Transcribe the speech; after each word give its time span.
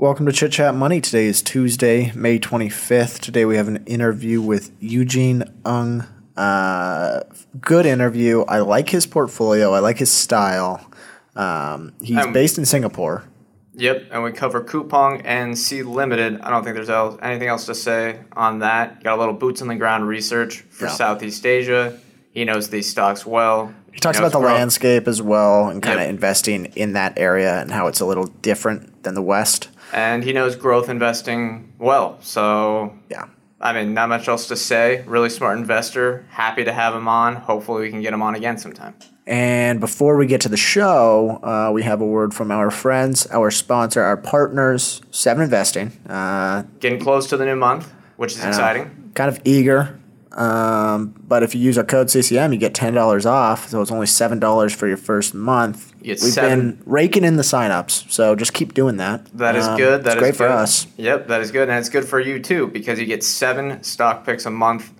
Welcome 0.00 0.24
to 0.24 0.32
Chit 0.32 0.52
Chat 0.52 0.74
Money. 0.74 1.02
Today 1.02 1.26
is 1.26 1.42
Tuesday, 1.42 2.10
May 2.14 2.38
25th. 2.38 3.18
Today 3.18 3.44
we 3.44 3.56
have 3.56 3.68
an 3.68 3.84
interview 3.84 4.40
with 4.40 4.70
Eugene 4.80 5.44
Ung. 5.66 6.06
Uh, 6.38 7.20
good 7.60 7.84
interview. 7.84 8.40
I 8.48 8.60
like 8.60 8.88
his 8.88 9.04
portfolio, 9.04 9.74
I 9.74 9.80
like 9.80 9.98
his 9.98 10.10
style. 10.10 10.90
Um, 11.36 11.92
he's 12.00 12.16
Um, 12.16 12.32
based 12.32 12.56
in 12.56 12.64
Singapore. 12.64 13.24
Yep, 13.74 14.04
and 14.10 14.22
we 14.22 14.32
cover 14.32 14.62
Coupang 14.62 15.20
and 15.26 15.58
Sea 15.58 15.82
Limited. 15.82 16.40
I 16.40 16.48
don't 16.48 16.64
think 16.64 16.76
there's 16.76 16.88
anything 17.22 17.48
else 17.48 17.66
to 17.66 17.74
say 17.74 18.20
on 18.32 18.60
that. 18.60 19.04
Got 19.04 19.16
a 19.16 19.20
little 19.20 19.34
boots 19.34 19.60
on 19.60 19.68
the 19.68 19.74
ground 19.76 20.08
research 20.08 20.64
for 20.70 20.86
Yeah. 20.86 20.92
Southeast 20.92 21.44
Asia. 21.44 21.92
He 22.32 22.46
knows 22.46 22.68
these 22.68 22.88
stocks 22.88 23.26
well. 23.26 23.74
He 23.92 23.98
talks 24.00 24.18
about 24.18 24.32
the 24.32 24.38
growth. 24.40 24.54
landscape 24.54 25.06
as 25.08 25.20
well 25.20 25.68
and 25.68 25.82
kind 25.82 25.96
of 25.98 26.02
Yep. 26.02 26.10
investing 26.10 26.64
in 26.76 26.92
that 26.94 27.14
area 27.18 27.60
and 27.60 27.70
how 27.70 27.86
it's 27.86 28.00
a 28.00 28.06
little 28.06 28.26
different 28.40 29.02
than 29.02 29.14
the 29.14 29.22
West. 29.22 29.68
And 29.92 30.24
he 30.24 30.32
knows 30.32 30.56
growth 30.56 30.88
investing 30.88 31.72
well. 31.78 32.18
So 32.20 32.94
Yeah. 33.08 33.26
I 33.62 33.74
mean, 33.74 33.92
not 33.92 34.08
much 34.08 34.26
else 34.26 34.48
to 34.48 34.56
say. 34.56 35.04
Really 35.06 35.28
smart 35.28 35.58
investor. 35.58 36.24
Happy 36.30 36.64
to 36.64 36.72
have 36.72 36.94
him 36.94 37.06
on. 37.06 37.36
Hopefully, 37.36 37.82
we 37.82 37.90
can 37.90 38.00
get 38.00 38.14
him 38.14 38.22
on 38.22 38.34
again 38.34 38.56
sometime. 38.56 38.94
And 39.26 39.80
before 39.80 40.16
we 40.16 40.26
get 40.26 40.40
to 40.40 40.48
the 40.48 40.56
show, 40.56 41.38
uh, 41.42 41.70
we 41.70 41.82
have 41.82 42.00
a 42.00 42.06
word 42.06 42.32
from 42.32 42.50
our 42.50 42.70
friends, 42.70 43.26
our 43.26 43.50
sponsor, 43.50 44.02
our 44.02 44.16
partners, 44.16 45.02
Seven 45.10 45.44
Investing. 45.44 45.92
Uh, 46.08 46.62
Getting 46.80 47.00
close 47.00 47.28
to 47.28 47.36
the 47.36 47.44
new 47.44 47.54
month, 47.54 47.92
which 48.16 48.32
is 48.32 48.42
exciting. 48.42 49.12
Kind 49.14 49.28
of 49.28 49.38
eager. 49.44 49.99
Um, 50.32 51.14
but 51.26 51.42
if 51.42 51.54
you 51.54 51.60
use 51.60 51.76
our 51.76 51.84
code 51.84 52.08
CCM, 52.10 52.52
you 52.52 52.58
get 52.58 52.72
ten 52.74 52.94
dollars 52.94 53.26
off. 53.26 53.68
So 53.68 53.80
it's 53.82 53.90
only 53.90 54.06
seven 54.06 54.38
dollars 54.38 54.72
for 54.74 54.86
your 54.86 54.96
first 54.96 55.34
month. 55.34 55.92
You 56.02 56.10
We've 56.10 56.18
seven- 56.18 56.72
been 56.76 56.82
raking 56.86 57.24
in 57.24 57.36
the 57.36 57.42
signups, 57.42 58.10
so 58.10 58.34
just 58.36 58.52
keep 58.52 58.72
doing 58.74 58.96
that. 58.98 59.26
That 59.36 59.56
is 59.56 59.66
Um, 59.66 59.76
good. 59.76 60.04
That 60.04 60.12
it's 60.12 60.16
is 60.16 60.20
great 60.20 60.36
for 60.36 60.46
us. 60.48 60.86
Yep, 60.96 61.28
that 61.28 61.40
is 61.40 61.50
good, 61.50 61.68
and 61.68 61.78
it's 61.78 61.88
good 61.88 62.04
for 62.04 62.20
you 62.20 62.38
too 62.38 62.68
because 62.68 62.98
you 63.00 63.06
get 63.06 63.24
seven 63.24 63.82
stock 63.82 64.24
picks 64.24 64.46
a 64.46 64.50
month, 64.50 64.92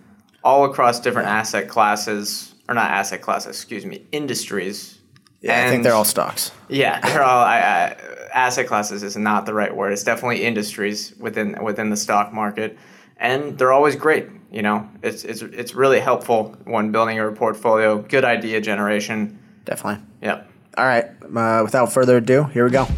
all 0.42 0.64
across 0.64 0.98
different 1.00 1.28
asset 1.28 1.68
classes, 1.68 2.54
or 2.68 2.74
not 2.74 2.90
asset 2.90 3.20
classes, 3.22 3.50
excuse 3.56 3.86
me, 3.86 4.02
industries. 4.12 4.98
Yeah, 5.42 5.64
I 5.66 5.70
think 5.70 5.84
they're 5.84 5.94
all 5.94 6.04
stocks. 6.04 6.50
Yeah, 6.68 7.00
they're 7.12 7.22
all. 7.22 7.40
I, 7.44 7.58
I, 7.58 7.96
asset 8.34 8.66
classes 8.66 9.02
is 9.02 9.16
not 9.16 9.46
the 9.46 9.54
right 9.54 9.74
word. 9.74 9.92
It's 9.92 10.04
definitely 10.04 10.44
industries 10.44 11.14
within 11.18 11.56
within 11.62 11.88
the 11.90 11.96
stock 11.96 12.32
market, 12.32 12.76
and 13.16 13.56
they're 13.56 13.72
always 13.72 13.94
great. 13.96 14.26
You 14.50 14.62
know, 14.62 14.88
it's 15.02 15.22
it's 15.24 15.42
it's 15.42 15.74
really 15.74 16.00
helpful 16.00 16.56
when 16.64 16.90
building 16.90 17.14
your 17.14 17.30
portfolio. 17.30 17.98
Good 18.02 18.24
idea 18.24 18.60
generation. 18.60 19.38
Definitely. 19.64 20.04
Yeah. 20.20 20.42
All 20.76 20.86
right. 20.86 21.04
Uh, 21.22 21.62
without 21.62 21.92
further 21.92 22.16
ado, 22.16 22.44
here 22.44 22.64
we 22.64 22.70
go. 22.72 22.88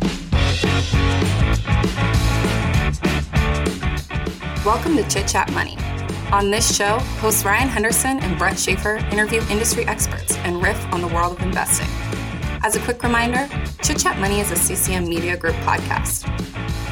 Welcome 4.65 4.97
to 4.97 5.07
Chit 5.11 5.29
Chat 5.29 5.53
Money. 5.53 5.77
On 6.33 6.51
this 6.51 6.75
show, 6.75 6.99
hosts 7.21 7.45
Ryan 7.45 7.69
Henderson 7.69 8.19
and 8.21 8.39
Brett 8.39 8.59
Schaefer 8.59 8.97
interview 9.11 9.43
industry 9.51 9.85
experts 9.85 10.37
and 10.39 10.63
riff 10.63 10.83
on 10.91 11.03
the 11.03 11.09
world 11.09 11.37
of 11.39 11.43
investing. 11.43 11.89
As 12.63 12.77
a 12.77 12.81
quick 12.81 13.03
reminder, 13.03 13.47
Chit 13.83 13.99
Chat 13.99 14.19
Money 14.19 14.41
is 14.41 14.51
a 14.51 14.57
CCM 14.57 15.07
Media 15.07 15.37
Group 15.37 15.57
podcast. 15.57 16.27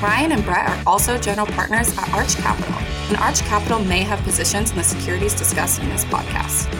Ryan 0.02 0.32
and 0.32 0.44
Brett 0.44 0.66
are 0.66 0.82
also 0.86 1.18
general 1.18 1.46
partners 1.46 1.96
at 1.98 2.08
Arch 2.14 2.34
Capital, 2.36 2.74
and 3.08 3.18
Arch 3.18 3.40
Capital 3.40 3.78
may 3.78 4.02
have 4.02 4.18
positions 4.20 4.70
in 4.70 4.78
the 4.78 4.82
securities 4.82 5.34
discussed 5.34 5.78
in 5.82 5.90
this 5.90 6.06
podcast. 6.06 6.72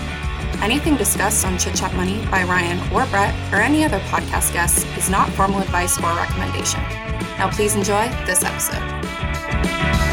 Anything 0.63 0.97
discussed 0.97 1.45
on 1.45 1.59
Chit 1.59 1.75
Chat 1.75 1.95
Money 1.95 2.25
by 2.31 2.45
Ryan 2.45 2.79
or 2.95 3.05
Brett 3.07 3.35
or 3.53 3.57
any 3.57 3.85
other 3.85 3.99
podcast 4.09 4.55
guests 4.55 4.85
is 4.97 5.11
not 5.11 5.29
formal 5.31 5.61
advice 5.61 5.99
or 5.99 6.15
recommendation. 6.15 6.81
Now, 7.39 7.51
please 7.51 7.75
enjoy 7.75 8.09
this 8.25 8.43
episode. 8.43 10.10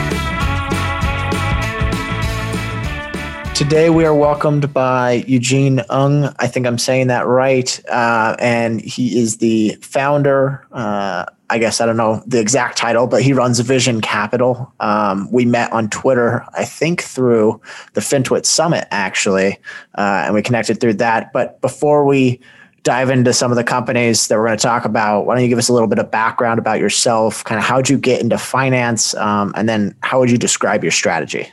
Today 3.58 3.89
we 3.89 4.05
are 4.05 4.13
welcomed 4.13 4.72
by 4.72 5.23
Eugene 5.27 5.81
Ung. 5.89 6.31
I 6.38 6.45
think 6.45 6.68
I'm 6.68 6.78
saying 6.78 7.07
that 7.07 7.25
right. 7.25 7.84
Uh, 7.90 8.35
and 8.38 8.79
he 8.79 9.18
is 9.18 9.38
the 9.38 9.75
founder. 9.81 10.68
Uh, 10.72 11.25
I 11.50 11.57
guess 11.57 11.81
I 11.81 11.88
don't 11.88 11.97
know 11.97 12.22
the 12.28 12.40
exact 12.40 12.78
title, 12.78 13.07
but 13.07 13.23
he 13.23 13.34
runs 13.34 13.59
Vision 13.62 14.00
Capital. 14.00 14.72
Um, 14.79 15.28
we 15.31 15.44
met 15.46 15.72
on 15.72 15.90
Twitter, 15.90 16.46
I 16.53 16.66
think 16.66 17.01
through 17.01 17.59
the 17.94 18.01
FinTwit 18.01 18.46
Summit, 18.46 18.88
actually, 18.91 19.57
uh, 19.97 20.22
and 20.25 20.35
we 20.35 20.44
connected 20.44 20.79
through 20.79 20.94
that. 20.94 21.34
But 21.34 21.59
before 21.59 22.06
we 22.06 22.40
dive 22.84 23.09
into 23.09 23.34
some 23.34 23.51
of 23.51 23.57
the 23.57 23.63
companies 23.63 24.28
that 24.28 24.38
we're 24.38 24.46
going 24.46 24.59
to 24.59 24.62
talk 24.62 24.85
about, 24.85 25.25
why 25.25 25.34
don't 25.34 25.44
you 25.44 25.50
give 25.50 25.57
us 25.57 25.67
a 25.67 25.73
little 25.73 25.88
bit 25.88 25.97
of 25.97 26.12
background 26.12 26.59
about 26.59 26.79
yourself? 26.79 27.44
Kind 27.44 27.57
of 27.57 27.66
how'd 27.66 27.90
you 27.90 27.97
get 27.97 28.22
into 28.22 28.38
finance, 28.38 29.16
um, 29.16 29.51
and 29.56 29.67
then 29.67 29.96
how 30.03 30.19
would 30.19 30.29
you 30.29 30.38
describe 30.38 30.84
your 30.84 30.91
strategy? 30.91 31.51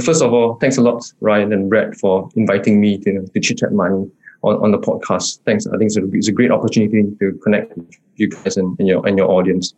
First 0.00 0.22
of 0.22 0.32
all, 0.32 0.54
thanks 0.56 0.76
a 0.76 0.80
lot, 0.80 1.04
Ryan 1.20 1.52
and 1.52 1.70
Brett, 1.70 1.94
for 1.94 2.28
inviting 2.34 2.80
me 2.80 2.98
to, 2.98 3.26
to 3.26 3.40
chit 3.40 3.58
chat 3.58 3.72
money 3.72 4.10
on, 4.42 4.56
on 4.56 4.70
the 4.72 4.78
podcast. 4.78 5.40
Thanks. 5.44 5.66
I 5.66 5.76
think 5.78 5.84
it's 5.84 5.96
a, 5.96 6.04
it's 6.12 6.28
a 6.28 6.32
great 6.32 6.50
opportunity 6.50 7.04
to 7.20 7.32
connect 7.42 7.76
with 7.76 7.96
you 8.16 8.28
guys 8.28 8.56
and, 8.56 8.76
and 8.78 8.88
your 8.88 9.06
and 9.06 9.16
your 9.16 9.30
audience. 9.30 9.74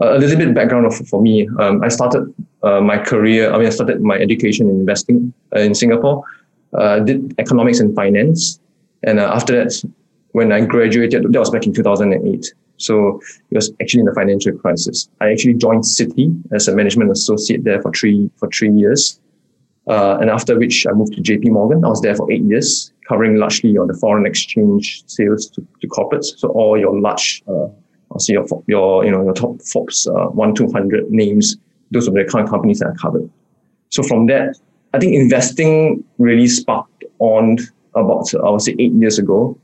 Uh, 0.00 0.16
a 0.16 0.18
little 0.18 0.38
bit 0.38 0.54
background 0.54 0.86
of, 0.86 0.94
for 1.08 1.20
me. 1.20 1.48
Um, 1.58 1.82
I 1.82 1.88
started 1.88 2.32
uh, 2.62 2.80
my 2.80 2.98
career. 2.98 3.52
I 3.52 3.58
mean, 3.58 3.66
I 3.66 3.70
started 3.70 4.02
my 4.02 4.16
education 4.16 4.68
in 4.68 4.76
investing 4.76 5.32
uh, 5.54 5.60
in 5.60 5.74
Singapore. 5.74 6.24
Uh, 6.72 7.00
did 7.00 7.34
economics 7.38 7.80
and 7.80 7.94
finance, 7.94 8.60
and 9.02 9.18
uh, 9.18 9.30
after 9.34 9.64
that, 9.64 9.84
when 10.32 10.52
I 10.52 10.64
graduated, 10.64 11.32
that 11.32 11.38
was 11.38 11.50
back 11.50 11.66
in 11.66 11.74
2008. 11.74 12.54
So 12.76 13.20
it 13.50 13.56
was 13.56 13.72
actually 13.82 14.00
in 14.00 14.06
the 14.06 14.14
financial 14.14 14.56
crisis. 14.56 15.08
I 15.20 15.30
actually 15.32 15.54
joined 15.54 15.82
Citi 15.82 16.40
as 16.52 16.66
a 16.66 16.74
management 16.74 17.10
associate 17.10 17.64
there 17.64 17.82
for 17.82 17.92
three 17.92 18.30
for 18.36 18.48
three 18.48 18.70
years. 18.70 19.20
Uh, 19.88 20.18
and 20.20 20.30
after 20.30 20.58
which 20.58 20.86
I 20.86 20.92
moved 20.92 21.14
to 21.14 21.22
JP 21.22 21.50
Morgan. 21.50 21.84
I 21.84 21.88
was 21.88 22.00
there 22.02 22.14
for 22.14 22.30
eight 22.30 22.42
years, 22.42 22.92
covering 23.08 23.36
largely 23.36 23.76
on 23.76 23.88
the 23.88 23.94
foreign 23.94 24.26
exchange 24.26 25.02
sales 25.06 25.48
to, 25.50 25.66
to 25.80 25.88
corporates. 25.88 26.38
So 26.38 26.48
all 26.48 26.78
your 26.78 26.98
large, 27.00 27.42
uh, 27.48 27.66
I'll 28.12 28.18
say 28.18 28.34
your, 28.34 28.46
your, 28.66 29.04
you 29.04 29.10
know, 29.10 29.22
your 29.22 29.32
top 29.32 29.60
Forbes, 29.62 30.06
uh, 30.06 30.26
one, 30.26 30.54
200 30.54 31.10
names, 31.10 31.56
those 31.90 32.08
are 32.08 32.12
the 32.12 32.24
kind 32.24 32.44
of 32.44 32.50
companies 32.50 32.78
that 32.80 32.88
I 32.88 33.00
covered. 33.00 33.28
So 33.88 34.02
from 34.02 34.26
that, 34.26 34.56
I 34.92 34.98
think 34.98 35.14
investing 35.14 36.04
really 36.18 36.46
sparked 36.46 37.04
on 37.18 37.58
about, 37.94 38.32
I 38.34 38.50
would 38.50 38.62
say 38.62 38.76
eight 38.78 38.92
years 38.92 39.18
ago, 39.18 39.58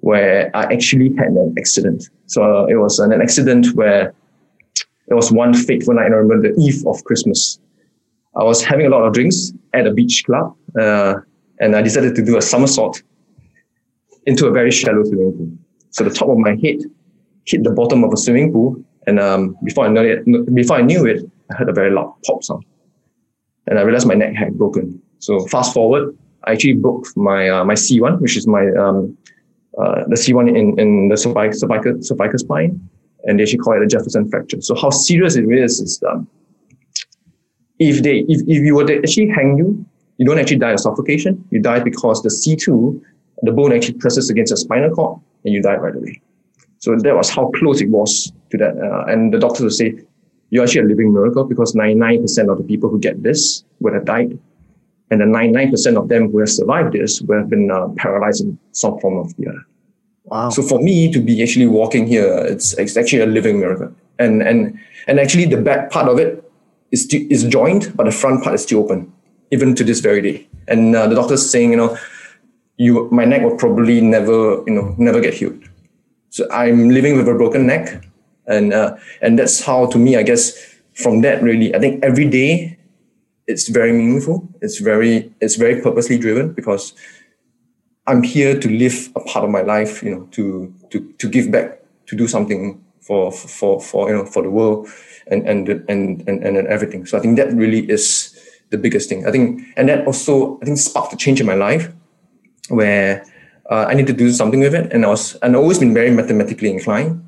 where 0.00 0.50
I 0.54 0.64
actually 0.72 1.14
had 1.16 1.28
an 1.28 1.54
accident. 1.58 2.08
So 2.26 2.42
uh, 2.42 2.66
it 2.66 2.76
was 2.76 2.98
an 2.98 3.12
accident 3.20 3.74
where 3.74 4.12
it 5.08 5.14
was 5.14 5.30
one 5.30 5.54
fateful 5.54 5.94
night. 5.94 6.06
I 6.06 6.16
remember 6.16 6.52
the 6.52 6.60
eve 6.60 6.84
of 6.86 7.02
Christmas. 7.04 7.58
I 8.36 8.44
was 8.44 8.62
having 8.64 8.86
a 8.86 8.88
lot 8.88 9.02
of 9.02 9.12
drinks 9.12 9.52
at 9.74 9.86
a 9.86 9.92
beach 9.92 10.24
club, 10.24 10.56
uh, 10.80 11.14
and 11.60 11.76
I 11.76 11.82
decided 11.82 12.14
to 12.16 12.24
do 12.24 12.36
a 12.36 12.42
somersault 12.42 13.02
into 14.26 14.46
a 14.46 14.50
very 14.50 14.70
shallow 14.70 15.04
swimming 15.04 15.32
pool. 15.32 15.50
So 15.90 16.04
the 16.04 16.10
top 16.10 16.28
of 16.28 16.38
my 16.38 16.50
head 16.50 16.78
hit 17.44 17.64
the 17.64 17.70
bottom 17.70 18.04
of 18.04 18.12
a 18.12 18.16
swimming 18.16 18.52
pool, 18.52 18.82
and 19.06 19.20
um, 19.20 19.56
before 19.64 19.86
I 19.86 19.88
knew 19.88 20.02
it, 20.02 20.54
before 20.54 20.76
I 20.76 20.82
knew 20.82 21.06
it, 21.06 21.22
I 21.50 21.54
heard 21.54 21.68
a 21.68 21.72
very 21.72 21.90
loud 21.90 22.14
pop 22.24 22.42
sound, 22.42 22.64
and 23.66 23.78
I 23.78 23.82
realized 23.82 24.06
my 24.06 24.14
neck 24.14 24.34
had 24.34 24.56
broken. 24.56 25.00
So 25.18 25.46
fast 25.46 25.74
forward, 25.74 26.16
I 26.44 26.52
actually 26.52 26.74
broke 26.74 27.06
my 27.16 27.50
uh, 27.50 27.64
my 27.64 27.74
C1, 27.74 28.20
which 28.20 28.36
is 28.36 28.46
my 28.46 28.66
um, 28.70 29.16
uh, 29.78 30.04
the 30.08 30.16
C1 30.16 30.48
in, 30.48 30.78
in 30.78 31.08
the 31.08 31.16
cervical, 31.16 31.52
cervical, 31.52 32.02
cervical 32.02 32.38
spine, 32.38 32.88
and 33.24 33.38
they 33.38 33.42
actually 33.42 33.58
call 33.58 33.74
it 33.74 33.82
a 33.82 33.86
Jefferson 33.86 34.28
fracture. 34.30 34.60
So 34.60 34.74
how 34.74 34.90
serious 34.90 35.36
it 35.36 35.44
is 35.44 35.80
is 35.80 36.02
um, 36.08 36.28
if 37.88 38.02
they 38.02 38.18
if, 38.28 38.40
if 38.46 38.64
you 38.64 38.74
were 38.74 38.86
to 38.86 38.98
actually 38.98 39.28
hang 39.28 39.56
you, 39.58 39.84
you 40.18 40.26
don't 40.26 40.38
actually 40.38 40.58
die 40.58 40.72
of 40.72 40.80
suffocation. 40.80 41.44
You 41.50 41.60
die 41.60 41.80
because 41.80 42.22
the 42.22 42.28
C2, 42.28 43.00
the 43.42 43.52
bone 43.52 43.72
actually 43.72 43.98
presses 43.98 44.30
against 44.30 44.50
your 44.50 44.56
spinal 44.56 44.90
cord 44.90 45.20
and 45.44 45.52
you 45.54 45.62
die 45.62 45.76
right 45.76 45.94
away. 45.94 46.20
So 46.78 46.96
that 46.96 47.14
was 47.14 47.30
how 47.30 47.50
close 47.56 47.80
it 47.80 47.88
was 47.88 48.32
to 48.50 48.58
that. 48.58 48.76
Uh, 48.76 49.04
and 49.12 49.32
the 49.32 49.38
doctors 49.38 49.62
would 49.62 49.72
say, 49.72 49.94
you're 50.50 50.64
actually 50.64 50.82
a 50.82 50.84
living 50.84 51.12
miracle 51.12 51.44
because 51.44 51.74
99% 51.74 52.50
of 52.50 52.58
the 52.58 52.64
people 52.64 52.90
who 52.90 52.98
get 52.98 53.22
this 53.22 53.64
would 53.80 53.94
have 53.94 54.04
died. 54.04 54.38
And 55.10 55.20
the 55.20 55.24
99% 55.24 55.96
of 55.96 56.08
them 56.08 56.30
who 56.30 56.38
have 56.38 56.48
survived 56.48 56.92
this 56.92 57.22
would 57.22 57.38
have 57.38 57.48
been 57.48 57.70
uh, 57.70 57.88
paralyzed 57.96 58.44
in 58.44 58.58
some 58.72 58.98
form 59.00 59.18
of 59.18 59.34
the 59.36 59.48
other. 59.48 59.66
Wow. 60.24 60.50
So 60.50 60.62
for 60.62 60.80
me 60.80 61.12
to 61.12 61.20
be 61.20 61.42
actually 61.42 61.66
walking 61.66 62.06
here, 62.06 62.32
it's, 62.46 62.74
it's 62.78 62.96
actually 62.96 63.20
a 63.20 63.26
living 63.26 63.60
miracle. 63.60 63.94
And, 64.18 64.42
and, 64.42 64.78
and 65.06 65.18
actually 65.18 65.46
the 65.46 65.56
bad 65.56 65.90
part 65.90 66.08
of 66.08 66.18
it 66.18 66.41
is, 66.92 67.06
is 67.12 67.44
joined, 67.44 67.92
but 67.96 68.04
the 68.04 68.12
front 68.12 68.44
part 68.44 68.54
is 68.54 68.62
still 68.62 68.80
open, 68.80 69.12
even 69.50 69.74
to 69.74 69.82
this 69.82 70.00
very 70.00 70.20
day. 70.20 70.48
And 70.68 70.94
uh, 70.94 71.08
the 71.08 71.14
doctor's 71.14 71.48
saying, 71.50 71.70
you 71.70 71.76
know, 71.76 71.96
you, 72.76 73.08
my 73.10 73.24
neck 73.24 73.42
will 73.42 73.56
probably 73.56 74.00
never, 74.00 74.62
you 74.66 74.74
know, 74.74 74.94
never 74.98 75.20
get 75.20 75.34
healed. 75.34 75.62
So 76.30 76.46
I'm 76.50 76.90
living 76.90 77.16
with 77.16 77.28
a 77.28 77.34
broken 77.34 77.66
neck. 77.66 78.04
And, 78.46 78.72
uh, 78.72 78.96
and 79.20 79.38
that's 79.38 79.64
how, 79.64 79.86
to 79.86 79.98
me, 79.98 80.16
I 80.16 80.22
guess, 80.22 80.76
from 80.94 81.22
that 81.22 81.42
really, 81.42 81.74
I 81.74 81.78
think 81.78 82.04
every 82.04 82.28
day 82.28 82.78
it's 83.46 83.68
very 83.68 83.92
meaningful. 83.92 84.48
It's 84.60 84.78
very, 84.78 85.32
it's 85.40 85.56
very 85.56 85.80
purposely 85.80 86.18
driven 86.18 86.52
because 86.52 86.94
I'm 88.06 88.22
here 88.22 88.58
to 88.58 88.68
live 88.68 89.10
a 89.16 89.20
part 89.20 89.44
of 89.44 89.50
my 89.50 89.62
life, 89.62 90.02
you 90.02 90.14
know, 90.14 90.28
to, 90.32 90.74
to, 90.90 91.12
to 91.18 91.28
give 91.28 91.50
back, 91.50 91.80
to 92.06 92.16
do 92.16 92.28
something 92.28 92.82
for 93.02 93.32
for 93.32 93.80
for 93.80 94.08
you 94.08 94.16
know 94.16 94.24
for 94.24 94.42
the 94.42 94.50
world 94.50 94.88
and 95.28 95.48
and 95.48 95.68
and 95.88 96.28
and 96.28 96.44
and 96.44 96.66
everything. 96.68 97.06
So 97.06 97.18
I 97.18 97.20
think 97.20 97.36
that 97.36 97.52
really 97.52 97.90
is 97.90 98.38
the 98.70 98.78
biggest 98.78 99.08
thing. 99.08 99.26
I 99.26 99.30
think, 99.30 99.62
and 99.76 99.88
that 99.88 100.06
also 100.06 100.58
I 100.62 100.64
think 100.64 100.78
sparked 100.78 101.12
a 101.12 101.16
change 101.16 101.40
in 101.40 101.46
my 101.46 101.54
life 101.54 101.92
where 102.68 103.24
uh, 103.70 103.86
I 103.88 103.94
need 103.94 104.06
to 104.06 104.12
do 104.12 104.32
something 104.32 104.60
with 104.60 104.74
it. 104.74 104.92
And 104.92 105.04
I 105.04 105.08
was 105.08 105.34
and 105.42 105.54
I've 105.54 105.62
always 105.62 105.78
been 105.78 105.94
very 105.94 106.10
mathematically 106.10 106.70
inclined. 106.70 107.24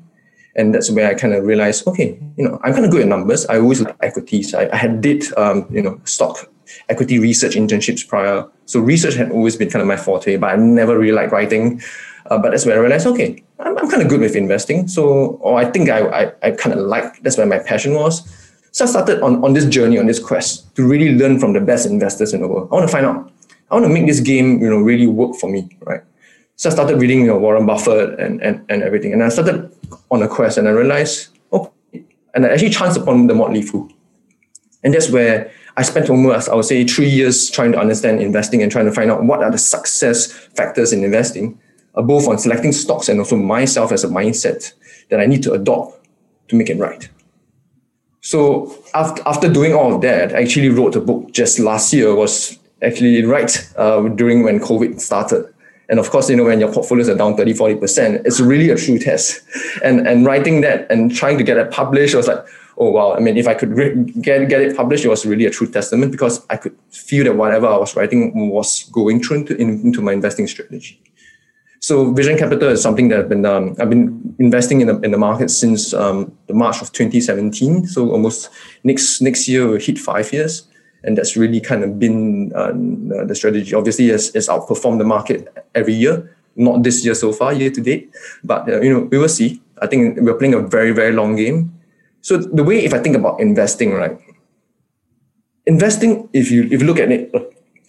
And 0.57 0.73
that's 0.73 0.89
where 0.89 1.09
I 1.09 1.15
kind 1.15 1.33
of 1.33 1.43
realized, 1.43 1.85
okay, 1.85 2.17
you 2.37 2.47
know, 2.47 2.61
I'm 2.63 2.71
kind 2.71 2.85
of 2.85 2.91
good 2.91 3.01
at 3.01 3.07
numbers. 3.07 3.45
I 3.47 3.59
always 3.59 3.81
like 3.81 3.97
equities. 4.01 4.55
I, 4.55 4.69
I 4.71 4.77
had 4.77 5.01
did, 5.01 5.25
um, 5.37 5.67
you 5.69 5.81
know, 5.81 5.99
stock 6.05 6.49
equity 6.89 7.19
research 7.19 7.55
internships 7.55 8.07
prior. 8.07 8.47
So 8.65 8.79
research 8.79 9.15
had 9.15 9.31
always 9.31 9.55
been 9.55 9.69
kind 9.69 9.81
of 9.81 9.87
my 9.87 9.97
forte, 9.97 10.37
but 10.37 10.51
I 10.51 10.55
never 10.55 10.97
really 10.97 11.11
liked 11.11 11.31
writing. 11.31 11.81
Uh, 12.27 12.37
but 12.39 12.51
that's 12.51 12.65
where 12.65 12.75
I 12.75 12.79
realized, 12.79 13.05
okay, 13.07 13.43
I'm, 13.59 13.77
I'm 13.77 13.89
kind 13.89 14.01
of 14.01 14.09
good 14.09 14.19
with 14.19 14.35
investing. 14.35 14.87
So, 14.87 15.37
or 15.41 15.59
I 15.59 15.65
think 15.65 15.89
I, 15.89 15.99
I, 16.07 16.33
I 16.41 16.51
kind 16.51 16.77
of 16.77 16.85
like, 16.85 17.21
that's 17.21 17.37
where 17.37 17.45
my 17.45 17.59
passion 17.59 17.93
was. 17.93 18.23
So 18.71 18.85
I 18.85 18.87
started 18.87 19.21
on, 19.21 19.43
on 19.43 19.53
this 19.53 19.65
journey, 19.65 19.97
on 19.97 20.07
this 20.07 20.19
quest 20.19 20.75
to 20.75 20.85
really 20.85 21.15
learn 21.15 21.39
from 21.39 21.53
the 21.53 21.61
best 21.61 21.85
investors 21.85 22.33
in 22.33 22.41
the 22.41 22.47
world. 22.47 22.67
I 22.71 22.75
want 22.75 22.87
to 22.87 22.91
find 22.91 23.05
out, 23.05 23.31
I 23.69 23.75
want 23.75 23.85
to 23.85 23.93
make 23.93 24.05
this 24.05 24.19
game, 24.19 24.59
you 24.61 24.69
know, 24.69 24.77
really 24.77 25.07
work 25.07 25.35
for 25.35 25.49
me, 25.49 25.69
right? 25.81 26.01
So 26.57 26.69
I 26.69 26.73
started 26.73 26.99
reading 26.99 27.21
you 27.21 27.27
know, 27.27 27.37
Warren 27.37 27.65
Buffett 27.65 28.19
and, 28.19 28.41
and, 28.41 28.65
and 28.69 28.81
everything. 28.81 29.13
And 29.13 29.23
I 29.23 29.29
started 29.29 29.73
on 30.11 30.21
a 30.21 30.27
quest 30.27 30.57
and 30.57 30.67
I 30.67 30.71
realized, 30.71 31.29
oh, 31.51 31.71
and 32.33 32.45
I 32.45 32.49
actually 32.49 32.69
chanced 32.69 32.97
upon 32.97 33.27
the 33.27 33.35
Motley 33.35 33.61
Fool. 33.61 33.91
And 34.83 34.93
that's 34.93 35.09
where 35.09 35.51
I 35.77 35.81
spent 35.83 36.09
almost, 36.09 36.49
I 36.49 36.55
would 36.55 36.65
say, 36.65 36.85
three 36.85 37.09
years 37.09 37.49
trying 37.49 37.71
to 37.73 37.79
understand 37.79 38.21
investing 38.21 38.61
and 38.61 38.71
trying 38.71 38.85
to 38.85 38.91
find 38.91 39.11
out 39.11 39.23
what 39.23 39.43
are 39.43 39.51
the 39.51 39.57
success 39.57 40.31
factors 40.31 40.93
in 40.93 41.03
investing, 41.03 41.59
both 42.01 42.27
on 42.27 42.37
selecting 42.37 42.71
stocks 42.71 43.09
and 43.09 43.19
also 43.19 43.35
myself 43.35 43.91
as 43.91 44.03
a 44.03 44.07
mindset 44.07 44.73
that 45.09 45.19
I 45.19 45.25
need 45.25 45.43
to 45.43 45.53
adopt 45.53 46.05
to 46.49 46.55
make 46.55 46.69
it 46.69 46.77
right. 46.77 47.09
So 48.21 48.75
after, 48.93 49.21
after 49.27 49.51
doing 49.51 49.73
all 49.73 49.95
of 49.95 50.01
that, 50.01 50.33
I 50.33 50.41
actually 50.41 50.69
wrote 50.69 50.95
a 50.95 50.99
book 50.99 51.31
just 51.31 51.59
last 51.59 51.93
year, 51.93 52.15
was 52.15 52.57
actually 52.81 53.23
right 53.23 53.71
uh, 53.77 54.01
during 54.09 54.43
when 54.43 54.59
COVID 54.59 54.99
started. 54.99 55.53
And 55.89 55.99
of 55.99 56.09
course, 56.09 56.29
you 56.29 56.35
know, 56.35 56.45
when 56.45 56.59
your 56.59 56.73
portfolios 56.73 57.07
are 57.07 57.15
down 57.15 57.37
30, 57.37 57.53
40%, 57.53 58.25
it's 58.25 58.39
really 58.39 58.69
a 58.69 58.75
true 58.75 58.97
test. 58.97 59.43
And, 59.83 60.07
and 60.07 60.25
writing 60.25 60.61
that 60.61 60.89
and 60.89 61.13
trying 61.13 61.37
to 61.37 61.43
get 61.43 61.57
it 61.57 61.69
published 61.69 62.15
was 62.15 62.27
like, 62.27 62.43
oh, 62.77 62.89
wow. 62.89 63.13
I 63.13 63.19
mean, 63.19 63.37
if 63.37 63.47
I 63.47 63.53
could 63.53 63.69
re- 63.77 63.93
get, 64.21 64.49
get 64.49 64.61
it 64.61 64.75
published, 64.75 65.05
it 65.05 65.09
was 65.09 65.25
really 65.25 65.45
a 65.45 65.51
true 65.51 65.67
testament 65.67 66.11
because 66.11 66.43
I 66.49 66.57
could 66.57 66.75
feel 66.89 67.25
that 67.25 67.35
whatever 67.35 67.67
I 67.67 67.77
was 67.77 67.95
writing 67.95 68.49
was 68.49 68.85
going 68.85 69.21
through 69.21 69.37
into, 69.37 69.55
into 69.57 70.01
my 70.01 70.13
investing 70.13 70.47
strategy. 70.47 70.99
So 71.85 72.11
Vision 72.13 72.35
Capital 72.35 72.69
is 72.69 72.81
something 72.81 73.09
that 73.09 73.19
I've 73.19 73.29
been 73.29 73.45
um, 73.45 73.75
I've 73.79 73.91
been 73.91 74.35
investing 74.39 74.81
in 74.81 74.87
the 74.87 74.99
in 75.01 75.11
the 75.11 75.19
market 75.19 75.51
since 75.51 75.93
um, 75.93 76.35
the 76.47 76.55
March 76.55 76.81
of 76.81 76.91
2017. 76.91 77.85
So 77.85 78.09
almost 78.09 78.49
next 78.83 79.21
next 79.21 79.47
year 79.47 79.67
will 79.67 79.77
hit 79.77 79.99
five 79.99 80.33
years 80.33 80.67
and 81.03 81.15
that's 81.15 81.37
really 81.37 81.61
kind 81.61 81.83
of 81.83 81.99
been 81.99 82.51
uh, 82.55 82.71
the 83.29 83.35
strategy. 83.35 83.75
Obviously, 83.75 84.07
has, 84.09 84.33
has 84.33 84.47
outperformed 84.47 84.97
the 84.97 85.03
market 85.03 85.47
every 85.75 85.93
year. 85.93 86.35
Not 86.55 86.81
this 86.81 87.05
year 87.05 87.13
so 87.13 87.31
far, 87.31 87.53
year 87.53 87.69
to 87.69 87.81
date, 87.81 88.09
but 88.43 88.67
uh, 88.67 88.81
you 88.81 88.91
know 88.91 89.01
we 89.01 89.19
will 89.19 89.29
see. 89.29 89.61
I 89.79 89.85
think 89.85 90.17
we're 90.21 90.39
playing 90.41 90.55
a 90.55 90.61
very 90.61 90.91
very 90.91 91.13
long 91.13 91.35
game. 91.35 91.71
So 92.21 92.37
the 92.37 92.63
way, 92.63 92.83
if 92.83 92.95
I 92.95 92.97
think 92.97 93.15
about 93.15 93.39
investing, 93.39 93.93
right? 93.93 94.17
Investing, 95.67 96.29
if 96.33 96.49
you 96.49 96.63
if 96.63 96.81
you 96.81 96.87
look 96.87 96.97
at 96.97 97.11
it 97.11 97.29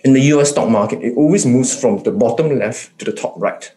in 0.05 0.13
the 0.13 0.21
U.S. 0.37 0.51
stock 0.51 0.69
market, 0.69 1.01
it 1.01 1.17
always 1.17 1.47
moves 1.47 1.73
from 1.81 2.03
the 2.03 2.13
bottom 2.13 2.59
left 2.59 2.99
to 2.99 3.07
the 3.07 3.13
top 3.13 3.33
right 3.39 3.73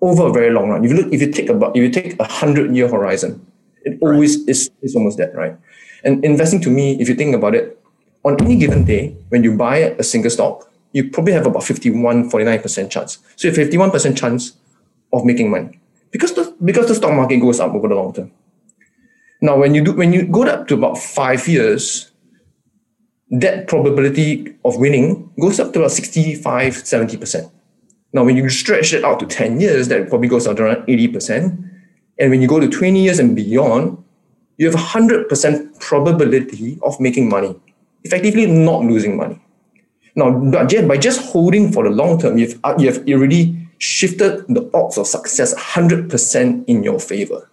over 0.00 0.26
a 0.26 0.32
very 0.32 0.50
long 0.50 0.70
run. 0.70 0.84
If 0.84 0.90
you 0.90 0.96
look, 0.96 1.12
if 1.12 1.20
you 1.20 1.32
take 1.32 1.48
about 1.48 1.76
if 1.76 1.82
you 1.82 1.90
take 1.90 2.18
a 2.18 2.24
hundred 2.24 2.74
year 2.74 2.88
horizon, 2.88 3.46
it 3.84 3.98
always 4.00 4.38
right. 4.38 4.48
is 4.48 4.70
is 4.82 4.94
almost 4.94 5.18
that, 5.18 5.34
right? 5.34 5.56
And 6.04 6.24
investing 6.24 6.60
to 6.62 6.70
me, 6.70 7.00
if 7.00 7.08
you 7.08 7.14
think 7.14 7.34
about 7.34 7.54
it, 7.54 7.78
on 8.24 8.40
any 8.42 8.56
given 8.56 8.84
day, 8.84 9.16
when 9.28 9.44
you 9.44 9.56
buy 9.56 9.76
a 9.98 10.02
single 10.02 10.30
stock, 10.30 10.70
you 10.92 11.10
probably 11.10 11.32
have 11.32 11.46
about 11.46 11.64
51, 11.64 12.30
49% 12.30 12.90
chance. 12.90 13.18
So 13.36 13.48
you 13.48 13.54
have 13.54 13.68
51% 13.68 14.16
chance 14.16 14.56
of 15.12 15.24
making 15.24 15.50
money 15.50 15.78
because 16.10 16.34
the, 16.34 16.54
because 16.64 16.88
the 16.88 16.94
stock 16.94 17.12
market 17.12 17.38
goes 17.38 17.60
up 17.60 17.72
over 17.72 17.88
the 17.88 17.94
long 17.94 18.12
term. 18.12 18.32
Now, 19.40 19.56
when 19.56 19.74
you 19.74 19.82
do, 19.82 19.92
when 19.92 20.12
you 20.12 20.26
go 20.26 20.44
up 20.44 20.68
to 20.68 20.74
about 20.74 20.98
five 20.98 21.48
years, 21.48 22.10
that 23.30 23.68
probability 23.68 24.54
of 24.64 24.76
winning 24.76 25.32
goes 25.40 25.60
up 25.60 25.72
to 25.72 25.80
about 25.80 25.92
65, 25.92 26.74
70%. 26.74 27.50
Now, 28.12 28.24
when 28.24 28.36
you 28.36 28.48
stretch 28.48 28.92
it 28.92 29.04
out 29.04 29.20
to 29.20 29.26
10 29.26 29.60
years, 29.60 29.88
that 29.88 30.08
probably 30.08 30.28
goes 30.28 30.46
up 30.46 30.56
to 30.56 30.64
around 30.64 30.86
80%. 30.86 31.70
And 32.18 32.30
when 32.30 32.42
you 32.42 32.48
go 32.48 32.60
to 32.60 32.68
20 32.68 33.02
years 33.02 33.18
and 33.18 33.36
beyond, 33.36 34.02
you 34.58 34.70
have 34.70 34.74
a 34.74 34.84
100% 34.84 35.80
probability 35.80 36.78
of 36.82 36.98
making 37.00 37.28
money 37.28 37.54
effectively 38.04 38.46
not 38.46 38.82
losing 38.82 39.16
money. 39.16 39.40
Now, 40.14 40.30
by 40.30 40.96
just 40.96 41.30
holding 41.32 41.72
for 41.72 41.84
the 41.84 41.90
long 41.90 42.20
term, 42.20 42.36
you've, 42.38 42.58
uh, 42.64 42.74
you've 42.78 43.06
already 43.08 43.56
shifted 43.78 44.44
the 44.48 44.68
odds 44.74 44.98
of 44.98 45.06
success 45.06 45.54
100% 45.54 46.64
in 46.66 46.82
your 46.82 46.98
favor. 46.98 47.48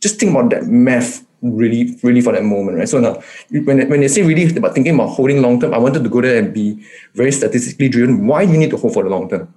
Just 0.00 0.20
think 0.20 0.30
about 0.30 0.50
that 0.50 0.66
math 0.66 1.26
really, 1.42 1.98
really 2.02 2.20
for 2.20 2.32
that 2.32 2.44
moment, 2.44 2.78
right? 2.78 2.88
So 2.88 3.00
now, 3.00 3.22
when, 3.50 3.88
when 3.88 4.00
they 4.00 4.08
say 4.08 4.22
really 4.22 4.56
about 4.56 4.74
thinking 4.74 4.94
about 4.94 5.08
holding 5.08 5.42
long 5.42 5.60
term, 5.60 5.74
I 5.74 5.78
wanted 5.78 6.04
to 6.04 6.08
go 6.08 6.20
there 6.20 6.38
and 6.38 6.54
be 6.54 6.84
very 7.14 7.32
statistically 7.32 7.88
driven. 7.88 8.26
Why 8.26 8.46
do 8.46 8.52
you 8.52 8.58
need 8.58 8.70
to 8.70 8.76
hold 8.76 8.94
for 8.94 9.02
the 9.02 9.10
long 9.10 9.28
term? 9.28 9.52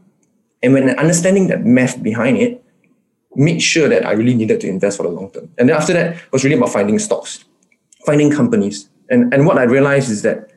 And 0.64 0.74
when 0.74 0.90
understanding 0.98 1.48
that 1.48 1.66
math 1.66 2.02
behind 2.02 2.38
it, 2.38 2.64
made 3.36 3.62
sure 3.62 3.88
that 3.88 4.06
I 4.06 4.14
really 4.14 4.34
needed 4.34 4.62
to 4.62 4.68
invest 4.68 4.98
for 4.98 5.04
the 5.04 5.10
long 5.10 5.30
term. 5.32 5.50
And 5.58 5.70
then 5.70 5.76
after 5.78 5.94
that 5.94 6.18
was 6.32 6.44
really 6.44 6.58
about 6.58 6.70
finding 6.70 6.98
stocks, 6.98 7.46
finding 8.06 8.32
companies, 8.32 8.90
and, 9.10 9.34
and 9.34 9.46
what 9.46 9.58
I 9.58 9.64
realized 9.64 10.10
is 10.10 10.24
that 10.24 10.50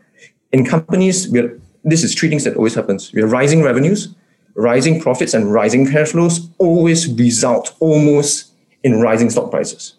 in 0.53 0.65
companies, 0.65 1.29
we're, 1.29 1.61
this 1.85 2.03
is 2.03 2.15
three 2.15 2.29
things 2.29 2.45
that 2.45 2.57
always 2.57 2.75
happens. 2.75 3.13
We 3.13 3.21
have 3.21 3.31
rising 3.31 3.63
revenues, 3.63 4.15
rising 4.55 5.01
profits, 5.01 5.35
and 5.35 5.53
rising 5.53 5.91
cash 5.91 6.11
flows 6.11 6.51
always 6.59 7.13
result 7.13 7.77
almost 7.81 8.53
in 8.83 9.01
rising 9.01 9.31
stock 9.31 9.51
prices. 9.51 9.97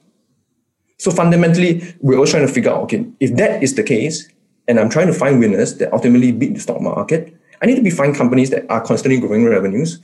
So 0.97 1.11
fundamentally, 1.11 1.95
we're 2.01 2.15
always 2.15 2.31
trying 2.31 2.45
to 2.45 2.53
figure 2.53 2.71
out, 2.71 2.83
okay, 2.83 3.05
if 3.19 3.35
that 3.37 3.63
is 3.63 3.75
the 3.75 3.83
case, 3.83 4.27
and 4.67 4.79
I'm 4.79 4.89
trying 4.89 5.07
to 5.07 5.13
find 5.13 5.39
winners 5.39 5.77
that 5.77 5.91
ultimately 5.93 6.31
beat 6.31 6.53
the 6.53 6.59
stock 6.59 6.81
market, 6.81 7.35
I 7.61 7.65
need 7.67 7.75
to 7.75 7.81
be 7.81 7.89
find 7.89 8.15
companies 8.15 8.49
that 8.49 8.69
are 8.69 8.81
constantly 8.81 9.19
growing 9.19 9.45
revenues, 9.45 9.99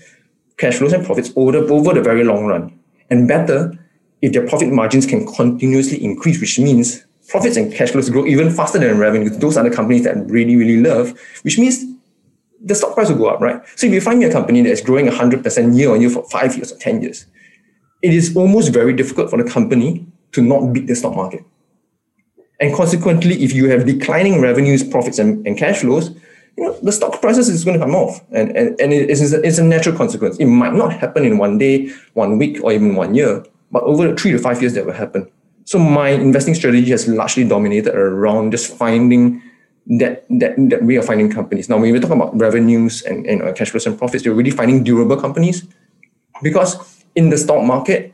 cash 0.57 0.77
flows, 0.77 0.93
and 0.93 1.05
profits 1.05 1.31
over, 1.35 1.57
over 1.57 1.93
the 1.93 2.01
very 2.01 2.23
long 2.23 2.45
run. 2.45 2.77
And 3.09 3.27
better, 3.27 3.77
if 4.21 4.33
their 4.33 4.47
profit 4.47 4.71
margins 4.71 5.05
can 5.05 5.25
continuously 5.25 6.03
increase, 6.03 6.39
which 6.39 6.59
means 6.59 7.05
profits 7.27 7.57
and 7.57 7.73
cash 7.73 7.91
flows 7.91 8.09
grow 8.09 8.25
even 8.25 8.49
faster 8.49 8.79
than 8.79 8.97
revenue. 8.97 9.29
Those 9.29 9.57
are 9.57 9.67
the 9.67 9.75
companies 9.75 10.03
that 10.03 10.15
I 10.15 10.19
really, 10.21 10.55
really 10.55 10.77
love, 10.77 11.19
which 11.43 11.59
means 11.59 11.83
the 12.61 12.73
stock 12.73 12.93
price 12.93 13.09
will 13.09 13.17
go 13.17 13.27
up, 13.27 13.41
right? 13.41 13.61
So 13.75 13.87
if 13.87 13.93
you 13.93 14.01
find 14.01 14.19
me 14.19 14.25
a 14.25 14.31
company 14.31 14.61
that 14.61 14.69
is 14.69 14.81
growing 14.81 15.07
100% 15.07 15.77
year 15.77 15.91
on 15.91 16.01
year 16.01 16.09
for 16.09 16.23
five 16.29 16.55
years 16.55 16.71
or 16.71 16.77
10 16.77 17.01
years, 17.01 17.25
it 18.01 18.13
is 18.13 18.35
almost 18.35 18.73
very 18.73 18.93
difficult 18.93 19.29
for 19.29 19.41
the 19.41 19.49
company 19.49 20.07
to 20.31 20.41
not 20.41 20.73
beat 20.73 20.87
the 20.87 20.95
stock 20.95 21.15
market. 21.15 21.43
And 22.59 22.73
consequently, 22.73 23.43
if 23.43 23.53
you 23.53 23.69
have 23.69 23.85
declining 23.85 24.41
revenues, 24.41 24.83
profits, 24.83 25.19
and, 25.19 25.45
and 25.45 25.57
cash 25.57 25.81
flows, 25.81 26.11
you 26.57 26.63
know, 26.63 26.79
the 26.81 26.91
stock 26.91 27.21
prices 27.21 27.49
is 27.49 27.63
going 27.63 27.79
to 27.79 27.85
come 27.85 27.95
off. 27.95 28.21
And, 28.31 28.55
and, 28.57 28.79
and 28.81 28.91
it 28.91 29.09
is 29.09 29.31
it's 29.31 29.57
a 29.59 29.63
natural 29.63 29.95
consequence. 29.95 30.37
It 30.37 30.45
might 30.45 30.73
not 30.73 30.91
happen 30.91 31.23
in 31.23 31.37
one 31.37 31.57
day, 31.57 31.91
one 32.13 32.37
week, 32.39 32.63
or 32.63 32.71
even 32.71 32.95
one 32.95 33.13
year, 33.13 33.45
but 33.71 33.83
over 33.83 34.15
three 34.15 34.31
to 34.31 34.39
five 34.39 34.59
years, 34.61 34.73
that 34.73 34.85
will 34.85 34.93
happen. 34.93 35.29
So 35.65 35.77
my 35.77 36.09
investing 36.09 36.55
strategy 36.55 36.89
has 36.91 37.07
largely 37.07 37.43
dominated 37.43 37.93
around 37.93 38.51
just 38.51 38.75
finding 38.75 39.41
that, 39.99 40.25
that, 40.29 40.55
that 40.57 40.83
way 40.83 40.95
of 40.95 41.05
finding 41.05 41.29
companies. 41.31 41.69
Now, 41.69 41.77
when 41.77 41.93
we 41.93 41.99
talk 41.99 42.11
about 42.11 42.37
revenues 42.37 43.03
and, 43.03 43.25
and 43.27 43.41
uh, 43.43 43.53
cash 43.53 43.69
flows 43.69 43.85
and 43.85 43.97
profits, 43.97 44.25
you're 44.25 44.33
really 44.33 44.51
finding 44.51 44.83
durable 44.83 45.17
companies 45.17 45.67
because 46.41 47.03
in 47.15 47.29
the 47.29 47.37
stock 47.37 47.63
market, 47.63 48.13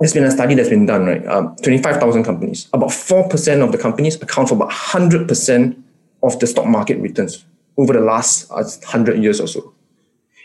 there's 0.00 0.14
been 0.14 0.24
a 0.24 0.30
study 0.30 0.54
that's 0.54 0.68
been 0.68 0.86
done, 0.86 1.06
right? 1.06 1.26
Um, 1.26 1.56
25,000 1.62 2.22
companies. 2.22 2.68
About 2.72 2.90
4% 2.90 3.64
of 3.64 3.72
the 3.72 3.78
companies 3.78 4.20
account 4.22 4.48
for 4.48 4.54
about 4.54 4.70
100% 4.70 5.82
of 6.22 6.38
the 6.38 6.46
stock 6.46 6.66
market 6.66 6.98
returns 6.98 7.44
over 7.76 7.92
the 7.92 8.00
last 8.00 8.50
uh, 8.50 8.62
100 8.62 9.22
years 9.22 9.40
or 9.40 9.46
so. 9.46 9.74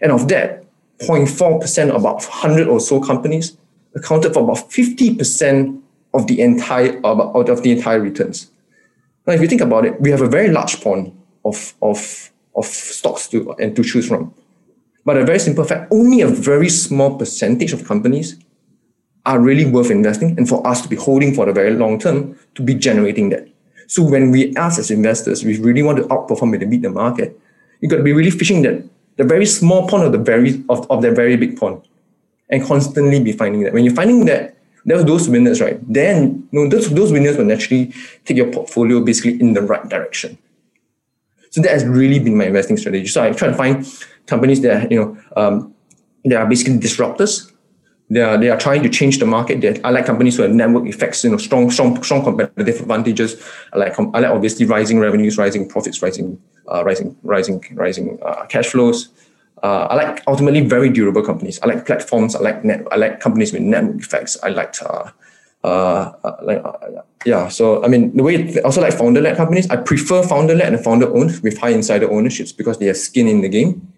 And 0.01 0.11
of 0.11 0.27
that, 0.29 0.65
0.4%, 0.99 1.89
of 1.89 2.01
about 2.01 2.23
100 2.23 2.67
or 2.67 2.79
so 2.79 2.99
companies, 2.99 3.57
accounted 3.95 4.33
for 4.33 4.43
about 4.43 4.69
50% 4.69 5.81
of 6.13 6.27
the 6.27 6.41
entire 6.41 6.99
out 7.05 7.49
of 7.49 7.63
the 7.63 7.71
entire 7.71 7.99
returns. 7.99 8.51
Now, 9.25 9.33
if 9.33 9.41
you 9.41 9.47
think 9.47 9.61
about 9.61 9.85
it, 9.85 9.99
we 10.01 10.11
have 10.11 10.21
a 10.21 10.27
very 10.27 10.49
large 10.49 10.81
pond 10.81 11.17
of 11.45 11.73
of 11.81 12.31
of 12.55 12.65
stocks 12.65 13.27
to 13.29 13.53
and 13.53 13.75
to 13.75 13.83
choose 13.83 14.07
from. 14.07 14.33
But 15.05 15.17
a 15.17 15.25
very 15.25 15.39
simple 15.39 15.63
fact: 15.63 15.91
only 15.91 16.21
a 16.21 16.27
very 16.27 16.69
small 16.69 17.17
percentage 17.17 17.73
of 17.73 17.85
companies 17.85 18.37
are 19.25 19.39
really 19.39 19.65
worth 19.65 19.91
investing, 19.91 20.37
and 20.37 20.49
for 20.49 20.65
us 20.67 20.81
to 20.81 20.89
be 20.89 20.95
holding 20.95 21.33
for 21.33 21.45
the 21.45 21.53
very 21.53 21.71
long 21.71 21.99
term 21.99 22.37
to 22.55 22.61
be 22.61 22.73
generating 22.73 23.29
that. 23.29 23.47
So 23.91 23.99
when 24.03 24.31
we 24.31 24.55
ask 24.55 24.79
as 24.79 24.89
investors, 24.89 25.43
we 25.43 25.59
really 25.59 25.83
want 25.83 25.97
to 25.99 26.05
outperform 26.05 26.55
and 26.55 26.71
beat 26.71 26.81
the 26.81 26.89
market. 26.89 27.37
You 27.81 27.89
got 27.89 27.97
to 27.97 28.03
be 28.03 28.13
really 28.13 28.31
fishing 28.31 28.61
that 28.61 28.83
the 29.17 29.25
very 29.25 29.45
small 29.45 29.87
pond 29.89 30.03
of 30.03 30.11
the 30.13 30.23
very 30.31 30.63
of, 30.69 30.89
of 30.89 31.01
that 31.03 31.13
very 31.13 31.35
big 31.35 31.59
pond, 31.59 31.81
and 32.49 32.63
constantly 32.63 33.19
be 33.19 33.33
finding 33.33 33.63
that. 33.63 33.73
When 33.73 33.83
you're 33.83 33.93
finding 33.93 34.25
that 34.31 34.55
There's 34.85 35.05
those 35.05 35.29
winners, 35.29 35.61
right? 35.61 35.79
Then 35.87 36.47
you 36.51 36.63
know, 36.63 36.69
those, 36.69 36.89
those 36.89 37.11
winners 37.11 37.37
will 37.37 37.45
naturally 37.45 37.93
take 38.25 38.37
your 38.37 38.51
portfolio 38.51 39.01
basically 39.01 39.39
in 39.39 39.53
the 39.53 39.61
right 39.61 39.87
direction. 39.87 40.37
So 41.51 41.61
that 41.61 41.71
has 41.71 41.85
really 41.85 42.19
been 42.19 42.37
my 42.37 42.45
investing 42.45 42.77
strategy. 42.77 43.07
So 43.07 43.23
I 43.23 43.31
try 43.31 43.49
to 43.49 43.53
find 43.53 43.85
companies 44.25 44.61
that 44.61 44.91
you 44.91 44.99
know 44.99 45.17
um, 45.35 45.73
they 46.23 46.35
are 46.35 46.47
basically 46.47 46.79
disruptors. 46.79 47.50
They 48.11 48.21
are, 48.21 48.37
they 48.37 48.49
are 48.49 48.59
trying 48.59 48.83
to 48.83 48.89
change 48.89 49.19
the 49.19 49.25
market. 49.25 49.61
They, 49.61 49.81
I 49.83 49.89
like 49.89 50.05
companies 50.05 50.35
who 50.35 50.43
have 50.43 50.51
network 50.51 50.85
effects, 50.85 51.23
you 51.23 51.29
know, 51.29 51.37
strong, 51.37 51.71
strong, 51.71 52.03
strong 52.03 52.25
competitive 52.25 52.81
advantages. 52.81 53.41
I 53.71 53.77
like, 53.77 53.97
I 53.97 54.19
like 54.19 54.31
obviously 54.31 54.65
rising 54.65 54.99
revenues, 54.99 55.37
rising 55.37 55.69
profits, 55.69 56.01
rising, 56.01 56.37
uh, 56.69 56.83
rising, 56.83 57.15
rising, 57.23 57.63
rising 57.71 58.19
uh, 58.21 58.45
cash 58.47 58.67
flows. 58.67 59.07
Uh, 59.63 59.87
I 59.89 59.95
like 59.95 60.23
ultimately 60.27 60.59
very 60.59 60.89
durable 60.89 61.23
companies. 61.23 61.57
I 61.63 61.67
like 61.67 61.85
platforms. 61.85 62.35
I 62.35 62.41
like 62.41 62.65
net. 62.65 62.85
I 62.91 62.97
like 62.97 63.21
companies 63.21 63.53
with 63.53 63.61
network 63.61 64.01
effects. 64.01 64.35
I 64.43 64.49
like, 64.49 64.75
uh, 64.81 65.09
uh, 65.63 65.67
uh 66.21 66.35
like 66.41 66.61
uh, 66.65 67.03
yeah. 67.25 67.47
So 67.47 67.81
I 67.85 67.87
mean, 67.87 68.13
the 68.17 68.23
way 68.23 68.57
I 68.57 68.59
also 68.61 68.81
like 68.81 68.93
founder-led 68.93 69.37
companies. 69.37 69.69
I 69.69 69.77
prefer 69.77 70.21
founder-led 70.23 70.73
and 70.73 70.83
founder-owned 70.83 71.39
with 71.43 71.57
high 71.59 71.69
insider 71.69 72.11
ownerships 72.11 72.51
because 72.51 72.77
they 72.79 72.87
have 72.87 72.97
skin 72.97 73.29
in 73.29 73.39
the 73.39 73.49
game 73.49 73.90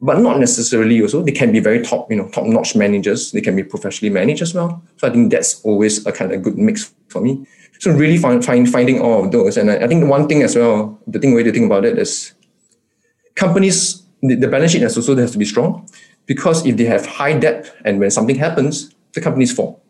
but 0.00 0.20
not 0.20 0.38
necessarily 0.38 1.00
also. 1.02 1.22
They 1.22 1.32
can 1.32 1.52
be 1.52 1.60
very 1.60 1.82
top, 1.82 2.10
you 2.10 2.16
know, 2.16 2.28
top-notch 2.28 2.76
managers. 2.76 3.32
They 3.32 3.40
can 3.40 3.56
be 3.56 3.64
professionally 3.64 4.12
managed 4.12 4.42
as 4.42 4.54
well. 4.54 4.82
So 4.96 5.08
I 5.08 5.10
think 5.10 5.32
that's 5.32 5.60
always 5.64 6.06
a 6.06 6.12
kind 6.12 6.32
of 6.32 6.42
good 6.42 6.56
mix 6.56 6.92
for 7.08 7.20
me. 7.20 7.46
So 7.80 7.92
really 7.92 8.18
find, 8.18 8.44
find 8.44 8.70
finding 8.70 9.00
all 9.00 9.24
of 9.24 9.32
those. 9.32 9.56
And 9.56 9.70
I, 9.70 9.76
I 9.76 9.86
think 9.86 10.08
one 10.08 10.28
thing 10.28 10.42
as 10.42 10.56
well, 10.56 10.98
the 11.06 11.18
thing 11.18 11.34
way 11.34 11.42
to 11.42 11.52
think 11.52 11.66
about 11.66 11.84
it 11.84 11.98
is 11.98 12.32
companies, 13.34 14.02
the, 14.22 14.34
the 14.34 14.48
balance 14.48 14.72
sheet 14.72 14.82
has 14.82 14.96
also 14.96 15.16
has 15.16 15.32
to 15.32 15.38
be 15.38 15.44
strong 15.44 15.88
because 16.26 16.66
if 16.66 16.76
they 16.76 16.84
have 16.84 17.06
high 17.06 17.38
debt 17.38 17.74
and 17.84 17.98
when 18.00 18.10
something 18.10 18.36
happens, 18.36 18.94
the 19.14 19.20
companies 19.20 19.52
fall. 19.52 19.82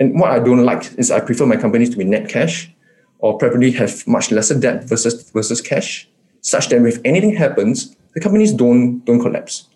And 0.00 0.18
what 0.18 0.30
I 0.30 0.38
don't 0.38 0.64
like 0.64 0.92
is 0.98 1.10
I 1.10 1.20
prefer 1.20 1.46
my 1.46 1.56
companies 1.56 1.90
to 1.90 1.96
be 1.96 2.04
net 2.04 2.28
cash 2.28 2.70
or 3.18 3.36
preferably 3.36 3.72
have 3.72 4.06
much 4.06 4.30
lesser 4.30 4.58
debt 4.58 4.84
versus 4.84 5.30
versus 5.30 5.60
cash, 5.60 6.08
such 6.40 6.68
that 6.68 6.84
if 6.86 6.98
anything 7.04 7.34
happens, 7.34 7.96
the 8.18 8.24
companies 8.24 8.52
don't 8.52 9.04
don't 9.06 9.20
collapse. 9.20 9.68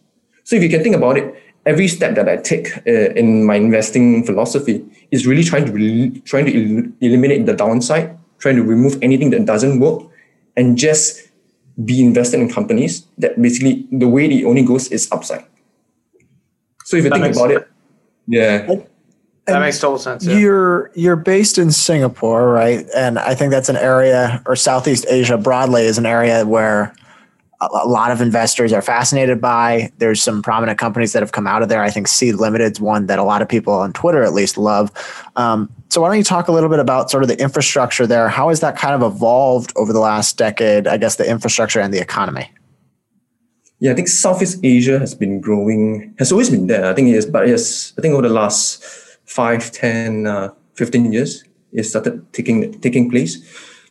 So 0.44 0.56
if 0.56 0.62
you 0.62 0.68
can 0.68 0.82
think 0.82 0.96
about 0.96 1.16
it, 1.16 1.34
every 1.64 1.86
step 1.86 2.14
that 2.16 2.28
I 2.28 2.36
take 2.36 2.76
uh, 2.86 3.14
in 3.14 3.44
my 3.44 3.54
investing 3.54 4.24
philosophy 4.24 4.84
is 5.10 5.26
really 5.26 5.44
trying 5.44 5.66
to 5.66 5.72
re- 5.72 6.20
trying 6.24 6.46
to 6.46 6.52
el- 6.52 6.92
eliminate 7.00 7.46
the 7.46 7.54
downside, 7.54 8.18
trying 8.38 8.56
to 8.56 8.62
remove 8.62 8.98
anything 9.02 9.30
that 9.30 9.46
doesn't 9.46 9.78
work, 9.78 10.02
and 10.56 10.76
just 10.76 11.28
be 11.84 12.04
invested 12.04 12.40
in 12.40 12.50
companies 12.50 13.06
that 13.18 13.40
basically 13.40 13.86
the 13.92 14.08
way 14.08 14.26
it 14.26 14.44
only 14.44 14.62
goes 14.62 14.88
is 14.88 15.08
upside. 15.12 15.44
So 16.84 16.96
if 16.96 17.04
you 17.04 17.10
that 17.10 17.20
think 17.20 17.36
about 17.36 17.50
sense. 17.50 17.62
it, 17.62 17.68
yeah. 18.26 18.66
That 19.46 19.58
makes 19.58 19.80
total 19.80 19.98
sense. 19.98 20.24
Yeah. 20.24 20.38
You're 20.38 20.90
you're 20.94 21.16
based 21.16 21.58
in 21.58 21.70
Singapore, 21.72 22.52
right? 22.52 22.86
And 22.94 23.18
I 23.18 23.34
think 23.34 23.50
that's 23.50 23.68
an 23.68 23.76
area, 23.76 24.42
or 24.46 24.54
Southeast 24.54 25.06
Asia 25.08 25.38
broadly, 25.38 25.82
is 25.82 25.98
an 25.98 26.06
area 26.06 26.44
where 26.46 26.94
a 27.70 27.86
lot 27.86 28.10
of 28.10 28.20
investors 28.20 28.72
are 28.72 28.82
fascinated 28.82 29.40
by. 29.40 29.92
There's 29.98 30.22
some 30.22 30.42
prominent 30.42 30.78
companies 30.78 31.12
that 31.12 31.22
have 31.22 31.32
come 31.32 31.46
out 31.46 31.62
of 31.62 31.68
there. 31.68 31.82
I 31.82 31.90
think 31.90 32.08
Sea 32.08 32.32
Limited's 32.32 32.80
one 32.80 33.06
that 33.06 33.18
a 33.18 33.22
lot 33.22 33.42
of 33.42 33.48
people 33.48 33.72
on 33.74 33.92
Twitter 33.92 34.22
at 34.22 34.32
least 34.32 34.58
love. 34.58 34.90
Um, 35.36 35.72
so 35.88 36.00
why 36.00 36.08
don't 36.08 36.18
you 36.18 36.24
talk 36.24 36.48
a 36.48 36.52
little 36.52 36.68
bit 36.68 36.78
about 36.78 37.10
sort 37.10 37.22
of 37.22 37.28
the 37.28 37.40
infrastructure 37.40 38.06
there? 38.06 38.28
How 38.28 38.48
has 38.48 38.60
that 38.60 38.76
kind 38.76 38.94
of 38.94 39.02
evolved 39.02 39.72
over 39.76 39.92
the 39.92 40.00
last 40.00 40.36
decade? 40.36 40.86
I 40.86 40.96
guess 40.96 41.16
the 41.16 41.28
infrastructure 41.28 41.80
and 41.80 41.92
the 41.92 42.00
economy. 42.00 42.50
Yeah, 43.78 43.92
I 43.92 43.94
think 43.94 44.08
Southeast 44.08 44.60
Asia 44.62 44.98
has 44.98 45.14
been 45.14 45.40
growing, 45.40 46.14
has 46.18 46.30
always 46.30 46.50
been 46.50 46.68
there. 46.68 46.86
I 46.86 46.94
think 46.94 47.08
it 47.08 47.16
is, 47.16 47.26
but 47.26 47.48
yes, 47.48 47.92
I 47.98 48.00
think 48.00 48.12
over 48.14 48.22
the 48.22 48.34
last 48.34 48.82
5, 49.26 49.72
10, 49.72 50.26
uh, 50.26 50.50
15 50.74 51.12
years, 51.12 51.44
it 51.72 51.84
started 51.84 52.32
taking 52.32 52.78
taking 52.80 53.10
place 53.10 53.42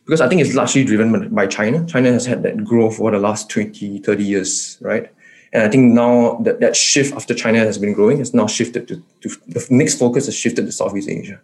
because 0.04 0.20
I 0.20 0.28
think 0.28 0.40
it's 0.40 0.54
largely 0.54 0.84
driven 0.84 1.32
by 1.34 1.46
China. 1.46 1.86
China 1.86 2.12
has 2.12 2.26
had 2.26 2.42
that 2.42 2.64
growth 2.64 3.00
over 3.00 3.12
the 3.12 3.18
last 3.18 3.48
20, 3.50 3.98
30 3.98 4.24
years, 4.24 4.78
right? 4.80 5.10
And 5.52 5.62
I 5.62 5.68
think 5.68 5.92
now 5.92 6.38
that, 6.42 6.60
that 6.60 6.74
shift 6.74 7.14
after 7.14 7.34
China 7.34 7.58
has 7.58 7.78
been 7.78 7.92
growing 7.92 8.18
has 8.18 8.32
now 8.32 8.46
shifted 8.46 8.88
to, 8.88 9.02
to 9.20 9.28
the 9.46 9.66
next 9.70 9.98
focus 9.98 10.26
has 10.26 10.34
shifted 10.34 10.66
to 10.66 10.72
Southeast 10.72 11.08
Asia. 11.08 11.40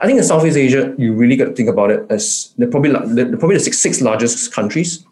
I 0.00 0.06
think 0.06 0.18
in 0.18 0.24
Southeast 0.24 0.56
Asia, 0.56 0.94
you 0.98 1.14
really 1.14 1.36
got 1.36 1.46
to 1.46 1.52
think 1.52 1.68
about 1.68 1.90
it 1.90 2.06
as 2.10 2.54
they're 2.58 2.70
probably, 2.70 2.92
they're 3.14 3.36
probably 3.36 3.56
the 3.56 3.64
six, 3.64 3.78
six 3.78 4.00
largest 4.00 4.52
countries. 4.52 5.04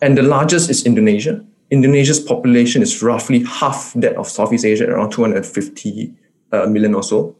And 0.00 0.16
the 0.16 0.22
largest 0.22 0.70
is 0.70 0.84
Indonesia. 0.84 1.44
Indonesia's 1.70 2.18
population 2.18 2.82
is 2.82 3.02
roughly 3.02 3.44
half 3.44 3.92
that 3.94 4.16
of 4.16 4.26
Southeast 4.26 4.64
Asia, 4.64 4.88
around 4.88 5.10
250 5.10 6.14
uh, 6.52 6.66
million 6.66 6.94
or 6.94 7.02
so, 7.02 7.36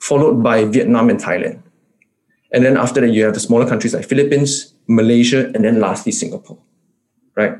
followed 0.00 0.42
by 0.42 0.64
Vietnam 0.64 1.10
and 1.10 1.20
Thailand. 1.20 1.62
And 2.52 2.64
then 2.64 2.76
after 2.76 3.00
that, 3.00 3.10
you 3.10 3.24
have 3.24 3.34
the 3.34 3.40
smaller 3.40 3.66
countries 3.66 3.94
like 3.94 4.04
Philippines, 4.04 4.74
Malaysia, 4.86 5.46
and 5.54 5.64
then 5.64 5.80
lastly, 5.80 6.12
Singapore, 6.12 6.58
right? 7.34 7.54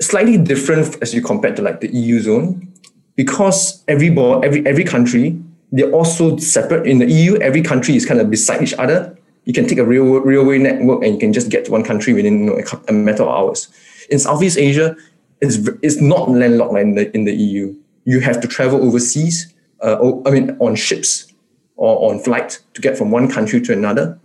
Slightly 0.00 0.38
different 0.38 0.96
as 1.00 1.14
you 1.14 1.22
compare 1.22 1.54
to 1.54 1.62
like 1.62 1.80
the 1.80 1.88
EU 1.94 2.20
zone, 2.20 2.72
because 3.14 3.84
every 3.86 4.08
every 4.08 4.66
every 4.66 4.84
country 4.84 5.38
they're 5.74 5.90
also 5.90 6.36
separate. 6.36 6.86
In 6.86 6.98
the 6.98 7.10
EU, 7.10 7.36
every 7.38 7.60
country 7.60 7.96
is 7.96 8.06
kind 8.06 8.20
of 8.20 8.30
beside 8.30 8.62
each 8.62 8.74
other. 8.74 9.18
You 9.44 9.52
can 9.52 9.66
take 9.66 9.78
a 9.78 9.84
rail, 9.84 10.04
railway 10.04 10.58
network 10.58 11.02
and 11.02 11.14
you 11.14 11.18
can 11.18 11.32
just 11.32 11.50
get 11.50 11.64
to 11.64 11.72
one 11.72 11.82
country 11.82 12.12
within 12.12 12.44
you 12.44 12.46
know, 12.46 12.62
a 12.88 12.92
matter 12.92 13.24
of 13.24 13.28
hours. 13.28 13.68
In 14.08 14.20
Southeast 14.20 14.56
Asia, 14.56 14.96
it's, 15.40 15.56
it's 15.82 16.00
not 16.00 16.30
landlocked 16.30 16.72
like 16.72 16.82
in 16.82 16.94
the, 16.94 17.14
in 17.16 17.24
the 17.24 17.34
EU. 17.34 17.74
You 18.04 18.20
have 18.20 18.40
to 18.42 18.46
travel 18.46 18.86
overseas, 18.86 19.52
uh, 19.82 20.12
I 20.24 20.30
mean, 20.30 20.56
on 20.60 20.76
ships 20.76 21.32
or 21.74 22.08
on 22.08 22.20
flight 22.20 22.60
to 22.74 22.80
get 22.80 22.96
from 22.96 23.10
one 23.10 23.28
country 23.28 23.60
to 23.62 23.72
another 23.72 24.20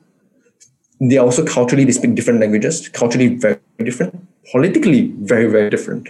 they 1.00 1.18
are 1.18 1.26
also 1.26 1.46
culturally 1.46 1.86
they 1.86 1.92
speak 1.92 2.16
different 2.16 2.40
languages 2.40 2.90
culturally 2.90 3.36
very 3.36 3.60
different 3.80 4.28
politically 4.52 5.14
very 5.20 5.48
very 5.48 5.70
different 5.70 6.10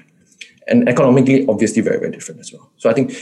and 0.68 0.88
economically 0.88 1.46
obviously 1.48 1.82
very 1.82 2.00
very 2.00 2.12
different 2.12 2.40
as 2.40 2.52
well. 2.52 2.70
So 2.78 2.90
i 2.90 2.94
think 2.94 3.14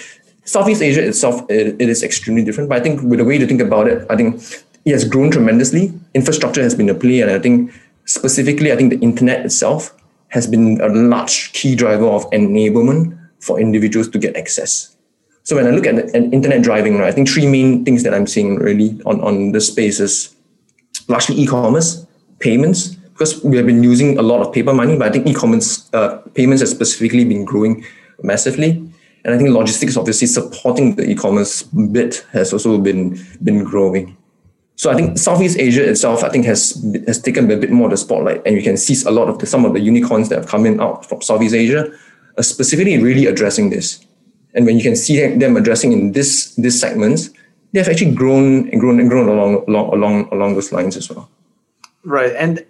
southeast 0.46 0.82
asia 0.82 1.06
itself 1.06 1.50
it, 1.50 1.76
it 1.80 1.90
is 1.90 2.04
extremely 2.04 2.44
different 2.44 2.70
but 2.70 2.78
i 2.78 2.82
think 2.82 3.02
with 3.02 3.20
the 3.20 3.26
way 3.26 3.38
to 3.38 3.46
think 3.46 3.62
about 3.62 3.88
it 3.88 4.06
i 4.10 4.16
think 4.16 4.42
it 4.86 4.94
has 4.94 5.04
grown 5.04 5.30
tremendously. 5.30 5.92
Infrastructure 6.14 6.64
has 6.64 6.74
been 6.74 6.88
a 6.88 6.94
play 6.94 7.20
and 7.20 7.30
i 7.30 7.40
think 7.40 7.74
specifically 8.06 8.72
i 8.72 8.76
think 8.78 8.94
the 8.94 9.00
internet 9.00 9.46
itself 9.46 9.94
has 10.30 10.48
been 10.48 10.80
a 10.82 10.88
large 10.88 11.52
key 11.54 11.76
driver 11.76 12.06
of 12.06 12.30
enablement 12.32 13.18
for 13.40 13.60
individuals 13.60 14.10
to 14.10 14.18
get 14.20 14.36
access. 14.36 14.96
So 15.44 15.56
when 15.56 15.68
i 15.68 15.72
look 15.72 15.86
at 15.86 15.96
the, 15.96 16.16
internet 16.16 16.62
driving 16.62 16.98
right 16.98 17.10
i 17.10 17.12
think 17.12 17.28
three 17.28 17.46
main 17.46 17.84
things 17.84 18.04
that 18.04 18.14
i'm 18.14 18.28
seeing 18.28 18.56
really 18.56 19.00
on, 19.06 19.20
on 19.22 19.52
the 19.52 19.60
space 19.60 20.00
is 20.00 20.36
largely 21.08 21.36
e-commerce, 21.36 22.06
payments, 22.40 22.96
because 23.14 23.44
we 23.44 23.58
have 23.58 23.66
been 23.66 23.84
using 23.84 24.18
a 24.18 24.22
lot 24.22 24.42
of 24.42 24.54
paper 24.54 24.74
money, 24.74 24.98
but 24.98 25.08
I 25.08 25.12
think 25.12 25.28
e-commerce 25.28 25.90
uh, 25.94 26.18
payments 26.36 26.62
has 26.62 26.72
specifically 26.72 27.26
been 27.26 27.46
growing 27.46 27.84
massively. 28.22 28.84
And 29.26 29.34
I 29.36 29.38
think 29.38 29.50
logistics, 29.50 29.98
obviously 29.98 30.28
supporting 30.28 30.96
the 30.96 31.10
e-commerce 31.10 31.64
bit, 31.64 32.26
has 32.32 32.54
also 32.54 32.78
been 32.78 33.20
been 33.44 33.64
growing. 33.64 34.16
So 34.76 34.92
I 34.92 34.96
think 34.96 35.18
Southeast 35.18 35.58
Asia 35.58 35.90
itself, 35.90 36.24
I 36.24 36.30
think, 36.30 36.46
has 36.46 36.86
has 37.08 37.20
taken 37.20 37.50
a 37.52 37.58
bit 37.58 37.72
more 37.72 37.88
of 37.88 37.92
the 37.92 37.98
spotlight, 37.98 38.42
and 38.46 38.56
you 38.56 38.62
can 38.62 38.78
see 38.78 38.96
a 39.06 39.12
lot 39.12 39.28
of 39.28 39.40
the, 39.40 39.46
some 39.46 39.66
of 39.66 39.74
the 39.74 39.80
unicorns 39.80 40.30
that 40.30 40.36
have 40.36 40.48
come 40.48 40.66
in 40.66 40.80
out 40.80 41.04
from 41.06 41.22
Southeast 41.22 41.56
Asia, 41.56 41.92
specifically 42.40 43.02
really 43.02 43.26
addressing 43.26 43.72
this. 43.72 44.00
And 44.54 44.66
when 44.66 44.78
you 44.78 44.84
can 44.84 44.96
see 44.96 45.36
them 45.36 45.58
addressing 45.58 45.92
in 45.92 46.12
this 46.12 46.54
this 46.56 46.80
segments, 46.80 47.32
they 47.72 47.80
have 47.80 47.88
actually 47.88 48.14
grown 48.14 48.70
and 48.70 48.80
grown 48.80 49.00
and 49.00 49.10
grown 49.10 49.28
along 49.28 49.64
along 49.68 49.94
along 49.94 50.30
along 50.32 50.54
those 50.54 50.72
lines 50.72 50.96
as 50.98 51.10
well. 51.10 51.30
Right, 52.04 52.34
and 52.36 52.66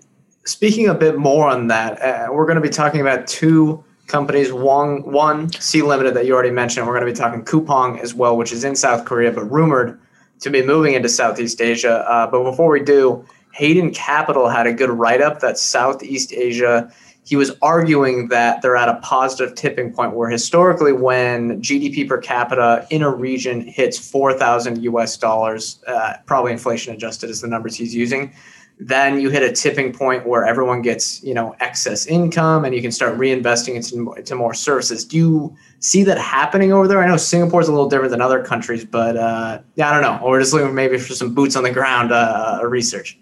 speaking 0.45 0.87
a 0.87 0.93
bit 0.93 1.17
more 1.17 1.47
on 1.47 1.67
that, 1.67 2.01
uh, 2.01 2.27
we're 2.31 2.45
going 2.45 2.55
to 2.55 2.61
be 2.61 2.69
talking 2.69 3.01
about 3.01 3.27
two 3.27 3.83
companies. 4.07 4.51
One, 4.51 5.03
one 5.03 5.51
Sea 5.53 5.81
Limited 5.81 6.15
that 6.15 6.25
you 6.25 6.33
already 6.33 6.51
mentioned. 6.51 6.87
We're 6.87 6.93
going 6.93 7.05
to 7.05 7.11
be 7.11 7.17
talking 7.17 7.43
Coupang 7.43 7.99
as 7.99 8.13
well, 8.13 8.37
which 8.37 8.51
is 8.51 8.63
in 8.63 8.75
South 8.75 9.05
Korea, 9.05 9.31
but 9.31 9.43
rumored 9.51 9.99
to 10.39 10.49
be 10.49 10.63
moving 10.63 10.93
into 10.93 11.09
Southeast 11.09 11.61
Asia. 11.61 12.05
Uh, 12.09 12.27
but 12.27 12.43
before 12.43 12.69
we 12.71 12.79
do, 12.79 13.25
Hayden 13.53 13.91
Capital 13.91 14.49
had 14.49 14.67
a 14.67 14.73
good 14.73 14.89
write 14.89 15.21
up 15.21 15.41
that 15.41 15.57
Southeast 15.57 16.33
Asia 16.33 16.91
he 17.27 17.35
was 17.35 17.51
arguing 17.61 18.29
that 18.29 18.61
they're 18.61 18.77
at 18.77 18.87
a 18.87 18.95
positive 19.01 19.53
tipping 19.53 19.91
point 19.91 20.15
where 20.15 20.29
historically 20.29 20.93
when 20.93 21.61
gdp 21.61 22.07
per 22.07 22.17
capita 22.17 22.87
in 22.89 23.01
a 23.01 23.09
region 23.09 23.59
hits 23.59 23.99
4000 23.99 24.77
us 24.77 25.17
dollars 25.17 25.79
uh, 25.87 26.13
probably 26.25 26.53
inflation 26.53 26.93
adjusted 26.93 27.29
is 27.29 27.41
the 27.41 27.47
numbers 27.47 27.75
he's 27.75 27.93
using 27.93 28.33
then 28.79 29.19
you 29.19 29.29
hit 29.29 29.41
a 29.41 29.51
tipping 29.51 29.91
point 29.91 30.27
where 30.27 30.45
everyone 30.45 30.81
gets 30.81 31.21
you 31.23 31.33
know 31.33 31.55
excess 31.59 32.05
income 32.05 32.63
and 32.63 32.75
you 32.75 32.81
can 32.81 32.91
start 32.91 33.17
reinvesting 33.17 33.73
into, 33.73 34.13
into 34.13 34.35
more 34.35 34.53
services. 34.53 35.03
Do 35.03 35.17
you 35.17 35.55
see 35.79 36.03
that 36.03 36.19
happening 36.19 36.71
over 36.71 36.87
there? 36.87 37.01
I 37.01 37.07
know 37.07 37.17
singapore 37.17 37.59
is 37.59 37.67
a 37.67 37.71
little 37.71 37.89
different 37.89 38.11
than 38.11 38.21
other 38.21 38.43
countries 38.43 38.85
but 38.85 39.17
uh, 39.17 39.61
yeah 39.75 39.89
i 39.89 39.93
don't 39.93 40.03
know. 40.03 40.23
Or 40.23 40.39
just 40.39 40.53
looking 40.53 40.75
maybe 40.75 40.99
for 40.99 41.13
some 41.13 41.33
boots 41.33 41.55
on 41.55 41.63
the 41.63 41.71
ground 41.71 42.11
uh, 42.11 42.59
research 42.63 43.17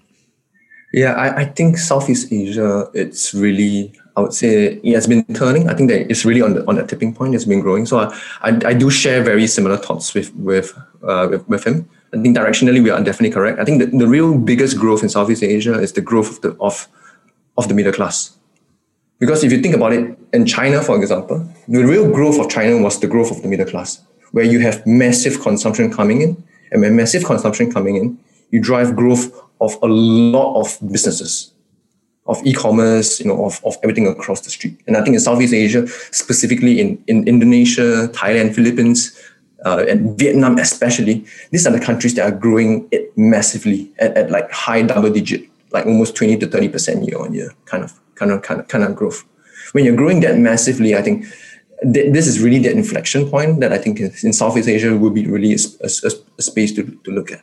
yeah, 0.95 1.11
I, 1.11 1.41
I 1.41 1.45
think 1.45 1.77
Southeast 1.77 2.31
Asia, 2.31 2.89
it's 2.93 3.33
really, 3.33 3.91
I 4.15 4.21
would 4.21 4.33
say 4.33 4.79
it 4.81 4.95
has 4.95 5.07
been 5.07 5.25
turning. 5.33 5.67
I 5.67 5.73
think 5.73 5.89
that 5.89 6.09
it's 6.09 6.23
really 6.23 6.41
on 6.41 6.53
the 6.53 6.65
on 6.69 6.75
the 6.75 6.87
tipping 6.87 7.13
point. 7.13 7.35
It's 7.35 7.43
been 7.43 7.59
growing. 7.59 7.85
So 7.85 7.99
I, 7.99 8.05
I, 8.41 8.49
I 8.67 8.73
do 8.73 8.89
share 8.89 9.21
very 9.21 9.45
similar 9.45 9.75
thoughts 9.75 10.13
with 10.13 10.33
with, 10.35 10.73
uh, 11.03 11.27
with 11.29 11.45
with 11.49 11.65
him. 11.65 11.89
I 12.13 12.21
think 12.21 12.37
directionally 12.37 12.81
we 12.81 12.91
are 12.91 13.03
definitely 13.03 13.31
correct. 13.31 13.59
I 13.59 13.65
think 13.65 13.81
the, 13.81 13.87
the 13.97 14.07
real 14.07 14.37
biggest 14.37 14.77
growth 14.77 15.03
in 15.03 15.09
Southeast 15.09 15.43
Asia 15.43 15.77
is 15.77 15.91
the 15.91 15.99
growth 16.01 16.29
of 16.29 16.41
the 16.41 16.57
of, 16.61 16.87
of 17.57 17.67
the 17.67 17.73
middle 17.73 17.91
class. 17.91 18.37
Because 19.19 19.43
if 19.43 19.51
you 19.51 19.59
think 19.61 19.75
about 19.75 19.91
it, 19.91 20.17
in 20.31 20.45
China, 20.45 20.81
for 20.81 20.95
example, 20.95 21.45
the 21.67 21.83
real 21.83 22.09
growth 22.09 22.39
of 22.39 22.49
China 22.49 22.81
was 22.81 23.01
the 23.01 23.07
growth 23.07 23.31
of 23.31 23.41
the 23.41 23.49
middle 23.49 23.65
class, 23.65 23.99
where 24.31 24.45
you 24.45 24.59
have 24.59 24.85
massive 24.87 25.41
consumption 25.41 25.91
coming 25.91 26.21
in, 26.21 26.41
and 26.71 26.81
when 26.81 26.95
massive 26.95 27.25
consumption 27.25 27.69
coming 27.69 27.97
in, 27.97 28.17
you 28.51 28.61
drive 28.61 28.95
growth 28.95 29.33
of 29.61 29.77
a 29.81 29.87
lot 29.87 30.59
of 30.59 30.77
businesses, 30.91 31.53
of 32.27 32.41
e-commerce, 32.45 33.19
you 33.19 33.27
know, 33.27 33.45
of, 33.45 33.61
of 33.65 33.77
everything 33.83 34.07
across 34.07 34.41
the 34.41 34.49
street. 34.49 34.79
And 34.87 34.97
I 34.97 35.03
think 35.03 35.13
in 35.13 35.19
Southeast 35.19 35.53
Asia, 35.53 35.87
specifically 36.11 36.79
in, 36.79 37.03
in 37.07 37.27
Indonesia, 37.27 38.07
Thailand, 38.09 38.55
Philippines, 38.55 39.17
uh, 39.65 39.83
and 39.89 40.17
Vietnam 40.17 40.57
especially, 40.57 41.25
these 41.51 41.65
are 41.65 41.71
the 41.71 41.79
countries 41.79 42.13
that 42.15 42.31
are 42.31 42.35
growing 42.35 42.87
it 42.91 43.15
massively 43.17 43.91
at, 43.99 44.15
at 44.15 44.29
like 44.29 44.49
high 44.51 44.81
double 44.83 45.11
digit, 45.11 45.49
like 45.71 45.85
almost 45.85 46.15
20 46.15 46.37
to 46.37 46.47
30% 46.47 47.07
year 47.07 47.19
on 47.19 47.33
year 47.33 47.51
kind 47.65 47.83
of 47.83 47.99
kind 48.13 48.31
of 48.31 48.41
kind 48.43 48.59
of 48.59 48.67
kind 48.67 48.83
of 48.83 48.95
growth. 48.95 49.25
When 49.71 49.83
you're 49.83 49.95
growing 49.95 50.19
that 50.21 50.37
massively, 50.37 50.95
I 50.95 51.01
think 51.01 51.25
th- 51.81 52.13
this 52.13 52.27
is 52.27 52.39
really 52.41 52.59
the 52.59 52.71
inflection 52.71 53.29
point 53.29 53.59
that 53.61 53.73
I 53.73 53.77
think 53.77 53.99
in 53.99 54.33
Southeast 54.33 54.69
Asia 54.69 54.95
will 54.95 55.09
be 55.09 55.25
really 55.25 55.53
a, 55.53 55.57
a, 55.83 56.11
a 56.37 56.41
space 56.41 56.71
to, 56.73 56.83
to 57.03 57.11
look 57.11 57.31
at. 57.31 57.41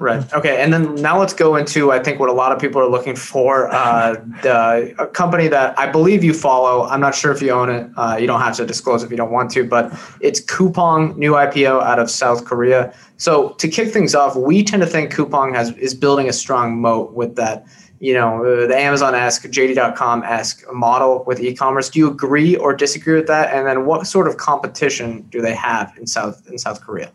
Right. 0.00 0.32
Okay. 0.32 0.60
And 0.60 0.72
then 0.72 0.96
now 0.96 1.20
let's 1.20 1.32
go 1.32 1.54
into 1.54 1.92
I 1.92 2.02
think 2.02 2.18
what 2.18 2.28
a 2.28 2.32
lot 2.32 2.50
of 2.50 2.58
people 2.58 2.80
are 2.80 2.88
looking 2.88 3.14
for. 3.14 3.72
Uh, 3.72 4.14
the 4.42 4.92
a 4.98 5.06
company 5.06 5.46
that 5.46 5.78
I 5.78 5.88
believe 5.88 6.24
you 6.24 6.34
follow. 6.34 6.84
I'm 6.86 7.00
not 7.00 7.14
sure 7.14 7.30
if 7.30 7.40
you 7.40 7.50
own 7.50 7.70
it. 7.70 7.88
Uh, 7.96 8.16
you 8.20 8.26
don't 8.26 8.40
have 8.40 8.56
to 8.56 8.66
disclose 8.66 9.04
if 9.04 9.12
you 9.12 9.16
don't 9.16 9.30
want 9.30 9.52
to, 9.52 9.62
but 9.62 9.92
it's 10.20 10.40
Coupang, 10.40 11.16
new 11.16 11.32
IPO 11.32 11.80
out 11.80 12.00
of 12.00 12.10
South 12.10 12.44
Korea. 12.44 12.92
So 13.18 13.50
to 13.50 13.68
kick 13.68 13.92
things 13.92 14.16
off, 14.16 14.34
we 14.34 14.64
tend 14.64 14.82
to 14.82 14.88
think 14.88 15.14
Coupang 15.14 15.54
has 15.54 15.70
is 15.76 15.94
building 15.94 16.28
a 16.28 16.32
strong 16.32 16.80
moat 16.80 17.12
with 17.12 17.36
that. 17.36 17.64
You 18.00 18.14
know, 18.14 18.44
uh, 18.44 18.66
the 18.66 18.76
Amazon-esque, 18.76 19.44
JD.com-esque 19.44 20.64
model 20.74 21.22
with 21.24 21.40
e-commerce. 21.40 21.88
Do 21.88 22.00
you 22.00 22.10
agree 22.10 22.56
or 22.56 22.74
disagree 22.74 23.14
with 23.14 23.28
that? 23.28 23.54
And 23.54 23.64
then, 23.64 23.86
what 23.86 24.08
sort 24.08 24.26
of 24.26 24.38
competition 24.38 25.22
do 25.30 25.40
they 25.40 25.54
have 25.54 25.96
in 25.96 26.08
South 26.08 26.44
in 26.48 26.58
South 26.58 26.80
Korea? 26.80 27.12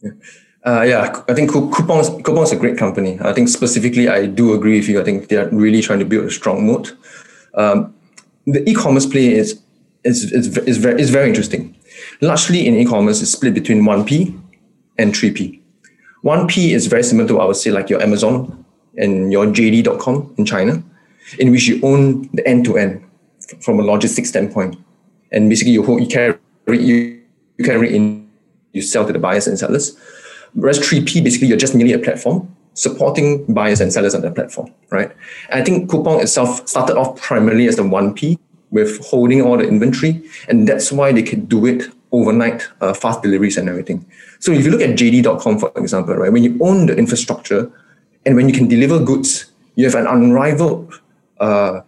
Yeah. 0.00 0.12
Uh, 0.66 0.82
yeah, 0.82 1.22
I 1.28 1.34
think 1.34 1.50
Coupon's 1.52 2.08
Coupang's 2.24 2.50
a 2.50 2.56
great 2.56 2.76
company. 2.76 3.18
I 3.20 3.32
think 3.32 3.48
specifically, 3.48 4.08
I 4.08 4.26
do 4.26 4.52
agree 4.52 4.80
with 4.80 4.88
you. 4.88 5.00
I 5.00 5.04
think 5.04 5.28
they're 5.28 5.48
really 5.50 5.80
trying 5.80 6.00
to 6.00 6.04
build 6.04 6.24
a 6.24 6.30
strong 6.30 6.66
moat. 6.66 6.96
Um, 7.54 7.94
the 8.46 8.68
e-commerce 8.68 9.06
play 9.06 9.32
is, 9.32 9.60
is, 10.02 10.32
is, 10.32 10.58
is, 10.58 10.78
very, 10.78 11.00
is 11.00 11.10
very 11.10 11.28
interesting. 11.28 11.76
Largely 12.20 12.66
in 12.66 12.74
e-commerce, 12.74 13.22
it's 13.22 13.30
split 13.30 13.54
between 13.54 13.82
1P 13.82 14.36
and 14.98 15.14
3P. 15.14 15.60
1P 16.24 16.70
is 16.70 16.88
very 16.88 17.04
similar 17.04 17.28
to, 17.28 17.38
I 17.38 17.44
would 17.44 17.56
say, 17.56 17.70
like 17.70 17.88
your 17.88 18.02
Amazon 18.02 18.64
and 18.96 19.30
your 19.30 19.46
JD.com 19.46 20.34
in 20.36 20.44
China, 20.44 20.82
in 21.38 21.52
which 21.52 21.68
you 21.68 21.80
own 21.84 22.28
the 22.32 22.46
end-to-end 22.46 23.04
from 23.60 23.78
a 23.78 23.82
logistics 23.84 24.30
standpoint. 24.30 24.76
And 25.30 25.48
basically, 25.48 25.74
you, 25.74 25.84
hold, 25.84 26.00
you 26.00 26.08
carry, 26.08 26.36
you, 26.66 27.22
you 27.56 27.64
carry 27.64 27.94
in, 27.94 28.28
you 28.72 28.82
sell 28.82 29.06
to 29.06 29.12
the 29.12 29.20
buyers 29.20 29.46
and 29.46 29.56
sellers 29.56 29.96
Whereas 30.54 30.78
3P, 30.78 31.22
basically, 31.22 31.48
you're 31.48 31.56
just 31.56 31.74
merely 31.74 31.92
a 31.92 31.98
platform 31.98 32.54
supporting 32.76 33.42
buyers 33.52 33.80
and 33.80 33.90
sellers 33.92 34.14
on 34.14 34.20
that 34.20 34.34
platform, 34.34 34.70
right? 34.90 35.10
And 35.48 35.62
I 35.62 35.64
think 35.64 35.90
Coupang 35.90 36.20
itself 36.20 36.68
started 36.68 36.96
off 36.96 37.20
primarily 37.20 37.66
as 37.66 37.76
the 37.76 37.82
1P 37.82 38.38
with 38.70 39.04
holding 39.06 39.40
all 39.40 39.56
the 39.56 39.66
inventory, 39.66 40.22
and 40.48 40.68
that's 40.68 40.92
why 40.92 41.10
they 41.10 41.22
can 41.22 41.46
do 41.46 41.64
it 41.64 41.84
overnight, 42.12 42.68
uh, 42.82 42.92
fast 42.92 43.22
deliveries 43.22 43.56
and 43.56 43.68
everything. 43.68 44.04
So 44.40 44.52
if 44.52 44.64
you 44.64 44.70
look 44.70 44.82
at 44.82 44.90
JD.com, 44.90 45.58
for 45.58 45.72
example, 45.76 46.14
right, 46.16 46.30
when 46.30 46.44
you 46.44 46.58
own 46.60 46.86
the 46.86 46.96
infrastructure 46.96 47.70
and 48.26 48.36
when 48.36 48.48
you 48.48 48.54
can 48.54 48.68
deliver 48.68 49.02
goods, 49.02 49.46
you 49.74 49.84
have 49.86 49.94
an 49.94 50.06
unrivaled 50.06 51.00
uh, 51.40 51.80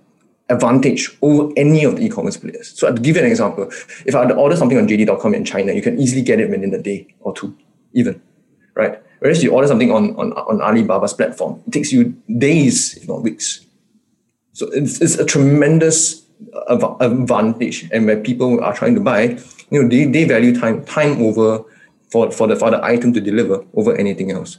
advantage 0.49 1.17
over 1.21 1.53
any 1.57 1.85
of 1.85 1.97
the 1.97 2.07
e-commerce 2.07 2.39
players. 2.39 2.79
So 2.79 2.93
to 2.93 3.01
give 3.01 3.17
you 3.17 3.23
an 3.23 3.29
example, 3.29 3.71
if 4.07 4.15
I 4.15 4.31
order 4.31 4.57
something 4.57 4.79
on 4.79 4.89
JD.com 4.89 5.35
in 5.35 5.45
China, 5.45 5.73
you 5.73 5.83
can 5.83 5.99
easily 5.99 6.23
get 6.23 6.41
it 6.41 6.49
within 6.49 6.73
a 6.73 6.81
day 6.81 7.15
or 7.21 7.35
two, 7.35 7.57
even 7.93 8.23
right? 8.79 9.03
Whereas 9.19 9.43
you 9.43 9.51
order 9.51 9.67
something 9.67 9.91
on, 9.91 10.15
on, 10.17 10.33
on 10.33 10.61
Alibaba's 10.61 11.13
platform, 11.13 11.61
it 11.67 11.73
takes 11.73 11.93
you 11.93 12.15
days, 12.39 12.97
if 12.97 13.09
not 13.09 13.23
weeks. 13.23 13.67
So 14.53 14.69
it's, 14.73 15.01
it's 15.01 15.17
a 15.17 15.27
tremendous 15.27 16.25
advantage. 16.69 17.91
And 17.93 18.07
when 18.07 18.23
people 18.23 18.63
are 18.63 18.75
trying 18.75 18.95
to 18.95 19.01
buy, 19.01 19.39
you 19.71 19.83
know, 19.83 19.89
they, 19.89 20.05
they 20.05 20.25
value 20.25 20.59
time, 20.59 20.85
time 20.85 21.21
over 21.21 21.65
for, 22.11 22.31
for, 22.31 22.47
the, 22.47 22.57
for 22.57 22.71
the 22.71 22.83
item 22.83 23.13
to 23.13 23.21
deliver 23.21 23.65
over 23.75 23.95
anything 23.97 24.31
else. 24.31 24.59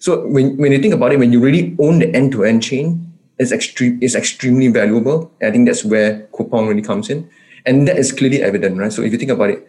So 0.00 0.26
when, 0.26 0.56
when 0.56 0.72
you 0.72 0.80
think 0.80 0.92
about 0.92 1.12
it, 1.12 1.18
when 1.18 1.32
you 1.32 1.40
really 1.40 1.76
own 1.78 2.00
the 2.00 2.14
end-to-end 2.14 2.62
chain, 2.62 3.12
it's, 3.38 3.52
extreme, 3.52 3.98
it's 4.02 4.14
extremely 4.14 4.68
valuable. 4.68 5.32
And 5.40 5.48
I 5.48 5.52
think 5.52 5.66
that's 5.66 5.84
where 5.84 6.26
Coupang 6.32 6.68
really 6.68 6.82
comes 6.82 7.08
in. 7.08 7.30
And 7.64 7.88
that 7.88 7.96
is 7.96 8.12
clearly 8.12 8.42
evident, 8.42 8.76
right? 8.76 8.92
So 8.92 9.02
if 9.02 9.12
you 9.12 9.18
think 9.18 9.30
about 9.30 9.50
it, 9.50 9.66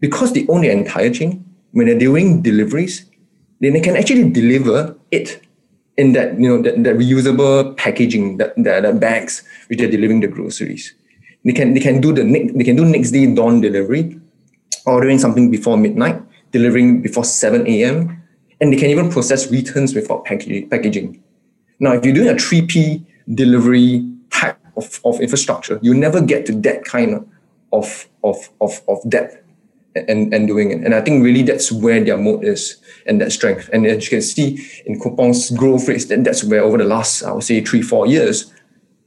because 0.00 0.32
they 0.32 0.46
own 0.48 0.60
the 0.62 0.70
entire 0.70 1.10
chain, 1.10 1.44
when 1.74 1.86
they're 1.86 1.98
doing 1.98 2.40
deliveries, 2.40 3.04
then 3.60 3.74
they 3.74 3.80
can 3.80 3.96
actually 3.96 4.30
deliver 4.30 4.96
it 5.10 5.42
in 5.96 6.12
that 6.12 6.38
you 6.38 6.48
know 6.48 6.62
that, 6.62 6.82
that 6.82 6.96
reusable 6.96 7.76
packaging 7.76 8.38
that, 8.38 8.54
that, 8.56 8.82
that 8.82 8.98
bags 8.98 9.42
which 9.68 9.78
they're 9.78 9.90
delivering 9.90 10.20
the 10.20 10.28
groceries. 10.28 10.94
They 11.44 11.52
can 11.52 11.74
they 11.74 11.80
can 11.80 12.00
do 12.00 12.12
the 12.12 12.22
they 12.54 12.64
can 12.64 12.76
do 12.76 12.84
next 12.84 13.10
day 13.10 13.26
dawn 13.32 13.60
delivery, 13.60 14.18
ordering 14.86 15.18
something 15.18 15.50
before 15.50 15.76
midnight, 15.76 16.22
delivering 16.52 17.02
before 17.02 17.24
7 17.24 17.66
a.m. 17.66 18.22
And 18.60 18.72
they 18.72 18.76
can 18.76 18.90
even 18.90 19.10
process 19.10 19.50
returns 19.50 19.94
without 19.94 20.24
packaging. 20.24 21.22
Now, 21.80 21.92
if 21.92 22.04
you're 22.04 22.14
doing 22.14 22.28
a 22.28 22.34
3P 22.34 23.04
delivery 23.34 24.08
type 24.30 24.58
of, 24.76 25.00
of 25.04 25.20
infrastructure, 25.20 25.80
you 25.82 25.92
never 25.92 26.20
get 26.20 26.46
to 26.46 26.52
that 26.60 26.84
kind 26.84 27.26
of, 27.72 28.08
of, 28.22 28.48
of, 28.60 28.80
of 28.88 28.98
depth 29.10 29.43
and, 29.94 30.32
and 30.34 30.46
doing 30.46 30.70
it. 30.70 30.84
And 30.84 30.94
I 30.94 31.00
think 31.00 31.24
really 31.24 31.42
that's 31.42 31.70
where 31.70 32.02
their 32.02 32.16
moat 32.16 32.44
is 32.44 32.76
and 33.06 33.20
that 33.20 33.32
strength. 33.32 33.70
And 33.72 33.86
as 33.86 34.04
you 34.04 34.10
can 34.10 34.22
see 34.22 34.66
in 34.86 34.98
Coupang's 35.00 35.50
growth 35.50 35.88
rates, 35.88 36.06
then 36.06 36.22
that's 36.22 36.44
where 36.44 36.62
over 36.62 36.78
the 36.78 36.84
last, 36.84 37.22
I 37.22 37.32
would 37.32 37.44
say, 37.44 37.60
three, 37.60 37.82
four 37.82 38.06
years, 38.06 38.52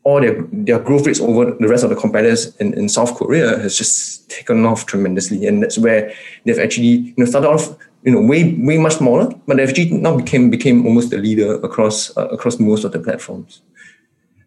all 0.04 0.21
their, 0.21 0.41
their 0.52 0.80
growth 0.80 1.06
rates 1.06 1.19
over 1.19 1.52
the 1.60 1.67
rest 1.67 1.84
of 1.84 1.89
the 1.89 1.95
competitors 1.95 2.56
in, 2.58 2.73
in 2.76 2.88
South 2.88 3.15
Korea 3.15 3.58
has 3.60 3.78
just 3.78 4.30
taken 4.30 4.65
off 4.65 4.86
tremendously. 4.86 5.45
And 5.45 5.62
that's 5.62 5.78
where 5.78 6.13
they've 6.45 6.60
actually, 6.60 6.88
you 6.88 7.13
know, 7.17 7.26
started 7.26 7.50
off, 7.50 7.78
you 8.04 8.13
know, 8.13 8.21
way, 8.21 8.54
way 8.58 8.78
much 8.78 8.93
smaller, 8.93 9.30
but 9.45 9.58
they've 9.58 9.67
actually 9.67 9.91
now 9.91 10.15
became, 10.15 10.50
became 10.50 10.86
almost 10.86 11.10
the 11.10 11.17
leader 11.17 11.56
across, 11.56 12.15
uh, 12.15 12.28
across 12.30 12.60
most 12.60 12.86
of 12.86 12.93
the 12.93 13.00
platforms. 13.00 13.62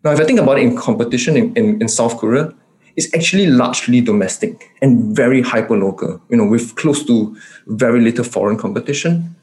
Now, 0.03 0.12
if 0.12 0.20
I 0.20 0.24
think 0.24 0.40
about 0.40 0.59
it 0.59 0.62
in 0.62 0.76
competition 0.76 1.37
in, 1.37 1.55
in, 1.55 1.83
in 1.83 1.88
South 1.88 2.16
Korea, 2.16 2.55
is 3.00 3.10
actually 3.14 3.46
largely 3.46 4.00
domestic 4.00 4.70
and 4.82 5.16
very 5.16 5.40
hyper 5.52 5.76
local, 5.76 6.20
you 6.30 6.36
know, 6.36 6.48
with 6.54 6.74
close 6.76 7.00
to 7.10 7.36
very 7.66 8.00
little 8.00 8.24
foreign 8.24 8.58
competition. 8.64 9.34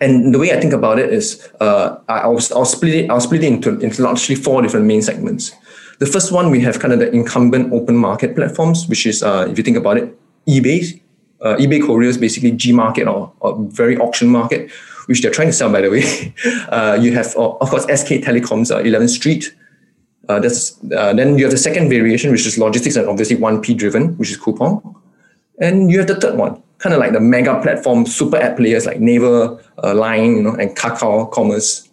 And 0.00 0.34
the 0.34 0.38
way 0.38 0.52
I 0.52 0.60
think 0.60 0.74
about 0.74 0.98
it 0.98 1.12
is, 1.12 1.26
uh, 1.60 1.96
I'll, 2.08 2.40
I'll 2.56 2.70
split 2.76 2.94
it. 2.94 3.10
I'll 3.10 3.26
split 3.28 3.42
it 3.42 3.46
into, 3.52 3.78
into 3.80 4.02
largely 4.02 4.34
four 4.34 4.60
different 4.62 4.86
main 4.86 5.00
segments. 5.00 5.52
The 5.98 6.06
first 6.06 6.32
one 6.32 6.50
we 6.50 6.60
have 6.60 6.78
kind 6.80 6.92
of 6.92 6.98
the 6.98 7.10
incumbent 7.10 7.72
open 7.72 7.96
market 7.96 8.36
platforms, 8.36 8.86
which 8.88 9.06
is 9.06 9.22
uh, 9.22 9.46
if 9.50 9.56
you 9.56 9.64
think 9.64 9.78
about 9.78 9.96
it, 9.96 10.06
eBay. 10.46 11.00
Uh, 11.40 11.56
eBay 11.56 11.80
Korea 11.86 12.08
is 12.08 12.18
basically 12.18 12.52
Gmarket 12.52 13.06
or, 13.06 13.32
or 13.40 13.56
very 13.82 13.96
auction 13.96 14.28
market, 14.28 14.70
which 15.06 15.22
they're 15.22 15.36
trying 15.38 15.48
to 15.48 15.52
sell. 15.52 15.70
By 15.72 15.80
the 15.80 15.90
way, 15.90 16.02
uh, 16.68 16.98
you 17.00 17.14
have 17.14 17.34
of 17.36 17.70
course 17.70 17.84
SK 17.84 18.20
Telecom's 18.26 18.70
11th 18.70 19.04
uh, 19.04 19.08
Street, 19.08 19.54
uh, 20.28 20.40
that's 20.40 20.82
uh, 20.92 21.12
then 21.12 21.38
you 21.38 21.44
have 21.44 21.52
the 21.52 21.58
second 21.58 21.88
variation, 21.88 22.30
which 22.30 22.46
is 22.46 22.58
logistics 22.58 22.96
and 22.96 23.08
obviously 23.08 23.36
1P 23.36 23.76
driven, 23.76 24.16
which 24.18 24.30
is 24.30 24.38
Coupang. 24.38 24.94
And 25.60 25.90
you 25.90 25.98
have 25.98 26.06
the 26.06 26.16
third 26.16 26.36
one, 26.36 26.62
kind 26.78 26.94
of 26.94 27.00
like 27.00 27.12
the 27.12 27.20
mega 27.20 27.60
platform 27.62 28.06
super 28.06 28.36
app 28.36 28.56
players 28.56 28.86
like 28.86 29.00
Naver, 29.00 29.62
uh, 29.82 29.94
Line, 29.94 30.36
you 30.36 30.42
know, 30.42 30.54
and 30.54 30.76
Kakao 30.76 31.30
Commerce. 31.32 31.88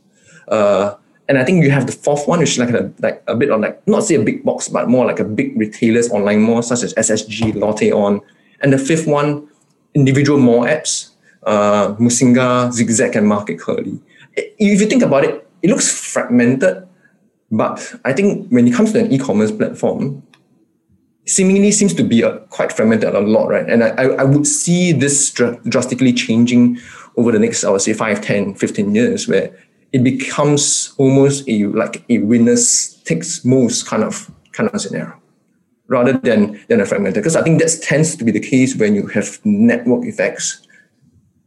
Uh, 0.48 0.96
and 1.30 1.38
I 1.38 1.46
think 1.46 1.64
you 1.64 1.72
have 1.72 1.86
the 1.86 1.94
fourth 1.94 2.28
one, 2.28 2.40
which 2.40 2.52
is 2.52 2.60
like 2.60 2.72
a, 2.72 2.92
like 3.00 3.24
a 3.28 3.36
bit 3.36 3.50
of 3.50 3.62
like, 3.62 3.88
not 3.88 4.04
say 4.04 4.16
a 4.16 4.22
big 4.22 4.44
box, 4.44 4.68
but 4.68 4.90
more 4.90 5.06
like 5.06 5.20
a 5.20 5.24
big 5.24 5.58
retailers 5.58 6.10
online 6.12 6.42
mall, 6.42 6.62
such 6.62 6.84
as 6.84 6.94
SSG, 6.96 7.56
Lotte 7.56 7.94
On. 7.94 8.20
And 8.62 8.74
the 8.74 8.78
fifth 8.78 9.08
one, 9.08 9.48
individual 9.94 10.40
mall 10.40 10.64
apps, 10.64 11.12
uh, 11.44 11.96
Musinsa, 11.96 12.72
Zigzag, 12.74 13.16
and 13.16 13.28
Market 13.28 13.60
Kurly. 13.60 14.00
If 14.36 14.82
you 14.82 14.88
think 14.88 15.04
about 15.04 15.24
it, 15.24 15.48
it 15.62 15.70
looks 15.70 15.90
fragmented, 16.12 16.88
but 17.52 17.96
I 18.06 18.14
think 18.14 18.50
when 18.50 18.68
it 18.68 18.74
comes 18.74 18.92
to 18.94 19.00
an 19.00 19.12
e-commerce 19.12 19.52
platform, 19.52 20.24
seemingly 21.26 21.72
seems 21.72 21.94
to 21.94 22.04
be 22.04 22.22
a, 22.22 22.40
quite 22.50 22.72
fragmented 22.72 23.14
a 23.14 23.20
lot, 23.20 23.48
right? 23.48 23.70
And 23.70 23.84
I, 23.84 24.04
I 24.04 24.24
would 24.24 24.46
see 24.46 24.92
this 24.92 25.32
dr- 25.32 25.64
drastically 25.64 26.14
changing 26.14 26.80
over 27.16 27.32
the 27.32 27.40
next, 27.40 27.64
I 27.64 27.70
would 27.70 27.82
say, 27.82 27.94
5, 27.94 28.22
10, 28.22 28.56
15 28.56 28.96
years, 28.96 29.28
where 29.28 29.56
it 29.92 30.04
becomes 30.04 30.94
almost 30.98 31.48
a 31.48 31.68
like 31.68 32.04
a 32.10 32.18
winners 32.20 32.96
takes 33.06 33.46
most 33.46 33.86
kind 33.86 34.04
of 34.04 34.32
kind 34.52 34.70
of 34.70 34.82
scenario 34.82 35.14
rather 35.88 36.14
than 36.14 36.60
than 36.68 36.82
a 36.82 36.86
fragmented. 36.86 37.22
Because 37.22 37.36
I 37.36 37.44
think 37.44 37.62
that 37.62 37.80
tends 37.84 38.16
to 38.16 38.24
be 38.24 38.32
the 38.32 38.40
case 38.40 38.76
when 38.76 38.96
you 38.96 39.08
have 39.08 39.40
network 39.46 40.06
effects 40.06 40.63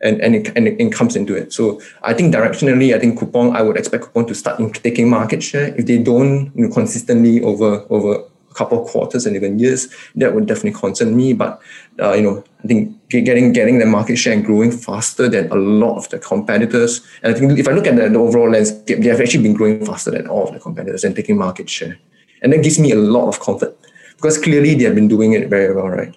and, 0.03 0.21
and, 0.21 0.35
it, 0.35 0.53
and 0.57 0.69
it 0.69 0.93
comes 0.93 1.17
into 1.17 1.35
it. 1.35 1.53
So 1.53 1.81
I 2.03 2.13
think 2.13 2.35
directionally, 2.35 2.95
I 2.95 2.99
think 2.99 3.19
Coupang, 3.19 3.57
I 3.57 3.63
would 3.63 3.77
expect 3.77 4.05
Coupang 4.05 4.27
to 4.29 4.35
start 4.35 4.61
taking 4.75 5.09
market 5.09 5.43
share. 5.43 5.75
If 5.77 5.87
they 5.87 5.99
don't 5.99 6.53
you 6.55 6.67
know, 6.67 6.73
consistently 6.73 7.41
over 7.43 7.87
over 7.89 8.23
a 8.51 8.55
couple 8.55 8.83
of 8.83 8.89
quarters 8.89 9.27
and 9.27 9.37
even 9.37 9.59
years, 9.59 9.89
that 10.17 10.35
would 10.35 10.47
definitely 10.47 10.79
concern 10.79 11.17
me. 11.17 11.33
But 11.33 11.61
uh, 12.01 12.13
you 12.13 12.23
know, 12.23 12.45
I 12.63 12.67
think 12.67 13.09
getting 13.09 13.53
getting 13.53 13.79
the 13.79 13.87
market 13.87 14.17
share 14.17 14.35
and 14.35 14.45
growing 14.45 14.71
faster 14.71 15.29
than 15.29 15.51
a 15.51 15.57
lot 15.57 15.97
of 15.97 16.09
the 16.11 16.19
competitors. 16.19 17.01
And 17.23 17.35
I 17.35 17.39
think 17.39 17.59
if 17.59 17.67
I 17.67 17.73
look 17.73 17.87
at 17.87 17.97
the, 17.97 18.09
the 18.09 18.19
overall 18.19 18.51
landscape, 18.51 19.01
they 19.01 19.09
have 19.09 19.21
actually 19.21 19.43
been 19.43 19.55
growing 19.55 19.85
faster 19.85 20.11
than 20.11 20.29
all 20.29 20.47
of 20.49 20.53
the 20.53 20.61
competitors 20.61 21.05
and 21.05 21.17
taking 21.17 21.39
market 21.39 21.71
share. 21.71 21.99
And 22.43 22.53
that 22.53 22.63
gives 22.63 22.79
me 22.79 22.93
a 22.93 22.97
lot 22.97 23.29
of 23.29 23.41
comfort 23.41 23.79
because 24.17 24.39
clearly 24.39 24.75
they 24.75 24.85
have 24.85 24.95
been 24.95 25.09
doing 25.09 25.33
it 25.33 25.49
very 25.49 25.75
well, 25.75 25.89
right? 25.89 26.15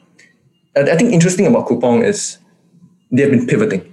I 0.75 0.95
think 0.95 1.11
interesting 1.11 1.47
about 1.47 1.67
Coupang 1.67 2.05
is 2.05 2.37
they 3.11 3.23
have 3.23 3.31
been 3.31 3.47
pivoting. 3.47 3.85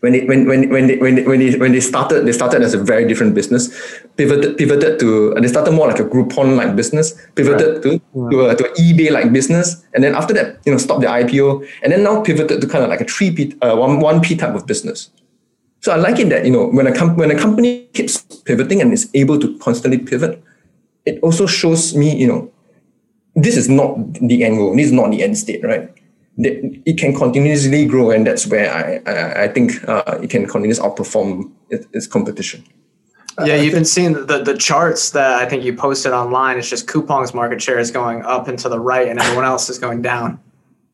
When 0.00 0.12
they, 0.12 0.24
when, 0.24 0.48
when, 0.48 0.70
when, 0.70 0.86
they, 0.86 0.96
when, 0.96 1.14
they, 1.14 1.24
when, 1.24 1.40
they, 1.40 1.58
when 1.58 1.72
they 1.72 1.80
started, 1.80 2.24
they 2.24 2.32
started 2.32 2.62
as 2.62 2.72
a 2.72 2.82
very 2.82 3.06
different 3.06 3.34
business, 3.34 3.68
pivoted, 4.16 4.56
pivoted 4.56 4.98
to, 5.00 5.34
they 5.34 5.48
started 5.48 5.72
more 5.72 5.88
like 5.88 5.98
a 5.98 6.04
Groupon 6.04 6.56
like 6.56 6.74
business, 6.74 7.12
pivoted 7.34 7.84
right. 7.84 8.00
to, 8.14 8.30
to, 8.30 8.46
a, 8.46 8.56
to 8.56 8.64
an 8.64 8.74
eBay 8.76 9.10
like 9.10 9.30
business. 9.30 9.84
And 9.92 10.02
then 10.02 10.14
after 10.14 10.32
that, 10.32 10.58
you 10.64 10.72
know, 10.72 10.78
stopped 10.78 11.02
the 11.02 11.06
IPO 11.06 11.68
and 11.82 11.92
then 11.92 12.02
now 12.02 12.22
pivoted 12.22 12.62
to 12.62 12.66
kind 12.66 12.82
of 12.82 12.88
like 12.88 13.02
a 13.02 13.04
3P, 13.04 13.58
uh, 13.60 13.76
1, 13.76 14.00
1P 14.00 14.38
type 14.38 14.54
of 14.54 14.66
business. 14.66 15.10
So 15.80 15.92
I 15.92 15.96
like 15.96 16.18
it 16.18 16.30
that, 16.30 16.46
you 16.46 16.50
know, 16.50 16.66
when 16.68 16.86
a, 16.86 16.96
com- 16.96 17.16
when 17.16 17.30
a 17.30 17.38
company 17.38 17.86
keeps 17.92 18.22
pivoting 18.22 18.80
and 18.80 18.92
is 18.94 19.10
able 19.12 19.38
to 19.38 19.58
constantly 19.58 19.98
pivot, 19.98 20.42
it 21.04 21.18
also 21.22 21.46
shows 21.46 21.94
me, 21.94 22.16
you 22.16 22.26
know, 22.26 22.50
this 23.34 23.56
is 23.56 23.68
not 23.68 23.96
the 24.14 24.44
end 24.44 24.56
goal. 24.56 24.74
This 24.76 24.86
is 24.86 24.92
not 24.92 25.10
the 25.10 25.22
end 25.22 25.36
state, 25.36 25.62
right? 25.64 25.90
It 26.42 26.98
can 26.98 27.14
continuously 27.14 27.86
grow, 27.86 28.10
and 28.10 28.26
that's 28.26 28.46
where 28.46 28.72
I 28.72 29.10
I, 29.10 29.44
I 29.44 29.48
think 29.48 29.86
uh, 29.88 30.18
it 30.22 30.30
can 30.30 30.46
continuously 30.46 30.84
outperform 30.84 31.50
its, 31.68 31.86
its 31.92 32.06
competition. 32.06 32.64
Yeah, 33.44 33.56
you've 33.56 33.72
been 33.72 33.84
seeing 33.86 34.12
the, 34.12 34.42
the 34.42 34.56
charts 34.56 35.10
that 35.10 35.42
I 35.42 35.48
think 35.48 35.64
you 35.64 35.74
posted 35.74 36.12
online. 36.12 36.58
It's 36.58 36.68
just 36.68 36.86
Coupang's 36.86 37.32
market 37.32 37.62
share 37.62 37.78
is 37.78 37.90
going 37.90 38.22
up 38.22 38.48
and 38.48 38.58
to 38.58 38.68
the 38.68 38.78
right, 38.78 39.08
and 39.08 39.18
everyone 39.18 39.44
else 39.44 39.70
is 39.70 39.78
going 39.78 40.02
down, 40.02 40.38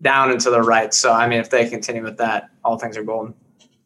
down 0.00 0.30
and 0.30 0.40
to 0.40 0.50
the 0.50 0.62
right. 0.62 0.94
So, 0.94 1.12
I 1.12 1.26
mean, 1.26 1.40
if 1.40 1.50
they 1.50 1.68
continue 1.68 2.04
with 2.04 2.18
that, 2.18 2.50
all 2.64 2.78
things 2.78 2.96
are 2.96 3.02
golden. 3.02 3.34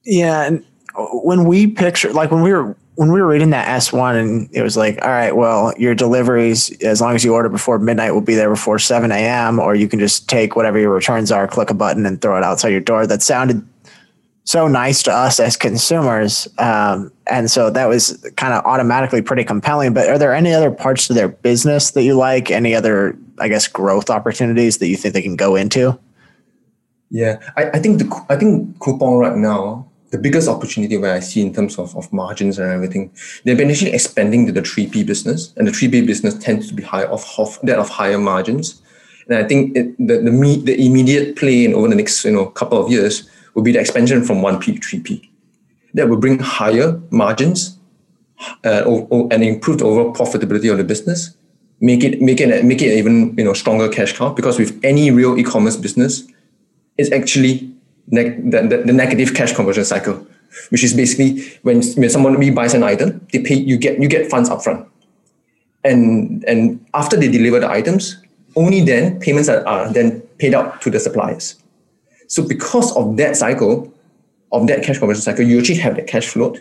Yeah, 0.04 0.42
and 0.42 0.64
when 0.94 1.44
we 1.44 1.68
picture, 1.68 2.12
like 2.12 2.30
when 2.30 2.42
we 2.42 2.52
were 2.52 2.76
when 3.00 3.12
we 3.12 3.22
were 3.22 3.28
reading 3.28 3.48
that 3.48 3.66
S1 3.66 4.20
and 4.20 4.50
it 4.52 4.60
was 4.60 4.76
like, 4.76 5.00
all 5.00 5.08
right, 5.08 5.34
well, 5.34 5.72
your 5.78 5.94
deliveries, 5.94 6.70
as 6.82 7.00
long 7.00 7.14
as 7.14 7.24
you 7.24 7.32
order 7.32 7.48
before 7.48 7.78
midnight, 7.78 8.10
will 8.10 8.20
be 8.20 8.34
there 8.34 8.50
before 8.50 8.78
7 8.78 9.10
a.m., 9.10 9.58
or 9.58 9.74
you 9.74 9.88
can 9.88 9.98
just 9.98 10.28
take 10.28 10.54
whatever 10.54 10.78
your 10.78 10.90
returns 10.90 11.32
are, 11.32 11.48
click 11.48 11.70
a 11.70 11.74
button, 11.74 12.04
and 12.04 12.20
throw 12.20 12.36
it 12.36 12.44
outside 12.44 12.68
your 12.68 12.80
door. 12.80 13.06
That 13.06 13.22
sounded 13.22 13.66
so 14.44 14.68
nice 14.68 15.02
to 15.04 15.12
us 15.12 15.40
as 15.40 15.56
consumers. 15.56 16.46
Um, 16.58 17.10
and 17.26 17.50
so 17.50 17.70
that 17.70 17.86
was 17.86 18.22
kind 18.36 18.52
of 18.52 18.66
automatically 18.66 19.22
pretty 19.22 19.44
compelling. 19.44 19.94
But 19.94 20.10
are 20.10 20.18
there 20.18 20.34
any 20.34 20.52
other 20.52 20.70
parts 20.70 21.06
to 21.06 21.14
their 21.14 21.28
business 21.28 21.92
that 21.92 22.02
you 22.02 22.16
like? 22.16 22.50
Any 22.50 22.74
other, 22.74 23.16
I 23.38 23.48
guess, 23.48 23.66
growth 23.66 24.10
opportunities 24.10 24.76
that 24.76 24.88
you 24.88 24.96
think 24.98 25.14
they 25.14 25.22
can 25.22 25.36
go 25.36 25.56
into? 25.56 25.98
Yeah, 27.08 27.40
I, 27.56 27.70
I 27.70 27.78
think 27.78 27.98
the 27.98 28.26
I 28.28 28.36
think 28.36 28.76
Coupang 28.76 29.18
right 29.18 29.38
now 29.38 29.89
the 30.10 30.18
biggest 30.18 30.48
opportunity 30.48 30.96
where 30.96 31.14
I 31.14 31.20
see 31.20 31.40
in 31.40 31.54
terms 31.54 31.78
of, 31.78 31.96
of 31.96 32.12
margins 32.12 32.58
and 32.58 32.70
everything, 32.70 33.12
they've 33.44 33.56
been 33.56 33.70
actually 33.70 33.92
expanding 33.92 34.46
to 34.46 34.52
the 34.52 34.62
3P 34.62 35.06
business, 35.06 35.52
and 35.56 35.66
the 35.66 35.70
3P 35.70 36.06
business 36.06 36.36
tends 36.38 36.68
to 36.68 36.74
be 36.74 36.82
higher 36.82 37.06
of, 37.06 37.24
of 37.38 37.58
that 37.62 37.78
of 37.78 37.88
higher 37.88 38.18
margins. 38.18 38.82
And 39.28 39.38
I 39.38 39.44
think 39.46 39.76
it, 39.76 39.96
the 39.98 40.18
the, 40.18 40.32
me, 40.32 40.56
the 40.56 40.74
immediate 40.84 41.36
play 41.36 41.64
in 41.64 41.74
over 41.74 41.88
the 41.88 41.94
next 41.94 42.24
you 42.24 42.32
know 42.32 42.46
couple 42.46 42.84
of 42.84 42.90
years 42.90 43.28
will 43.54 43.62
be 43.62 43.72
the 43.72 43.80
expansion 43.80 44.24
from 44.24 44.38
1P 44.38 44.80
to 44.80 44.98
3P. 44.98 45.28
That 45.94 46.08
will 46.08 46.16
bring 46.18 46.38
higher 46.38 47.00
margins 47.10 47.78
uh, 48.64 48.82
and 49.30 49.44
improve 49.44 49.78
the 49.78 49.84
overall 49.84 50.12
profitability 50.12 50.70
of 50.70 50.78
the 50.78 50.84
business. 50.84 51.36
Make 51.80 52.02
it 52.04 52.20
make 52.20 52.40
it 52.40 52.64
make 52.64 52.82
it 52.82 52.98
even 52.98 53.36
you 53.38 53.44
know 53.44 53.52
stronger 53.52 53.88
cash 53.88 54.16
cow 54.16 54.30
because 54.30 54.58
with 54.58 54.78
any 54.82 55.10
real 55.10 55.38
e-commerce 55.38 55.76
business, 55.76 56.24
it's 56.98 57.12
actually 57.12 57.69
neg- 58.10 58.50
the, 58.50 58.62
the, 58.62 58.76
the 58.86 58.92
negative 58.92 59.34
cash 59.34 59.54
conversion 59.54 59.84
cycle, 59.84 60.26
which 60.70 60.84
is 60.84 60.94
basically 60.94 61.42
when, 61.62 61.82
when 61.94 62.10
someone 62.10 62.54
buys 62.54 62.74
an 62.74 62.82
item, 62.82 63.26
they 63.32 63.40
pay 63.40 63.54
you 63.54 63.76
get 63.76 64.00
you 64.00 64.08
get 64.08 64.30
funds 64.30 64.48
upfront. 64.48 64.86
And 65.84 66.44
and 66.44 66.84
after 66.92 67.16
they 67.16 67.28
deliver 67.28 67.60
the 67.60 67.70
items, 67.70 68.22
only 68.56 68.82
then 68.82 69.18
payments 69.20 69.48
are, 69.48 69.66
are 69.66 69.92
then 69.92 70.20
paid 70.38 70.54
out 70.54 70.82
to 70.82 70.90
the 70.90 71.00
suppliers. 71.00 71.56
So 72.26 72.46
because 72.46 72.94
of 72.96 73.16
that 73.16 73.36
cycle, 73.36 73.92
of 74.52 74.66
that 74.66 74.82
cash 74.82 74.98
conversion 74.98 75.22
cycle, 75.22 75.44
you 75.44 75.58
actually 75.58 75.78
have 75.78 75.96
that 75.96 76.06
cash 76.06 76.28
float 76.28 76.60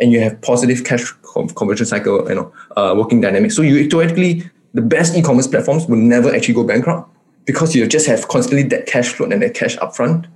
and 0.00 0.12
you 0.12 0.20
have 0.20 0.40
positive 0.42 0.84
cash 0.84 1.12
conversion 1.56 1.86
cycle, 1.86 2.28
you 2.28 2.34
know, 2.34 2.52
uh, 2.76 2.94
working 2.96 3.20
dynamics. 3.20 3.56
So 3.56 3.62
you 3.62 3.88
theoretically, 3.88 4.48
the 4.74 4.82
best 4.82 5.16
e-commerce 5.16 5.46
platforms 5.46 5.86
will 5.86 5.96
never 5.96 6.34
actually 6.34 6.54
go 6.54 6.64
bankrupt 6.64 7.10
because 7.46 7.74
you 7.74 7.86
just 7.86 8.06
have 8.06 8.28
constantly 8.28 8.62
that 8.68 8.86
cash 8.86 9.08
flow 9.08 9.28
and 9.28 9.42
that 9.42 9.54
cash 9.54 9.76
upfront 9.78 10.26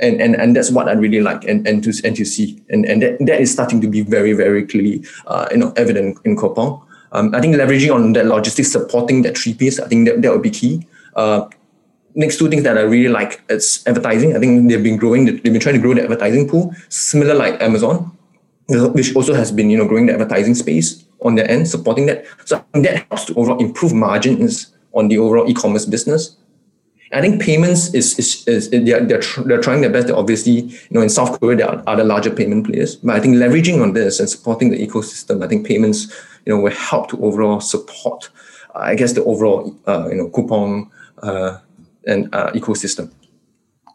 and 0.00 0.20
and 0.20 0.34
and 0.34 0.54
that's 0.54 0.70
what 0.70 0.88
I 0.88 0.92
really 0.92 1.20
like 1.20 1.44
and 1.44 1.66
and 1.66 1.82
to 1.84 1.92
and 2.04 2.16
to 2.16 2.24
see 2.24 2.62
and 2.68 2.84
and 2.84 3.02
that, 3.02 3.18
that 3.20 3.40
is 3.40 3.52
starting 3.52 3.80
to 3.80 3.88
be 3.88 4.02
very 4.02 4.32
very 4.32 4.66
clearly 4.66 5.04
uh, 5.26 5.48
you 5.50 5.58
know 5.58 5.72
evident 5.76 6.18
in 6.24 6.36
Coupang. 6.36 6.82
Um, 7.12 7.34
I 7.34 7.40
think 7.40 7.56
leveraging 7.56 7.94
on 7.94 8.12
that 8.12 8.26
logistics 8.26 8.72
supporting 8.72 9.22
that 9.22 9.38
three 9.38 9.54
piece, 9.54 9.78
I 9.78 9.88
think 9.88 10.08
that, 10.08 10.22
that 10.22 10.32
would 10.32 10.42
be 10.42 10.50
key. 10.50 10.86
Uh, 11.14 11.48
next 12.14 12.38
two 12.38 12.48
things 12.48 12.62
that 12.64 12.76
I 12.76 12.82
really 12.82 13.08
like 13.08 13.42
is 13.48 13.82
advertising. 13.86 14.36
I 14.36 14.38
think 14.40 14.68
they've 14.68 14.82
been 14.82 14.96
growing, 14.96 15.24
they've 15.24 15.42
been 15.42 15.60
trying 15.60 15.76
to 15.76 15.80
grow 15.80 15.94
the 15.94 16.02
advertising 16.02 16.48
pool, 16.48 16.74
similar 16.88 17.34
like 17.34 17.62
Amazon, 17.62 18.16
which 18.68 19.14
also 19.14 19.34
has 19.34 19.52
been 19.52 19.70
you 19.70 19.78
know 19.78 19.86
growing 19.86 20.06
the 20.06 20.12
advertising 20.12 20.54
space 20.54 21.04
on 21.22 21.36
their 21.36 21.48
end, 21.50 21.68
supporting 21.68 22.06
that. 22.06 22.26
So 22.44 22.64
that 22.72 23.06
helps 23.08 23.26
to 23.26 23.34
overall 23.34 23.58
improve 23.58 23.92
margins 23.92 24.74
on 24.92 25.08
the 25.08 25.18
overall 25.18 25.48
e-commerce 25.48 25.86
business. 25.86 26.36
I 27.12 27.20
think 27.20 27.40
payments 27.40 27.94
is, 27.94 28.18
is, 28.18 28.46
is 28.48 28.70
they're, 28.70 29.04
they're, 29.04 29.20
tr- 29.20 29.42
they're 29.42 29.60
trying 29.60 29.80
their 29.80 29.90
best. 29.90 30.10
Obviously, 30.10 30.52
you 30.52 30.90
know, 30.90 31.02
in 31.02 31.08
South 31.08 31.38
Korea, 31.38 31.56
there 31.56 31.68
are 31.70 31.82
other 31.86 32.04
larger 32.04 32.30
payment 32.30 32.66
players. 32.66 32.96
But 32.96 33.14
I 33.16 33.20
think 33.20 33.36
leveraging 33.36 33.80
on 33.80 33.92
this 33.92 34.18
and 34.18 34.28
supporting 34.28 34.70
the 34.70 34.84
ecosystem, 34.84 35.44
I 35.44 35.48
think 35.48 35.66
payments, 35.66 36.12
you 36.44 36.52
know, 36.54 36.60
will 36.60 36.72
help 36.72 37.08
to 37.10 37.24
overall 37.24 37.60
support, 37.60 38.28
I 38.74 38.96
guess, 38.96 39.12
the 39.12 39.24
overall, 39.24 39.74
uh, 39.86 40.08
you 40.08 40.16
know, 40.16 40.28
Coupang 40.28 40.90
uh, 41.22 41.58
and 42.06 42.34
uh, 42.34 42.50
ecosystem. 42.52 43.12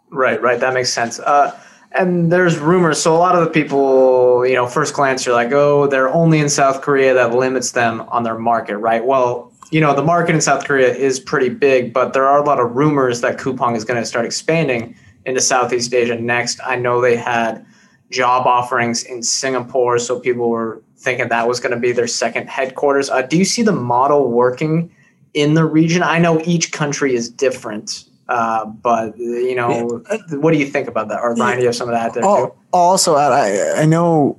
Right, 0.09 0.41
right. 0.41 0.59
That 0.59 0.73
makes 0.73 0.91
sense. 0.91 1.19
Uh, 1.19 1.57
and 1.97 2.31
there's 2.31 2.57
rumors. 2.57 3.01
So 3.01 3.13
a 3.13 3.17
lot 3.17 3.35
of 3.35 3.43
the 3.43 3.49
people, 3.49 4.45
you 4.45 4.55
know, 4.55 4.67
first 4.67 4.93
glance, 4.93 5.25
you're 5.25 5.35
like, 5.35 5.51
oh, 5.51 5.87
they're 5.87 6.09
only 6.13 6.39
in 6.39 6.47
South 6.47 6.81
Korea. 6.81 7.13
That 7.13 7.33
limits 7.33 7.71
them 7.71 8.01
on 8.09 8.23
their 8.23 8.37
market, 8.37 8.77
right? 8.77 9.03
Well, 9.03 9.50
you 9.71 9.79
know, 9.79 9.95
the 9.95 10.03
market 10.03 10.35
in 10.35 10.41
South 10.41 10.65
Korea 10.65 10.93
is 10.93 11.19
pretty 11.19 11.49
big, 11.49 11.93
but 11.93 12.11
there 12.13 12.27
are 12.27 12.37
a 12.37 12.45
lot 12.45 12.59
of 12.59 12.75
rumors 12.75 13.21
that 13.21 13.37
Coupang 13.37 13.75
is 13.75 13.85
going 13.85 13.99
to 13.99 14.05
start 14.05 14.25
expanding 14.25 14.95
into 15.25 15.39
Southeast 15.39 15.93
Asia 15.93 16.19
next. 16.19 16.59
I 16.65 16.75
know 16.75 16.99
they 16.99 17.15
had 17.15 17.65
job 18.09 18.45
offerings 18.45 19.03
in 19.03 19.23
Singapore, 19.23 19.97
so 19.97 20.19
people 20.19 20.49
were 20.49 20.83
thinking 20.97 21.29
that 21.29 21.47
was 21.47 21.61
going 21.61 21.73
to 21.73 21.79
be 21.79 21.93
their 21.93 22.07
second 22.07 22.49
headquarters. 22.49 23.09
Uh, 23.09 23.21
do 23.21 23.37
you 23.37 23.45
see 23.45 23.61
the 23.61 23.71
model 23.71 24.29
working 24.29 24.91
in 25.33 25.53
the 25.53 25.63
region? 25.63 26.03
I 26.03 26.19
know 26.19 26.41
each 26.43 26.73
country 26.73 27.15
is 27.15 27.29
different, 27.29 28.03
uh, 28.27 28.65
but 28.65 29.17
you 29.17 29.55
know, 29.55 30.03
what 30.31 30.51
do 30.51 30.57
you 30.57 30.65
think 30.65 30.89
about 30.89 31.07
that? 31.07 31.21
Or 31.21 31.33
Ryan, 31.35 31.55
do 31.55 31.61
you 31.61 31.67
have 31.67 31.75
some 31.75 31.87
of 31.87 31.93
that 31.93 32.13
there 32.13 32.23
too? 32.23 32.53
Also, 32.73 33.15
I 33.15 33.81
I 33.81 33.85
know 33.85 34.37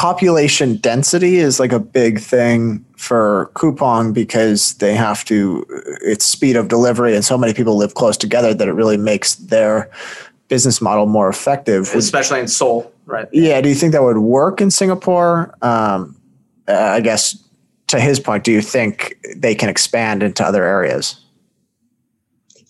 population 0.00 0.76
density 0.76 1.36
is 1.36 1.60
like 1.60 1.72
a 1.72 1.78
big 1.78 2.18
thing 2.18 2.82
for 2.96 3.50
Coupang 3.52 4.14
because 4.14 4.72
they 4.76 4.94
have 4.94 5.26
to 5.26 5.62
it's 6.00 6.24
speed 6.24 6.56
of 6.56 6.68
delivery 6.68 7.14
and 7.14 7.22
so 7.22 7.36
many 7.36 7.52
people 7.52 7.76
live 7.76 7.92
close 7.92 8.16
together 8.16 8.54
that 8.54 8.66
it 8.66 8.72
really 8.72 8.96
makes 8.96 9.34
their 9.34 9.90
business 10.48 10.80
model 10.80 11.04
more 11.04 11.28
effective. 11.28 11.94
Especially 11.94 12.40
in 12.40 12.48
seoul 12.48 12.90
right? 13.04 13.28
Yeah 13.30 13.60
do 13.60 13.68
you 13.68 13.74
think 13.74 13.92
that 13.92 14.02
would 14.02 14.16
work 14.16 14.62
in 14.62 14.70
singapore? 14.70 15.54
Um, 15.60 16.16
i 16.66 17.02
guess 17.02 17.36
to 17.88 18.00
his 18.00 18.18
point 18.18 18.42
do 18.42 18.52
you 18.52 18.62
think 18.62 19.18
they 19.36 19.54
can 19.54 19.68
expand 19.68 20.22
into 20.22 20.42
other 20.42 20.64
areas? 20.64 21.20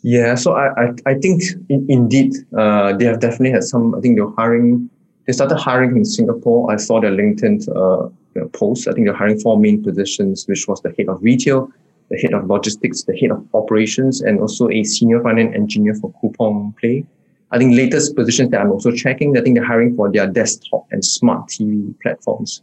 Yeah 0.02 0.34
so 0.34 0.54
i 0.54 0.66
i, 0.82 0.86
I 1.06 1.14
think 1.14 1.44
in, 1.68 1.86
indeed 1.88 2.32
uh, 2.58 2.96
they 2.96 3.04
have 3.04 3.20
definitely 3.20 3.52
had 3.52 3.62
some 3.62 3.94
i 3.94 4.00
think 4.00 4.16
they're 4.16 4.34
hiring 4.36 4.90
they 5.30 5.34
started 5.34 5.58
hiring 5.58 5.96
in 5.96 6.04
Singapore. 6.04 6.72
I 6.72 6.76
saw 6.76 7.00
their 7.00 7.12
LinkedIn 7.12 7.68
uh, 7.68 8.48
post. 8.48 8.88
I 8.88 8.92
think 8.92 9.06
they're 9.06 9.14
hiring 9.14 9.38
four 9.38 9.56
main 9.56 9.80
positions, 9.80 10.44
which 10.48 10.66
was 10.66 10.82
the 10.82 10.92
head 10.98 11.08
of 11.08 11.22
retail, 11.22 11.70
the 12.08 12.18
head 12.18 12.34
of 12.34 12.48
logistics, 12.48 13.04
the 13.04 13.16
head 13.16 13.30
of 13.30 13.46
operations, 13.54 14.22
and 14.22 14.40
also 14.40 14.68
a 14.70 14.82
senior 14.82 15.22
finance 15.22 15.54
engineer 15.54 15.94
for 15.94 16.12
Coupang 16.20 16.76
Play. 16.78 17.06
I 17.52 17.58
think 17.58 17.76
latest 17.76 18.16
positions 18.16 18.50
that 18.50 18.60
I'm 18.60 18.72
also 18.72 18.90
checking, 18.90 19.38
I 19.38 19.40
think 19.40 19.54
they're 19.54 19.64
hiring 19.64 19.94
for 19.94 20.10
their 20.10 20.26
desktop 20.26 20.88
and 20.90 21.04
smart 21.04 21.46
TV 21.46 21.94
platforms. 22.02 22.62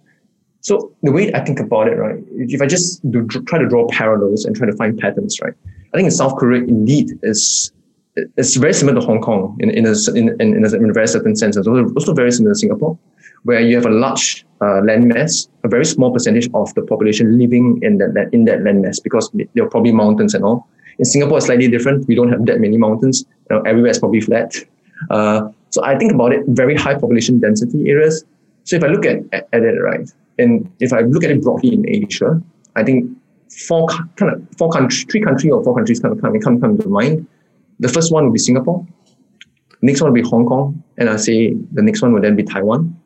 So 0.60 0.91
the 1.03 1.13
way 1.13 1.32
I 1.34 1.45
think 1.45 1.62
about 1.62 1.88
it, 1.88 1.95
right, 1.95 2.21
if 2.32 2.62
I 2.62 2.65
just 2.65 3.10
do, 3.10 3.25
try 3.27 3.60
to 3.60 3.69
draw 3.69 3.88
parallels 3.88 4.43
and 4.43 4.58
try 4.58 4.67
to 4.67 4.75
find 4.75 4.99
patterns, 4.99 5.39
right, 5.39 5.53
I 5.93 5.97
think 5.97 6.08
in 6.08 6.12
South 6.12 6.36
Korea 6.36 6.63
indeed 6.63 7.17
is 7.23 7.71
it's 8.36 8.56
very 8.56 8.73
similar 8.73 8.99
to 8.99 9.06
Hong 9.06 9.21
Kong 9.21 9.58
in, 9.60 9.69
in, 9.69 9.86
a, 9.86 9.93
in, 10.15 10.30
in, 10.41 10.65
a, 10.65 10.75
in 10.75 10.89
a 10.89 10.93
very 10.93 11.08
certain 11.08 11.36
sense. 11.36 11.56
It's 11.56 11.67
also, 11.67 11.93
also 11.93 12.13
very 12.13 12.32
similar 12.32 12.53
to 12.53 12.60
Singapore, 12.60 12.97
where 13.43 13.62
you 13.62 13.75
have 13.75 13.86
a 13.86 13.91
large 13.91 14.45
uh, 14.62 14.82
landmass, 14.82 15.47
a 15.63 15.67
very 15.67 15.86
small 15.86 16.12
percentage 16.12 16.49
of 16.53 16.73
the 16.73 16.82
population 16.82 17.38
living 17.38 17.80
in 17.82 17.97
that, 17.99 18.30
in 18.32 18.45
that 18.45 18.60
landmass 18.60 19.01
because 19.03 19.30
there 19.32 19.63
are 19.63 19.69
probably 19.69 19.91
mountains 19.91 20.34
and 20.34 20.43
all. 20.43 20.67
In 20.99 21.06
Singapore, 21.06 21.38
it's 21.38 21.45
slightly 21.45 21.67
different. 21.67 22.08
We 22.08 22.15
don't 22.15 22.32
have 22.32 22.45
that 22.47 22.60
many 22.60 22.77
mountains. 22.77 23.23
You 23.49 23.58
know, 23.58 23.62
everywhere 23.63 23.91
is 23.91 23.99
probably 23.99 24.21
flat. 24.21 24.56
Uh, 25.12 25.49
so 25.69 25.84
I 25.84 25.97
think 25.97 26.12
about 26.12 26.34
it, 26.34 26.43
very 26.47 26.75
high 26.75 26.95
population 26.95 27.39
density 27.39 27.89
areas. 27.89 28.25
So 28.63 28.75
if 28.77 28.84
I 28.84 28.88
look 28.88 29.06
at, 29.06 29.17
at, 29.32 29.62
it, 29.62 29.80
right, 29.80 30.12
and 30.39 30.69
if 30.80 30.91
I 30.91 31.01
look 31.01 31.23
at 31.23 31.30
it 31.30 31.41
broadly 31.43 31.73
in 31.73 31.88
Asia, 31.88 32.41
I 32.75 32.84
think 32.84 33.10
four 33.67 33.88
kind 34.15 34.34
of 34.34 34.47
four 34.58 34.69
countries, 34.69 35.06
three 35.10 35.21
countries 35.21 35.53
or 35.53 35.63
four 35.63 35.75
countries 35.75 35.99
kind 35.99 36.13
of 36.15 36.21
come, 36.21 36.39
come, 36.39 36.60
come 36.60 36.77
to 36.80 36.89
mind. 36.89 37.27
The 37.80 37.90
first 37.90 38.12
one 38.12 38.26
would 38.26 38.34
be 38.34 38.40
Singapore. 38.40 38.86
Next 39.82 40.02
one 40.02 40.12
would 40.12 40.22
be 40.22 40.28
Hong 40.28 40.46
Kong, 40.46 40.84
and 40.98 41.10
I 41.10 41.18
say 41.18 41.54
the 41.72 41.82
next 41.84 42.02
one 42.02 42.13
would 42.13 42.24
then 42.24 42.36
be 42.36 42.44
Taiwan. 42.44 43.00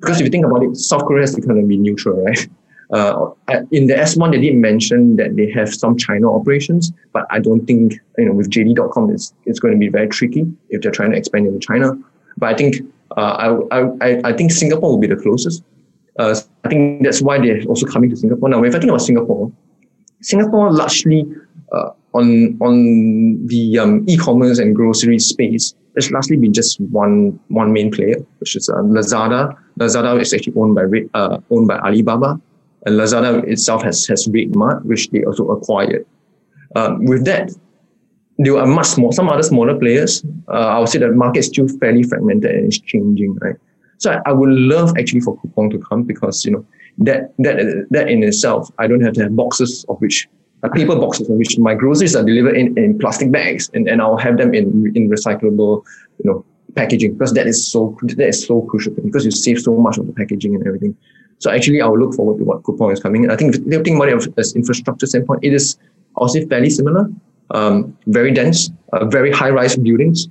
Because 0.00 0.20
if 0.20 0.24
you 0.24 0.30
think 0.30 0.44
about 0.44 0.62
it, 0.62 0.76
South 0.76 1.04
Korea 1.06 1.22
is 1.24 1.34
kind 1.34 1.58
of 1.58 1.68
be 1.68 1.76
neutral, 1.76 2.22
right? 2.24 2.48
Uh, 2.90 3.30
in 3.72 3.88
the 3.88 3.94
S1, 3.94 4.30
they 4.32 4.40
did 4.40 4.54
mention 4.54 5.16
that 5.16 5.34
they 5.36 5.50
have 5.50 5.74
some 5.74 5.96
China 5.96 6.32
operations, 6.32 6.92
but 7.12 7.26
I 7.30 7.40
don't 7.40 7.66
think, 7.66 7.94
you 8.16 8.26
know, 8.26 8.32
with 8.32 8.48
JD.com, 8.50 9.10
it's, 9.10 9.32
it's 9.44 9.58
going 9.58 9.74
to 9.74 9.78
be 9.78 9.88
very 9.88 10.08
tricky 10.08 10.46
if 10.70 10.82
they're 10.82 10.92
trying 10.92 11.10
to 11.10 11.16
expand 11.16 11.46
into 11.46 11.58
China. 11.58 11.92
But 12.36 12.54
I 12.54 12.56
think, 12.56 12.76
uh, 13.16 13.64
I, 13.70 14.06
I, 14.06 14.20
I 14.24 14.32
think 14.34 14.52
Singapore 14.52 14.90
will 14.90 14.98
be 14.98 15.08
the 15.08 15.16
closest. 15.16 15.64
Uh, 16.18 16.38
I 16.64 16.68
think 16.68 17.02
that's 17.02 17.20
why 17.20 17.38
they're 17.38 17.62
also 17.64 17.86
coming 17.86 18.08
to 18.10 18.16
Singapore. 18.16 18.48
Now, 18.48 18.62
if 18.62 18.74
I 18.74 18.78
think 18.78 18.90
about 18.90 19.02
Singapore, 19.02 19.50
Singapore 20.22 20.72
largely 20.72 21.26
uh, 21.72 21.90
on 22.16 22.56
on 22.60 23.46
the 23.46 23.78
um, 23.78 24.04
e-commerce 24.08 24.58
and 24.58 24.74
grocery 24.74 25.18
space, 25.18 25.74
there's 25.94 26.10
largely 26.10 26.36
been 26.36 26.52
just 26.52 26.80
one 26.80 27.38
one 27.48 27.72
main 27.72 27.90
player, 27.90 28.16
which 28.38 28.56
is 28.56 28.68
uh, 28.68 28.82
Lazada. 28.96 29.56
Lazada 29.78 30.20
is 30.20 30.32
actually 30.34 30.54
owned 30.56 30.74
by 30.74 30.84
uh, 31.14 31.38
owned 31.50 31.68
by 31.68 31.78
Alibaba, 31.78 32.40
and 32.86 32.98
Lazada 33.00 33.44
itself 33.46 33.82
has 33.82 34.06
has 34.06 34.26
RedMart, 34.26 34.84
which 34.84 35.10
they 35.10 35.24
also 35.24 35.48
acquired. 35.48 36.06
Um, 36.74 37.04
with 37.06 37.24
that, 37.24 37.50
there 38.38 38.56
are 38.58 38.66
much 38.66 38.98
more 38.98 39.12
some 39.12 39.28
other 39.28 39.42
smaller 39.42 39.78
players. 39.78 40.24
Uh, 40.48 40.68
I 40.74 40.78
would 40.78 40.88
say 40.88 40.98
the 40.98 41.12
market 41.12 41.40
is 41.40 41.46
still 41.46 41.68
fairly 41.80 42.02
fragmented 42.02 42.50
and 42.50 42.66
it's 42.66 42.78
changing, 42.78 43.36
right? 43.40 43.56
So 43.98 44.12
I, 44.12 44.20
I 44.26 44.32
would 44.32 44.50
love 44.50 44.92
actually 44.98 45.20
for 45.20 45.38
Coupang 45.38 45.70
to 45.70 45.78
come 45.78 46.02
because 46.02 46.44
you 46.44 46.52
know 46.52 46.66
that 46.98 47.32
that 47.38 47.86
that 47.90 48.08
in 48.08 48.22
itself, 48.22 48.70
I 48.78 48.86
don't 48.86 49.00
have 49.00 49.14
to 49.14 49.22
have 49.22 49.36
boxes 49.36 49.84
of 49.88 50.00
which 50.00 50.28
paper 50.74 50.96
boxes 50.96 51.28
in 51.28 51.38
which 51.38 51.58
my 51.58 51.74
groceries 51.74 52.16
are 52.16 52.24
delivered 52.24 52.56
in, 52.56 52.76
in 52.76 52.98
plastic 52.98 53.30
bags 53.30 53.70
and, 53.74 53.88
and 53.88 54.00
I'll 54.00 54.16
have 54.16 54.36
them 54.38 54.54
in 54.54 54.92
in 54.96 55.08
recyclable, 55.08 55.84
you 56.18 56.30
know, 56.30 56.44
packaging 56.74 57.12
because 57.14 57.32
that 57.34 57.46
is 57.46 57.70
so 57.70 57.96
that 58.02 58.28
is 58.28 58.46
so 58.46 58.62
crucial 58.62 58.92
because 58.94 59.24
you 59.24 59.30
save 59.30 59.60
so 59.60 59.76
much 59.76 59.98
of 59.98 60.06
the 60.06 60.12
packaging 60.12 60.54
and 60.54 60.66
everything. 60.66 60.96
So 61.38 61.50
actually, 61.50 61.82
I 61.82 61.86
will 61.86 61.98
look 61.98 62.14
forward 62.14 62.38
to 62.38 62.44
what 62.44 62.62
Coupang 62.62 62.92
is 62.92 63.00
coming. 63.00 63.30
I 63.30 63.36
think 63.36 63.52
the 63.52 63.80
thing 63.80 63.96
about 63.96 64.08
it 64.08 64.34
as 64.38 64.54
infrastructure 64.54 65.06
standpoint, 65.06 65.44
it 65.44 65.52
is 65.52 65.76
also 66.14 66.44
fairly 66.46 66.70
similar. 66.70 67.10
Um, 67.50 67.96
very 68.06 68.32
dense, 68.32 68.70
uh, 68.92 69.04
very 69.04 69.30
high-rise 69.30 69.76
buildings. 69.76 70.28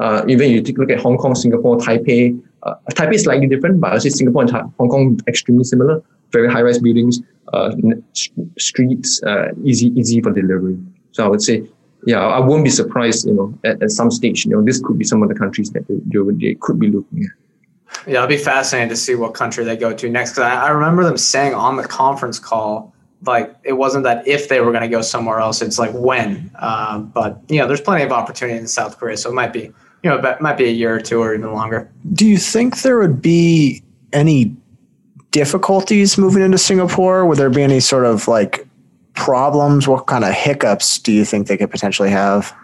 Uh, 0.00 0.24
even 0.28 0.50
you 0.50 0.62
take 0.62 0.78
a 0.78 0.80
look 0.80 0.90
at 0.90 0.98
Hong 1.00 1.16
Kong, 1.16 1.34
Singapore, 1.34 1.76
Taipei, 1.76 2.40
uh, 2.64 2.74
Taipei 2.92 3.14
is 3.14 3.24
slightly 3.24 3.46
different, 3.46 3.80
but 3.80 3.92
I 3.92 3.98
say 3.98 4.08
Singapore 4.08 4.42
and 4.42 4.50
Hong 4.50 4.88
Kong 4.88 5.20
extremely 5.28 5.64
similar. 5.64 6.02
Very 6.32 6.50
high 6.50 6.62
rise 6.62 6.78
buildings, 6.78 7.20
uh, 7.52 7.74
streets, 8.58 9.22
uh, 9.22 9.48
easy 9.64 9.88
easy 9.98 10.20
for 10.20 10.32
delivery. 10.32 10.78
So 11.12 11.24
I 11.24 11.28
would 11.28 11.42
say, 11.42 11.68
yeah, 12.06 12.18
I 12.18 12.40
won't 12.40 12.64
be 12.64 12.70
surprised. 12.70 13.26
You 13.26 13.34
know, 13.34 13.58
at, 13.64 13.82
at 13.82 13.90
some 13.90 14.10
stage, 14.10 14.44
you 14.44 14.50
know, 14.52 14.62
this 14.62 14.80
could 14.80 14.98
be 14.98 15.04
some 15.04 15.22
of 15.22 15.28
the 15.28 15.34
countries 15.34 15.70
that 15.70 15.86
they, 15.88 15.96
they, 16.06 16.18
they 16.36 16.54
could 16.60 16.78
be 16.78 16.88
looking 16.90 17.24
at. 17.24 18.06
Yeah, 18.06 18.16
it'll 18.16 18.26
be 18.26 18.36
fascinating 18.36 18.88
to 18.90 18.96
see 18.96 19.14
what 19.14 19.34
country 19.34 19.64
they 19.64 19.76
go 19.76 19.92
to 19.94 20.10
next. 20.10 20.32
Because 20.32 20.44
I, 20.44 20.66
I 20.66 20.68
remember 20.70 21.04
them 21.04 21.16
saying 21.16 21.54
on 21.54 21.76
the 21.76 21.86
conference 21.86 22.38
call, 22.38 22.92
like 23.24 23.54
it 23.62 23.72
wasn't 23.74 24.04
that 24.04 24.26
if 24.26 24.48
they 24.48 24.60
were 24.60 24.72
going 24.72 24.82
to 24.82 24.88
go 24.88 25.00
somewhere 25.00 25.38
else, 25.38 25.62
it's 25.62 25.78
like 25.78 25.92
when. 25.92 26.50
Uh, 26.56 26.98
but 26.98 27.40
you 27.48 27.58
know, 27.58 27.66
there's 27.66 27.80
plenty 27.80 28.04
of 28.04 28.12
opportunity 28.12 28.58
in 28.58 28.66
South 28.66 28.98
Korea, 28.98 29.16
so 29.16 29.30
it 29.30 29.34
might 29.34 29.52
be 29.52 29.72
you 30.06 30.10
know, 30.10 30.18
it 30.18 30.40
might 30.40 30.56
be 30.56 30.66
a 30.66 30.72
year 30.72 30.94
or 30.94 31.00
two 31.00 31.20
or 31.20 31.34
even 31.34 31.52
longer. 31.52 31.90
Do 32.12 32.26
you 32.26 32.38
think 32.38 32.82
there 32.82 32.98
would 32.98 33.20
be 33.20 33.82
any 34.12 34.54
difficulties 35.36 36.16
moving 36.16 36.42
into 36.42 36.56
Singapore? 36.56 37.26
Would 37.26 37.36
there 37.36 37.50
be 37.50 37.62
any 37.62 37.80
sort 37.80 38.06
of 38.06 38.26
like 38.26 38.66
problems? 39.12 39.86
What 39.86 40.06
kind 40.06 40.24
of 40.24 40.32
hiccups 40.32 40.98
do 40.98 41.12
you 41.12 41.24
think 41.26 41.46
they 41.46 41.58
could 41.58 41.70
potentially 41.70 42.08
have? 42.08 42.56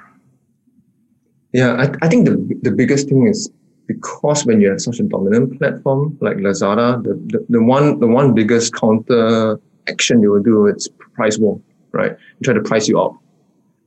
Yeah, 1.52 1.72
I, 1.82 1.85
I 2.04 2.08
think 2.08 2.24
the 2.28 2.37
the 2.62 2.72
biggest 2.80 3.11
thing 3.11 3.26
is 3.32 3.50
because 3.87 4.46
when 4.46 4.62
you 4.62 4.70
have 4.70 4.80
such 4.80 4.98
a 5.00 5.02
dominant 5.02 5.58
platform 5.58 6.16
like 6.22 6.38
Lazada, 6.38 7.02
the, 7.06 7.14
the, 7.32 7.38
the 7.56 7.62
one 7.62 8.00
the 8.00 8.06
one 8.06 8.32
biggest 8.40 8.74
counter 8.74 9.61
action 9.92 10.22
you 10.22 10.30
will 10.32 10.46
do 10.52 10.66
is 10.66 10.88
price 11.18 11.37
war, 11.37 11.61
right? 11.98 12.12
You 12.12 12.42
try 12.46 12.54
to 12.54 12.62
price 12.62 12.88
you 12.88 12.98
up. 13.04 13.12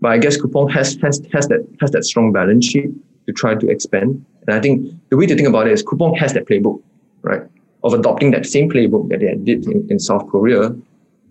But 0.01 0.11
I 0.11 0.17
guess 0.19 0.37
Coupang 0.37 0.69
has 0.77 0.87
has 1.01 1.15
has 1.33 1.47
that 1.47 1.61
has 1.81 1.89
that 1.95 2.03
strong 2.05 2.31
balance 2.31 2.65
sheet 2.71 2.91
to 3.25 3.31
try 3.33 3.55
to 3.55 3.67
expand. 3.75 4.23
And 4.45 4.55
I 4.57 4.59
think 4.59 4.75
the 5.09 5.17
way 5.17 5.25
to 5.25 5.35
think 5.35 5.49
about 5.49 5.65
it 5.65 5.73
is 5.73 5.81
Coupang 5.81 6.15
has 6.19 6.33
that 6.33 6.45
playbook, 6.45 6.79
right, 7.23 7.41
of 7.85 7.93
adopting 7.93 8.31
that 8.31 8.45
same 8.45 8.69
playbook 8.69 9.09
that 9.09 9.19
they 9.19 9.35
did 9.35 9.65
in, 9.67 9.87
in 9.91 9.99
South 9.99 10.27
Korea 10.29 10.75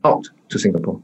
out 0.04 0.24
to 0.48 0.58
Singapore. 0.58 1.02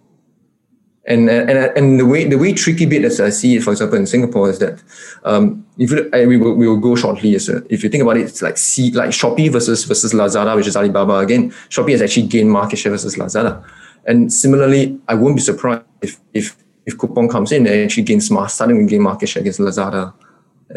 And, 1.06 1.28
and 1.28 1.58
and 1.76 1.98
the 1.98 2.06
way 2.06 2.28
the 2.28 2.38
way 2.38 2.52
tricky 2.52 2.86
bit 2.86 3.04
as 3.04 3.20
I 3.20 3.30
see 3.30 3.56
it, 3.56 3.62
for 3.64 3.72
example, 3.72 3.98
in 3.98 4.06
Singapore 4.06 4.50
is 4.50 4.58
that 4.60 4.80
um, 5.24 5.66
if 5.76 5.90
you, 5.90 6.08
we 6.28 6.36
will 6.36 6.54
we 6.54 6.68
will 6.68 6.76
go 6.76 6.94
shortly. 6.94 7.34
As 7.34 7.48
a, 7.48 7.64
if 7.68 7.82
you 7.82 7.88
think 7.88 8.02
about 8.02 8.16
it, 8.18 8.26
it's 8.26 8.42
like 8.42 8.58
see 8.58 8.92
like 8.92 9.10
Shopee 9.10 9.50
versus 9.50 9.84
versus 9.84 10.12
Lazada, 10.12 10.54
which 10.54 10.68
is 10.68 10.76
Alibaba. 10.76 11.18
Again, 11.18 11.50
Shopee 11.68 11.92
has 11.92 12.02
actually 12.02 12.28
gained 12.28 12.50
market 12.50 12.76
share 12.76 12.92
versus 12.92 13.16
Lazada. 13.16 13.64
And 14.04 14.32
similarly, 14.32 15.00
I 15.08 15.14
won't 15.14 15.36
be 15.36 15.42
surprised 15.42 15.82
if 16.02 16.20
if 16.32 16.56
if 16.86 16.96
Coupang 16.96 17.28
comes 17.28 17.50
in 17.50 17.66
and 17.66 17.84
actually 17.84 18.04
gains 18.04 18.30
starting 18.48 18.78
to 18.78 18.86
gain 18.86 19.02
market 19.02 19.28
share 19.30 19.40
against 19.40 19.58
Lazada 19.58 20.12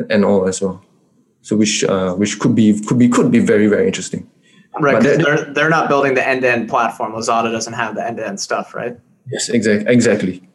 and 0.09 0.25
all 0.25 0.47
as 0.47 0.62
well. 0.62 0.81
So 1.41 1.57
which 1.57 1.83
uh, 1.83 2.15
which 2.15 2.39
could 2.39 2.55
be 2.55 2.79
could 2.79 2.97
be 2.97 3.09
could 3.09 3.29
be 3.29 3.39
very 3.39 3.67
very 3.67 3.86
interesting. 3.88 4.27
Right, 4.79 5.01
they're, 5.01 5.17
they're 5.17 5.53
they're 5.53 5.69
not 5.69 5.88
building 5.88 6.15
the 6.15 6.27
end 6.27 6.41
to 6.41 6.51
end 6.51 6.69
platform. 6.69 7.13
Lazada 7.13 7.51
doesn't 7.51 7.73
have 7.73 7.95
the 7.95 8.05
end 8.05 8.17
to 8.17 8.27
end 8.27 8.39
stuff, 8.39 8.73
right? 8.73 8.97
Yes, 9.31 9.49
exactly, 9.49 9.93
exactly. 9.93 10.49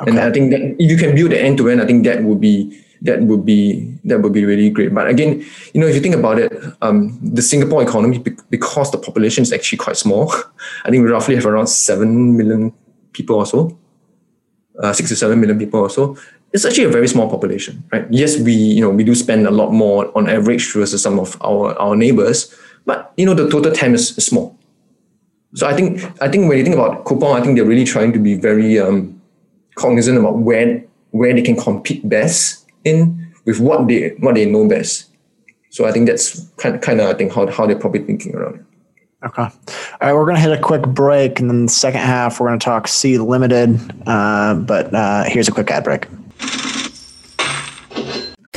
Okay. 0.00 0.10
And 0.10 0.18
I 0.18 0.32
think 0.32 0.50
that 0.52 0.60
if 0.78 0.90
you 0.90 0.96
can 0.96 1.14
build 1.14 1.32
the 1.32 1.40
end 1.40 1.58
to 1.58 1.68
end, 1.68 1.80
I 1.80 1.86
think 1.86 2.04
that 2.04 2.22
would 2.22 2.40
be 2.40 2.82
that 3.02 3.22
would 3.22 3.44
be 3.44 3.94
that 4.04 4.20
would 4.22 4.32
be 4.32 4.44
really 4.44 4.70
great. 4.70 4.94
But 4.94 5.06
again, 5.08 5.44
you 5.74 5.80
know, 5.80 5.86
if 5.86 5.94
you 5.94 6.00
think 6.00 6.14
about 6.14 6.38
it, 6.38 6.52
um, 6.80 7.18
the 7.22 7.42
Singapore 7.42 7.82
economy 7.82 8.18
because 8.48 8.90
the 8.90 8.98
population 8.98 9.42
is 9.42 9.52
actually 9.52 9.78
quite 9.78 9.96
small. 9.96 10.32
I 10.84 10.90
think 10.90 11.04
we 11.04 11.10
roughly 11.10 11.34
have 11.34 11.46
around 11.46 11.66
seven 11.66 12.36
million 12.36 12.72
people 13.12 13.36
or 13.36 13.46
so, 13.46 13.78
uh, 14.82 14.92
six 14.94 15.10
to 15.10 15.16
seven 15.16 15.40
million 15.40 15.58
people 15.58 15.80
or 15.80 15.90
so 15.90 16.16
it's 16.52 16.64
actually 16.64 16.84
a 16.84 16.90
very 16.90 17.08
small 17.08 17.28
population, 17.28 17.82
right? 17.92 18.06
Yes, 18.10 18.38
we 18.38 18.52
you 18.52 18.80
know 18.80 18.90
we 18.90 19.04
do 19.04 19.14
spend 19.14 19.46
a 19.46 19.50
lot 19.50 19.72
more 19.72 20.16
on 20.16 20.28
average 20.28 20.72
versus 20.72 21.02
some 21.02 21.18
of 21.18 21.36
our 21.42 21.74
our 21.78 21.96
neighbors, 21.96 22.54
but 22.84 23.12
you 23.16 23.26
know 23.26 23.34
the 23.34 23.48
total 23.48 23.72
time 23.72 23.94
is, 23.94 24.08
small. 24.16 24.56
So 25.54 25.66
I 25.66 25.74
think 25.74 26.02
I 26.22 26.28
think 26.28 26.48
when 26.48 26.58
you 26.58 26.64
think 26.64 26.76
about 26.76 27.04
Coupang, 27.04 27.38
I 27.38 27.42
think 27.42 27.56
they're 27.56 27.66
really 27.66 27.84
trying 27.84 28.12
to 28.12 28.18
be 28.18 28.34
very 28.34 28.78
um, 28.78 29.20
cognizant 29.74 30.18
about 30.18 30.38
where 30.38 30.84
where 31.10 31.34
they 31.34 31.42
can 31.42 31.56
compete 31.56 32.08
best 32.08 32.66
in 32.84 33.32
with 33.44 33.60
what 33.60 33.86
they 33.88 34.10
what 34.20 34.34
they 34.34 34.46
know 34.46 34.66
best. 34.66 35.10
So 35.70 35.86
I 35.86 35.92
think 35.92 36.06
that's 36.06 36.48
kind 36.56 36.74
of, 36.74 36.80
kind 36.80 37.00
of 37.00 37.08
I 37.08 37.14
think 37.14 37.32
how 37.32 37.46
how 37.50 37.66
they're 37.66 37.78
probably 37.78 38.04
thinking 38.04 38.34
around 38.34 38.56
it. 38.56 38.64
Okay. 39.24 39.42
All 39.42 39.50
right, 40.00 40.12
we're 40.12 40.24
going 40.24 40.34
to 40.34 40.42
hit 40.42 40.50
a 40.50 40.60
quick 40.60 40.82
break, 40.82 41.38
and 41.38 41.48
then 41.48 41.66
the 41.66 41.72
second 41.72 42.00
half 42.00 42.40
we're 42.40 42.48
going 42.48 42.58
to 42.58 42.64
talk 42.64 42.88
Sea 42.88 43.18
Limited. 43.18 43.78
Uh, 44.04 44.54
but 44.54 44.92
uh, 44.92 45.24
here's 45.24 45.46
a 45.46 45.52
quick 45.52 45.70
ad 45.70 45.84
break. 45.84 46.06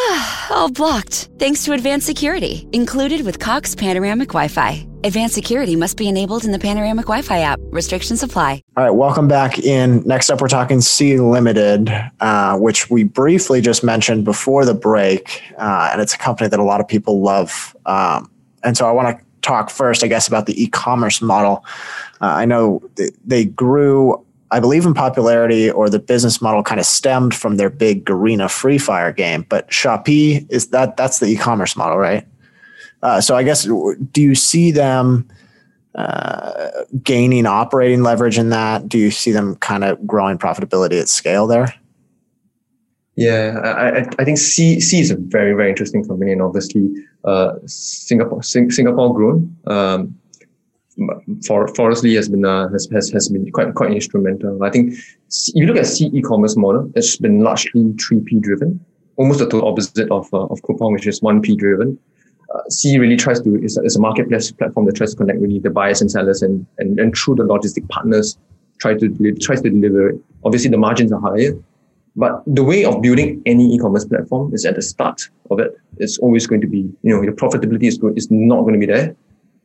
all 0.50 0.70
blocked 0.70 1.28
thanks 1.38 1.64
to 1.64 1.72
advanced 1.72 2.06
security 2.06 2.66
included 2.72 3.24
with 3.24 3.38
Cox 3.38 3.74
Panoramic 3.74 4.28
Wi 4.28 4.48
Fi. 4.48 4.86
Advanced 5.04 5.34
security 5.34 5.76
must 5.76 5.96
be 5.96 6.08
enabled 6.08 6.44
in 6.44 6.52
the 6.52 6.58
Panoramic 6.58 7.06
Wi 7.06 7.22
Fi 7.22 7.40
app. 7.40 7.58
Restrictions 7.64 8.22
apply. 8.22 8.62
All 8.76 8.84
right, 8.84 8.90
welcome 8.90 9.28
back 9.28 9.58
in. 9.58 10.02
Next 10.06 10.30
up, 10.30 10.40
we're 10.40 10.48
talking 10.48 10.80
Sea 10.80 11.18
Limited, 11.18 11.90
uh, 12.20 12.56
which 12.58 12.88
we 12.90 13.04
briefly 13.04 13.60
just 13.60 13.84
mentioned 13.84 14.24
before 14.24 14.64
the 14.64 14.74
break. 14.74 15.42
Uh, 15.58 15.90
and 15.92 16.00
it's 16.00 16.14
a 16.14 16.18
company 16.18 16.48
that 16.48 16.60
a 16.60 16.64
lot 16.64 16.80
of 16.80 16.88
people 16.88 17.20
love. 17.20 17.76
Um, 17.86 18.30
and 18.62 18.76
so 18.76 18.88
I 18.88 18.92
want 18.92 19.18
to 19.18 19.24
talk 19.42 19.70
first, 19.70 20.02
I 20.02 20.06
guess, 20.06 20.28
about 20.28 20.46
the 20.46 20.62
e-commerce 20.62 21.20
model. 21.20 21.64
Uh, 22.20 22.26
I 22.26 22.44
know 22.44 22.82
they 23.26 23.44
grew, 23.44 24.24
I 24.52 24.60
believe, 24.60 24.84
in 24.84 24.94
popularity, 24.94 25.70
or 25.70 25.88
the 25.88 25.98
business 25.98 26.42
model 26.42 26.62
kind 26.62 26.80
of 26.80 26.86
stemmed 26.86 27.34
from 27.34 27.56
their 27.56 27.70
big 27.70 28.04
Garena 28.04 28.50
Free 28.50 28.78
Fire 28.78 29.12
game. 29.12 29.46
But 29.48 29.68
Shopee 29.70 30.46
is 30.50 30.68
that 30.68 30.96
that's 30.96 31.20
the 31.20 31.26
e-commerce 31.26 31.76
model, 31.76 31.98
right? 31.98 32.26
Uh, 33.02 33.20
so 33.20 33.36
I 33.36 33.42
guess, 33.42 33.64
do 33.64 34.20
you 34.20 34.34
see 34.34 34.70
them 34.72 35.28
uh, 35.94 36.70
gaining 37.02 37.46
operating 37.46 38.02
leverage 38.02 38.38
in 38.38 38.50
that? 38.50 38.88
Do 38.88 38.98
you 38.98 39.10
see 39.10 39.32
them 39.32 39.56
kind 39.56 39.84
of 39.84 40.06
growing 40.06 40.38
profitability 40.38 41.00
at 41.00 41.08
scale 41.08 41.46
there? 41.46 41.74
Yeah, 43.16 43.60
I, 43.62 44.06
I 44.18 44.24
think 44.24 44.38
Sea, 44.38 44.80
Sea 44.80 45.00
is 45.00 45.10
a 45.10 45.16
very 45.16 45.52
very 45.52 45.68
interesting 45.68 46.04
company, 46.04 46.32
and 46.32 46.40
obviously 46.40 46.90
uh, 47.24 47.54
Singapore 47.66 48.42
Sing, 48.42 48.70
Singapore 48.70 49.14
grown. 49.14 49.56
Um, 49.66 50.19
for 51.46 51.68
Forrest 51.74 52.04
Li 52.04 52.14
has 52.14 52.28
been 52.28 52.44
uh, 52.44 52.68
has, 52.68 52.88
has 52.92 53.10
has 53.10 53.28
been 53.28 53.50
quite 53.52 53.74
quite 53.74 53.92
instrumental. 53.92 54.62
I 54.62 54.70
think 54.70 54.94
if 54.94 55.54
you 55.54 55.66
look 55.66 55.76
at 55.76 55.86
Sea 55.86 56.10
e-commerce 56.12 56.56
model, 56.56 56.90
it's 56.94 57.16
been 57.16 57.40
largely 57.40 57.92
three 58.02 58.20
P 58.20 58.38
driven, 58.40 58.84
almost 59.16 59.38
the 59.38 59.48
total 59.48 59.68
opposite 59.68 60.10
of 60.10 60.28
uh, 60.32 60.46
of 60.52 60.60
Coupang, 60.62 60.92
which 60.92 61.06
is 61.06 61.22
one 61.22 61.40
P 61.40 61.56
driven. 61.56 61.98
Uh, 62.54 62.68
Sea 62.68 62.98
really 62.98 63.16
tries 63.16 63.40
to 63.42 63.62
is 63.62 63.78
a, 63.78 63.82
is 63.82 63.96
a 63.96 64.00
marketplace 64.00 64.50
platform 64.50 64.86
that 64.86 64.96
tries 64.96 65.12
to 65.12 65.16
connect 65.16 65.38
really 65.40 65.58
the 65.58 65.70
buyers 65.70 66.00
and 66.00 66.10
sellers 66.10 66.42
and 66.42 66.66
and, 66.78 66.98
and 66.98 67.16
through 67.16 67.36
the 67.36 67.44
logistic 67.44 67.88
partners 67.88 68.38
try 68.80 68.94
to 68.94 69.34
tries 69.40 69.60
to 69.62 69.70
deliver 69.70 70.10
it. 70.10 70.20
Obviously, 70.44 70.70
the 70.70 70.78
margins 70.78 71.12
are 71.12 71.20
higher, 71.20 71.52
but 72.16 72.42
the 72.46 72.64
way 72.64 72.84
of 72.84 73.02
building 73.02 73.42
any 73.46 73.74
e-commerce 73.74 74.04
platform 74.04 74.52
is 74.54 74.64
at 74.64 74.74
the 74.74 74.82
start 74.82 75.20
of 75.50 75.60
it. 75.60 75.76
It's 75.98 76.18
always 76.18 76.46
going 76.46 76.62
to 76.62 76.66
be, 76.66 76.90
you 77.02 77.14
know, 77.14 77.22
your 77.22 77.34
profitability 77.34 77.84
is, 77.84 77.98
going, 77.98 78.16
is 78.16 78.30
not 78.30 78.62
going 78.62 78.72
to 78.72 78.80
be 78.80 78.86
there. 78.86 79.14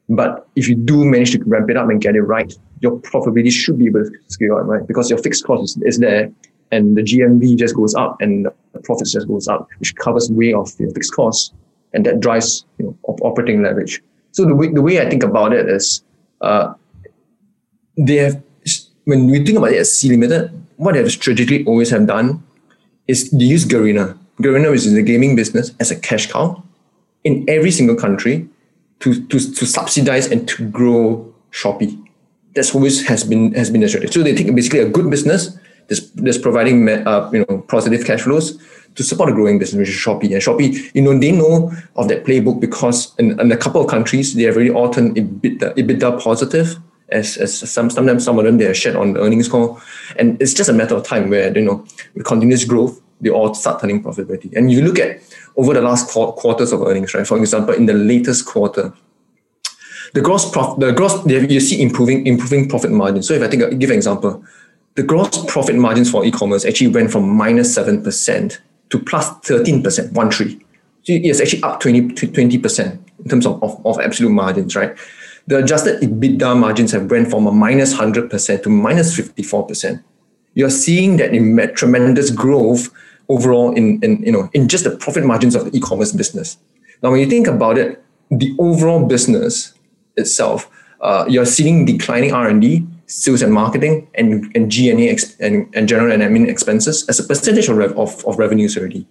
But 0.10 0.48
if 0.56 0.68
you 0.68 0.76
do 0.76 1.04
manage 1.04 1.32
to 1.32 1.44
ramp 1.46 1.70
it 1.70 1.78
up 1.78 1.90
and 1.90 2.00
get 2.00 2.16
it 2.16 2.22
right, 2.22 2.54
your 2.82 3.00
profitability 3.00 3.52
should 3.52 3.80
be 3.80 3.88
able 3.88 4.04
to 4.04 4.12
scale 4.28 4.58
up, 4.58 4.66
right? 4.66 4.86
Because 4.86 5.10
your 5.10 5.20
fixed 5.20 5.44
cost 5.46 5.64
is, 5.64 5.84
is 5.84 6.00
there 6.00 6.32
and 6.72 6.98
the 6.98 7.02
GMV 7.02 7.58
just 7.58 7.76
goes 7.76 7.96
up 7.96 8.18
and 8.22 8.48
the 8.74 8.80
profits 8.82 9.12
just 9.14 9.28
goes 9.28 9.48
up, 9.48 9.68
which 9.80 9.96
covers 9.96 10.32
way 10.32 10.54
of 10.54 10.72
your 10.80 10.92
fixed 10.92 11.14
costs. 11.14 11.54
And 11.94 12.06
that 12.06 12.20
drives, 12.20 12.66
you 12.78 12.86
know, 12.86 12.98
op- 13.04 13.22
operating 13.24 13.64
leverage. 13.64 14.02
So 14.32 14.46
the 14.46 14.56
way, 14.56 14.68
the 14.68 14.82
way 14.82 15.02
I 15.02 15.10
think 15.10 15.24
about 15.24 15.54
it 15.54 15.70
is, 15.70 16.04
uh, 16.42 16.74
they 17.98 18.16
have, 18.16 18.44
when 19.06 19.28
we 19.28 19.44
think 19.46 19.58
about 19.58 19.72
it 19.72 19.78
as 19.78 19.98
Sea 19.98 20.10
Limited, 20.10 20.52
what 20.76 20.94
they 20.94 21.00
have 21.00 21.12
strategically 21.12 21.64
always 21.66 21.90
have 21.92 22.06
done 22.06 22.44
is 23.08 23.32
they 23.32 23.46
use 23.46 23.66
Garena. 23.66 24.18
Garena 24.42 24.74
is 24.74 24.86
in 24.86 24.96
the 24.96 25.04
gaming 25.04 25.36
business 25.36 25.72
as 25.80 25.92
a 25.92 25.96
cash 25.96 26.30
cow 26.30 26.62
in 27.24 27.46
every 27.48 27.72
single 27.72 27.96
country 27.96 28.50
to, 29.00 29.26
to, 29.28 29.40
to 29.40 29.66
subsidize 29.66 30.28
and 30.32 30.48
to 30.48 30.70
grow 30.70 31.34
Shopee. 31.52 32.02
That's 32.54 32.74
always 32.74 33.06
has 33.08 33.24
been 33.24 33.54
has 33.54 33.70
been 33.70 33.82
the 33.82 33.90
strategy. 33.90 34.14
So 34.14 34.24
they 34.24 34.34
take 34.34 34.54
basically 34.56 34.80
a 34.80 34.90
good 34.90 35.10
business 35.10 35.58
that's, 35.88 36.10
that's 36.12 36.38
providing 36.38 36.88
uh, 36.88 37.30
you 37.34 37.46
know 37.46 37.60
positive 37.68 38.06
cash 38.06 38.22
flows 38.22 38.58
to 38.96 39.04
support 39.04 39.30
a 39.30 39.34
growing 39.34 39.60
business, 39.60 39.78
which 39.78 39.90
is 39.90 39.96
Shopee. 39.96 40.32
And 40.34 40.42
Shopee, 40.42 40.92
you 40.94 41.02
know, 41.02 41.18
they 41.18 41.32
know 41.32 41.72
of 41.96 42.08
that 42.08 42.24
playbook 42.24 42.62
because 42.62 43.14
in, 43.20 43.40
in 43.40 43.52
a 43.52 43.58
couple 43.58 43.82
of 43.82 43.88
countries 43.90 44.34
they 44.34 44.44
have 44.44 44.56
already 44.56 44.72
all 44.72 44.90
turned 44.90 45.16
EBITDA, 45.18 45.76
EBITDA 45.76 46.22
positive 46.22 46.78
as, 47.10 47.38
as 47.38 47.58
some 47.70 47.90
sometimes 47.90 48.24
some 48.24 48.40
of 48.40 48.46
them 48.46 48.58
they 48.58 48.66
are 48.66 48.74
shared 48.74 48.96
on 48.96 49.14
the 49.14 49.22
earnings 49.22 49.48
call. 49.48 49.80
And 50.18 50.42
it's 50.42 50.54
just 50.54 50.70
a 50.70 50.74
matter 50.74 50.96
of 50.96 51.04
time 51.04 51.30
where, 51.30 51.56
you 51.56 51.64
know, 51.64 51.86
with 52.14 52.26
continuous 52.26 52.64
growth, 52.64 53.02
they 53.22 53.30
all 53.30 53.54
start 53.54 53.82
turning 53.82 54.04
profitability. 54.04 54.56
And 54.56 54.72
you 54.72 54.82
look 54.82 55.00
at 55.00 55.20
over 55.58 55.74
the 55.74 55.82
last 55.82 56.10
quarters 56.10 56.72
of 56.72 56.82
earnings, 56.82 57.14
right? 57.14 57.26
For 57.26 57.38
example, 57.38 57.74
in 57.74 57.86
the 57.86 57.94
latest 57.94 58.46
quarter, 58.46 58.94
the 60.14 60.22
gross 60.22 60.50
profit, 60.50 60.80
the 60.80 60.92
gross, 60.94 61.26
you 61.26 61.60
see 61.60 61.82
improving 61.82 62.26
improving 62.26 62.70
profit 62.70 62.92
margin. 62.92 63.24
So 63.24 63.34
if 63.34 63.42
I 63.42 63.48
give 63.48 63.90
an 63.90 63.96
example, 63.96 64.44
the 64.96 65.04
gross 65.04 65.46
profit 65.46 65.76
margins 65.76 66.10
for 66.10 66.26
e-commerce 66.26 66.66
actually 66.66 66.88
went 66.88 67.12
from 67.12 67.28
minus 67.30 67.74
seven 67.74 68.04
percent 68.04 68.62
to 68.90 69.00
plus 69.00 69.30
thirteen 69.40 69.84
percent, 69.84 70.14
one 70.14 70.32
three. 70.32 70.60
So 71.04 71.14
it's 71.14 71.40
actually 71.40 71.62
up 71.62 71.82
20 71.82 72.58
percent 72.58 73.02
in 73.20 73.30
terms 73.30 73.46
of, 73.46 73.62
of, 73.62 73.86
of 73.86 74.00
absolute 74.00 74.32
margins, 74.32 74.76
right? 74.76 74.98
the 75.48 75.58
adjusted 75.58 76.02
EBITDA 76.02 76.58
margins 76.58 76.92
have 76.92 77.10
went 77.10 77.30
from 77.30 77.48
a 77.48 77.52
minus 77.52 77.94
100% 77.94 78.64
to 78.64 78.70
minus 78.70 79.16
54%. 79.18 80.04
You're 80.54 80.70
seeing 80.70 81.18
that 81.18 81.34
in 81.34 81.56
tremendous 81.76 82.32
growth 82.32 82.90
overall 83.30 83.74
in, 83.74 84.02
in, 84.02 84.22
you 84.24 84.32
know, 84.32 84.50
in 84.54 84.68
just 84.68 84.84
the 84.84 84.96
profit 84.98 85.26
margins 85.26 85.56
of 85.56 85.66
the 85.66 85.78
e-commerce 85.78 86.12
business. 86.12 86.58
Now, 87.02 87.12
when 87.12 87.20
you 87.20 87.28
think 87.28 87.48
about 87.48 87.78
it, 87.78 88.04
the 88.32 88.56
overall 88.60 89.06
business 89.06 89.74
itself, 90.18 90.70
uh, 91.02 91.26
you're 91.28 91.46
seeing 91.46 91.86
declining 91.86 92.34
R&D, 92.34 92.88
sales 93.08 93.42
and 93.42 93.54
marketing, 93.54 94.08
and, 94.16 94.52
and 94.56 94.72
G&A 94.72 95.16
and, 95.40 95.76
and 95.76 95.88
general 95.88 96.12
and 96.12 96.24
admin 96.24 96.48
expenses 96.48 97.08
as 97.08 97.20
a 97.20 97.24
percentage 97.24 97.70
of, 97.70 97.78
rev- 97.78 97.98
of, 97.98 98.26
of 98.26 98.38
revenues 98.38 98.78
already. 98.78 99.08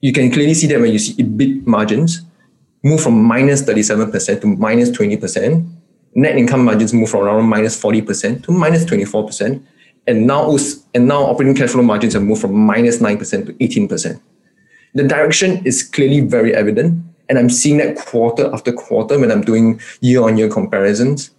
You 0.00 0.12
can 0.12 0.30
clearly 0.30 0.54
see 0.54 0.66
that 0.66 0.80
when 0.80 0.92
you 0.92 0.98
see 0.98 1.14
EBIT 1.22 1.66
margins, 1.66 2.22
move 2.82 3.00
from 3.00 3.22
minus 3.22 3.62
37% 3.62 4.42
to 4.42 4.46
minus 4.46 4.90
20%. 4.90 5.66
Net 6.16 6.36
income 6.36 6.64
margins 6.64 6.92
move 6.92 7.08
from 7.08 7.22
around 7.22 7.44
minus 7.44 7.80
40% 7.82 8.44
to 8.44 8.52
minus 8.52 8.84
24%. 8.84 9.64
And 10.06 10.26
now, 10.26 10.56
and 10.94 11.08
now 11.08 11.22
operating 11.22 11.54
cash 11.54 11.70
flow 11.70 11.82
margins 11.82 12.12
have 12.12 12.22
moved 12.22 12.42
from 12.42 12.54
minus 12.54 12.98
9% 12.98 13.46
to 13.46 13.52
18%. 13.54 14.20
The 14.94 15.04
direction 15.04 15.64
is 15.64 15.82
clearly 15.82 16.20
very 16.20 16.54
evident. 16.54 17.02
And 17.28 17.38
I'm 17.38 17.48
seeing 17.48 17.78
that 17.78 17.96
quarter 17.96 18.52
after 18.52 18.70
quarter 18.72 19.18
when 19.18 19.30
I'm 19.30 19.40
doing 19.40 19.80
year 20.00 20.22
on 20.22 20.36
year 20.36 20.48
comparisons 20.48 21.30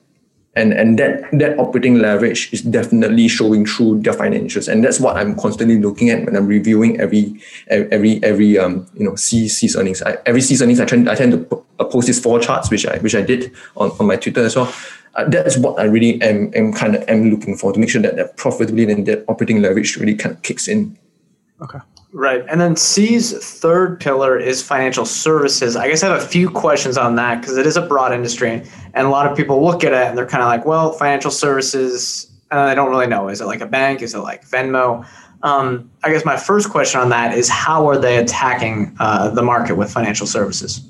and 0.55 0.73
and 0.73 0.97
that 0.97 1.29
that 1.33 1.59
operating 1.59 1.95
leverage 1.95 2.51
is 2.53 2.61
definitely 2.61 3.27
showing 3.27 3.65
through 3.65 4.01
their 4.01 4.13
financials 4.13 4.67
and 4.71 4.83
that's 4.83 4.99
what 4.99 5.17
i'm 5.17 5.35
constantly 5.35 5.79
looking 5.79 6.09
at 6.09 6.25
when 6.25 6.35
i'm 6.35 6.47
reviewing 6.47 6.99
every 6.99 7.39
every 7.67 8.23
every 8.23 8.57
um 8.57 8.87
you 8.95 9.03
know 9.05 9.15
Sea's 9.15 9.75
earnings 9.75 10.01
I, 10.01 10.17
every 10.25 10.41
Sea's 10.41 10.61
earnings 10.61 10.79
i 10.79 10.85
tend 10.85 11.09
i 11.09 11.15
tend 11.15 11.33
to 11.33 11.63
uh, 11.79 11.83
post 11.83 12.07
these 12.07 12.19
four 12.19 12.39
charts 12.39 12.71
which 12.71 12.85
i 12.85 12.97
which 12.99 13.15
i 13.15 13.21
did 13.21 13.51
on, 13.75 13.91
on 13.99 14.07
my 14.07 14.15
twitter 14.15 14.41
as 14.41 14.55
well 14.55 14.73
uh, 15.15 15.27
that's 15.29 15.57
what 15.57 15.79
i 15.79 15.83
really 15.83 16.21
am, 16.21 16.51
am 16.55 16.73
kind 16.73 16.95
of 16.95 17.07
am 17.07 17.29
looking 17.29 17.55
for 17.55 17.71
to 17.71 17.79
make 17.79 17.89
sure 17.89 18.01
that 18.01 18.15
that 18.15 18.37
profitability 18.37 18.91
and 18.91 19.05
that 19.05 19.23
operating 19.27 19.61
leverage 19.61 19.97
really 19.97 20.15
kind 20.15 20.35
of 20.35 20.41
kicks 20.41 20.67
in 20.67 20.97
okay 21.61 21.79
Right. 22.15 22.45
And 22.47 22.61
then 22.61 22.77
Sea's 22.77 23.33
third 23.59 23.99
pillar 23.99 24.39
is 24.39 24.63
financial 24.63 25.05
services. 25.05 25.75
I 25.75 25.89
guess 25.89 26.01
I 26.01 26.07
have 26.07 26.23
a 26.23 26.25
few 26.25 26.49
questions 26.49 26.97
on 26.97 27.15
that 27.15 27.41
because 27.41 27.57
it 27.57 27.67
is 27.67 27.75
a 27.75 27.81
broad 27.81 28.13
industry. 28.13 28.63
And 28.93 29.05
a 29.05 29.09
lot 29.09 29.29
of 29.29 29.35
people 29.35 29.61
look 29.61 29.83
at 29.83 29.91
it 29.91 30.07
and 30.07 30.17
they're 30.17 30.25
kind 30.25 30.41
of 30.41 30.47
like, 30.47 30.65
well, 30.65 30.93
financial 30.93 31.29
services, 31.29 32.31
and 32.51 32.61
I 32.61 32.73
don't 32.73 32.89
really 32.89 33.07
know. 33.07 33.27
Is 33.27 33.41
it 33.41 33.47
like 33.47 33.59
a 33.59 33.65
bank? 33.65 34.01
Is 34.01 34.13
it 34.13 34.19
like 34.19 34.47
Venmo? 34.47 35.05
Um, 35.43 35.91
I 36.05 36.09
guess 36.09 36.23
my 36.23 36.37
first 36.37 36.69
question 36.69 37.01
on 37.01 37.09
that 37.09 37.37
is 37.37 37.49
how 37.49 37.85
are 37.89 37.97
they 37.97 38.15
attacking 38.15 38.95
uh, 39.01 39.31
the 39.31 39.43
market 39.43 39.75
with 39.75 39.91
financial 39.91 40.25
services? 40.25 40.87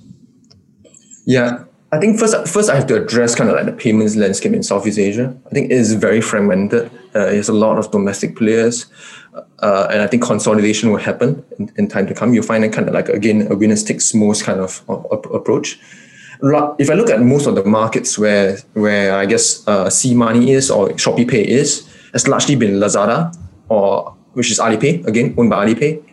Yeah, 1.26 1.65
I 1.96 2.00
think 2.00 2.20
first, 2.20 2.48
first 2.48 2.70
I 2.70 2.76
have 2.76 2.88
to 2.88 3.02
address 3.02 3.36
kind 3.36 3.50
of 3.50 3.56
like 3.56 3.66
the 3.66 3.72
payments 3.72 4.16
landscape 4.16 4.54
in 4.54 4.64
Southeast 4.64 5.00
Asia. 5.00 5.36
I 5.46 5.50
think 5.50 5.72
it 5.72 5.76
is 5.76 5.94
very 5.94 6.20
fragmented. 6.20 6.92
Uh, 7.14 7.32
there's 7.32 7.48
a 7.48 7.54
lot 7.54 7.78
of 7.78 7.90
domestic 7.92 8.36
players 8.36 8.88
uh, 9.60 9.88
and 9.90 10.02
I 10.02 10.08
think 10.08 10.24
consolidation 10.24 10.92
will 10.92 11.00
happen 11.00 11.44
in, 11.58 11.72
in, 11.78 11.88
time 11.88 12.08
to 12.08 12.14
come. 12.14 12.34
You'll 12.34 12.44
find 12.44 12.64
it 12.64 12.74
kind 12.74 12.88
of 12.88 12.94
like 12.94 13.10
again 13.10 13.48
a 13.50 13.56
winner 13.56 13.76
takes 13.76 14.14
most 14.14 14.44
kind 14.44 14.60
of, 14.60 14.84
approach. 15.34 15.80
If 16.44 16.90
I 16.90 16.94
look 16.94 17.10
at 17.10 17.22
most 17.22 17.48
of 17.48 17.56
the 17.56 17.64
markets 17.64 18.18
where 18.18 18.58
where 18.74 19.16
I 19.16 19.26
guess 19.26 19.66
uh, 19.68 19.90
Sea 19.90 20.14
Money 20.14 20.52
is 20.52 20.70
or 20.70 20.90
Shopee 20.90 21.28
Pay 21.28 21.48
is, 21.48 21.88
it's 22.14 22.28
largely 22.28 22.56
been 22.56 22.76
Lazada 22.76 23.34
or 23.70 24.16
which 24.34 24.52
is 24.52 24.60
Alipay 24.60 25.08
again 25.08 25.34
owned 25.38 25.50
by 25.50 25.66
Alipay. 25.66 26.04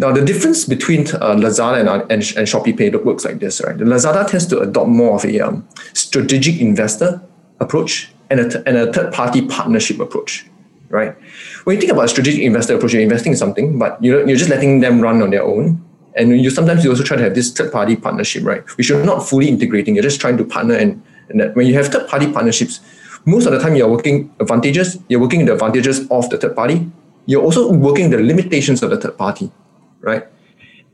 Now 0.00 0.12
the 0.12 0.24
difference 0.24 0.64
between 0.64 1.02
uh, 1.08 1.36
Lazada 1.36 1.80
and, 1.80 1.88
and, 1.88 2.10
and 2.10 2.48
Shopee 2.48 2.76
Pay 2.76 2.90
works 2.90 3.24
like 3.24 3.38
this, 3.38 3.60
right? 3.60 3.76
The 3.76 3.84
Lazada 3.84 4.26
tends 4.26 4.46
to 4.46 4.60
adopt 4.60 4.88
more 4.88 5.16
of 5.16 5.24
a 5.24 5.40
um, 5.40 5.68
strategic 5.92 6.60
investor 6.60 7.22
approach 7.60 8.10
and 8.30 8.40
a, 8.40 8.68
and 8.68 8.76
a 8.76 8.92
third 8.92 9.12
party 9.12 9.46
partnership 9.46 10.00
approach 10.00 10.46
right? 10.90 11.16
When 11.64 11.76
you 11.76 11.80
think 11.80 11.92
about 11.92 12.04
a 12.04 12.08
strategic 12.08 12.42
investor 12.42 12.74
approach, 12.74 12.92
you're 12.92 13.02
investing 13.02 13.32
in 13.32 13.38
something, 13.38 13.78
but 13.78 14.02
you're, 14.02 14.26
you're 14.26 14.36
just 14.36 14.50
letting 14.50 14.80
them 14.80 15.00
run 15.00 15.22
on 15.22 15.30
their 15.30 15.42
own. 15.42 15.82
And 16.16 16.40
you 16.40 16.50
sometimes 16.50 16.84
you 16.84 16.90
also 16.90 17.04
try 17.04 17.16
to 17.16 17.22
have 17.22 17.34
this 17.34 17.52
third 17.52 17.72
party 17.72 17.94
partnership, 17.96 18.44
right? 18.44 18.68
Which 18.76 18.88
you're 18.88 19.04
not 19.04 19.26
fully 19.26 19.48
integrating. 19.48 19.94
You're 19.94 20.02
just 20.02 20.20
trying 20.20 20.36
to 20.38 20.44
partner, 20.44 20.74
and, 20.74 21.02
and 21.28 21.54
when 21.54 21.68
you 21.68 21.74
have 21.74 21.86
third 21.86 22.08
party 22.08 22.30
partnerships, 22.30 22.80
most 23.24 23.46
of 23.46 23.52
the 23.52 23.60
time 23.60 23.76
you're 23.76 23.88
working 23.88 24.34
advantages. 24.40 24.98
You're 25.08 25.20
working 25.20 25.44
the 25.44 25.52
advantages 25.52 26.00
of 26.10 26.28
the 26.30 26.38
third 26.38 26.56
party. 26.56 26.90
You're 27.26 27.42
also 27.42 27.70
working 27.72 28.10
the 28.10 28.18
limitations 28.18 28.82
of 28.82 28.90
the 28.90 28.96
third 28.96 29.16
party, 29.16 29.52
right? 30.00 30.26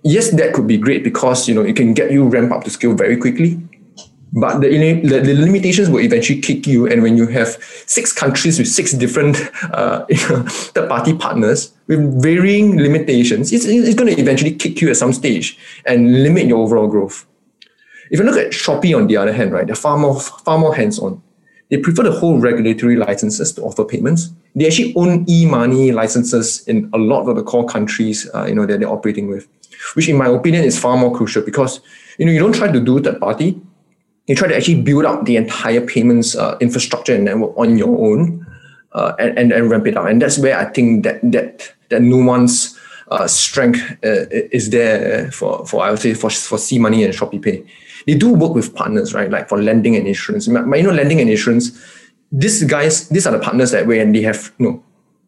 Yes, 0.02 0.30
that 0.30 0.54
could 0.54 0.66
be 0.66 0.78
great 0.78 1.02
because 1.02 1.48
you 1.48 1.54
know 1.54 1.62
it 1.62 1.76
can 1.76 1.94
get 1.94 2.12
you 2.12 2.28
ramp 2.28 2.52
up 2.52 2.64
to 2.64 2.70
scale 2.70 2.94
very 2.94 3.16
quickly 3.16 3.60
but 4.36 4.60
the, 4.60 4.68
the, 4.68 5.20
the, 5.20 5.34
limitations 5.34 5.88
will 5.88 6.00
eventually 6.00 6.40
kick 6.40 6.66
you. 6.66 6.86
And 6.86 7.02
when 7.02 7.16
you 7.16 7.26
have 7.28 7.48
six 7.86 8.12
countries 8.12 8.58
with 8.58 8.68
six 8.68 8.92
different 8.92 9.36
uh, 9.72 10.04
third 10.10 10.88
party 10.88 11.16
partners 11.16 11.72
with 11.86 12.22
varying 12.22 12.76
limitations, 12.76 13.52
it's, 13.52 13.64
it's 13.64 13.94
going 13.94 14.14
to 14.14 14.20
eventually 14.20 14.54
kick 14.54 14.80
you 14.82 14.90
at 14.90 14.96
some 14.96 15.14
stage 15.14 15.58
and 15.86 16.22
limit 16.22 16.46
your 16.46 16.58
overall 16.58 16.86
growth. 16.86 17.26
If 18.10 18.20
you 18.20 18.26
look 18.26 18.36
at 18.36 18.52
Shopee 18.52 18.96
on 18.96 19.06
the 19.06 19.16
other 19.16 19.32
hand, 19.32 19.52
right, 19.52 19.66
they're 19.66 19.74
far 19.74 19.98
more 19.98 20.20
far 20.20 20.58
more 20.58 20.74
hands-on. 20.74 21.22
They 21.70 21.78
prefer 21.78 22.04
the 22.04 22.12
whole 22.12 22.38
regulatory 22.38 22.94
licenses 22.94 23.52
to 23.54 23.62
offer 23.62 23.84
payments. 23.84 24.30
They 24.56 24.66
actually 24.66 24.94
own 24.96 25.24
e-money 25.28 25.92
licenses 25.92 26.66
in 26.66 26.90
a 26.92 26.98
lot 26.98 27.28
of 27.28 27.36
the 27.36 27.42
core 27.42 27.66
countries, 27.66 28.28
uh, 28.34 28.46
you 28.46 28.54
know, 28.54 28.66
that 28.66 28.80
they're 28.80 28.88
operating 28.88 29.28
with, 29.28 29.46
which 29.94 30.08
in 30.08 30.16
my 30.16 30.26
opinion 30.26 30.64
is 30.64 30.78
far 30.78 30.96
more 30.96 31.14
crucial 31.14 31.42
because, 31.42 31.80
you 32.18 32.24
know, 32.24 32.32
you 32.32 32.40
don't 32.40 32.54
try 32.54 32.72
to 32.72 32.80
do 32.80 32.98
third 33.00 33.20
party. 33.20 33.60
You 34.26 34.34
try 34.34 34.48
to 34.48 34.56
actually 34.56 34.82
build 34.82 35.04
up 35.04 35.26
the 35.26 35.36
entire 35.36 35.86
payments 35.86 36.34
uh, 36.34 36.56
infrastructure 36.60 37.14
and 37.14 37.26
network 37.26 37.56
on 37.56 37.76
your 37.76 37.96
own 37.96 38.44
uh, 38.92 39.12
and, 39.18 39.38
and, 39.38 39.52
and 39.52 39.70
ramp 39.70 39.86
it 39.86 39.96
up. 39.96 40.06
And 40.06 40.20
that's 40.20 40.38
where 40.38 40.58
I 40.58 40.64
think 40.64 41.04
that, 41.04 41.20
that, 41.30 41.72
that 41.90 42.02
nuance 42.02 42.76
uh, 43.08 43.28
strength 43.28 43.80
uh, 44.02 44.26
is 44.50 44.70
there 44.70 45.30
for, 45.30 45.64
for, 45.66 45.84
I 45.84 45.90
would 45.90 46.00
say, 46.00 46.14
for, 46.14 46.30
for 46.30 46.58
Sea 46.58 46.78
Money 46.78 47.04
and 47.04 47.14
Shopee 47.14 47.40
Pay 47.40 47.64
they 48.06 48.14
do 48.14 48.32
work 48.32 48.54
with 48.54 48.74
partners, 48.74 49.12
right? 49.12 49.30
Like 49.30 49.48
for 49.48 49.60
lending 49.60 49.96
and 49.96 50.06
insurance. 50.06 50.46
You 50.46 50.54
know, 50.54 50.90
lending 50.90 51.20
and 51.20 51.28
insurance, 51.28 51.76
these 52.32 52.64
guys, 52.64 53.08
these 53.08 53.26
are 53.26 53.32
the 53.32 53.38
partners 53.38 53.70
that 53.70 53.86
when 53.86 54.12
they 54.12 54.22
have 54.22 54.52
you 54.58 54.66
know 54.66 54.82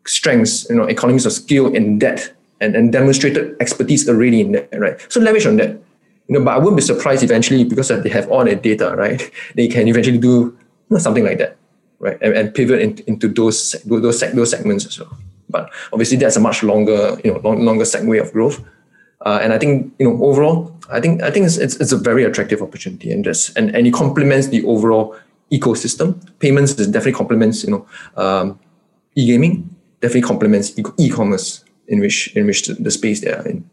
strengths, 0.06 0.68
you 0.68 0.76
know, 0.76 0.84
economies 0.84 1.26
of 1.26 1.32
skill 1.32 1.74
in 1.74 1.98
that 2.00 2.32
and, 2.60 2.74
and 2.74 2.92
demonstrated 2.92 3.56
expertise 3.60 4.08
already 4.08 4.40
in 4.40 4.52
that, 4.52 4.68
right? 4.78 5.00
So 5.08 5.20
leverage 5.20 5.46
on 5.46 5.56
that. 5.56 5.70
You 6.28 6.38
know, 6.38 6.44
but 6.44 6.54
I 6.54 6.58
wouldn't 6.58 6.76
be 6.76 6.82
surprised 6.82 7.22
eventually 7.22 7.64
because 7.64 7.88
they 7.88 8.08
have 8.10 8.30
all 8.30 8.44
their 8.44 8.54
data, 8.54 8.94
right? 8.96 9.30
They 9.54 9.68
can 9.68 9.88
eventually 9.88 10.18
do 10.18 10.28
you 10.28 10.58
know, 10.90 10.98
something 10.98 11.24
like 11.24 11.38
that, 11.38 11.56
right? 12.00 12.18
And, 12.20 12.34
and 12.34 12.54
pivot 12.54 12.80
in, 12.80 12.98
into 13.06 13.28
those 13.28 13.72
those 13.86 14.20
those 14.20 14.50
segments 14.50 14.86
as 14.86 14.98
well. 14.98 15.16
But 15.48 15.70
obviously, 15.92 16.18
that's 16.18 16.36
a 16.36 16.40
much 16.40 16.62
longer, 16.62 17.18
you 17.24 17.32
know, 17.32 17.40
long, 17.40 17.64
longer 17.64 17.84
segue 17.84 18.20
of 18.20 18.32
growth. 18.32 18.62
Uh, 19.24 19.40
and 19.42 19.52
I 19.52 19.58
think 19.58 19.92
you 19.98 20.08
know 20.08 20.22
overall, 20.22 20.76
I 20.90 21.00
think 21.00 21.22
I 21.22 21.30
think 21.30 21.46
it's, 21.46 21.56
it's, 21.56 21.76
it's 21.76 21.92
a 21.92 21.96
very 21.96 22.24
attractive 22.24 22.60
opportunity, 22.60 23.10
and 23.10 23.24
just 23.24 23.56
and, 23.56 23.74
and 23.74 23.86
it 23.86 23.94
complements 23.94 24.48
the 24.48 24.64
overall 24.64 25.16
ecosystem. 25.52 26.20
Payments 26.38 26.74
definitely 26.74 27.12
complements 27.12 27.64
you 27.64 27.70
know 27.70 27.86
um, 28.16 28.58
e-gaming, 29.14 29.74
definitely 30.00 30.22
complements 30.22 30.78
e- 30.98 31.10
commerce 31.10 31.64
in 31.88 32.00
which 32.00 32.34
in 32.36 32.46
which 32.46 32.66
the, 32.66 32.74
the 32.74 32.90
space 32.90 33.20
they 33.20 33.32
are 33.32 33.46
in. 33.46 33.68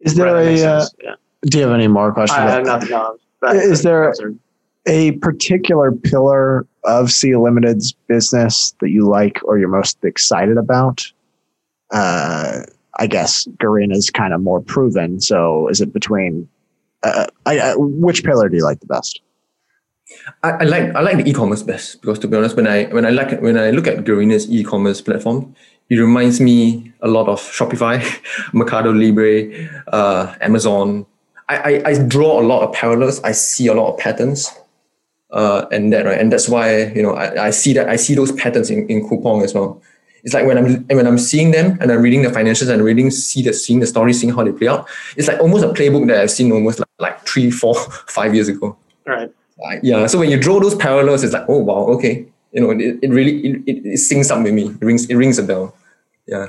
Is 0.00 0.14
there 0.14 0.34
right, 0.34 0.58
a? 0.58 0.66
Uh, 0.66 0.86
yeah. 1.02 1.14
Do 1.42 1.58
you 1.58 1.64
have 1.64 1.74
any 1.74 1.88
more 1.88 2.12
questions? 2.12 2.38
I 2.38 2.50
have 2.50 2.66
nothing. 2.66 2.90
No, 2.90 3.16
is 3.50 3.82
there 3.82 4.12
a 4.86 5.12
particular 5.12 5.92
pillar 5.92 6.66
of 6.84 7.10
Sea 7.10 7.36
Limited's 7.36 7.92
business 8.08 8.74
that 8.80 8.90
you 8.90 9.08
like 9.08 9.40
or 9.44 9.58
you're 9.58 9.68
most 9.68 10.04
excited 10.04 10.56
about? 10.56 11.10
Uh, 11.92 12.62
I 12.98 13.06
guess 13.06 13.46
Garena's 13.58 14.10
kind 14.10 14.32
of 14.32 14.40
more 14.40 14.60
proven. 14.60 15.20
So 15.20 15.68
is 15.68 15.80
it 15.80 15.92
between? 15.92 16.48
Uh, 17.02 17.26
I, 17.46 17.58
I, 17.58 17.74
which 17.76 18.22
pillar 18.22 18.48
do 18.48 18.56
you 18.56 18.64
like 18.64 18.80
the 18.80 18.86
best? 18.86 19.20
I, 20.42 20.50
I, 20.50 20.64
like 20.64 20.94
I 20.94 21.00
like 21.00 21.16
the 21.18 21.28
e-commerce 21.28 21.62
best 21.62 22.00
because 22.00 22.18
to 22.20 22.28
be 22.28 22.36
honest, 22.36 22.56
when 22.56 22.66
I 22.66 22.84
when 22.86 23.04
I 23.04 23.10
like 23.10 23.40
when 23.40 23.58
I 23.58 23.70
look 23.70 23.86
at 23.86 24.04
Garena's 24.04 24.50
e-commerce 24.50 25.00
platform, 25.00 25.54
it 25.88 25.96
reminds 25.96 26.40
me 26.40 26.92
a 27.00 27.08
lot 27.08 27.28
of 27.28 27.40
Shopify, 27.40 28.02
Mercado 28.52 28.92
Libre, 28.92 29.68
uh, 29.88 30.34
Amazon. 30.40 31.06
I, 31.48 31.56
I, 31.56 31.82
I 31.90 31.98
draw 32.06 32.40
a 32.40 32.44
lot 32.44 32.62
of 32.62 32.72
parallels. 32.74 33.20
I 33.22 33.32
see 33.32 33.66
a 33.66 33.74
lot 33.74 33.92
of 33.92 33.98
patterns, 33.98 34.50
uh, 35.30 35.66
and 35.70 35.92
that 35.92 36.06
right, 36.06 36.18
and 36.18 36.32
that's 36.32 36.48
why 36.48 36.84
you 36.92 37.02
know 37.02 37.14
I, 37.14 37.46
I 37.46 37.50
see 37.50 37.72
that 37.74 37.88
I 37.88 37.96
see 37.96 38.14
those 38.14 38.32
patterns 38.32 38.70
in, 38.70 38.86
in 38.88 39.08
Coupang 39.08 39.42
as 39.44 39.54
well 39.54 39.82
it's 40.24 40.34
like 40.34 40.46
when 40.46 40.58
I'm 40.58 40.84
when 40.86 41.06
I'm 41.06 41.18
seeing 41.18 41.50
them 41.50 41.78
and 41.80 41.90
I'm 41.90 42.00
reading 42.00 42.22
the 42.22 42.28
financials 42.28 42.68
and 42.68 42.82
reading 42.84 43.10
see 43.10 43.42
the 43.42 43.52
seeing 43.52 43.80
the 43.80 43.86
story, 43.86 44.12
seeing 44.12 44.32
how 44.32 44.44
they 44.44 44.52
play 44.52 44.68
out. 44.68 44.88
It's 45.16 45.28
like 45.28 45.40
almost 45.40 45.64
a 45.64 45.68
playbook 45.68 46.06
that 46.08 46.20
I've 46.20 46.30
seen 46.30 46.52
almost 46.52 46.78
like, 46.78 46.88
like 46.98 47.26
three, 47.26 47.50
four, 47.50 47.74
five 48.08 48.34
years 48.34 48.48
ago. 48.48 48.76
Right. 49.06 49.30
Yeah. 49.82 50.06
So 50.06 50.18
when 50.18 50.30
you 50.30 50.38
draw 50.38 50.60
those 50.60 50.74
parallels, 50.74 51.24
it's 51.24 51.32
like, 51.32 51.46
oh 51.48 51.58
wow, 51.58 51.86
okay. 51.94 52.26
You 52.52 52.60
know, 52.60 52.70
it, 52.70 52.98
it 53.02 53.10
really 53.10 53.46
it, 53.46 53.62
it, 53.66 53.86
it 53.86 53.94
syncs 53.94 54.30
up 54.30 54.42
with 54.42 54.52
me. 54.52 54.68
It 54.68 54.84
rings 54.84 55.08
it 55.08 55.14
rings 55.16 55.38
a 55.38 55.42
bell. 55.42 55.74
Yeah. 56.26 56.48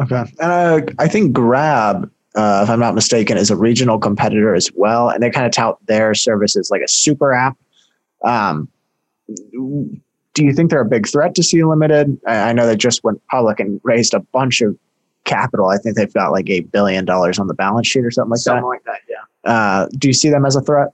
Okay. 0.00 0.24
And 0.40 0.90
uh, 0.90 0.92
I 0.98 1.08
think 1.08 1.32
Grab, 1.32 2.10
uh, 2.34 2.60
if 2.64 2.70
I'm 2.70 2.80
not 2.80 2.94
mistaken, 2.94 3.36
is 3.36 3.50
a 3.50 3.56
regional 3.56 3.98
competitor 3.98 4.54
as 4.54 4.70
well, 4.74 5.08
and 5.08 5.22
they 5.22 5.30
kind 5.30 5.46
of 5.46 5.52
tout 5.52 5.78
their 5.86 6.14
services 6.14 6.70
like 6.70 6.82
a 6.82 6.88
super 6.88 7.32
app. 7.32 7.56
Um, 8.24 8.68
do 10.36 10.44
you 10.44 10.52
think 10.52 10.70
they're 10.70 10.80
a 10.80 10.84
big 10.84 11.08
threat 11.08 11.34
to 11.34 11.42
Sea 11.42 11.64
Limited? 11.64 12.18
I, 12.26 12.50
I 12.50 12.52
know 12.52 12.66
they 12.66 12.76
just 12.76 13.02
went 13.04 13.26
public 13.28 13.58
and 13.58 13.80
raised 13.84 14.14
a 14.14 14.20
bunch 14.20 14.60
of 14.60 14.76
capital. 15.24 15.68
I 15.68 15.78
think 15.78 15.96
they've 15.96 16.12
got 16.12 16.30
like 16.30 16.48
eight 16.48 16.70
billion 16.70 17.04
dollars 17.04 17.38
on 17.38 17.46
the 17.46 17.54
balance 17.54 17.86
sheet 17.86 18.04
or 18.04 18.10
something 18.10 18.30
like 18.30 18.40
something 18.40 18.62
that. 18.62 18.80
Something 18.84 18.84
like 18.84 18.84
that, 18.84 19.00
yeah. 19.08 19.50
Uh, 19.50 19.88
do 19.98 20.08
you 20.08 20.14
see 20.14 20.28
them 20.28 20.44
as 20.44 20.56
a 20.56 20.60
threat? 20.60 20.88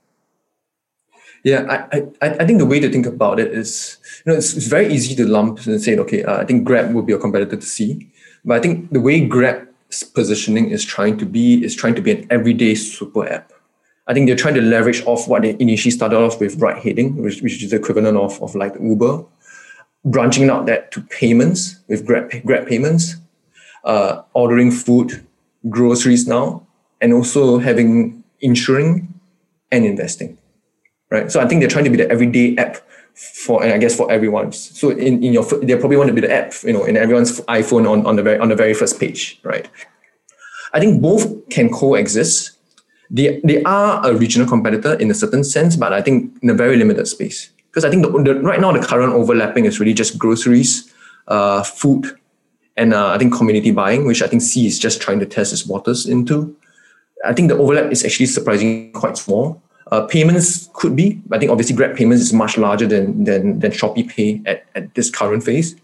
Yeah, 1.45 1.87
I, 1.93 2.03
I, 2.21 2.29
I 2.41 2.47
think 2.47 2.59
the 2.59 2.67
way 2.67 2.79
to 2.79 2.89
think 2.89 3.07
about 3.07 3.41
it 3.41 3.53
is, 3.53 3.99
you 4.25 4.33
know, 4.33 4.39
it's, 4.39 4.55
it's 4.55 4.67
very 4.67 4.93
easy 4.93 5.17
to 5.17 5.27
lump 5.27 5.67
and 5.67 5.83
say, 5.83 5.99
okay, 5.99 6.23
uh, 6.23 6.41
I 6.41 6.45
think 6.45 6.65
Grab 6.65 6.95
will 6.95 7.03
be 7.03 7.13
a 7.13 7.19
competitor 7.19 7.57
to 7.57 7.67
Sea. 7.67 8.09
But 8.45 8.59
I 8.59 8.61
think 8.61 8.91
the 8.91 9.01
way 9.01 9.27
Grab's 9.27 10.03
positioning 10.03 10.71
is 10.71 10.85
trying 10.85 11.19
to 11.19 11.27
be 11.27 11.65
is 11.65 11.75
trying 11.75 11.95
to 11.97 12.03
be 12.03 12.13
an 12.13 12.27
everyday 12.31 12.75
super 12.75 13.29
app. 13.29 13.53
I 14.07 14.15
think 14.15 14.27
they're 14.27 14.37
trying 14.37 14.55
to 14.55 14.63
leverage 14.63 15.05
off 15.07 15.29
what 15.29 15.43
they 15.43 15.57
initially 15.59 15.91
started 15.91 16.17
off 16.19 16.41
with 16.41 16.61
ride 16.61 16.83
hailing, 16.83 17.17
which, 17.23 17.41
which 17.41 17.63
is 17.63 17.71
the 17.71 17.77
equivalent 17.77 18.17
of, 18.17 18.43
of 18.43 18.55
like 18.55 18.75
Uber, 18.81 19.25
branching 20.05 20.51
out 20.51 20.67
that 20.67 20.91
to 20.93 21.01
payments 21.03 21.79
with 21.89 22.05
Grab, 22.05 22.31
Grab 22.45 22.67
payments, 22.67 23.17
uh, 23.85 24.23
ordering 24.35 24.71
food, 24.71 25.25
groceries 25.69 26.27
now, 26.27 26.67
and 27.01 27.13
also 27.13 27.59
having 27.59 28.23
insuring 28.41 29.13
and 29.71 29.85
investing, 29.87 30.37
right? 31.13 31.31
So 31.31 31.41
I 31.41 31.47
think 31.47 31.61
they're 31.61 31.71
trying 31.71 31.85
to 31.85 31.91
be 31.91 31.99
the 31.99 32.11
everyday 32.11 32.57
app 32.57 32.79
for, 33.15 33.63
and 33.63 33.73
I 33.73 33.79
guess 33.79 33.95
for 33.95 34.11
everyone. 34.11 34.51
So 34.53 34.91
in, 34.91 35.23
in 35.23 35.33
your, 35.33 35.45
they 35.45 35.77
probably 35.77 35.99
want 35.99 36.09
to 36.09 36.15
be 36.15 36.23
the 36.23 36.33
app, 36.33 36.55
you 36.65 36.73
know, 36.73 36.85
in 36.85 36.97
everyone's 36.97 37.41
iPhone 37.43 37.89
on, 37.89 38.05
on 38.07 38.17
the 38.17 38.23
very, 38.23 38.39
on 38.39 38.49
the 38.49 38.57
very 38.57 38.75
first 38.75 38.99
page, 38.99 39.39
right? 39.45 39.69
I 40.73 40.81
think 40.81 41.03
both 41.03 41.49
can 41.51 41.71
coexist 41.71 42.53
they, 43.13 43.41
they 43.45 43.63
are 43.65 44.05
a 44.07 44.15
regional 44.15 44.49
competitor 44.49 44.95
in 44.95 45.11
a 45.11 45.15
certain 45.15 45.45
sense, 45.45 45.77
but 45.77 45.93
I 45.93 46.01
think 46.01 46.35
in 46.43 46.49
a 46.49 46.55
very 46.55 46.77
limited 46.77 47.07
space. 47.07 47.51
Because 47.67 47.85
I 47.85 47.91
think 47.91 48.03
the, 48.03 48.11
the, 48.11 48.41
right 48.41 48.61
now 48.61 48.73
the 48.73 48.81
current 48.81 49.13
overlapping 49.13 49.67
is 49.67 49.79
really 49.79 49.93
just 49.93 50.19
groceries, 50.19 50.93
uh, 51.29 51.63
food, 51.63 52.19
and 52.77 52.95
uh, 52.95 53.09
I 53.09 53.19
think 53.19 53.35
community 53.35 53.71
buying, 53.71 54.07
which 54.07 54.23
I 54.23 54.29
think 54.29 54.41
Sea 54.41 54.67
is 54.67 54.79
just 54.79 55.03
trying 55.03 55.21
to 55.21 55.27
test 55.27 55.53
its 55.53 55.67
waters 55.67 56.07
into. 56.07 56.57
I 57.25 57.35
think 57.35 57.51
the 57.51 57.59
overlap 57.59 57.93
is 57.93 58.03
actually 58.03 58.27
surprisingly 58.27 58.91
quite 58.93 59.19
small. 59.19 59.63
Uh, 59.93 60.07
payments 60.07 60.71
could 60.73 60.97
be, 60.97 61.21
I 61.31 61.39
think 61.39 61.51
obviously 61.51 61.77
Grab 61.77 61.95
payments 61.95 62.23
is 62.23 62.33
much 62.33 62.57
larger 62.57 62.87
than 62.87 63.25
than 63.25 63.59
than 63.59 63.73
Shopee 63.73 64.09
Pay 64.09 64.41
at, 64.47 64.65
at 64.75 64.95
this 64.95 65.11
current 65.11 65.45
phase 65.45 65.77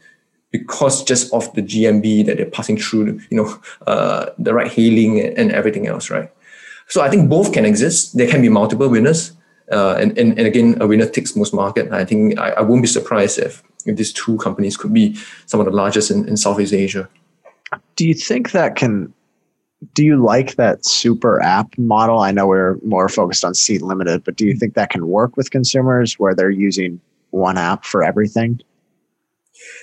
because 0.50 1.04
just 1.04 1.30
of 1.34 1.52
the 1.52 1.60
GMV 1.60 2.24
that 2.24 2.38
they're 2.38 2.46
passing 2.46 2.78
through, 2.78 3.20
you 3.30 3.36
know, 3.36 3.60
uh, 3.86 4.30
the 4.38 4.54
ride 4.54 4.72
hailing 4.72 5.20
and 5.20 5.52
everything 5.52 5.86
else, 5.86 6.08
right? 6.08 6.32
So 6.88 7.02
I 7.02 7.10
think 7.10 7.28
both 7.28 7.52
can 7.52 7.66
exist. 7.66 8.16
There 8.16 8.26
can 8.26 8.40
be 8.40 8.48
multiple 8.48 8.88
winners. 8.88 9.32
Uh, 9.70 9.96
and, 10.00 10.16
and, 10.16 10.38
and 10.38 10.46
again, 10.46 10.78
a 10.80 10.86
winner 10.86 11.06
takes 11.06 11.36
most 11.36 11.52
market. 11.52 11.92
I 11.92 12.06
think 12.06 12.38
I, 12.38 12.52
I 12.52 12.62
won't 12.62 12.80
be 12.80 12.88
surprised 12.88 13.38
if, 13.38 13.62
if 13.84 13.96
these 13.98 14.14
two 14.14 14.38
companies 14.38 14.78
could 14.78 14.94
be 14.94 15.18
some 15.44 15.60
of 15.60 15.66
the 15.66 15.72
largest 15.72 16.10
in, 16.10 16.26
in 16.26 16.38
Southeast 16.38 16.72
Asia. 16.72 17.06
Do 17.96 18.08
you 18.08 18.14
think 18.14 18.52
that 18.52 18.74
can 18.74 19.12
do 19.94 20.04
you 20.04 20.22
like 20.22 20.56
that 20.56 20.84
super 20.84 21.40
app 21.42 21.76
model? 21.78 22.20
I 22.20 22.32
know 22.32 22.46
we're 22.46 22.78
more 22.84 23.08
focused 23.08 23.44
on 23.44 23.54
Sea 23.54 23.78
Limited, 23.78 24.24
but 24.24 24.36
do 24.36 24.46
you 24.46 24.54
think 24.54 24.74
that 24.74 24.90
can 24.90 25.06
work 25.06 25.36
with 25.36 25.50
consumers 25.50 26.18
where 26.18 26.34
they're 26.34 26.50
using 26.50 27.00
one 27.30 27.58
app 27.58 27.84
for 27.84 28.02
everything? 28.02 28.60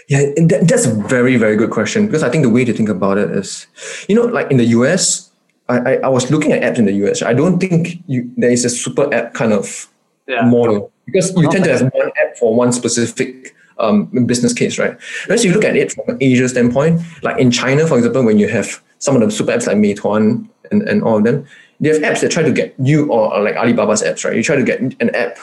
Yeah, 0.10 0.32
that's 0.38 0.86
a 0.86 0.94
very, 0.94 1.38
very 1.38 1.56
good 1.56 1.72
question 1.72 2.06
because 2.06 2.24
I 2.24 2.30
think 2.30 2.44
the 2.44 2.50
way 2.50 2.66
to 2.66 2.74
think 2.74 2.90
about 2.90 3.18
it 3.18 3.30
is, 3.32 3.68
you 4.08 4.16
know, 4.16 4.24
like 4.24 4.52
in 4.52 4.58
the 4.58 4.66
US, 4.66 5.32
I, 5.68 5.98
I 5.98 6.08
was 6.10 6.30
looking 6.30 6.52
at 6.52 6.62
apps 6.62 6.78
in 6.78 6.86
the 6.86 6.94
US. 7.06 7.22
I 7.22 7.34
don't 7.34 7.60
think 7.60 8.02
you, 8.08 8.32
there 8.38 8.52
is 8.52 8.66
a 8.66 8.70
super 8.70 9.12
app 9.14 9.34
kind 9.34 9.52
of 9.52 9.88
yeah. 10.28 10.42
model 10.44 10.92
because 11.06 11.36
you 11.36 11.50
tend 11.50 11.64
to 11.66 11.72
have 11.72 11.82
one 11.94 12.12
app 12.22 12.38
for 12.38 12.56
one 12.56 12.72
specific 12.72 13.56
um, 13.80 14.06
business 14.26 14.54
case, 14.54 14.78
right? 14.78 14.98
Whereas 15.26 15.44
you 15.44 15.54
look 15.54 15.64
at 15.64 15.76
it 15.76 15.92
from 15.92 16.06
an 16.10 16.18
Asia 16.22 16.48
standpoint, 16.48 17.02
like 17.24 17.40
in 17.40 17.52
China, 17.52 17.88
for 17.88 17.98
example, 17.98 18.24
when 18.24 18.40
you 18.40 18.48
have 18.48 18.82
some 19.06 19.16
of 19.16 19.22
the 19.22 19.30
super 19.30 19.52
apps 19.52 19.68
like 19.68 19.78
Meituan 19.78 20.50
and, 20.72 20.82
and 20.90 21.04
all 21.04 21.18
of 21.18 21.24
them, 21.24 21.46
they 21.80 21.90
have 21.90 22.02
apps 22.02 22.22
that 22.22 22.32
try 22.32 22.42
to 22.42 22.52
get 22.52 22.74
you 22.80 23.10
or, 23.12 23.40
like 23.42 23.56
Alibaba's 23.56 24.02
apps, 24.02 24.26
right? 24.26 24.36
You 24.36 24.42
try 24.42 24.56
to 24.56 24.64
get 24.64 24.80
an 24.82 25.10
app 25.16 25.38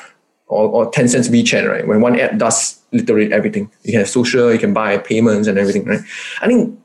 or, 0.48 0.68
or 0.68 0.90
Tencent's 0.90 1.28
WeChat, 1.28 1.68
right? 1.68 1.86
When 1.86 2.00
one 2.00 2.18
app 2.18 2.36
does 2.38 2.80
literally 2.90 3.32
everything. 3.32 3.70
You 3.84 3.92
can 3.92 4.00
have 4.00 4.08
social, 4.08 4.52
you 4.52 4.58
can 4.58 4.74
buy 4.74 4.98
payments 4.98 5.46
and 5.46 5.58
everything, 5.58 5.84
right? 5.86 6.00
I 6.40 6.46
think 6.48 6.78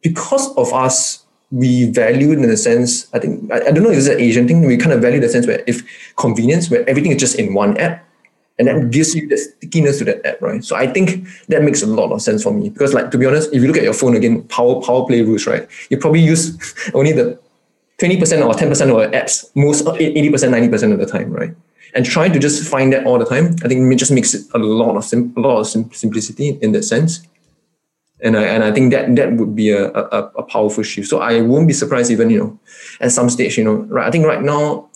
because 0.00 0.56
of 0.56 0.72
us 0.72 1.20
we 1.50 1.90
value 1.90 2.32
in 2.32 2.44
a 2.44 2.56
sense, 2.56 3.12
I 3.14 3.18
think, 3.18 3.52
I, 3.52 3.58
I 3.66 3.70
don't 3.70 3.84
know 3.84 3.90
if 3.90 3.98
it's 3.98 4.08
an 4.08 4.20
Asian 4.20 4.48
thing, 4.48 4.66
we 4.66 4.76
kind 4.76 4.92
of 4.92 5.02
value 5.02 5.20
the 5.20 5.28
sense 5.28 5.46
where 5.46 5.62
if 5.66 5.82
convenience, 6.16 6.70
where 6.70 6.88
everything 6.88 7.12
is 7.12 7.20
just 7.20 7.38
in 7.38 7.54
one 7.54 7.76
app, 7.76 8.04
and 8.58 8.68
that 8.68 8.90
gives 8.90 9.14
you 9.14 9.28
the 9.28 9.36
stickiness 9.36 9.98
to 9.98 10.04
that 10.04 10.24
app, 10.24 10.40
right? 10.40 10.64
So 10.64 10.76
I 10.76 10.86
think 10.86 11.26
that 11.48 11.62
makes 11.62 11.82
a 11.82 11.86
lot 11.86 12.12
of 12.12 12.22
sense 12.22 12.42
for 12.42 12.52
me 12.52 12.68
because, 12.68 12.94
like, 12.94 13.10
to 13.10 13.18
be 13.18 13.26
honest, 13.26 13.52
if 13.52 13.60
you 13.60 13.68
look 13.68 13.76
at 13.76 13.82
your 13.82 13.94
phone 13.94 14.14
again, 14.14 14.42
Power 14.44 14.80
Power 14.80 15.06
Play 15.06 15.22
rules, 15.22 15.46
right? 15.46 15.68
You 15.90 15.98
probably 15.98 16.20
use 16.20 16.56
only 16.94 17.12
the 17.12 17.38
20% 17.98 18.44
or 18.44 18.52
10% 18.54 18.70
of 18.70 19.12
apps 19.12 19.50
most 19.54 19.84
80%, 19.84 20.32
90% 20.32 20.92
of 20.92 20.98
the 20.98 21.06
time, 21.06 21.32
right? 21.32 21.54
And 21.94 22.04
trying 22.04 22.32
to 22.32 22.38
just 22.38 22.68
find 22.68 22.92
that 22.92 23.06
all 23.06 23.18
the 23.18 23.24
time, 23.24 23.56
I 23.64 23.68
think 23.68 23.92
it 23.92 23.96
just 23.96 24.10
makes 24.10 24.34
it 24.34 24.46
a 24.52 24.58
lot 24.58 24.96
of 24.96 25.04
sim- 25.04 25.32
a 25.36 25.40
lot 25.40 25.60
of 25.60 25.66
sim- 25.68 25.92
simplicity 25.92 26.58
in 26.60 26.72
that 26.72 26.82
sense. 26.82 27.26
And 28.20 28.36
I, 28.36 28.44
and 28.44 28.64
I 28.64 28.72
think 28.72 28.92
that 28.92 29.14
that 29.16 29.34
would 29.34 29.54
be 29.54 29.70
a, 29.70 29.92
a, 29.92 30.30
a 30.38 30.42
powerful 30.42 30.82
shift. 30.82 31.08
So 31.08 31.20
I 31.20 31.40
won't 31.40 31.68
be 31.68 31.72
surprised 31.72 32.10
even, 32.10 32.30
you 32.30 32.38
know, 32.38 32.58
at 33.00 33.12
some 33.12 33.28
stage, 33.30 33.56
you 33.58 33.64
know, 33.64 33.74
right, 33.74 34.06
I 34.06 34.10
think 34.10 34.26
right 34.26 34.42
now, 34.42 34.88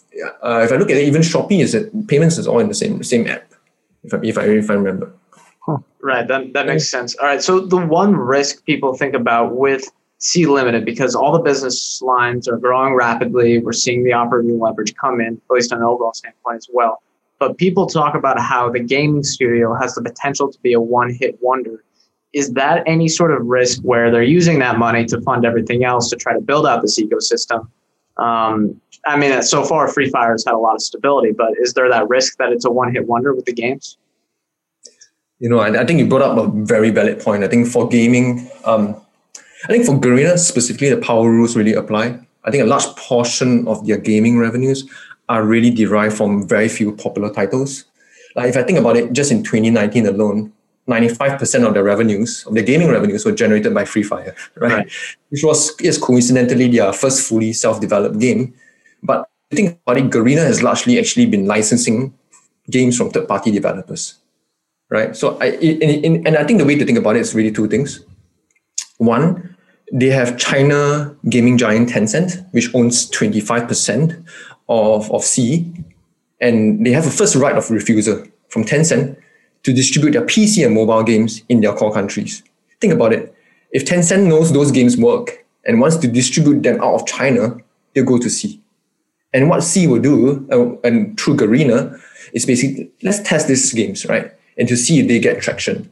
uh, 0.42 0.62
if 0.64 0.72
I 0.72 0.76
look 0.76 0.90
at 0.90 0.96
it, 0.96 1.06
even 1.06 1.22
Shopee 1.22 1.60
is 1.60 1.72
that 1.72 2.08
payments 2.08 2.38
is 2.38 2.48
all 2.48 2.58
in 2.58 2.68
the 2.68 2.74
same 2.74 3.02
same 3.04 3.26
app, 3.28 3.47
if 4.12 4.14
I, 4.14 4.20
if 4.24 4.38
I, 4.38 4.42
if 4.44 4.70
I 4.70 4.74
remember. 4.74 5.12
Right, 6.00 6.26
that, 6.28 6.52
that 6.54 6.66
makes 6.66 6.88
sense. 6.88 7.14
All 7.16 7.26
right, 7.26 7.42
so 7.42 7.60
the 7.60 7.76
one 7.76 8.16
risk 8.16 8.64
people 8.64 8.94
think 8.94 9.14
about 9.14 9.54
with 9.54 9.90
Sea 10.18 10.46
Limited, 10.46 10.84
because 10.84 11.14
all 11.14 11.32
the 11.32 11.40
business 11.40 12.00
lines 12.00 12.48
are 12.48 12.56
growing 12.56 12.94
rapidly, 12.94 13.58
we're 13.58 13.72
seeing 13.72 14.04
the 14.04 14.12
operating 14.12 14.58
leverage 14.58 14.94
come 14.94 15.20
in, 15.20 15.34
at 15.34 15.54
least 15.54 15.72
on 15.72 15.78
an 15.78 15.84
overall 15.84 16.14
standpoint 16.14 16.56
as 16.56 16.68
well. 16.72 17.02
But 17.38 17.58
people 17.58 17.86
talk 17.86 18.14
about 18.14 18.40
how 18.40 18.70
the 18.70 18.80
gaming 18.80 19.22
studio 19.22 19.74
has 19.74 19.94
the 19.94 20.02
potential 20.02 20.50
to 20.50 20.58
be 20.60 20.72
a 20.72 20.80
one 20.80 21.12
hit 21.12 21.38
wonder. 21.40 21.84
Is 22.32 22.52
that 22.54 22.82
any 22.86 23.08
sort 23.08 23.32
of 23.32 23.46
risk 23.46 23.80
where 23.82 24.10
they're 24.10 24.22
using 24.22 24.58
that 24.60 24.78
money 24.78 25.04
to 25.06 25.20
fund 25.20 25.44
everything 25.44 25.84
else 25.84 26.10
to 26.10 26.16
try 26.16 26.32
to 26.32 26.40
build 26.40 26.66
out 26.66 26.82
this 26.82 26.98
ecosystem? 26.98 27.68
Um, 28.18 28.80
I 29.06 29.16
mean, 29.16 29.42
so 29.42 29.64
far, 29.64 29.88
Free 29.88 30.10
Fire 30.10 30.32
has 30.32 30.44
had 30.44 30.54
a 30.54 30.58
lot 30.58 30.74
of 30.74 30.82
stability, 30.82 31.32
but 31.32 31.52
is 31.60 31.74
there 31.74 31.88
that 31.88 32.08
risk 32.08 32.36
that 32.38 32.52
it's 32.52 32.64
a 32.64 32.70
one 32.70 32.92
hit 32.92 33.06
wonder 33.06 33.34
with 33.34 33.44
the 33.44 33.52
games? 33.52 33.96
you 35.38 35.48
know, 35.48 35.58
I, 35.58 35.82
I, 35.82 35.86
think 35.86 36.00
you 36.00 36.06
brought 36.06 36.22
up 36.22 36.36
a 36.36 36.50
very 36.64 36.90
valid 36.90 37.20
point. 37.20 37.44
I 37.44 37.48
think 37.48 37.68
for 37.68 37.88
gaming, 37.88 38.50
um, 38.64 39.00
I 39.64 39.68
think 39.68 39.86
for 39.86 39.92
Garena 39.92 40.38
specifically, 40.38 40.90
the 40.90 40.96
power 40.96 41.30
rules 41.30 41.56
really 41.56 41.74
apply. 41.74 42.18
I 42.44 42.50
think 42.50 42.62
a 42.62 42.66
large 42.66 42.86
portion 42.96 43.66
of 43.68 43.86
their 43.86 43.98
gaming 43.98 44.38
revenues 44.38 44.88
are 45.28 45.44
really 45.44 45.70
derived 45.70 46.16
from 46.16 46.48
very 46.48 46.68
few 46.68 46.92
popular 46.92 47.32
titles. 47.32 47.84
Like 48.34 48.48
if 48.48 48.56
I 48.56 48.62
think 48.62 48.78
about 48.78 48.96
it, 48.96 49.12
just 49.12 49.30
in 49.30 49.42
2019 49.42 50.06
alone, 50.06 50.52
95% 50.88 51.66
of 51.66 51.74
the 51.74 51.82
revenues, 51.82 52.44
of 52.46 52.54
the 52.54 52.62
gaming 52.62 52.88
revenues 52.88 53.24
were 53.24 53.32
generated 53.32 53.74
by 53.74 53.84
Free 53.84 54.02
Fire, 54.02 54.34
right? 54.56 54.72
right. 54.72 54.92
Which 55.28 55.44
was, 55.44 55.76
yes, 55.80 55.98
coincidentally 55.98 56.68
their 56.68 56.92
first 56.92 57.28
fully 57.28 57.52
self-developed 57.52 58.18
game. 58.18 58.54
But 59.02 59.28
I 59.52 59.54
think 59.54 59.78
about 59.86 59.98
it, 59.98 60.10
Garena 60.10 60.44
has 60.44 60.62
largely 60.62 60.98
actually 60.98 61.26
been 61.26 61.46
licensing 61.46 62.14
games 62.70 62.96
from 62.96 63.10
third-party 63.10 63.50
developers 63.50 64.18
right? 64.90 65.16
So 65.16 65.38
I 65.40 65.50
in, 65.50 65.82
in, 65.82 66.26
and 66.26 66.36
I 66.36 66.44
think 66.44 66.58
the 66.58 66.64
way 66.64 66.76
to 66.76 66.84
think 66.84 66.98
about 66.98 67.16
it 67.16 67.20
is 67.20 67.34
really 67.34 67.52
two 67.52 67.68
things. 67.68 68.04
One, 68.98 69.56
they 69.92 70.08
have 70.08 70.38
China 70.38 71.16
gaming 71.28 71.56
giant 71.56 71.90
Tencent, 71.90 72.46
which 72.52 72.74
owns 72.74 73.10
25% 73.10 74.24
of, 74.68 75.10
of 75.12 75.24
Sea, 75.24 75.72
and 76.40 76.84
they 76.84 76.90
have 76.90 77.06
a 77.06 77.10
first 77.10 77.36
right 77.36 77.56
of 77.56 77.70
refusal 77.70 78.24
from 78.48 78.64
Tencent 78.64 79.16
to 79.62 79.72
distribute 79.72 80.12
their 80.12 80.24
PC 80.24 80.64
and 80.64 80.74
mobile 80.74 81.02
games 81.02 81.42
in 81.48 81.60
their 81.60 81.74
core 81.74 81.92
countries. 81.92 82.42
Think 82.80 82.92
about 82.92 83.12
it. 83.12 83.34
If 83.72 83.84
Tencent 83.84 84.26
knows 84.26 84.52
those 84.52 84.70
games 84.70 84.96
work 84.96 85.44
and 85.66 85.80
wants 85.80 85.96
to 85.96 86.08
distribute 86.08 86.62
them 86.62 86.80
out 86.80 86.94
of 86.94 87.06
China, 87.06 87.56
they'll 87.94 88.04
go 88.04 88.18
to 88.18 88.30
Sea. 88.30 88.60
And 89.34 89.50
what 89.50 89.62
Sea 89.62 89.86
will 89.86 90.00
do, 90.00 90.46
uh, 90.50 90.88
and 90.88 91.18
through 91.20 91.36
Garena, 91.36 92.00
is 92.32 92.46
basically 92.46 92.90
let's 93.02 93.20
test 93.20 93.48
these 93.48 93.72
games, 93.72 94.06
right? 94.06 94.32
and 94.58 94.68
to 94.68 94.76
see 94.76 94.98
if 94.98 95.08
they 95.08 95.18
get 95.18 95.40
traction. 95.40 95.88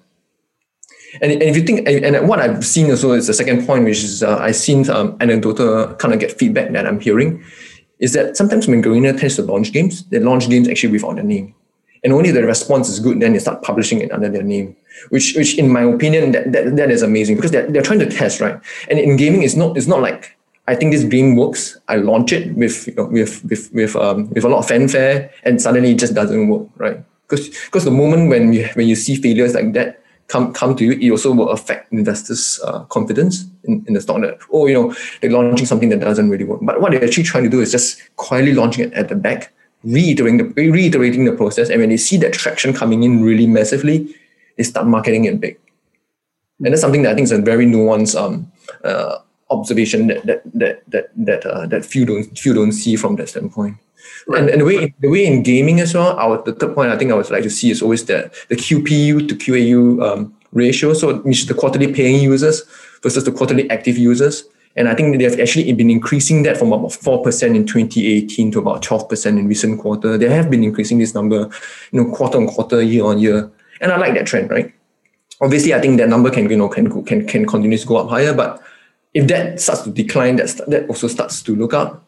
And, 1.22 1.32
and 1.32 1.42
if 1.42 1.56
you 1.56 1.62
think, 1.62 1.88
and, 1.88 2.28
what 2.28 2.40
I've 2.40 2.66
seen 2.66 2.90
also 2.90 3.12
is 3.12 3.28
the 3.28 3.32
second 3.32 3.64
point, 3.64 3.84
which 3.84 4.02
is 4.02 4.22
uh, 4.22 4.36
I've 4.38 4.56
seen 4.56 4.90
um, 4.90 5.16
anecdotal 5.20 5.94
kind 5.94 6.12
of 6.12 6.20
get 6.20 6.32
feedback 6.32 6.72
that 6.72 6.86
I'm 6.86 7.00
hearing, 7.00 7.42
is 8.00 8.12
that 8.12 8.36
sometimes 8.36 8.66
when 8.66 8.82
Garena 8.82 9.18
tends 9.18 9.36
to 9.36 9.42
launch 9.42 9.72
games, 9.72 10.04
they 10.06 10.18
launch 10.18 10.50
games 10.50 10.68
actually 10.68 10.92
without 10.92 11.18
a 11.18 11.22
name. 11.22 11.54
And 12.06 12.14
only 12.14 12.30
the 12.30 12.44
response 12.44 12.88
is 12.88 13.00
good, 13.00 13.18
then 13.18 13.32
they 13.32 13.40
start 13.40 13.62
publishing 13.62 14.00
it 14.00 14.12
under 14.12 14.28
their 14.28 14.44
name. 14.44 14.76
Which, 15.10 15.34
which 15.34 15.58
in 15.58 15.68
my 15.68 15.82
opinion, 15.82 16.30
that, 16.32 16.52
that, 16.52 16.76
that 16.76 16.90
is 16.90 17.02
amazing 17.02 17.34
because 17.34 17.50
they're, 17.50 17.66
they're 17.66 17.82
trying 17.82 17.98
to 17.98 18.08
test, 18.08 18.40
right? 18.40 18.58
And 18.88 18.98
in 18.98 19.16
gaming, 19.16 19.42
it's 19.42 19.56
not, 19.56 19.76
it's 19.76 19.88
not 19.88 20.00
like 20.00 20.36
I 20.68 20.74
think 20.74 20.92
this 20.92 21.04
game 21.04 21.36
works. 21.36 21.78
I 21.88 21.96
launch 21.96 22.32
it 22.32 22.54
with 22.54 22.86
you 22.86 22.94
know, 22.94 23.06
with 23.06 23.44
with 23.44 23.72
with 23.72 23.94
um, 23.94 24.30
with 24.30 24.44
a 24.44 24.48
lot 24.48 24.58
of 24.58 24.66
fanfare, 24.66 25.30
and 25.44 25.62
suddenly 25.62 25.92
it 25.92 25.98
just 25.98 26.14
doesn't 26.14 26.48
work, 26.48 26.66
right? 26.76 27.04
because 27.28 27.48
because 27.48 27.84
the 27.84 27.90
moment 27.90 28.28
when 28.28 28.52
you 28.52 28.68
when 28.74 28.86
you 28.86 28.96
see 28.96 29.16
failures 29.16 29.54
like 29.54 29.72
that 29.72 30.02
come 30.28 30.52
come 30.52 30.74
to 30.76 30.84
you, 30.84 30.92
it 30.92 31.10
also 31.10 31.32
will 31.32 31.50
affect 31.50 31.92
investors' 31.92 32.60
uh, 32.64 32.80
confidence 32.84 33.44
in, 33.64 33.84
in 33.86 33.94
the 33.94 34.00
stock. 34.00 34.20
That 34.20 34.38
oh, 34.52 34.66
you 34.66 34.74
know, 34.74 34.94
they're 35.20 35.30
launching 35.30 35.66
something 35.66 35.88
that 35.90 36.00
doesn't 36.00 36.30
really 36.30 36.44
work. 36.44 36.60
But 36.62 36.80
what 36.80 36.92
they're 36.92 37.04
actually 37.04 37.24
trying 37.24 37.44
to 37.44 37.50
do 37.50 37.60
is 37.60 37.72
just 37.72 38.00
quietly 38.16 38.54
launching 38.54 38.84
it 38.84 38.92
at 38.94 39.08
the 39.08 39.16
back, 39.16 39.52
reiterating 39.86 40.38
the 40.38 40.70
reiterating 40.70 41.24
the 41.24 41.32
process, 41.32 41.70
and 41.70 41.80
when 41.80 41.88
they 41.88 41.96
see 41.96 42.16
that 42.18 42.32
traction 42.32 42.74
coming 42.74 43.02
in 43.02 43.22
really 43.22 43.46
massively, 43.46 44.14
they 44.56 44.64
start 44.64 44.86
marketing 44.86 45.24
it 45.24 45.40
big. 45.40 45.58
And 46.64 46.72
that's 46.72 46.80
something 46.80 47.02
that 47.02 47.12
I 47.12 47.14
think 47.14 47.26
is 47.26 47.32
a 47.32 47.38
very 47.38 47.66
nuanced 47.66 48.20
um, 48.20 48.50
uh, 48.82 49.18
observation 49.50 50.08
that 50.08 50.26
that 50.26 50.42
that 50.54 50.82
that 50.90 51.10
that, 51.16 51.46
uh, 51.46 51.66
that 51.66 51.84
few 51.84 52.04
don't 52.04 52.24
few 52.36 52.54
don't 52.54 52.72
see 52.72 52.96
from 52.96 53.16
that 53.16 53.28
standpoint. 53.28 53.76
Right. 54.26 54.40
And, 54.40 54.50
and 54.50 54.60
the 54.60 54.64
way 54.64 54.94
the 55.00 55.08
way 55.08 55.26
in 55.26 55.42
gaming 55.42 55.80
as 55.80 55.94
well, 55.94 56.18
our 56.18 56.42
the 56.42 56.52
third 56.52 56.74
point 56.74 56.90
I 56.90 56.98
think 56.98 57.12
I 57.12 57.14
would 57.14 57.30
like 57.30 57.44
to 57.44 57.50
see 57.50 57.70
is 57.70 57.82
always 57.82 58.04
that 58.06 58.34
the 58.48 58.56
QPU 58.56 59.28
to 59.28 59.34
QAU 59.34 60.02
um, 60.02 60.34
ratio, 60.52 60.94
so 60.94 61.18
which 61.18 61.40
is 61.40 61.46
the 61.46 61.54
quarterly 61.54 61.92
paying 61.92 62.20
users 62.20 62.62
versus 63.02 63.24
the 63.24 63.32
quarterly 63.32 63.70
active 63.70 63.96
users. 63.96 64.44
And 64.76 64.88
I 64.88 64.94
think 64.94 65.18
they've 65.18 65.40
actually 65.40 65.72
been 65.72 65.90
increasing 65.90 66.42
that 66.42 66.56
from 66.56 66.72
about 66.72 66.90
4% 66.90 67.56
in 67.56 67.66
2018 67.66 68.52
to 68.52 68.58
about 68.58 68.82
12% 68.82 69.26
in 69.26 69.48
recent 69.48 69.80
quarter. 69.80 70.18
They 70.18 70.28
have 70.28 70.50
been 70.50 70.62
increasing 70.62 70.98
this 70.98 71.14
number, 71.14 71.50
you 71.92 72.02
know, 72.02 72.10
quarter 72.12 72.38
on 72.38 72.46
quarter, 72.46 72.82
year 72.82 73.04
on 73.04 73.18
year. 73.18 73.50
And 73.80 73.92
I 73.92 73.96
like 73.96 74.14
that 74.14 74.26
trend, 74.26 74.50
right? 74.50 74.72
Obviously, 75.40 75.74
I 75.74 75.80
think 75.80 75.98
that 75.98 76.08
number 76.08 76.30
can, 76.30 76.48
you 76.50 76.56
know, 76.56 76.68
can, 76.68 77.04
can, 77.04 77.26
can 77.26 77.46
continue 77.46 77.78
to 77.78 77.86
go 77.86 77.96
up 77.96 78.08
higher, 78.08 78.34
but 78.34 78.62
if 79.14 79.26
that 79.28 79.60
starts 79.60 79.82
to 79.82 79.90
decline, 79.90 80.36
that, 80.36 80.60
that 80.68 80.88
also 80.88 81.08
starts 81.08 81.42
to 81.42 81.56
look 81.56 81.72
up 81.72 82.06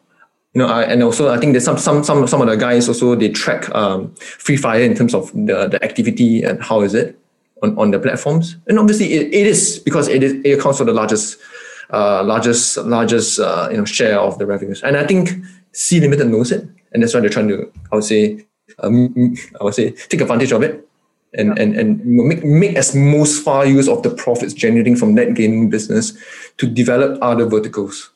you 0.53 0.59
know, 0.59 0.67
I, 0.67 0.83
and 0.83 1.03
also 1.03 1.29
I 1.29 1.37
think 1.37 1.53
there's 1.53 1.65
some 1.65 1.77
some 1.77 2.03
some 2.03 2.25
some 2.27 2.41
of 2.41 2.47
the 2.47 2.57
guys 2.57 2.87
also 2.87 3.13
they 3.15 3.29
track 3.29 3.69
um, 3.75 4.13
Free 4.15 4.57
Fire 4.57 4.81
in 4.81 4.95
terms 4.95 5.13
of 5.13 5.31
the, 5.31 5.67
the 5.67 5.83
activity 5.83 6.41
and 6.43 6.61
how 6.61 6.81
is 6.81 6.95
it 6.95 7.19
on, 7.61 7.77
on 7.77 7.91
the 7.91 7.99
platforms. 7.99 8.57
And 8.67 8.79
obviously 8.79 9.13
it, 9.13 9.27
it 9.27 9.45
is 9.45 9.79
because 9.79 10.07
it 10.07 10.23
is 10.23 10.33
it 10.43 10.59
accounts 10.59 10.79
for 10.79 10.85
the 10.85 10.93
largest 10.93 11.37
uh, 11.91 12.23
largest 12.23 12.77
largest 12.77 13.39
uh, 13.39 13.67
you 13.71 13.77
know 13.77 13.85
share 13.85 14.19
of 14.19 14.37
the 14.39 14.45
revenues. 14.45 14.83
And 14.83 14.97
I 14.97 15.05
think 15.05 15.31
Sea 15.71 15.99
Limited 15.99 16.27
knows 16.27 16.51
it, 16.51 16.67
and 16.91 17.01
that's 17.01 17.13
why 17.13 17.19
they're 17.19 17.29
trying 17.29 17.49
to 17.49 17.71
I 17.91 17.95
would 17.95 18.03
say 18.03 18.45
um, 18.79 19.35
I 19.59 19.63
would 19.63 19.75
say 19.75 19.91
take 19.91 20.21
advantage 20.21 20.51
of 20.51 20.63
it. 20.63 20.85
And, 21.31 21.55
yeah. 21.55 21.63
and 21.63 21.75
and 21.75 22.05
make, 22.05 22.43
make 22.43 22.75
as 22.75 22.95
most 22.95 23.43
far 23.43 23.63
use 23.63 23.87
of 23.87 24.01
the 24.01 24.09
profits 24.09 24.51
generating 24.51 24.95
from 24.95 25.13
that 25.13 25.35
gaming 25.35 25.69
business 25.69 26.17
to 26.57 26.65
develop 26.65 27.19
other 27.21 27.45
verticals 27.45 28.09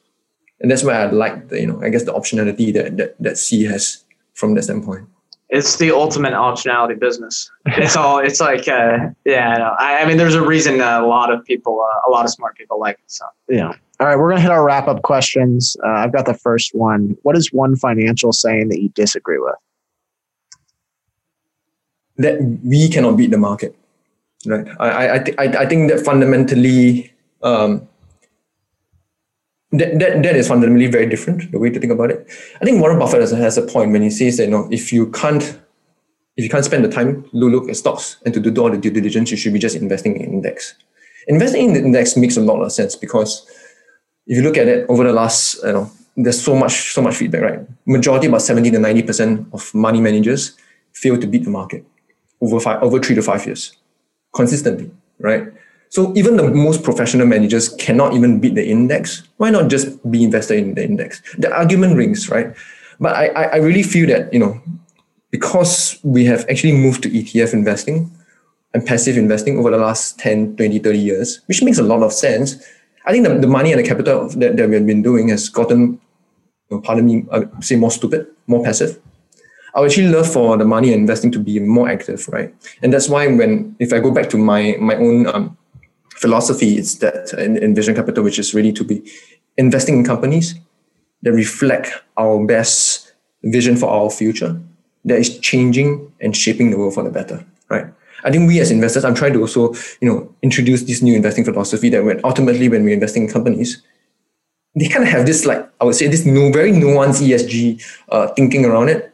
and 0.64 0.72
that's 0.72 0.84
why 0.84 0.94
I 0.94 1.12
like 1.12 1.50
the 1.50 1.60
you 1.60 1.68
know 1.68 1.80
I 1.84 1.90
guess 1.90 2.04
the 2.04 2.14
optionality 2.14 2.74
that 2.74 2.98
that, 2.98 3.16
that 3.20 3.38
Sea 3.38 3.66
has 3.66 4.04
from 4.34 4.56
that 4.56 4.64
standpoint. 4.64 5.08
It's 5.54 5.78
the 5.78 5.92
ultimate 5.92 6.34
optionality 6.34 7.00
business. 7.00 7.52
It's 7.68 7.96
all. 7.96 8.18
It's 8.18 8.40
like, 8.40 8.68
uh, 8.68 9.10
yeah. 9.24 9.70
I, 9.80 10.00
I, 10.00 10.06
mean, 10.08 10.18
there's 10.18 10.34
a 10.34 10.42
reason 10.42 10.82
a 10.82 11.06
lot 11.06 11.32
of 11.32 11.46
people, 11.46 11.80
uh, 11.80 12.10
a 12.10 12.12
lot 12.12 12.26
of 12.26 12.32
smart 12.32 12.58
people 12.58 12.80
like 12.80 12.96
it. 12.96 13.12
So 13.12 13.26
yeah. 13.48 13.72
All 14.00 14.08
right, 14.08 14.18
we're 14.18 14.30
gonna 14.30 14.42
hit 14.42 14.50
our 14.50 14.66
wrap 14.66 14.88
up 14.88 15.04
questions. 15.04 15.78
Uh, 15.86 15.90
I've 15.90 16.12
got 16.12 16.26
the 16.26 16.34
first 16.34 16.74
one. 16.74 17.16
What 17.22 17.38
is 17.38 17.54
one 17.54 17.76
financial 17.76 18.34
saying 18.34 18.70
that 18.70 18.82
you 18.82 18.90
disagree 18.90 19.38
with? 19.38 19.56
That 22.18 22.42
we 22.64 22.90
cannot 22.90 23.18
beat 23.18 23.30
the 23.30 23.38
market, 23.38 23.76
right? 24.48 24.68
I 24.80 25.16
I 25.16 25.20
th- 25.20 25.38
I, 25.38 25.44
I 25.44 25.66
think 25.68 25.92
that 25.92 26.00
fundamentally 26.04 27.14
um, 27.44 27.88
that, 29.74 30.00
that, 30.00 30.24
that 30.24 30.36
is 30.36 30.48
fundamentally 30.48 30.88
very 30.88 31.08
different, 31.08 31.52
the 31.52 31.60
way 31.60 31.70
to 31.70 31.80
think 31.80 31.92
about 31.92 32.12
it. 32.12 32.28
I 32.62 32.66
think 32.66 32.80
Warren 32.80 33.00
Buffett 33.00 33.22
has, 33.22 33.32
has 33.32 33.58
a 33.58 33.64
point 33.64 33.92
when 33.92 34.04
he 34.04 34.10
says 34.10 34.38
that 34.38 34.46
you 34.46 34.52
know, 34.52 34.68
if 34.72 34.94
you 34.94 35.12
can't 35.12 35.60
if 36.36 36.44
you 36.44 36.50
can't 36.50 36.66
spend 36.66 36.84
the 36.84 36.90
time 36.90 37.24
to 37.24 37.30
look 37.38 37.70
at 37.70 37.76
stocks 37.76 38.18
and 38.26 38.34
to 38.34 38.40
do 38.40 38.62
all 38.62 38.72
the 38.72 38.78
due 38.78 38.90
diligence, 38.90 39.30
you 39.30 39.38
should 39.38 39.54
be 39.54 39.60
just 39.60 39.76
investing 39.76 40.16
in 40.20 40.34
index. 40.34 40.74
Investing 41.28 41.68
in 41.68 41.74
the 41.74 41.80
index 41.80 42.18
makes 42.18 42.38
a 42.38 42.42
lot 42.42 42.62
of 42.62 42.72
sense 42.72 42.96
because 42.96 43.46
if 44.26 44.38
you 44.38 44.42
look 44.42 44.58
at 44.58 44.68
it 44.68 44.86
over 44.90 45.04
the 45.04 45.14
last, 45.14 45.62
you 45.64 45.74
know, 45.74 45.92
there's 46.18 46.42
so 46.42 46.56
much, 46.56 46.94
so 46.94 47.04
much 47.04 47.16
feedback, 47.16 47.42
right? 47.42 47.60
Majority, 47.86 48.28
about 48.28 48.42
70 48.42 48.72
to 48.72 48.78
90% 48.78 49.54
of 49.54 49.74
money 49.76 50.02
managers 50.02 50.58
fail 50.94 51.20
to 51.20 51.28
beat 51.28 51.44
the 51.44 51.52
market 51.52 51.86
over 52.42 52.60
five, 52.60 52.82
over 52.82 53.00
three 53.00 53.16
to 53.16 53.22
five 53.22 53.46
years 53.46 53.78
consistently, 54.36 54.90
right? 55.20 55.54
So 55.94 56.12
even 56.16 56.38
the 56.38 56.50
most 56.50 56.82
professional 56.82 57.28
managers 57.28 57.70
cannot 57.70 58.16
even 58.16 58.40
beat 58.40 58.56
the 58.56 58.68
index. 58.68 59.22
Why 59.38 59.52
not 59.52 59.70
just 59.70 60.02
be 60.10 60.24
invested 60.24 60.58
in 60.58 60.74
the 60.74 60.84
index? 60.84 61.22
The 61.38 61.54
argument 61.54 61.98
rings, 61.98 62.30
right? 62.30 62.56
But 63.00 63.16
I, 63.16 63.28
I 63.28 63.56
really 63.58 63.84
feel 63.84 64.08
that, 64.08 64.34
you 64.34 64.40
know, 64.40 64.60
because 65.30 66.00
we 66.02 66.26
have 66.26 66.50
actually 66.50 66.72
moved 66.72 67.04
to 67.04 67.12
ETF 67.12 67.54
investing 67.54 68.10
and 68.74 68.84
passive 68.84 69.18
investing 69.18 69.60
over 69.60 69.70
the 69.70 69.78
last 69.78 70.18
10, 70.18 70.56
20, 70.56 70.80
30 70.80 70.98
years, 70.98 71.42
which 71.46 71.62
makes 71.62 71.78
a 71.78 71.84
lot 71.84 72.02
of 72.02 72.12
sense. 72.12 72.56
I 73.06 73.12
think 73.12 73.28
the, 73.28 73.38
the 73.38 73.46
money 73.46 73.72
and 73.72 73.80
the 73.80 73.88
capital 73.88 74.30
that, 74.30 74.58
that 74.58 74.70
we 74.70 74.74
have 74.74 74.88
been 74.88 75.04
doing 75.04 75.28
has 75.28 75.48
gotten 75.48 76.02
pardon 76.82 77.06
me, 77.06 77.24
I 77.32 77.44
say 77.62 77.76
more 77.76 77.92
stupid, 77.92 78.26
more 78.48 78.64
passive. 78.64 79.00
I 79.76 79.80
would 79.80 79.92
actually 79.92 80.08
love 80.08 80.32
for 80.32 80.58
the 80.58 80.66
money 80.66 80.92
and 80.92 81.02
investing 81.02 81.32
to 81.34 81.40
be 81.40 81.60
more 81.60 81.88
active, 81.88 82.28
right? 82.30 82.52
And 82.82 82.92
that's 82.92 83.10
why 83.10 83.28
when 83.28 83.76
if 83.78 83.94
I 83.94 84.00
go 84.00 84.10
back 84.10 84.32
to 84.32 84.40
my 84.40 84.76
my 84.80 84.96
own 84.96 85.28
um, 85.28 85.56
philosophy, 86.24 86.78
is 86.78 87.00
that 87.00 87.34
in, 87.46 87.58
in 87.58 87.76
Vision 87.76 87.94
Capital, 87.94 88.24
which 88.24 88.40
is 88.40 88.54
really 88.54 88.74
to 88.80 88.84
be 88.84 88.98
investing 89.58 89.98
in 89.98 90.04
companies 90.06 90.56
that 91.24 91.34
reflect 91.34 91.88
our 92.18 92.46
best 92.46 93.14
vision 93.56 93.76
for 93.76 93.90
our 93.98 94.10
future, 94.10 94.60
that 95.06 95.20
is 95.20 95.38
changing 95.40 95.90
and 96.22 96.36
shaping 96.36 96.72
the 96.72 96.78
world 96.78 96.94
for 96.94 97.04
the 97.04 97.12
better, 97.20 97.46
right? 97.70 97.88
I 98.24 98.32
think 98.32 98.48
we 98.48 98.60
as 98.62 98.72
investors, 98.72 99.04
I'm 99.04 99.16
trying 99.16 99.34
to 99.34 99.42
also, 99.42 99.74
you 100.00 100.08
know, 100.10 100.34
introduce 100.42 100.84
this 100.84 101.02
new 101.02 101.16
investing 101.16 101.44
philosophy 101.44 101.90
that 101.90 102.06
when 102.06 102.22
ultimately 102.24 102.70
when 102.70 102.84
we're 102.86 102.94
investing 102.94 103.24
in 103.24 103.30
companies, 103.30 103.84
they 104.76 104.88
kind 104.88 105.04
of 105.04 105.12
have 105.12 105.26
this 105.26 105.46
like 105.46 105.62
I 105.82 105.84
would 105.86 105.96
say 105.96 106.08
this 106.08 106.26
new 106.26 106.52
very 106.52 106.72
nuanced 106.72 107.22
ESG 107.22 107.84
uh, 108.10 108.28
thinking 108.30 108.66
around 108.66 108.90
it, 108.90 109.14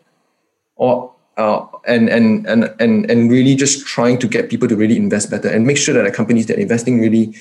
or 0.76 1.12
uh, 1.40 1.66
and 1.88 2.10
and 2.10 2.46
and 2.46 2.76
and 2.80 3.10
and 3.10 3.32
really 3.32 3.56
just 3.56 3.88
trying 3.88 4.20
to 4.20 4.28
get 4.28 4.50
people 4.50 4.68
to 4.68 4.76
really 4.76 4.98
invest 4.98 5.32
better 5.32 5.50
and 5.50 5.66
make 5.66 5.78
sure 5.78 5.94
that 5.96 6.04
the 6.04 6.12
companies 6.12 6.46
that 6.48 6.58
are 6.58 6.62
investing 6.62 7.00
really 7.00 7.34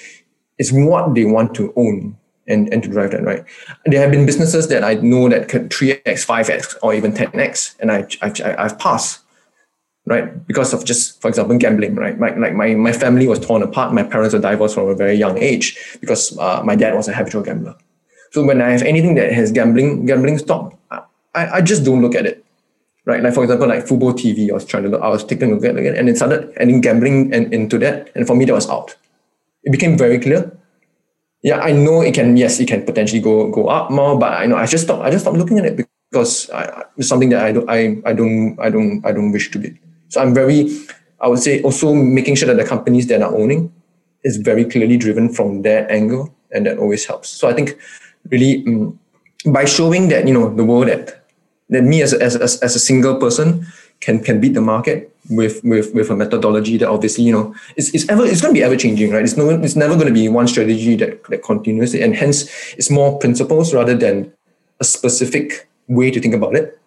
is 0.59 0.73
what 0.73 1.15
they 1.15 1.25
want 1.25 1.55
to 1.55 1.73
own 1.77 2.17
and, 2.47 2.73
and 2.73 2.83
to 2.83 2.89
drive 2.89 3.11
that 3.11 3.25
right. 3.25 3.45
There 3.87 4.01
have 4.01 4.11
been 4.11 4.25
businesses 4.25 4.69
that 4.69 4.85
I 4.85 4.95
know 4.95 5.29
that 5.29 5.49
could 5.49 5.71
3x, 5.71 6.25
5x, 6.25 6.77
or 6.83 6.95
even 6.95 7.13
10x, 7.13 7.77
and 7.81 7.93
I, 7.93 8.07
I 8.23 8.65
I've 8.65 8.79
passed 8.79 9.21
right? 10.09 10.47
Because 10.47 10.73
of 10.73 10.85
just, 10.87 11.21
for 11.21 11.29
example, 11.29 11.57
gambling, 11.59 11.95
right? 11.95 12.19
My, 12.19 12.35
like 12.35 12.55
my, 12.55 12.75
my 12.75 12.93
family 12.93 13.29
was 13.29 13.39
torn 13.39 13.63
apart. 13.63 13.93
My 13.93 14.03
parents 14.03 14.33
were 14.35 14.41
divorced 14.41 14.75
from 14.75 14.89
a 14.89 14.95
very 14.95 15.15
young 15.15 15.37
age 15.37 15.99
because 16.01 16.37
uh, 16.39 16.63
my 16.65 16.75
dad 16.75 16.95
was 16.95 17.09
a 17.09 17.13
habitual 17.13 17.43
gambler. 17.43 17.77
So 18.33 18.43
when 18.43 18.63
I 18.63 18.71
have 18.71 18.83
anything 18.83 19.17
that 19.17 19.33
has 19.33 19.53
gambling, 19.53 20.07
gambling 20.07 20.39
stock, 20.39 20.75
I, 20.91 21.03
I 21.35 21.61
just 21.61 21.85
don't 21.85 22.01
look 22.01 22.15
at 22.15 22.25
it, 22.25 22.45
right? 23.09 23.23
Like 23.23 23.35
for 23.35 23.43
example, 23.43 23.67
like 23.67 23.89
football 23.89 24.13
TV, 24.13 24.51
I 24.51 24.55
was 24.55 24.67
trying 24.67 24.85
to 24.85 24.91
look, 24.91 25.01
I 25.03 25.09
was 25.09 25.25
taking 25.25 25.51
a 25.51 25.55
look 25.55 25.65
at 25.65 25.77
it, 25.77 25.97
and 25.97 26.09
it 26.09 26.17
started 26.17 26.53
adding 26.59 26.81
gambling 26.83 27.33
and 27.33 27.53
into 27.53 27.79
that, 27.79 28.13
and 28.15 28.27
for 28.27 28.37
me 28.37 28.45
that 28.45 28.53
was 28.53 28.69
out. 28.69 28.95
It 29.65 29.73
became 29.73 29.97
very 29.97 30.21
clear. 30.21 30.53
Yeah, 31.43 31.59
I 31.61 31.73
know 31.73 32.03
it 32.03 32.15
can. 32.15 32.37
Yes, 32.37 32.61
it 32.61 32.69
can 32.69 32.85
potentially 32.85 33.21
go 33.21 33.51
go 33.51 33.69
up 33.69 33.91
more, 33.91 34.19
but 34.19 34.33
I 34.33 34.47
know 34.47 34.57
I 34.57 34.67
just 34.67 34.85
stop. 34.85 35.01
I 35.01 35.11
just 35.11 35.25
stopped 35.25 35.39
looking 35.39 35.59
at 35.59 35.65
it 35.65 35.89
because 36.11 36.51
I, 36.51 36.85
it's 36.97 37.09
something 37.09 37.31
that 37.31 37.45
I 37.45 37.53
don't. 37.53 37.69
I, 37.71 37.97
I 38.05 38.13
don't. 38.13 38.59
I 38.61 38.71
don't. 38.71 39.05
I 39.07 39.13
don't 39.13 39.33
wish 39.33 39.51
to 39.53 39.59
be. 39.59 39.79
So 40.09 40.21
I'm 40.21 40.35
very, 40.35 40.69
I 41.21 41.29
would 41.29 41.39
say, 41.39 41.63
also 41.63 41.95
making 41.95 42.35
sure 42.37 42.49
that 42.49 42.61
the 42.61 42.69
companies 42.69 43.07
that 43.07 43.23
are 43.23 43.35
owning 43.35 43.73
is 44.25 44.37
very 44.37 44.65
clearly 44.65 44.97
driven 44.97 45.33
from 45.33 45.63
that 45.63 45.91
angle, 45.91 46.35
and 46.51 46.67
that 46.67 46.79
always 46.79 47.07
helps. 47.07 47.29
So 47.31 47.49
I 47.49 47.55
think 47.55 47.79
really 48.29 48.67
um, 48.67 48.99
by 49.47 49.65
showing 49.65 50.09
that 50.09 50.27
you 50.27 50.35
know 50.35 50.53
the 50.53 50.65
world 50.65 50.89
that 50.89 51.18
that 51.71 51.83
me 51.85 52.03
as 52.03 52.13
a, 52.13 52.23
as, 52.23 52.37
as, 52.37 52.61
as 52.61 52.77
a 52.77 52.79
single 52.79 53.17
person 53.17 53.67
can 54.01 54.23
can 54.23 54.41
beat 54.41 54.55
the 54.55 54.61
market 54.61 55.15
with 55.31 55.63
with 55.65 55.93
with 55.95 56.11
a 56.11 56.17
methodology 56.17 56.77
that 56.77 56.89
obviously 56.89 57.25
you 57.25 57.33
know 57.33 57.55
it's, 57.77 57.93
it's 57.95 58.09
ever 58.09 58.25
it's 58.25 58.41
going 58.41 58.55
to 58.55 58.59
be 58.59 58.65
ever 58.65 58.77
changing 58.77 59.11
right 59.11 59.25
it's 59.25 59.37
no 59.37 59.51
it's 59.51 59.77
never 59.77 59.95
going 59.95 60.07
to 60.07 60.13
be 60.13 60.29
one 60.29 60.47
strategy 60.47 60.95
that 60.95 61.23
that 61.25 61.43
continues 61.43 61.95
and 61.95 62.15
hence 62.15 62.49
it's 62.75 62.91
more 62.91 63.19
principles 63.19 63.75
rather 63.75 63.95
than 63.95 64.33
a 64.81 64.85
specific 64.85 65.69
way 65.89 66.11
to 66.11 66.21
think 66.21 66.35
about 66.35 66.55
it 66.55 66.79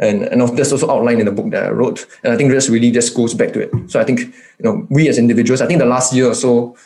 and 0.00 0.22
and 0.24 0.40
that's 0.56 0.72
also 0.72 0.90
outlined 0.90 1.20
in 1.20 1.26
the 1.26 1.32
book 1.32 1.50
that 1.50 1.64
I 1.64 1.70
wrote. 1.70 2.06
And 2.24 2.32
I 2.32 2.36
think 2.36 2.50
this 2.50 2.68
really 2.68 2.90
just 2.90 3.14
goes 3.14 3.34
back 3.34 3.52
to 3.52 3.60
it. 3.60 3.70
So 3.90 4.00
I 4.00 4.04
think 4.04 4.20
you 4.20 4.64
know 4.64 4.86
we 4.88 5.08
as 5.08 5.18
individuals, 5.18 5.60
I 5.60 5.66
think 5.66 5.78
the 5.78 5.86
last 5.86 6.12
year 6.14 6.26
or 6.26 6.34
so, 6.34 6.76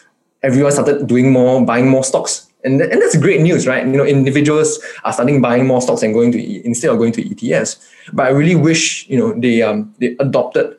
everyone 0.43 0.73
started 0.73 1.07
doing 1.07 1.33
more, 1.33 1.65
buying 1.65 1.89
more 1.89 2.05
stocks, 2.05 2.51
and 2.65 2.81
and 2.81 3.01
that's 3.01 3.17
great 3.17 3.41
news, 3.41 3.67
right? 3.67 3.87
You 3.87 3.93
know, 3.93 4.05
individuals 4.05 4.79
are 5.05 5.13
starting 5.13 5.41
buying 5.41 5.67
more 5.67 5.81
stocks 5.81 6.03
and 6.03 6.15
going 6.15 6.33
to 6.33 6.67
instead 6.67 6.91
of 6.91 6.99
going 6.99 7.13
to 7.13 7.23
ETFs. 7.23 7.79
But 8.13 8.27
I 8.27 8.31
really 8.31 8.57
wish 8.57 9.09
you 9.09 9.19
know 9.19 9.39
they 9.39 9.63
um 9.63 9.95
they 9.99 10.17
adopted 10.19 10.79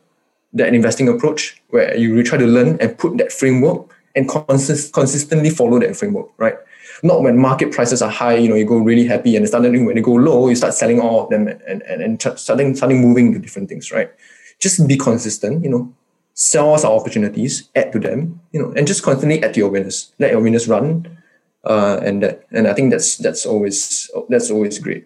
that 0.54 0.74
investing 0.74 1.10
approach 1.10 1.62
where 1.70 1.96
you 1.98 2.12
really 2.12 2.24
try 2.24 2.38
to 2.38 2.48
learn 2.48 2.78
and 2.80 2.98
put 2.98 3.18
that 3.18 3.32
framework 3.32 3.94
and 4.16 4.30
consist- 4.30 4.94
consistently 4.94 5.50
follow 5.50 5.80
that 5.80 5.96
framework, 5.96 6.30
right? 6.38 6.56
not 7.04 7.22
when 7.22 7.38
market 7.38 7.72
prices 7.72 8.02
are 8.02 8.10
high, 8.10 8.36
you 8.36 8.50
know, 8.50 8.56
you 8.56 8.66
go 8.66 8.78
really 8.78 9.06
happy 9.06 9.36
and 9.36 9.48
suddenly 9.48 9.84
when 9.84 9.96
they 9.96 10.02
go 10.02 10.14
low, 10.14 10.50
you 10.50 10.56
start 10.56 10.74
selling 10.74 11.00
all 11.00 11.24
of 11.24 11.30
them 11.30 11.48
and, 11.48 11.82
and, 11.84 12.02
and 12.02 12.22
starting, 12.40 12.76
starting 12.76 13.02
moving 13.02 13.34
to 13.34 13.40
different 13.40 13.70
things, 13.70 13.92
right? 13.92 14.12
Just 14.60 14.88
be 14.88 14.98
consistent, 14.98 15.64
you 15.64 15.70
know, 15.70 15.94
sell 16.34 16.74
us 16.74 16.84
our 16.84 16.94
opportunities, 16.94 17.70
add 17.76 17.92
to 17.92 18.00
them, 18.00 18.40
you 18.52 18.62
know, 18.62 18.72
and 18.76 18.88
just 18.88 19.04
constantly 19.04 19.44
add 19.44 19.54
to 19.54 19.60
your 19.60 19.70
winners. 19.70 20.14
Let 20.20 20.32
your 20.32 20.42
winners 20.42 20.68
run. 20.68 21.18
Uh, 21.66 22.00
and 22.04 22.22
that, 22.24 22.44
and 22.52 22.68
I 22.68 22.74
think 22.74 22.92
that's, 22.92 23.18
that's 23.18 23.46
always, 23.46 24.10
that's 24.30 24.52
always 24.52 24.80
great. 24.80 25.06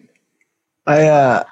I, 0.86 1.06
uh, 1.06 1.44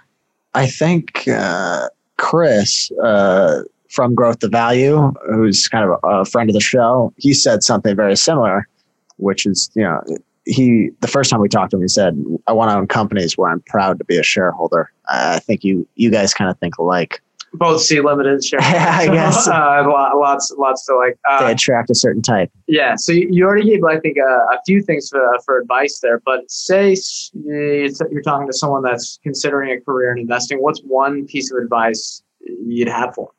I 0.54 0.66
think, 0.66 1.26
uh, 1.28 1.88
Chris, 2.16 2.90
uh, 3.02 3.62
from 3.88 4.14
Growth 4.14 4.40
to 4.40 4.48
Value, 4.48 5.12
who's 5.26 5.66
kind 5.68 5.88
of 5.88 5.98
a 6.04 6.24
friend 6.24 6.50
of 6.50 6.54
the 6.54 6.60
show, 6.60 7.12
he 7.16 7.32
said 7.32 7.62
something 7.62 7.96
very 7.96 8.16
similar, 8.16 8.68
which 9.16 9.46
is, 9.46 9.70
you 9.74 9.82
know, 9.82 10.02
he 10.44 10.90
the 11.00 11.08
first 11.08 11.30
time 11.30 11.40
we 11.40 11.48
talked 11.48 11.70
to 11.70 11.76
him, 11.76 11.82
he 11.82 11.88
said, 11.88 12.22
"I 12.46 12.52
want 12.52 12.70
to 12.70 12.76
own 12.76 12.86
companies 12.86 13.36
where 13.36 13.50
I'm 13.50 13.60
proud 13.60 13.98
to 13.98 14.04
be 14.04 14.16
a 14.16 14.22
shareholder." 14.22 14.90
I 15.06 15.38
think 15.40 15.62
you 15.62 15.86
you 15.96 16.10
guys 16.10 16.32
kind 16.32 16.50
of 16.50 16.58
think 16.58 16.78
alike. 16.78 17.22
Both 17.54 17.80
Sea 17.82 18.00
Limited 18.00 18.44
share. 18.44 18.60
yeah, 18.62 18.98
I 18.98 19.06
guess 19.06 19.48
uh, 19.48 19.82
lots 19.86 20.52
lots 20.58 20.84
to 20.86 20.96
like. 20.96 21.18
Uh, 21.28 21.46
they 21.46 21.52
attract 21.52 21.90
a 21.90 21.94
certain 21.94 22.22
type. 22.22 22.50
Yeah, 22.66 22.94
so 22.96 23.12
you 23.12 23.44
already 23.44 23.70
gave 23.70 23.84
I 23.84 23.98
think 23.98 24.18
uh, 24.18 24.22
a 24.24 24.60
few 24.66 24.82
things 24.82 25.08
for, 25.08 25.38
for 25.44 25.58
advice 25.58 26.00
there, 26.00 26.20
but 26.24 26.50
say 26.50 26.94
you're 27.32 28.22
talking 28.22 28.46
to 28.46 28.52
someone 28.52 28.82
that's 28.82 29.18
considering 29.22 29.70
a 29.76 29.80
career 29.80 30.12
in 30.12 30.18
investing. 30.18 30.58
What's 30.58 30.80
one 30.80 31.26
piece 31.26 31.50
of 31.50 31.58
advice 31.58 32.22
you'd 32.40 32.88
have 32.88 33.14
for? 33.14 33.30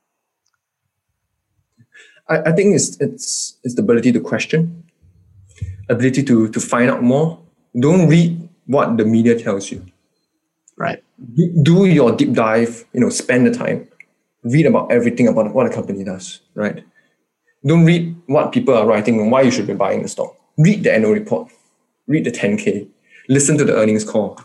Them? 2.28 2.45
I, 2.45 2.49
I 2.49 2.51
think 2.53 2.76
it's 2.76 2.99
it's 2.99 3.57
it's 3.64 3.76
the 3.76 3.82
ability 3.82 4.12
to 4.14 4.20
question 4.20 4.84
ability 5.89 6.24
to 6.24 6.47
to 6.49 6.60
find 6.60 6.89
out 6.89 7.03
more. 7.03 7.39
Don't 7.78 8.07
read 8.07 8.47
what 8.68 8.97
the 8.97 9.05
media 9.05 9.38
tells 9.38 9.72
you. 9.72 9.86
Right. 10.78 11.03
Do 11.64 11.86
your 11.86 12.16
deep 12.16 12.34
dive. 12.34 12.86
You 12.93 13.01
know, 13.01 13.10
spend 13.10 13.45
the 13.45 13.51
time. 13.51 13.89
Read 14.44 14.66
about 14.66 14.92
everything 14.92 15.28
about 15.28 15.54
what 15.54 15.66
a 15.66 15.70
company 15.70 16.04
does. 16.04 16.42
Right. 16.56 16.84
Don't 17.66 17.86
read 17.86 18.16
what 18.28 18.52
people 18.52 18.74
are 18.74 18.88
writing 18.88 19.20
and 19.20 19.32
why 19.32 19.42
you 19.42 19.52
should 19.52 19.68
be 19.68 19.74
buying 19.74 20.02
the 20.02 20.08
stock. 20.08 20.36
Read 20.58 20.84
the 20.84 20.94
annual 20.94 21.12
report. 21.12 21.52
Read 22.08 22.26
the 22.26 22.32
10K. 22.32 22.88
Listen 23.28 23.58
to 23.58 23.66
the 23.66 23.76
earnings 23.76 24.04
call. 24.04 24.40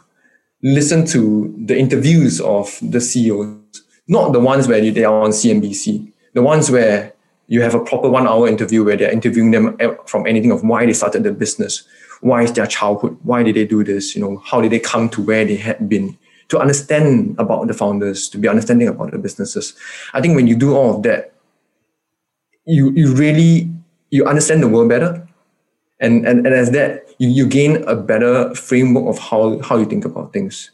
Listen 0.62 1.06
to 1.06 1.54
the 1.66 1.78
interviews 1.78 2.40
of 2.40 2.78
the 2.82 3.00
CEOs, 3.00 3.82
not 4.08 4.32
the 4.32 4.40
ones 4.40 4.66
where 4.66 4.80
they 4.80 5.04
are 5.04 5.22
on 5.22 5.30
CNBC, 5.30 6.10
the 6.32 6.42
ones 6.42 6.70
where 6.70 7.12
you 7.48 7.60
have 7.60 7.74
a 7.74 7.84
proper 7.84 8.08
one 8.08 8.26
hour 8.26 8.48
interview 8.48 8.82
where 8.82 8.96
they're 8.96 9.12
interviewing 9.12 9.50
them 9.50 9.76
from 10.06 10.26
anything 10.26 10.50
of 10.50 10.62
why 10.62 10.86
they 10.86 10.94
started 10.94 11.22
the 11.22 11.32
business, 11.32 11.86
why 12.20 12.42
is 12.42 12.52
their 12.52 12.66
childhood, 12.66 13.18
why 13.22 13.42
did 13.42 13.56
they 13.56 13.66
do 13.66 13.84
this, 13.84 14.14
you 14.14 14.22
know, 14.22 14.38
how 14.38 14.60
did 14.60 14.72
they 14.72 14.80
come 14.80 15.08
to 15.10 15.20
where 15.20 15.44
they 15.44 15.56
had 15.56 15.86
been, 15.88 16.16
to 16.48 16.58
understand 16.58 17.36
about 17.38 17.66
the 17.66 17.74
founders, 17.74 18.28
to 18.28 18.38
be 18.38 18.48
understanding 18.48 18.88
about 18.88 19.12
the 19.12 19.18
businesses. 19.18 19.74
I 20.12 20.20
think 20.20 20.36
when 20.36 20.46
you 20.46 20.56
do 20.56 20.74
all 20.74 20.96
of 20.96 21.02
that, 21.04 21.32
you 22.66 22.92
you 22.92 23.14
really 23.14 23.70
you 24.10 24.24
understand 24.26 24.62
the 24.62 24.68
world 24.68 24.88
better. 24.88 25.26
And 26.00 26.26
and, 26.26 26.46
and 26.46 26.54
as 26.54 26.70
that, 26.72 27.08
you, 27.18 27.28
you 27.28 27.46
gain 27.46 27.82
a 27.84 27.94
better 27.94 28.54
framework 28.54 29.06
of 29.06 29.18
how, 29.18 29.60
how 29.60 29.76
you 29.76 29.84
think 29.84 30.04
about 30.04 30.32
things. 30.32 30.70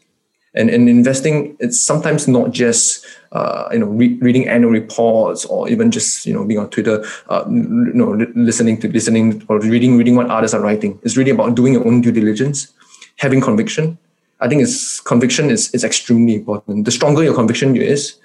And 0.53 0.69
in 0.69 0.89
investing, 0.89 1.55
it's 1.59 1.79
sometimes 1.79 2.27
not 2.27 2.51
just 2.51 3.05
uh, 3.31 3.69
you 3.71 3.79
know 3.79 3.85
re- 3.85 4.17
reading 4.19 4.49
annual 4.49 4.71
reports 4.71 5.45
or 5.45 5.69
even 5.69 5.91
just 5.91 6.25
you 6.25 6.33
know 6.33 6.43
being 6.43 6.59
on 6.59 6.69
Twitter, 6.69 7.05
uh, 7.29 7.45
you 7.47 7.93
know 7.93 8.11
listening 8.35 8.77
to 8.81 8.89
listening 8.89 9.45
or 9.47 9.59
reading 9.61 9.97
reading 9.97 10.15
what 10.15 10.29
others 10.29 10.53
are 10.53 10.59
writing. 10.59 10.99
It's 11.03 11.15
really 11.15 11.31
about 11.31 11.55
doing 11.55 11.73
your 11.73 11.87
own 11.87 12.01
due 12.01 12.11
diligence, 12.11 12.73
having 13.17 13.39
conviction. 13.39 13.97
I 14.41 14.47
think 14.49 14.61
it's 14.61 14.99
conviction 14.99 15.49
is 15.49 15.69
is 15.71 15.83
extremely 15.83 16.35
important. 16.35 16.85
The 16.85 16.91
stronger 16.91 17.23
your 17.23 17.35
conviction 17.35 17.75
is, 17.77 18.17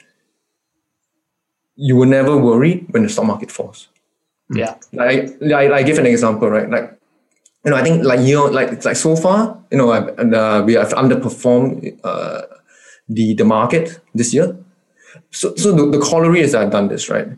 you 1.76 1.96
will 1.96 2.08
never 2.08 2.36
worry 2.36 2.86
when 2.90 3.02
the 3.02 3.08
stock 3.08 3.26
market 3.26 3.52
falls. 3.52 3.88
Yeah. 4.50 4.76
I, 4.98 5.28
I, 5.54 5.72
I 5.78 5.82
give 5.82 5.98
an 5.98 6.06
example, 6.06 6.48
right? 6.48 6.70
Like 6.70 6.98
you 7.64 7.70
know, 7.70 7.76
I 7.76 7.82
think 7.82 8.04
like 8.04 8.20
you 8.20 8.36
know, 8.36 8.46
like 8.46 8.84
like 8.84 8.96
so 8.96 9.16
far, 9.16 9.62
you 9.70 9.78
know, 9.78 9.90
uh, 9.90 10.62
we 10.64 10.74
have 10.74 10.92
underperformed 10.94 11.98
uh, 12.04 12.42
the 13.08 13.34
the 13.34 13.44
market 13.44 14.00
this 14.14 14.32
year. 14.32 14.56
So 15.30 15.54
so 15.56 15.72
the, 15.72 15.90
the 15.90 15.98
corollary 15.98 16.40
is 16.40 16.54
I've 16.54 16.70
done 16.70 16.88
this 16.88 17.10
right. 17.10 17.28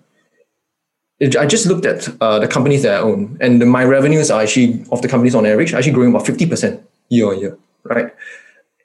I 1.21 1.47
just 1.47 1.67
looked 1.67 1.85
at 1.85 2.09
uh, 2.21 2.39
the 2.39 2.47
companies 2.47 2.83
that 2.83 2.95
I 2.95 3.01
own, 3.01 3.39
and 3.41 3.61
the, 3.61 3.67
my 3.67 3.85
revenues 3.85 4.31
are 4.31 4.43
actually 4.43 4.85
of 4.93 5.03
the 5.03 5.09
companies 5.09 5.35
on 5.35 5.47
average 5.47 5.75
actually 5.75 5.93
growing 5.93 6.11
about 6.11 6.25
fifty 6.25 6.47
percent 6.47 6.81
year 7.09 7.27
on 7.27 7.41
year, 7.41 7.59
right? 7.83 8.13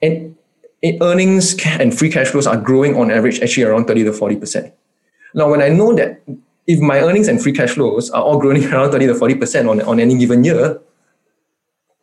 And 0.04 0.36
earnings 1.02 1.56
and 1.66 1.98
free 1.98 2.12
cash 2.12 2.28
flows 2.28 2.46
are 2.46 2.58
growing 2.58 2.96
on 2.96 3.10
average 3.10 3.40
actually 3.40 3.64
around 3.64 3.86
thirty 3.86 4.04
to 4.04 4.14
forty 4.14 4.36
percent. 4.36 4.74
Now, 5.34 5.50
when 5.50 5.62
I 5.62 5.70
know 5.70 5.96
that 5.96 6.22
if 6.68 6.80
my 6.80 7.00
earnings 7.00 7.28
and 7.28 7.42
free 7.42 7.54
cash 7.54 7.72
flows 7.72 8.10
are 8.12 8.22
all 8.22 8.40
growing 8.40 8.64
around 8.74 8.92
30 8.92 9.08
to 9.08 9.14
40% 9.14 9.70
on, 9.70 9.82
on 9.82 10.00
any 10.00 10.18
given 10.18 10.44
year, 10.44 10.80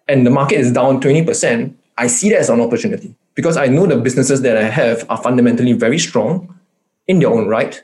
and 0.08 0.26
the 0.26 0.30
market 0.30 0.58
is 0.58 0.72
down 0.72 1.00
20%, 1.00 1.74
I 1.96 2.06
see 2.06 2.30
that 2.30 2.38
as 2.38 2.50
an 2.50 2.60
opportunity 2.60 3.14
because 3.34 3.56
I 3.56 3.66
know 3.66 3.86
the 3.86 3.96
businesses 3.96 4.42
that 4.42 4.56
I 4.56 4.64
have 4.64 5.06
are 5.08 5.22
fundamentally 5.22 5.72
very 5.72 5.98
strong 5.98 6.58
in 7.06 7.20
their 7.20 7.28
own 7.28 7.48
right. 7.48 7.80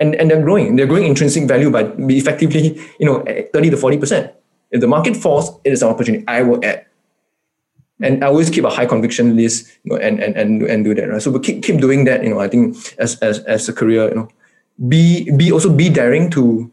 And, 0.00 0.14
and 0.14 0.30
they're 0.30 0.42
growing. 0.42 0.76
They're 0.76 0.86
growing 0.86 1.06
intrinsic 1.06 1.48
value 1.48 1.70
by 1.70 1.92
effectively, 1.98 2.80
you 3.00 3.06
know, 3.06 3.24
30 3.52 3.70
to 3.70 3.76
40%. 3.76 4.32
If 4.70 4.80
the 4.80 4.86
market 4.86 5.16
falls, 5.16 5.58
it 5.64 5.72
is 5.72 5.82
an 5.82 5.88
opportunity. 5.88 6.24
I 6.28 6.42
will 6.42 6.64
add. 6.64 6.84
And 8.00 8.22
I 8.22 8.28
always 8.28 8.48
keep 8.48 8.64
a 8.64 8.70
high 8.70 8.86
conviction 8.86 9.34
list, 9.34 9.66
you 9.82 9.92
know, 9.92 9.96
and, 9.96 10.22
and, 10.22 10.36
and, 10.36 10.62
and 10.62 10.84
do 10.84 10.94
that. 10.94 11.08
Right. 11.08 11.20
So 11.20 11.32
we 11.32 11.40
keep, 11.40 11.64
keep 11.64 11.80
doing 11.80 12.04
that, 12.04 12.22
you 12.22 12.30
know, 12.30 12.38
I 12.38 12.48
think 12.48 12.76
as, 12.98 13.18
as, 13.20 13.40
as 13.40 13.68
a 13.68 13.72
career, 13.72 14.08
you 14.08 14.14
know, 14.14 14.28
be, 14.88 15.30
be 15.36 15.50
also 15.50 15.72
be 15.72 15.88
daring 15.88 16.30
to, 16.30 16.70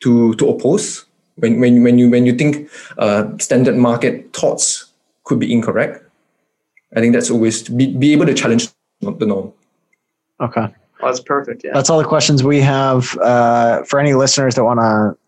to, 0.00 0.34
to 0.34 0.48
oppose 0.48 1.04
when, 1.36 1.58
when, 1.58 1.82
when 1.82 1.98
you, 1.98 2.10
when 2.10 2.26
you 2.26 2.34
think 2.34 2.70
uh, 2.98 3.36
standard 3.38 3.76
market 3.76 4.32
thoughts 4.32 4.92
could 5.24 5.40
be 5.40 5.52
incorrect. 5.52 6.04
I 6.94 7.00
think 7.00 7.12
that's 7.14 7.30
always 7.30 7.62
to 7.62 7.72
be, 7.72 7.92
be 7.96 8.12
able 8.12 8.26
to 8.26 8.34
challenge 8.34 8.68
the 9.00 9.26
norm. 9.26 9.52
Okay. 10.40 10.60
Well, 10.60 11.10
that's 11.10 11.20
perfect. 11.20 11.62
Yeah. 11.64 11.72
That's 11.74 11.90
all 11.90 11.98
the 11.98 12.06
questions 12.06 12.44
we 12.44 12.60
have. 12.60 13.16
Uh, 13.18 13.82
for 13.82 13.98
any 13.98 14.14
listeners 14.14 14.54
that 14.54 14.62
want 14.62 14.78
to 14.78 15.18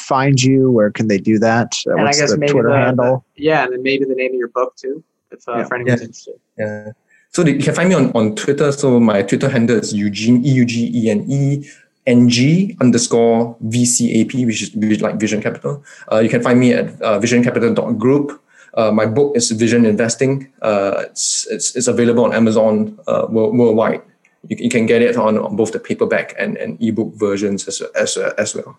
find 0.00 0.42
you, 0.42 0.70
where 0.70 0.90
can 0.90 1.08
they 1.08 1.18
do 1.18 1.38
that? 1.38 1.74
Uh, 1.86 1.92
and 1.92 2.00
I 2.00 2.04
what's 2.04 2.20
guess 2.20 2.30
the 2.32 2.38
maybe 2.38 2.52
Twitter 2.52 2.70
the, 2.70 2.76
handle? 2.78 3.24
the- 3.36 3.42
yeah, 3.42 3.64
and 3.64 3.72
then 3.72 3.82
maybe 3.82 4.04
the 4.04 4.14
name 4.14 4.32
of 4.32 4.38
your 4.38 4.48
book 4.48 4.74
too, 4.76 5.02
if, 5.30 5.46
uh, 5.48 5.58
Yeah. 5.58 5.64
for 5.64 5.74
anyone's 5.76 6.00
Yeah. 6.00 6.04
interested. 6.06 6.34
Yeah. 6.58 6.90
So 7.30 7.44
you 7.44 7.58
can 7.58 7.74
find 7.74 7.88
me 7.88 7.94
on, 7.96 8.12
on 8.12 8.36
Twitter. 8.36 8.70
So 8.70 9.00
my 9.00 9.22
Twitter 9.22 9.48
handle 9.48 9.76
is 9.78 9.92
Eugene 9.92 10.44
E 10.44 10.50
U 10.50 10.64
G 10.64 10.90
E 10.94 11.10
N 11.10 11.26
E 11.28 11.66
N 12.06 12.28
G 12.28 12.76
underscore 12.80 13.56
VCAP, 13.66 14.46
which 14.46 14.62
is 14.62 14.74
which 14.76 15.00
like 15.00 15.16
Vision 15.18 15.40
Capital. 15.42 15.82
Uh, 16.12 16.18
you 16.20 16.28
can 16.28 16.42
find 16.42 16.60
me 16.60 16.72
at 16.72 17.00
uh, 17.02 17.18
visioncapital.group. 17.18 18.40
Uh, 18.74 18.90
my 18.92 19.06
book 19.06 19.36
is 19.36 19.50
Vision 19.52 19.84
Investing. 19.86 20.48
Uh, 20.62 21.04
it's, 21.06 21.46
it's, 21.50 21.74
it's 21.76 21.86
available 21.88 22.24
on 22.24 22.32
Amazon 22.32 22.98
uh, 23.06 23.26
worldwide. 23.28 24.02
You, 24.48 24.56
you 24.60 24.68
can 24.70 24.86
get 24.86 25.00
it 25.02 25.16
on, 25.16 25.38
on 25.38 25.56
both 25.56 25.72
the 25.72 25.78
paperback 25.80 26.34
and, 26.38 26.56
and 26.56 26.80
ebook 26.82 27.14
versions 27.14 27.66
as, 27.66 27.80
as, 27.96 28.16
as 28.16 28.54
well. 28.54 28.76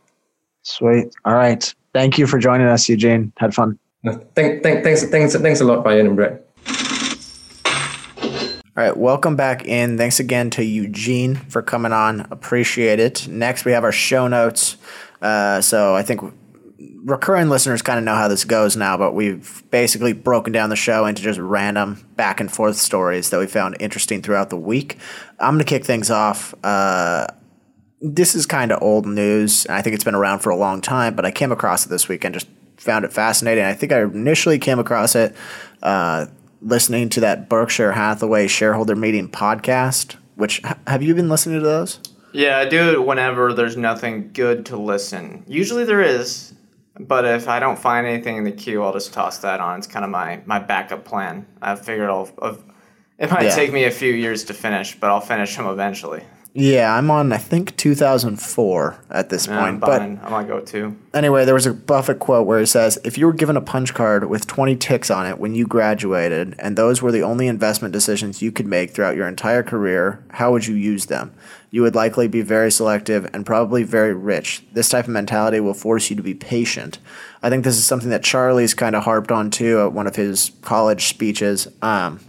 Sweet. 0.66 1.16
All 1.26 1.36
right. 1.36 1.74
Thank 1.94 2.18
you 2.18 2.26
for 2.28 2.40
joining 2.40 2.68
us, 2.68 2.90
Eugene. 2.90 3.32
Had 3.38 3.54
fun. 3.54 3.78
Thank, 4.04 4.64
thank, 4.64 4.84
thanks, 4.84 5.04
thanks, 5.06 5.36
thanks 5.36 5.62
a 5.62 5.64
lot, 5.64 5.84
Brian 5.84 6.08
and 6.08 6.16
Brett. 6.16 6.46
All 8.78 8.84
right, 8.84 8.98
welcome 8.98 9.36
back 9.36 9.66
in. 9.66 9.98
Thanks 9.98 10.20
again 10.20 10.50
to 10.52 10.64
Eugene 10.64 11.36
for 11.36 11.62
coming 11.62 11.94
on. 11.94 12.28
Appreciate 12.32 13.00
it. 13.00 13.28
Next, 13.28 13.64
we 13.64 13.72
have 13.72 13.84
our 13.84 13.92
show 13.92 14.28
notes. 14.28 14.76
Uh, 15.22 15.62
so 15.62 15.96
I 15.96 16.04
think 16.04 16.22
recurring 17.04 17.50
listeners 17.50 17.82
kind 17.82 18.00
of 18.00 18.04
know 18.04 18.16
how 18.16 18.28
this 18.28 18.44
goes 18.44 18.76
now, 18.76 18.98
but 18.98 19.14
we've 19.14 19.64
basically 19.70 20.14
broken 20.14 20.52
down 20.52 20.70
the 20.70 20.76
show 20.76 21.06
into 21.06 21.22
just 21.22 21.40
random 21.40 22.06
back 22.16 22.40
and 22.42 22.52
forth 22.52 22.76
stories 22.76 23.30
that 23.30 23.40
we 23.40 23.48
found 23.48 23.78
interesting 23.80 24.22
throughout 24.22 24.50
the 24.50 24.58
week. 24.58 24.98
I'm 25.40 25.54
going 25.54 25.60
to 25.60 25.66
kick 25.66 25.86
things 25.86 26.10
off. 26.10 26.54
Uh, 26.64 27.28
this 28.14 28.36
is 28.36 28.46
kind 28.46 28.72
of 28.72 28.82
old 28.82 29.06
news. 29.06 29.66
I 29.68 29.82
think 29.82 29.94
it's 29.96 30.04
been 30.04 30.16
around 30.16 30.40
for 30.40 30.50
a 30.50 30.56
long 30.56 30.82
time, 30.82 31.16
but 31.16 31.26
I 31.26 31.32
came 31.32 31.52
across 31.52 31.86
it 31.86 31.90
this 31.90 32.08
week 32.08 32.24
and 32.24 32.34
just 32.34 32.48
found 32.78 33.06
it 33.06 33.12
fascinating. 33.14 33.64
I 33.64 33.74
think 33.74 33.92
I 33.92 34.02
initially 34.04 34.60
came 34.60 34.80
across 34.80 35.16
it 35.16 35.36
uh, 35.82 36.28
listening 36.62 37.10
to 37.10 37.20
that 37.22 37.50
Berkshire 37.50 37.94
Hathaway 37.94 38.48
shareholder 38.48 38.96
meeting 38.96 39.30
podcast. 39.30 40.16
Which 40.36 40.62
have 40.88 41.02
you 41.02 41.16
been 41.16 41.30
listening 41.30 41.60
to 41.60 41.66
those? 41.66 42.00
Yeah, 42.34 42.58
I 42.58 42.66
do 42.68 42.92
it 42.92 43.06
whenever 43.06 43.54
there's 43.54 43.78
nothing 43.78 44.32
good 44.34 44.66
to 44.68 44.78
listen. 44.78 45.46
Usually 45.48 45.86
there 45.86 46.02
is, 46.02 46.54
but 47.00 47.24
if 47.24 47.48
I 47.48 47.60
don't 47.60 47.80
find 47.80 48.06
anything 48.06 48.36
in 48.38 48.44
the 48.44 48.52
queue, 48.52 48.84
I'll 48.84 48.92
just 48.92 49.14
toss 49.14 49.38
that 49.40 49.62
on. 49.62 49.78
It's 49.78 49.88
kind 49.88 50.04
of 50.04 50.12
my, 50.12 50.42
my 50.46 50.60
backup 50.60 51.06
plan. 51.06 51.46
I've 51.62 51.86
figured 51.86 52.10
I'll, 52.10 52.30
I'll 52.42 52.58
it 53.18 53.32
might 53.32 53.44
Yeah. 53.44 53.56
take 53.56 53.72
me 53.72 53.86
a 53.86 53.92
few 53.92 54.12
years 54.12 54.44
to 54.46 54.54
finish, 54.54 55.00
but 55.00 55.10
I'll 55.10 55.22
finish 55.22 55.56
them 55.56 55.68
eventually. 55.68 56.24
Yeah, 56.58 56.96
I'm 56.96 57.12
on 57.12 57.34
I 57.34 57.38
think 57.38 57.76
2004 57.76 58.96
at 59.10 59.28
this 59.30 59.46
Yeah, 59.46 59.58
point. 59.60 59.68
I'm 59.68 59.80
But 59.80 59.88
behind. 60.00 60.20
I 60.24 60.30
might 60.30 60.48
go 60.48 60.62
too. 60.62 60.96
anyway, 61.14 61.44
there 61.44 61.54
was 61.54 61.66
a 61.66 61.74
Buffett 61.74 62.20
quote 62.20 62.48
where 62.48 62.62
he 62.62 62.66
says, 62.66 62.98
"If 63.04 63.18
you 63.18 63.26
were 63.26 63.34
given 63.34 63.58
a 63.58 63.62
punch 63.62 63.94
card 63.94 64.30
with 64.30 64.48
20 64.48 64.78
ticks 64.78 65.12
on 65.12 65.26
it 65.26 65.38
when 65.38 65.54
you 65.54 65.68
graduated, 65.68 66.56
and 66.58 66.78
those 66.78 67.02
were 67.02 67.12
the 67.12 67.22
only 67.24 67.48
investment 67.48 67.92
decisions 67.92 68.42
you 68.42 68.54
could 68.54 68.68
make 68.68 68.92
throughout 68.92 69.18
your 69.18 69.28
entire 69.28 69.64
career, 69.64 70.20
how 70.30 70.54
would 70.54 70.66
you 70.66 70.76
use 70.76 71.08
them? 71.08 71.32
You 71.72 71.82
would 71.82 71.94
likely 71.94 72.30
be 72.30 72.42
very 72.42 72.72
selective 72.72 73.30
and 73.34 73.46
probably 73.46 73.84
very 73.84 74.14
rich. 74.14 74.64
This 74.72 74.88
type 74.88 75.06
of 75.06 75.12
mentality 75.12 75.60
will 75.60 75.74
force 75.74 76.10
you 76.10 76.16
to 76.16 76.24
be 76.24 76.34
patient." 76.34 77.00
I 77.44 77.50
think 77.50 77.66
this 77.66 77.76
is 77.78 77.84
something 77.84 78.10
that 78.12 78.24
Charlie's 78.24 78.74
kind 78.74 78.96
of 78.96 79.04
harped 79.04 79.30
on 79.32 79.50
too 79.52 79.82
at 79.82 79.92
one 79.92 80.08
of 80.08 80.16
his 80.16 80.52
college 80.62 81.08
speeches. 81.10 81.68
Um, 81.82 82.22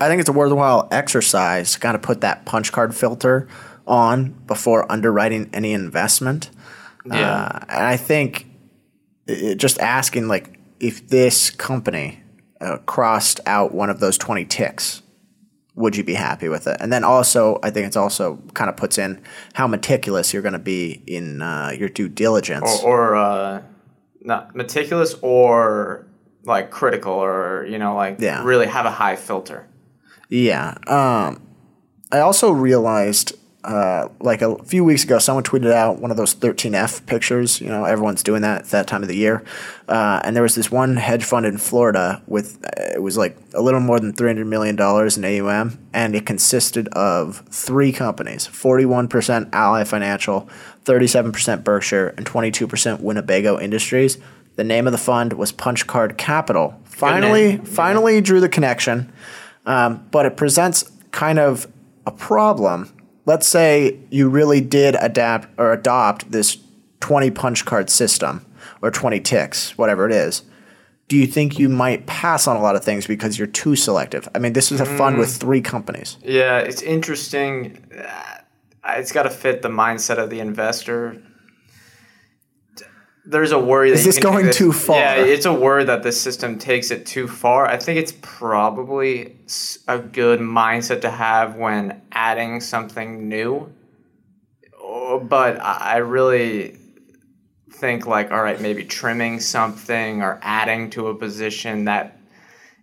I 0.00 0.08
think 0.08 0.20
it's 0.20 0.28
a 0.28 0.32
worthwhile 0.32 0.88
exercise 0.90 1.72
to 1.72 1.80
kind 1.80 1.94
of 1.94 2.02
put 2.02 2.20
that 2.20 2.44
punch 2.44 2.72
card 2.72 2.94
filter 2.94 3.48
on 3.86 4.30
before 4.46 4.90
underwriting 4.90 5.50
any 5.52 5.72
investment. 5.72 6.50
Yeah. 7.06 7.14
Uh, 7.44 7.64
and 7.68 7.86
I 7.86 7.96
think 7.96 8.46
it, 9.26 9.56
just 9.56 9.78
asking 9.80 10.28
like 10.28 10.58
if 10.80 11.08
this 11.08 11.50
company 11.50 12.22
uh, 12.60 12.78
crossed 12.86 13.40
out 13.46 13.72
one 13.72 13.90
of 13.90 14.00
those 14.00 14.18
20 14.18 14.44
ticks, 14.44 15.02
would 15.74 15.96
you 15.96 16.02
be 16.04 16.14
happy 16.14 16.48
with 16.48 16.66
it? 16.66 16.76
And 16.80 16.92
then 16.92 17.04
also, 17.04 17.58
I 17.62 17.70
think 17.70 17.86
it's 17.86 17.96
also 17.96 18.36
kind 18.54 18.68
of 18.68 18.76
puts 18.76 18.98
in 18.98 19.22
how 19.54 19.66
meticulous 19.68 20.32
you're 20.32 20.42
going 20.42 20.52
to 20.54 20.58
be 20.58 21.02
in 21.06 21.40
uh, 21.40 21.72
your 21.78 21.88
due 21.88 22.08
diligence. 22.08 22.80
or, 22.82 23.10
or 23.10 23.16
uh, 23.16 23.62
not 24.20 24.54
meticulous 24.56 25.14
or 25.22 26.06
like 26.44 26.70
critical 26.70 27.12
or 27.12 27.64
you 27.66 27.78
know 27.78 27.94
like 27.94 28.16
Yeah. 28.20 28.42
really 28.44 28.66
have 28.66 28.86
a 28.86 28.90
high 28.90 29.16
filter. 29.16 29.67
Yeah. 30.28 30.76
Um, 30.86 31.42
I 32.10 32.20
also 32.20 32.50
realized, 32.50 33.36
uh, 33.64 34.08
like 34.20 34.40
a 34.40 34.62
few 34.64 34.84
weeks 34.84 35.04
ago, 35.04 35.18
someone 35.18 35.44
tweeted 35.44 35.72
out 35.72 36.00
one 36.00 36.10
of 36.10 36.16
those 36.16 36.34
13F 36.34 37.04
pictures. 37.06 37.60
You 37.60 37.68
know, 37.68 37.84
everyone's 37.84 38.22
doing 38.22 38.42
that. 38.42 38.62
It's 38.62 38.70
that 38.70 38.86
time 38.86 39.02
of 39.02 39.08
the 39.08 39.16
year. 39.16 39.44
Uh, 39.88 40.20
and 40.24 40.34
there 40.34 40.42
was 40.42 40.54
this 40.54 40.70
one 40.70 40.96
hedge 40.96 41.24
fund 41.24 41.44
in 41.44 41.58
Florida 41.58 42.22
with, 42.26 42.64
uh, 42.64 42.94
it 42.94 43.02
was 43.02 43.16
like 43.16 43.36
a 43.54 43.60
little 43.60 43.80
more 43.80 44.00
than 44.00 44.12
$300 44.12 44.46
million 44.46 44.76
in 44.78 45.46
AUM. 45.48 45.78
And 45.92 46.14
it 46.14 46.24
consisted 46.24 46.88
of 46.88 47.44
three 47.50 47.92
companies 47.92 48.46
41% 48.46 49.50
Ally 49.52 49.84
Financial, 49.84 50.48
37% 50.84 51.64
Berkshire, 51.64 52.08
and 52.16 52.24
22% 52.24 53.00
Winnebago 53.00 53.58
Industries. 53.58 54.18
The 54.56 54.64
name 54.64 54.86
of 54.86 54.92
the 54.92 54.98
fund 54.98 55.34
was 55.34 55.52
Punch 55.52 55.86
Card 55.86 56.18
Capital. 56.18 56.80
Finally, 56.84 57.58
finally 57.58 58.20
drew 58.20 58.40
the 58.40 58.48
connection 58.48 59.12
um, 59.68 60.04
but 60.10 60.26
it 60.26 60.36
presents 60.36 60.90
kind 61.12 61.38
of 61.38 61.70
a 62.06 62.10
problem. 62.10 62.92
Let's 63.26 63.46
say 63.46 63.98
you 64.10 64.28
really 64.28 64.60
did 64.60 64.96
adapt 65.00 65.48
or 65.58 65.72
adopt 65.72 66.32
this 66.32 66.56
20 67.00 67.30
punch 67.30 67.64
card 67.64 67.90
system 67.90 68.44
or 68.82 68.90
20 68.90 69.20
ticks, 69.20 69.76
whatever 69.76 70.06
it 70.06 70.12
is. 70.12 70.42
Do 71.08 71.16
you 71.16 71.26
think 71.26 71.58
you 71.58 71.68
might 71.68 72.06
pass 72.06 72.46
on 72.46 72.56
a 72.56 72.62
lot 72.62 72.76
of 72.76 72.84
things 72.84 73.06
because 73.06 73.38
you're 73.38 73.46
too 73.46 73.76
selective? 73.76 74.28
I 74.34 74.38
mean, 74.38 74.54
this 74.54 74.72
is 74.72 74.80
a 74.80 74.84
fund 74.86 75.18
with 75.18 75.34
three 75.36 75.60
companies. 75.60 76.18
Yeah, 76.22 76.58
it's 76.58 76.82
interesting. 76.82 77.78
Uh, 77.96 78.38
It's 78.98 79.12
got 79.12 79.24
to 79.24 79.30
fit 79.30 79.60
the 79.62 79.68
mindset 79.68 80.18
of 80.18 80.30
the 80.30 80.40
investor. 80.40 81.22
There's 83.30 83.52
a 83.52 83.58
worry 83.58 83.90
that 83.90 83.98
Is 83.98 84.04
this 84.06 84.18
going 84.18 84.46
that- 84.46 84.54
too 84.54 84.72
far? 84.72 84.96
Yeah, 84.98 85.16
it's 85.16 85.44
a 85.44 85.52
worry 85.52 85.84
that 85.84 86.02
the 86.02 86.12
system 86.12 86.58
takes 86.58 86.90
it 86.90 87.04
too 87.04 87.28
far. 87.28 87.66
I 87.66 87.76
think 87.76 87.98
it's 87.98 88.12
probably 88.22 89.36
a 89.86 89.98
good 89.98 90.40
mindset 90.40 91.02
to 91.02 91.10
have 91.10 91.54
when 91.56 92.00
adding 92.10 92.60
something 92.62 93.28
new. 93.28 93.70
Oh, 94.82 95.18
But 95.20 95.60
I 95.60 95.76
I 95.78 95.96
really 95.98 96.76
think 97.70 98.06
like, 98.06 98.30
all 98.32 98.42
right, 98.42 98.60
maybe 98.60 98.82
trimming 98.84 99.40
something 99.40 100.22
or 100.22 100.38
adding 100.42 100.88
to 100.90 101.08
a 101.08 101.14
position 101.14 101.84
that 101.84 102.18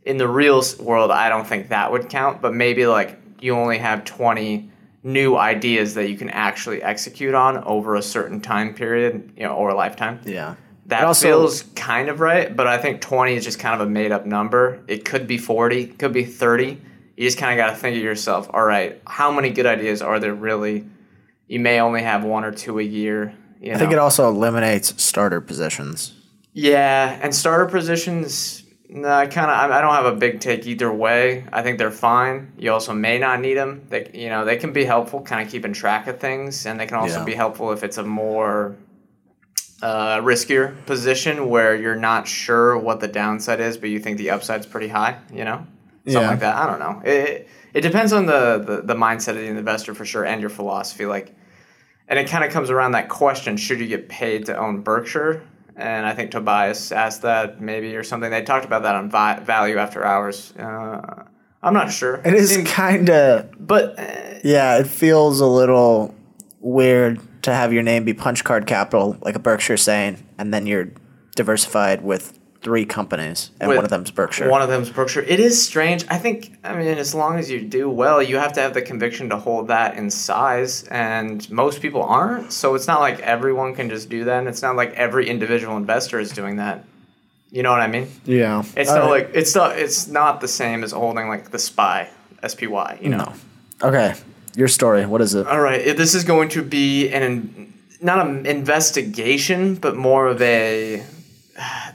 in 0.03 0.17
the 0.17 0.27
real 0.27 0.63
world, 0.79 1.09
I 1.09 1.27
don't 1.29 1.47
think 1.47 1.69
that 1.69 1.91
would 1.91 2.07
count, 2.09 2.39
but 2.41 2.53
maybe 2.53 2.85
like 2.85 3.17
you 3.41 3.55
only 3.55 3.79
have 3.79 4.05
20 4.05 4.69
new 5.05 5.37
ideas 5.37 5.93
that 5.93 6.09
you 6.09 6.17
can 6.17 6.31
actually 6.31 6.81
execute 6.81 7.35
on 7.35 7.63
over 7.63 7.95
a 7.95 8.01
certain 8.01 8.41
time 8.41 8.73
period, 8.73 9.31
you 9.37 9.43
know, 9.43 9.53
or 9.53 9.69
a 9.69 9.75
lifetime. 9.75 10.19
Yeah. 10.25 10.55
That 10.87 11.03
also- 11.03 11.27
feels 11.27 11.61
kind 11.75 12.09
of 12.09 12.19
right, 12.19 12.53
but 12.53 12.65
I 12.65 12.79
think 12.79 13.01
20 13.01 13.35
is 13.35 13.43
just 13.43 13.59
kind 13.59 13.79
of 13.79 13.87
a 13.87 13.89
made 13.89 14.11
up 14.11 14.25
number. 14.25 14.79
It 14.87 15.05
could 15.05 15.27
be 15.27 15.37
40, 15.37 15.85
could 15.85 16.11
be 16.11 16.25
30. 16.25 16.81
You 17.15 17.23
just 17.27 17.37
kind 17.37 17.57
of 17.57 17.63
got 17.63 17.71
to 17.71 17.77
think 17.77 17.95
of 17.95 18.03
yourself, 18.03 18.49
all 18.51 18.65
right, 18.65 18.99
how 19.05 19.31
many 19.31 19.51
good 19.51 19.67
ideas 19.67 20.01
are 20.01 20.19
there 20.19 20.33
really? 20.33 20.85
You 21.47 21.59
may 21.59 21.79
only 21.79 22.01
have 22.01 22.23
one 22.23 22.43
or 22.43 22.51
two 22.51 22.79
a 22.79 22.83
year. 22.83 23.35
You 23.61 23.73
I 23.73 23.77
think 23.77 23.91
it 23.91 23.99
also 23.99 24.27
eliminates 24.27 25.01
starter 25.01 25.39
positions. 25.39 26.13
Yeah, 26.53 27.19
and 27.21 27.33
starter 27.33 27.67
positions, 27.67 28.63
no, 28.89 29.09
I 29.09 29.27
kind 29.27 29.49
of 29.49 29.71
I 29.71 29.81
don't 29.81 29.93
have 29.93 30.05
a 30.05 30.15
big 30.15 30.39
take 30.39 30.65
either 30.67 30.91
way. 30.91 31.45
I 31.51 31.61
think 31.63 31.77
they're 31.79 31.91
fine. 31.91 32.53
You 32.57 32.71
also 32.73 32.93
may 32.93 33.17
not 33.17 33.39
need 33.41 33.55
them. 33.55 33.85
They 33.89 34.09
you 34.13 34.29
know 34.29 34.45
they 34.45 34.57
can 34.57 34.73
be 34.73 34.85
helpful, 34.85 35.21
kind 35.21 35.45
of 35.45 35.51
keeping 35.51 35.73
track 35.73 36.07
of 36.07 36.19
things, 36.19 36.65
and 36.65 36.79
they 36.79 36.85
can 36.85 36.97
also 36.97 37.19
Yeah. 37.19 37.25
be 37.25 37.33
helpful 37.33 37.71
if 37.71 37.83
it's 37.83 37.97
a 37.97 38.03
more 38.03 38.75
uh, 39.81 40.19
riskier 40.21 40.73
position 40.85 41.49
where 41.49 41.75
you're 41.75 41.95
not 41.95 42.27
sure 42.27 42.77
what 42.77 42.99
the 43.01 43.07
downside 43.07 43.59
is, 43.59 43.77
but 43.77 43.89
you 43.89 43.99
think 43.99 44.17
the 44.17 44.29
upside's 44.31 44.65
pretty 44.65 44.87
high. 44.87 45.17
You 45.33 45.43
know, 45.45 45.65
something 46.05 46.21
Yeah. 46.21 46.29
like 46.29 46.39
that. 46.39 46.55
I 46.55 46.65
don't 46.65 46.79
know. 46.79 47.01
It 47.03 47.47
it 47.73 47.81
depends 47.81 48.13
on 48.13 48.25
the, 48.25 48.63
the 48.65 48.81
the 48.83 48.95
mindset 48.95 49.29
of 49.29 49.35
the 49.37 49.47
investor 49.47 49.93
for 49.93 50.05
sure 50.05 50.23
and 50.25 50.39
your 50.41 50.49
philosophy. 50.49 51.05
Like, 51.05 51.35
and 52.07 52.17
it 52.17 52.27
kind 52.29 52.43
of 52.45 52.51
comes 52.51 52.69
around 52.69 52.91
that 52.93 53.09
question: 53.09 53.57
Should 53.57 53.79
you 53.79 53.87
get 53.87 54.07
paid 54.09 54.45
to 54.45 54.57
own 54.57 54.81
Berkshire? 54.81 55.41
And 55.77 56.05
I 56.05 56.13
think 56.13 56.31
Tobias 56.31 56.91
asked 56.91 57.21
that 57.23 57.59
maybe 57.59 57.95
or 57.95 58.03
something. 58.03 58.31
They 58.31 58.43
talked 58.43 58.65
about 58.65 58.83
that 58.83 58.95
on 58.95 59.09
vi- 59.09 59.39
Value 59.39 59.77
After 59.77 60.05
Hours. 60.05 60.53
Uh, 60.57 61.23
I'm 61.61 61.73
not 61.73 61.91
sure. 61.91 62.21
It 62.23 62.33
is 62.33 62.61
kind 62.65 63.09
of 63.09 63.49
but 63.59 63.99
uh, 63.99 64.39
yeah. 64.43 64.77
It 64.77 64.87
feels 64.87 65.39
a 65.39 65.47
little 65.47 66.13
weird 66.59 67.19
to 67.43 67.53
have 67.53 67.73
your 67.73 67.83
name 67.83 68.05
be 68.05 68.13
Punch 68.13 68.43
Card 68.43 68.67
Capital, 68.67 69.17
like 69.21 69.35
a 69.35 69.39
Berkshire 69.39 69.77
saying, 69.77 70.23
and 70.37 70.53
then 70.53 70.65
you're 70.65 70.91
diversified 71.35 72.03
with 72.03 72.39
three 72.65 72.83
companies, 72.83 73.51
and 73.61 73.69
With 73.69 73.77
one 73.77 73.85
of 73.85 73.91
them's 73.91 74.09
Berkshire. 74.09 74.49
One 74.49 74.63
of 74.63 74.69
them's 74.69 74.89
Berkshire. 74.89 75.21
It 75.21 75.39
is 75.39 75.63
strange. 75.63 76.03
I 76.09 76.17
think, 76.17 76.57
I 76.63 76.75
mean, 76.75 76.97
as 76.97 77.13
long 77.13 77.37
as 77.37 77.49
you 77.49 77.61
do 77.61 77.87
well, 77.87 78.23
you 78.23 78.37
have 78.37 78.53
to 78.53 78.59
have 78.59 78.73
the 78.73 78.81
conviction 78.81 79.29
to 79.29 79.37
hold 79.37 79.67
that 79.67 79.95
in 79.97 80.09
size, 80.09 80.83
and 80.87 81.47
most 81.51 81.79
people 81.79 82.01
aren't. 82.01 82.51
So 82.51 82.73
it's 82.73 82.87
not 82.87 83.01
like 83.01 83.19
everyone 83.19 83.75
can 83.75 83.87
just 83.87 84.09
do 84.09 84.23
that, 84.23 84.39
and 84.39 84.47
it's 84.47 84.63
not 84.63 84.75
like 84.75 84.93
every 84.95 85.29
individual 85.29 85.77
investor 85.77 86.19
is 86.19 86.31
doing 86.31 86.55
that. 86.55 86.83
You 87.51 87.61
know 87.61 87.69
what 87.69 87.81
I 87.81 87.87
mean? 87.87 88.07
yeah, 88.25 88.63
It's 88.75 88.89
All 88.89 88.95
not 88.95 89.01
right. 89.03 89.25
like 89.27 89.35
it's 89.35 89.53
not 89.53 89.77
it's 89.77 90.07
not 90.07 90.41
the 90.41 90.47
same 90.47 90.83
as 90.83 90.91
holding 90.91 91.29
like 91.29 91.51
the 91.51 91.59
SPY, 91.59 92.09
SPY. 92.45 92.97
You 92.99 93.09
know. 93.09 93.17
no. 93.17 93.87
Okay, 93.89 94.15
your 94.55 94.67
story. 94.67 95.05
What 95.05 95.21
is 95.21 95.35
it? 95.35 95.45
All 95.45 95.61
right, 95.61 95.95
this 95.95 96.15
is 96.15 96.23
going 96.23 96.49
to 96.49 96.63
be 96.63 97.09
an 97.09 97.71
not 98.01 98.25
an 98.25 98.47
investigation, 98.47 99.75
but 99.75 99.95
more 99.95 100.27
of 100.27 100.41
a. 100.41 101.03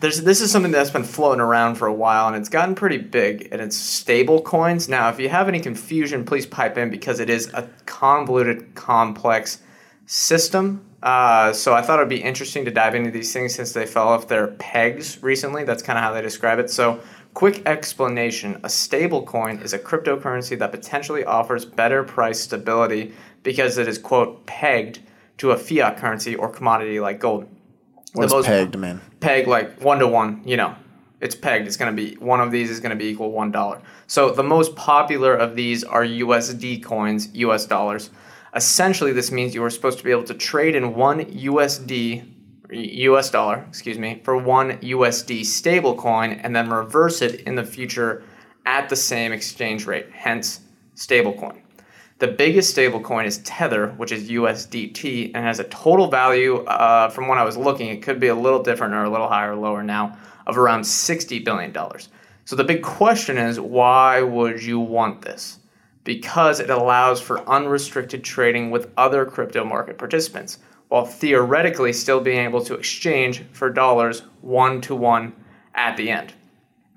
There's 0.00 0.22
this 0.22 0.40
is 0.40 0.50
something 0.50 0.72
that's 0.72 0.90
been 0.90 1.04
floating 1.04 1.40
around 1.40 1.74
for 1.74 1.86
a 1.86 1.92
while, 1.92 2.28
and 2.28 2.36
it's 2.36 2.48
gotten 2.48 2.74
pretty 2.74 2.96
big, 2.96 3.48
and 3.52 3.60
it's 3.60 3.76
stable 3.76 4.40
coins. 4.40 4.88
Now, 4.88 5.10
if 5.10 5.20
you 5.20 5.28
have 5.28 5.48
any 5.48 5.60
confusion, 5.60 6.24
please 6.24 6.46
pipe 6.46 6.78
in 6.78 6.88
because 6.88 7.20
it 7.20 7.28
is 7.28 7.52
a 7.52 7.68
convoluted, 7.84 8.74
complex 8.74 9.62
system. 10.06 10.84
Uh, 11.02 11.52
so 11.52 11.74
I 11.74 11.82
thought 11.82 11.98
it'd 11.98 12.08
be 12.08 12.22
interesting 12.22 12.64
to 12.64 12.70
dive 12.70 12.94
into 12.94 13.10
these 13.10 13.32
things 13.32 13.54
since 13.54 13.72
they 13.72 13.86
fell 13.86 14.08
off 14.08 14.28
their 14.28 14.48
pegs 14.48 15.22
recently. 15.22 15.64
That's 15.64 15.82
kind 15.82 15.98
of 15.98 16.04
how 16.04 16.12
they 16.12 16.22
describe 16.22 16.58
it. 16.58 16.70
So, 16.70 17.00
quick 17.34 17.62
explanation: 17.66 18.60
a 18.64 18.70
stable 18.70 19.24
coin 19.24 19.58
is 19.58 19.74
a 19.74 19.78
cryptocurrency 19.78 20.58
that 20.58 20.70
potentially 20.70 21.24
offers 21.24 21.66
better 21.66 22.02
price 22.02 22.40
stability 22.40 23.12
because 23.42 23.76
it 23.76 23.88
is 23.88 23.98
quote 23.98 24.46
pegged 24.46 25.00
to 25.36 25.50
a 25.50 25.56
fiat 25.58 25.98
currency 25.98 26.34
or 26.34 26.48
commodity 26.48 26.98
like 26.98 27.18
gold. 27.18 27.46
What 28.12 28.24
does 28.24 28.32
most- 28.32 28.46
pegged 28.46 28.78
man? 28.78 29.00
peg 29.20 29.46
like 29.46 29.80
one 29.80 29.98
to 29.98 30.06
one, 30.08 30.42
you 30.44 30.56
know, 30.56 30.74
it's 31.20 31.34
pegged. 31.34 31.66
It's 31.66 31.76
going 31.76 31.94
to 31.94 32.02
be 32.02 32.16
one 32.16 32.40
of 32.40 32.50
these 32.50 32.70
is 32.70 32.80
going 32.80 32.90
to 32.90 32.96
be 32.96 33.06
equal 33.06 33.30
one 33.30 33.50
dollar. 33.50 33.82
So 34.06 34.30
the 34.30 34.42
most 34.42 34.74
popular 34.74 35.34
of 35.34 35.54
these 35.54 35.84
are 35.84 36.02
USD 36.04 36.82
coins, 36.82 37.28
US 37.34 37.66
dollars. 37.66 38.10
Essentially, 38.54 39.12
this 39.12 39.30
means 39.30 39.54
you 39.54 39.62
are 39.62 39.70
supposed 39.70 39.98
to 39.98 40.04
be 40.04 40.10
able 40.10 40.24
to 40.24 40.34
trade 40.34 40.74
in 40.74 40.94
one 40.94 41.24
USD, 41.26 42.24
US 42.72 43.30
dollar, 43.30 43.64
excuse 43.68 43.98
me, 43.98 44.20
for 44.24 44.36
one 44.36 44.78
USD 44.78 45.44
stable 45.44 45.94
coin 45.94 46.32
and 46.32 46.56
then 46.56 46.70
reverse 46.70 47.22
it 47.22 47.42
in 47.42 47.54
the 47.54 47.64
future 47.64 48.24
at 48.66 48.88
the 48.88 48.96
same 48.96 49.32
exchange 49.32 49.86
rate, 49.86 50.06
hence 50.12 50.60
stablecoin. 50.96 51.58
The 52.20 52.28
biggest 52.28 52.76
stablecoin 52.76 53.24
is 53.24 53.38
Tether, 53.38 53.92
which 53.92 54.12
is 54.12 54.28
USDT, 54.28 55.32
and 55.34 55.42
has 55.42 55.58
a 55.58 55.64
total 55.64 56.08
value, 56.08 56.58
uh, 56.64 57.08
from 57.08 57.28
when 57.28 57.38
I 57.38 57.44
was 57.44 57.56
looking, 57.56 57.88
it 57.88 58.02
could 58.02 58.20
be 58.20 58.26
a 58.26 58.34
little 58.34 58.62
different 58.62 58.92
or 58.92 59.04
a 59.04 59.10
little 59.10 59.26
higher 59.26 59.52
or 59.52 59.56
lower 59.56 59.82
now, 59.82 60.18
of 60.46 60.58
around 60.58 60.82
$60 60.82 61.42
billion. 61.42 61.74
So 62.44 62.56
the 62.56 62.64
big 62.64 62.82
question 62.82 63.38
is 63.38 63.58
why 63.58 64.20
would 64.20 64.62
you 64.62 64.78
want 64.78 65.22
this? 65.22 65.60
Because 66.04 66.60
it 66.60 66.68
allows 66.68 67.22
for 67.22 67.40
unrestricted 67.48 68.22
trading 68.22 68.70
with 68.70 68.92
other 68.98 69.24
crypto 69.24 69.64
market 69.64 69.96
participants, 69.96 70.58
while 70.88 71.06
theoretically 71.06 71.94
still 71.94 72.20
being 72.20 72.44
able 72.44 72.62
to 72.66 72.74
exchange 72.74 73.44
for 73.52 73.70
dollars 73.70 74.24
one 74.42 74.82
to 74.82 74.94
one 74.94 75.32
at 75.74 75.96
the 75.96 76.10
end. 76.10 76.34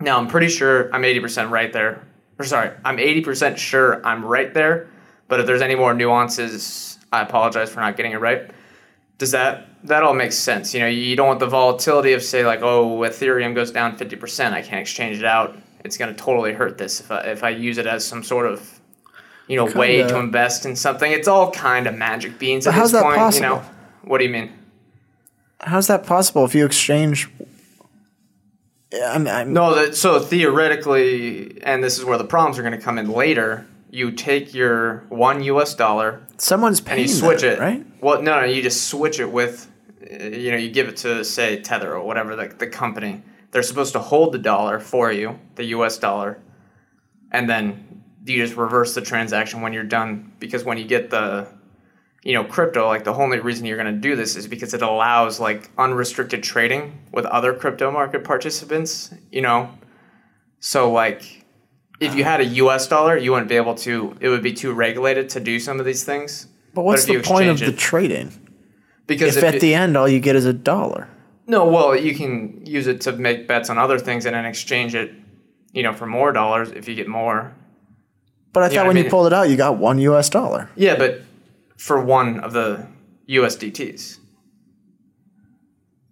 Now, 0.02 0.18
I'm 0.18 0.28
pretty 0.28 0.50
sure 0.50 0.94
I'm 0.94 1.04
80% 1.04 1.50
right 1.50 1.72
there. 1.72 2.06
Or 2.38 2.44
sorry, 2.44 2.72
I'm 2.84 2.98
80% 2.98 3.56
sure 3.56 4.06
I'm 4.06 4.26
right 4.26 4.54
there. 4.54 4.90
But 5.34 5.40
if 5.40 5.48
there's 5.48 5.64
any 5.64 5.74
more 5.74 5.96
nuances, 5.96 7.00
I 7.12 7.22
apologize 7.24 7.72
for 7.72 7.80
not 7.80 7.98
getting 7.98 8.12
it 8.12 8.20
right. 8.20 8.52
Does 9.18 9.32
that 9.32 9.66
that 9.86 10.04
all 10.04 10.14
makes 10.14 10.38
sense? 10.38 10.76
You 10.76 10.82
know, 10.82 10.88
you 10.88 11.16
don't 11.16 11.26
want 11.26 11.40
the 11.40 11.48
volatility 11.48 12.14
of 12.14 12.22
say 12.22 12.46
like, 12.46 12.62
oh, 12.62 13.00
Ethereum 13.00 13.56
goes 13.56 13.72
down 13.72 13.98
50%, 13.98 14.54
I 14.54 14.62
can't 14.62 14.82
exchange 14.82 15.18
it 15.18 15.26
out. 15.26 15.58
It's 15.84 15.98
going 15.98 16.14
to 16.16 16.24
totally 16.24 16.54
hurt 16.54 16.78
this 16.78 17.00
if 17.00 17.10
I, 17.10 17.22
if 17.22 17.44
I 17.44 17.50
use 17.50 17.80
it 17.80 17.88
as 17.88 18.06
some 18.06 18.22
sort 18.22 18.46
of 18.46 18.80
you 19.48 19.58
know 19.58 19.66
way 19.66 20.02
Kinda. 20.02 20.14
to 20.14 20.20
invest 20.20 20.68
in 20.68 20.76
something. 20.76 21.12
It's 21.12 21.28
all 21.28 21.50
kind 21.50 21.88
of 21.88 21.96
magic 21.96 22.38
beans 22.38 22.66
But 22.66 22.76
at 22.76 22.76
how's 22.76 22.92
this 22.92 23.02
that 23.02 23.08
point. 23.08 23.18
possible? 23.18 23.48
You 23.48 23.56
know, 23.56 23.64
what 24.04 24.20
do 24.20 24.26
you 24.26 24.30
mean? 24.30 24.52
How's 25.62 25.88
that 25.88 26.06
possible 26.06 26.46
if 26.46 26.54
you 26.54 26.64
exchange? 26.64 27.28
I'm, 29.04 29.28
I'm, 29.28 29.52
No, 29.52 29.74
that, 29.74 29.96
so 29.96 30.20
theoretically, 30.20 31.60
and 31.64 31.84
this 31.84 31.98
is 31.98 32.06
where 32.06 32.20
the 32.20 32.24
problems 32.24 32.60
are 32.60 32.62
going 32.62 32.78
to 32.78 32.86
come 32.86 33.00
in 33.00 33.10
later. 33.10 33.66
You 33.94 34.10
take 34.12 34.56
your 34.56 35.06
one 35.10 35.44
U.S. 35.44 35.76
dollar 35.76 36.26
someone's 36.40 36.80
and 36.80 36.88
paying 36.88 37.02
you 37.04 37.08
switch 37.08 37.42
that, 37.42 37.54
it, 37.54 37.60
right? 37.60 37.86
Well, 38.02 38.24
no, 38.24 38.40
no, 38.40 38.46
you 38.48 38.64
just 38.64 38.88
switch 38.88 39.20
it 39.20 39.32
with, 39.32 39.72
uh, 40.02 40.24
you 40.24 40.50
know, 40.50 40.58
you 40.58 40.72
give 40.72 40.88
it 40.88 40.98
to 40.98 41.24
say 41.24 41.62
Tether 41.62 41.94
or 41.94 42.04
whatever 42.04 42.36
the 42.36 42.48
the 42.48 42.66
company. 42.66 43.22
They're 43.52 43.62
supposed 43.62 43.94
to 43.94 44.00
hold 44.00 44.32
the 44.34 44.40
dollar 44.40 44.80
for 44.80 45.12
you, 45.12 45.40
the 45.54 45.66
U.S. 45.66 46.00
dollar, 46.00 46.42
and 47.32 47.48
then 47.48 48.04
you 48.26 48.44
just 48.44 48.58
reverse 48.58 48.96
the 48.96 49.02
transaction 49.02 49.62
when 49.62 49.74
you're 49.74 49.84
done. 49.84 50.34
Because 50.40 50.64
when 50.64 50.80
you 50.80 50.86
get 50.86 51.12
the, 51.12 51.48
you 52.24 52.34
know, 52.34 52.44
crypto, 52.44 52.88
like 52.88 53.04
the 53.04 53.14
only 53.14 53.42
reason 53.42 53.68
you're 53.68 53.78
going 53.78 53.94
to 53.94 54.02
do 54.02 54.16
this 54.16 54.36
is 54.36 54.48
because 54.48 54.74
it 54.74 54.82
allows 54.82 55.40
like 55.40 55.70
unrestricted 55.78 56.42
trading 56.42 56.98
with 57.12 57.26
other 57.26 57.54
crypto 57.54 57.92
market 57.92 58.24
participants. 58.24 59.14
You 59.32 59.44
know, 59.44 59.70
so 60.60 60.92
like. 60.92 61.43
If 62.04 62.16
you 62.16 62.24
had 62.24 62.42
a 62.42 62.46
U.S. 62.46 62.88
dollar, 62.88 63.18
you 63.18 63.32
wouldn't 63.32 63.50
be 63.50 63.56
able 63.56 63.76
to. 63.76 64.16
It 64.20 64.30
would 64.30 64.44
be 64.44 64.54
too 64.54 64.74
regulated 64.74 65.30
to 65.30 65.40
do 65.40 65.60
some 65.60 65.80
of 65.80 65.86
these 65.86 66.04
things. 66.04 66.48
But 66.74 66.84
what's 66.84 67.08
you 67.08 67.18
the 67.22 67.24
point 67.24 67.48
of 67.50 67.54
exchange 67.54 67.72
the 67.72 67.76
it- 67.76 67.80
trading? 67.80 68.32
Because 69.08 69.36
If 69.38 69.44
if 69.44 69.50
at 69.50 69.56
it- 69.56 69.62
the 69.62 69.74
end 69.76 69.96
all 69.98 70.08
you 70.08 70.20
get 70.20 70.36
is 70.36 70.46
a 70.46 70.54
dollar. 70.54 71.08
no, 71.48 71.66
well, 71.66 71.96
you 71.96 72.16
can 72.16 72.66
use 72.66 72.88
it 72.88 73.02
to 73.02 73.12
make 73.12 73.48
bets 73.48 73.70
on 73.70 73.78
other 73.78 74.00
things 74.00 74.26
and 74.26 74.34
then 74.36 74.46
exchange 74.46 74.96
it, 74.96 75.12
you 75.74 75.84
know, 75.84 75.92
for 75.94 76.06
more 76.06 76.32
dollars 76.32 76.72
if 76.72 76.88
you 76.88 76.96
get 76.96 77.08
more. 77.08 77.54
But 78.54 78.64
I 78.64 78.68
Yeah, 78.68 78.76
thought 78.78 78.86
I 78.86 78.88
when 78.88 78.98
you 78.98 79.04
mean- 79.04 79.10
pulled 79.12 79.28
it 79.28 79.34
out, 79.34 79.50
you 79.50 79.56
got 79.58 79.78
one 79.78 79.98
U.S. 80.00 80.30
dollar. 80.30 80.70
Yeah, 80.76 80.96
but 80.96 81.22
for 81.78 82.00
one 82.04 82.40
of 82.40 82.54
the 82.54 82.88
USDTs. 83.28 84.20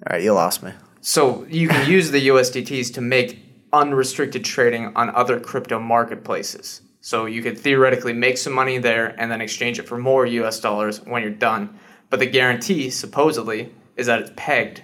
All 0.07 0.15
right, 0.15 0.23
you 0.23 0.33
lost 0.33 0.63
me. 0.63 0.71
So 0.99 1.45
you 1.49 1.67
can 1.67 1.89
use 1.89 2.11
the 2.11 2.27
USDTs 2.27 2.93
to 2.95 3.01
make 3.01 3.39
unrestricted 3.73 4.43
trading 4.43 4.91
on 4.95 5.09
other 5.09 5.39
crypto 5.39 5.79
marketplaces. 5.79 6.81
So 6.99 7.25
you 7.25 7.41
could 7.41 7.57
theoretically 7.57 8.13
make 8.13 8.37
some 8.37 8.53
money 8.53 8.77
there 8.77 9.19
and 9.19 9.31
then 9.31 9.41
exchange 9.41 9.79
it 9.79 9.87
for 9.87 9.97
more 9.97 10.25
US 10.25 10.59
dollars 10.59 11.01
when 11.01 11.23
you're 11.23 11.31
done. 11.31 11.77
But 12.09 12.19
the 12.19 12.27
guarantee, 12.27 12.89
supposedly, 12.89 13.73
is 13.95 14.07
that 14.07 14.21
it's 14.21 14.31
pegged. 14.35 14.83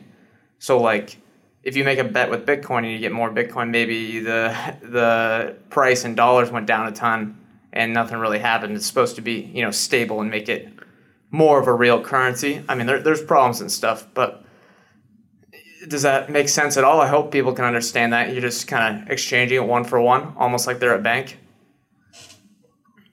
So 0.59 0.79
like 0.79 1.17
if 1.63 1.75
you 1.75 1.83
make 1.83 1.99
a 1.99 2.03
bet 2.03 2.29
with 2.29 2.45
Bitcoin 2.45 2.79
and 2.79 2.91
you 2.91 2.99
get 2.99 3.11
more 3.11 3.29
Bitcoin, 3.29 3.69
maybe 3.69 4.19
the 4.19 4.55
the 4.81 5.57
price 5.69 6.05
in 6.05 6.15
dollars 6.15 6.49
went 6.49 6.65
down 6.65 6.87
a 6.87 6.91
ton 6.91 7.37
and 7.73 7.93
nothing 7.93 8.17
really 8.17 8.39
happened. 8.39 8.75
It's 8.75 8.85
supposed 8.85 9.15
to 9.17 9.21
be, 9.21 9.51
you 9.53 9.61
know, 9.61 9.71
stable 9.71 10.21
and 10.21 10.31
make 10.31 10.49
it 10.49 10.69
more 11.29 11.59
of 11.59 11.67
a 11.67 11.73
real 11.73 12.01
currency. 12.01 12.63
I 12.67 12.75
mean, 12.75 12.87
there, 12.87 12.99
there's 12.99 13.21
problems 13.21 13.61
and 13.61 13.71
stuff, 13.71 14.07
but 14.13 14.43
does 15.87 16.01
that 16.03 16.29
make 16.29 16.49
sense 16.49 16.77
at 16.77 16.83
all? 16.83 17.01
I 17.01 17.07
hope 17.07 17.31
people 17.31 17.53
can 17.53 17.65
understand 17.65 18.13
that. 18.13 18.31
You're 18.31 18.41
just 18.41 18.67
kind 18.67 19.01
of 19.01 19.09
exchanging 19.09 19.57
it 19.57 19.65
one 19.65 19.83
for 19.83 20.01
one, 20.01 20.33
almost 20.37 20.67
like 20.67 20.79
they're 20.79 20.95
a 20.95 21.01
bank. 21.01 21.39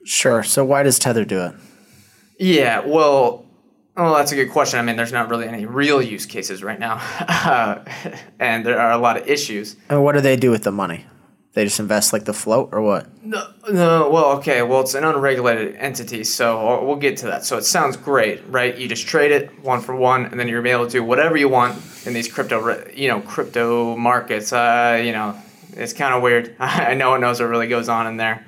Sure. 0.04 0.42
So 0.42 0.64
why 0.64 0.82
does 0.82 0.98
Tether 0.98 1.24
do 1.24 1.40
it? 1.40 1.54
Yeah, 2.38 2.80
well, 2.80 3.46
well, 3.96 4.14
that's 4.14 4.32
a 4.32 4.34
good 4.34 4.50
question. 4.50 4.78
I 4.78 4.82
mean, 4.82 4.96
there's 4.96 5.12
not 5.12 5.28
really 5.28 5.46
any 5.46 5.66
real 5.66 6.02
use 6.02 6.26
cases 6.26 6.62
right 6.62 6.78
now, 6.78 6.94
uh, 7.20 7.84
and 8.38 8.66
there 8.66 8.78
are 8.78 8.92
a 8.92 8.98
lot 8.98 9.16
of 9.16 9.28
issues. 9.28 9.76
And 9.88 10.02
what 10.02 10.12
do 10.12 10.20
they 10.20 10.36
do 10.36 10.50
with 10.50 10.64
the 10.64 10.72
money? 10.72 11.06
They 11.54 11.62
just 11.62 11.78
invest 11.78 12.12
like 12.12 12.24
the 12.24 12.32
float 12.32 12.70
or 12.72 12.82
what? 12.82 13.06
No, 13.24 13.46
no, 13.70 14.10
well, 14.10 14.24
okay, 14.38 14.62
well, 14.62 14.80
it's 14.80 14.94
an 14.94 15.04
unregulated 15.04 15.76
entity, 15.76 16.24
so 16.24 16.84
we'll 16.84 16.96
get 16.96 17.16
to 17.18 17.26
that. 17.26 17.44
So 17.44 17.56
it 17.56 17.62
sounds 17.62 17.96
great, 17.96 18.42
right? 18.48 18.76
You 18.76 18.88
just 18.88 19.06
trade 19.06 19.30
it 19.30 19.62
one 19.62 19.80
for 19.80 19.94
one, 19.94 20.26
and 20.26 20.38
then 20.38 20.48
you're 20.48 20.66
able 20.66 20.84
to 20.84 20.90
do 20.90 21.04
whatever 21.04 21.36
you 21.36 21.48
want 21.48 21.80
in 22.06 22.12
these 22.12 22.30
crypto, 22.30 22.84
you 22.92 23.06
know, 23.06 23.20
crypto 23.20 23.96
markets. 23.96 24.52
Uh, 24.52 25.00
you 25.02 25.12
know, 25.12 25.40
it's 25.74 25.92
kind 25.92 26.12
of 26.12 26.22
weird. 26.22 26.56
I 26.58 26.94
no 26.94 27.10
one 27.10 27.20
knows 27.20 27.38
what 27.38 27.48
really 27.48 27.68
goes 27.68 27.88
on 27.88 28.08
in 28.08 28.16
there, 28.16 28.44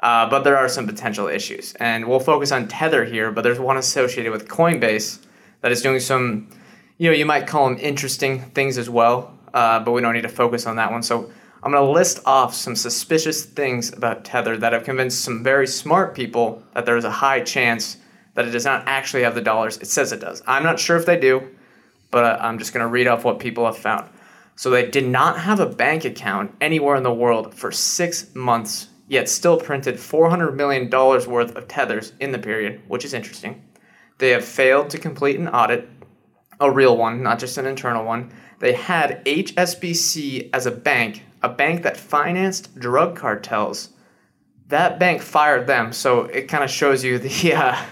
uh, 0.00 0.28
but 0.28 0.40
there 0.42 0.58
are 0.58 0.68
some 0.68 0.86
potential 0.86 1.28
issues, 1.28 1.72
and 1.76 2.06
we'll 2.06 2.20
focus 2.20 2.52
on 2.52 2.68
Tether 2.68 3.06
here. 3.06 3.32
But 3.32 3.40
there's 3.40 3.58
one 3.58 3.78
associated 3.78 4.32
with 4.32 4.48
Coinbase 4.48 5.18
that 5.62 5.72
is 5.72 5.80
doing 5.80 5.98
some, 5.98 6.50
you 6.98 7.08
know, 7.08 7.16
you 7.16 7.24
might 7.24 7.46
call 7.46 7.70
them 7.70 7.78
interesting 7.78 8.42
things 8.50 8.76
as 8.76 8.90
well, 8.90 9.32
uh, 9.54 9.80
but 9.80 9.92
we 9.92 10.02
don't 10.02 10.12
need 10.12 10.22
to 10.22 10.28
focus 10.28 10.66
on 10.66 10.76
that 10.76 10.92
one. 10.92 11.02
So 11.02 11.30
I'm 11.62 11.72
going 11.72 11.84
to 11.84 11.90
list 11.90 12.20
off 12.24 12.54
some 12.54 12.74
suspicious 12.74 13.44
things 13.44 13.92
about 13.92 14.24
Tether 14.24 14.56
that 14.56 14.72
have 14.72 14.84
convinced 14.84 15.22
some 15.22 15.44
very 15.44 15.66
smart 15.66 16.14
people 16.14 16.62
that 16.72 16.86
there 16.86 16.96
is 16.96 17.04
a 17.04 17.10
high 17.10 17.40
chance 17.40 17.98
that 18.34 18.48
it 18.48 18.52
does 18.52 18.64
not 18.64 18.84
actually 18.86 19.24
have 19.24 19.34
the 19.34 19.42
dollars 19.42 19.76
it 19.76 19.86
says 19.86 20.12
it 20.12 20.20
does. 20.20 20.42
I'm 20.46 20.62
not 20.62 20.80
sure 20.80 20.96
if 20.96 21.04
they 21.04 21.18
do, 21.18 21.46
but 22.10 22.24
uh, 22.24 22.38
I'm 22.40 22.58
just 22.58 22.72
going 22.72 22.84
to 22.84 22.90
read 22.90 23.06
off 23.06 23.24
what 23.24 23.38
people 23.38 23.66
have 23.66 23.76
found. 23.76 24.08
So 24.56 24.70
they 24.70 24.88
did 24.88 25.06
not 25.06 25.38
have 25.40 25.60
a 25.60 25.66
bank 25.66 26.04
account 26.04 26.54
anywhere 26.60 26.96
in 26.96 27.02
the 27.02 27.12
world 27.12 27.54
for 27.54 27.70
six 27.70 28.34
months, 28.34 28.88
yet 29.08 29.28
still 29.28 29.58
printed 29.58 29.96
$400 29.96 30.54
million 30.54 30.88
worth 30.90 31.56
of 31.56 31.68
tethers 31.68 32.12
in 32.20 32.32
the 32.32 32.38
period, 32.38 32.80
which 32.88 33.04
is 33.04 33.14
interesting. 33.14 33.62
They 34.18 34.30
have 34.30 34.44
failed 34.44 34.90
to 34.90 34.98
complete 34.98 35.38
an 35.38 35.48
audit, 35.48 35.88
a 36.60 36.70
real 36.70 36.96
one, 36.96 37.22
not 37.22 37.38
just 37.38 37.58
an 37.58 37.66
internal 37.66 38.04
one. 38.04 38.32
They 38.58 38.74
had 38.74 39.24
HSBC 39.24 40.50
as 40.52 40.66
a 40.66 40.70
bank, 40.70 41.24
a 41.42 41.48
bank 41.48 41.82
that 41.82 41.96
financed 41.96 42.78
drug 42.78 43.16
cartels. 43.16 43.90
That 44.68 44.98
bank 44.98 45.22
fired 45.22 45.66
them, 45.66 45.92
so 45.92 46.24
it 46.24 46.48
kind 46.48 46.62
of 46.62 46.70
shows 46.70 47.02
you 47.02 47.18
the, 47.18 47.52
uh, 47.54 47.82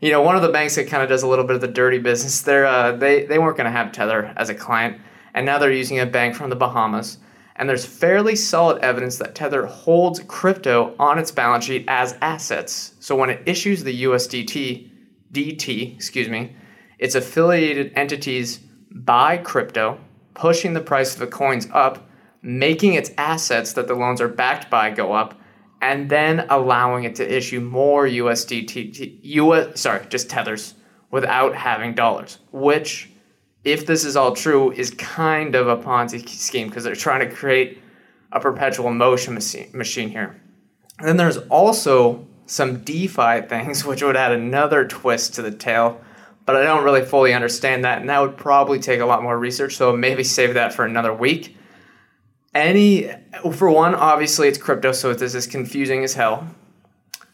you 0.00 0.10
know, 0.10 0.22
one 0.22 0.36
of 0.36 0.42
the 0.42 0.48
banks 0.48 0.76
that 0.76 0.88
kind 0.88 1.02
of 1.02 1.08
does 1.08 1.22
a 1.22 1.28
little 1.28 1.44
bit 1.44 1.56
of 1.56 1.60
the 1.60 1.68
dirty 1.68 1.98
business. 1.98 2.42
They're, 2.42 2.66
uh, 2.66 2.92
they 2.92 3.24
they 3.24 3.38
weren't 3.38 3.56
going 3.56 3.66
to 3.66 3.70
have 3.70 3.92
Tether 3.92 4.32
as 4.36 4.48
a 4.48 4.54
client 4.54 5.00
and 5.34 5.46
now 5.46 5.58
they're 5.58 5.72
using 5.72 6.00
a 6.00 6.06
bank 6.06 6.34
from 6.34 6.50
the 6.50 6.56
Bahamas. 6.56 7.18
And 7.56 7.68
there's 7.68 7.84
fairly 7.84 8.34
solid 8.34 8.82
evidence 8.82 9.18
that 9.18 9.34
Tether 9.34 9.66
holds 9.66 10.20
crypto 10.20 10.94
on 10.98 11.18
its 11.18 11.30
balance 11.30 11.66
sheet 11.66 11.84
as 11.86 12.16
assets. 12.22 12.94
So 13.00 13.14
when 13.14 13.30
it 13.30 13.42
issues 13.46 13.84
the 13.84 14.04
USDT, 14.04 14.90
DT, 15.32 15.94
excuse 15.94 16.28
me, 16.28 16.56
its 16.98 17.14
affiliated 17.14 17.92
entities 17.94 18.58
buy 18.90 19.36
crypto, 19.36 19.98
pushing 20.34 20.72
the 20.72 20.80
price 20.80 21.14
of 21.14 21.20
the 21.20 21.26
coins 21.26 21.68
up, 21.72 22.08
making 22.42 22.94
its 22.94 23.10
assets 23.16 23.72
that 23.74 23.86
the 23.88 23.94
loans 23.94 24.20
are 24.20 24.28
backed 24.28 24.70
by 24.70 24.90
go 24.90 25.12
up, 25.12 25.40
and 25.80 26.10
then 26.10 26.46
allowing 26.50 27.04
it 27.04 27.14
to 27.16 27.36
issue 27.36 27.60
more 27.60 28.06
USDT, 28.06 29.20
US, 29.22 29.80
sorry, 29.80 30.04
just 30.08 30.28
tethers 30.28 30.74
without 31.10 31.54
having 31.54 31.94
dollars, 31.94 32.38
which 32.52 33.12
if 33.64 33.86
this 33.86 34.04
is 34.04 34.16
all 34.16 34.34
true, 34.34 34.72
is 34.72 34.90
kind 34.90 35.54
of 35.54 35.68
a 35.68 35.76
Ponzi 35.76 36.28
scheme 36.28 36.68
because 36.68 36.84
they're 36.84 36.94
trying 36.94 37.28
to 37.28 37.34
create 37.34 37.80
a 38.32 38.40
perpetual 38.40 38.90
motion 38.90 39.34
machine 39.34 40.08
here. 40.08 40.40
And 40.98 41.08
then 41.08 41.16
there's 41.16 41.38
also 41.38 42.26
some 42.46 42.82
DeFi 42.82 43.42
things, 43.42 43.84
which 43.86 44.02
would 44.02 44.16
add 44.16 44.32
another 44.32 44.86
twist 44.86 45.34
to 45.34 45.42
the 45.42 45.50
tale, 45.50 46.00
but 46.44 46.56
I 46.56 46.64
don't 46.64 46.84
really 46.84 47.04
fully 47.04 47.34
understand 47.34 47.84
that, 47.84 48.00
and 48.00 48.10
that 48.10 48.20
would 48.20 48.36
probably 48.36 48.80
take 48.80 49.00
a 49.00 49.06
lot 49.06 49.22
more 49.22 49.38
research, 49.38 49.76
so 49.76 49.96
maybe 49.96 50.24
save 50.24 50.54
that 50.54 50.72
for 50.72 50.84
another 50.84 51.12
week. 51.12 51.56
Any, 52.54 53.10
for 53.54 53.70
one, 53.70 53.94
obviously 53.94 54.48
it's 54.48 54.58
crypto, 54.58 54.92
so 54.92 55.14
this 55.14 55.34
is 55.34 55.46
confusing 55.46 56.04
as 56.04 56.14
hell. 56.14 56.46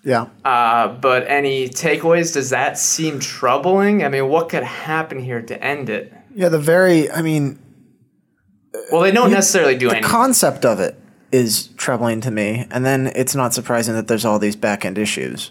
Yeah. 0.05 0.29
Uh, 0.45 0.89
but 0.89 1.27
any 1.27 1.69
takeaways? 1.69 2.33
Does 2.33 2.51
that 2.51 2.79
seem 2.79 3.19
troubling? 3.19 4.05
I 4.05 4.09
mean, 4.09 4.29
what 4.29 4.49
could 4.49 4.63
happen 4.63 5.19
here 5.19 5.43
to 5.43 5.63
end 5.63 5.91
it? 5.91 6.13
Yeah, 6.35 6.49
the 6.49 6.59
very, 6.59 7.11
I 7.11 7.21
mean, 7.23 7.59
well, 8.93 9.03
they 9.03 9.11
don't 9.11 9.33
necessarily 9.33 9.77
do 9.77 9.89
the 9.89 9.97
anything. 9.97 10.11
concept 10.11 10.65
of 10.65 10.79
it 10.79 10.97
is 11.33 11.69
troubling 11.77 12.21
to 12.23 12.31
me, 12.31 12.67
and 12.71 12.87
then 12.87 13.09
it's 13.15 13.35
not 13.35 13.53
surprising 13.53 13.95
that 13.95 14.07
there's 14.07 14.25
all 14.25 14.39
these 14.39 14.57
back 14.57 14.85
end 14.85 14.99
issues. 14.99 15.51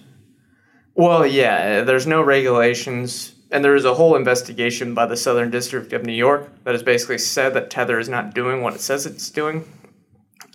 Well, 0.96 1.28
yeah, 1.28 1.82
there's 1.82 2.08
no 2.08 2.22
regulations, 2.22 3.34
and 3.52 3.64
there 3.64 3.76
is 3.76 3.86
a 3.86 3.94
whole 3.94 4.16
investigation 4.16 4.94
by 4.94 5.06
the 5.06 5.18
Southern 5.18 5.50
District 5.50 5.94
of 5.94 6.06
New 6.06 6.14
York 6.14 6.50
that 6.64 6.74
has 6.74 6.84
basically 6.84 7.18
said 7.18 7.54
that 7.54 7.70
Tether 7.70 8.00
is 8.00 8.10
not 8.10 8.34
doing 8.34 8.62
what 8.62 8.74
it 8.74 8.82
says 8.82 9.06
it's 9.06 9.30
doing. 9.30 9.64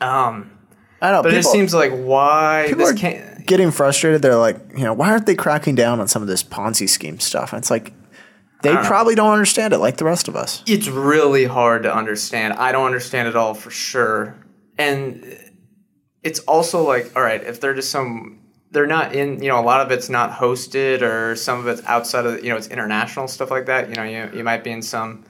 Um, 0.01 0.51
I 1.01 1.13
know, 1.13 1.23
but 1.23 1.33
it 1.33 1.37
just 1.37 1.53
seems 1.53 1.75
like 1.75 1.93
why 1.93 2.67
People 2.69 2.87
this 2.87 2.95
are 2.95 2.97
can't. 2.97 3.47
getting 3.47 3.71
frustrated. 3.71 4.23
They're 4.23 4.37
like, 4.37 4.57
you 4.77 4.85
know, 4.85 4.93
why 4.93 5.11
aren't 5.11 5.27
they 5.27 5.35
cracking 5.35 5.75
down 5.75 6.01
on 6.01 6.09
some 6.09 6.23
of 6.23 6.29
this 6.29 6.43
Ponzi 6.43 6.89
scheme 6.89 7.19
stuff? 7.19 7.53
And 7.53 7.61
it's 7.61 7.71
like, 7.71 7.93
they 8.63 8.77
probably 8.77 9.17
don't 9.17 9.33
understand 9.33 9.73
it 9.73 9.79
like 9.79 9.97
the 9.97 10.05
rest 10.05 10.29
of 10.29 10.37
us. 10.37 10.63
It's 10.67 10.87
really 10.87 11.45
hard 11.47 11.83
to 11.83 11.93
understand. 11.95 12.55
I 12.55 12.71
don't 12.71 12.87
understand 12.87 13.27
it 13.27 13.35
all 13.35 13.55
for 13.55 13.71
sure, 13.71 14.37
and 14.79 15.37
it's 16.23 16.39
also 16.41 16.87
like, 16.87 17.11
all 17.17 17.23
right, 17.23 17.43
if 17.43 17.61
they're 17.61 17.75
just 17.75 17.91
some. 17.91 18.39
They're 18.73 18.87
not 18.87 19.15
in, 19.15 19.43
you 19.43 19.49
know, 19.49 19.61
a 19.61 19.63
lot 19.63 19.81
of 19.81 19.91
it's 19.93 20.09
not 20.09 20.33
hosted 20.33 21.03
or 21.03 21.37
some 21.37 21.61
of 21.61 21.67
it's 21.69 21.83
outside 21.87 22.27
of, 22.27 22.43
you 22.43 22.51
know, 22.51 22.57
it's 22.57 22.69
international 22.69 23.29
stuff 23.29 23.51
like 23.51 23.67
that. 23.67 23.89
You 23.91 23.95
know, 23.95 24.03
you, 24.05 24.31
you 24.39 24.43
might 24.45 24.65
be 24.65 24.71
in 24.71 24.83
some 24.83 25.25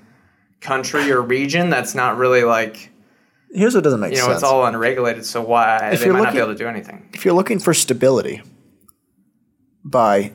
country 0.61 1.11
or 1.11 1.21
region 1.21 1.69
that's 1.69 1.95
not 1.95 2.17
really 2.17 2.45
like, 2.45 2.91
Here's 3.55 3.75
what 3.75 3.85
doesn't 3.85 4.01
make 4.01 4.11
sense. 4.11 4.21
you 4.21 4.23
know, 4.23 4.33
sense. 4.33 4.43
it's 4.43 4.51
all 4.51 4.65
unregulated. 4.65 5.27
So 5.27 5.43
why 5.43 5.91
If 5.93 6.01
they 6.01 6.11
might 6.11 6.23
not 6.23 6.33
be 6.33 6.39
able 6.39 6.53
to 6.53 6.59
do 6.59 6.67
anything? 6.69 7.09
if 7.13 7.25
you're 7.25 7.35
looking 7.35 7.59
for 7.59 7.75
stability 7.75 8.43
by 9.85 10.33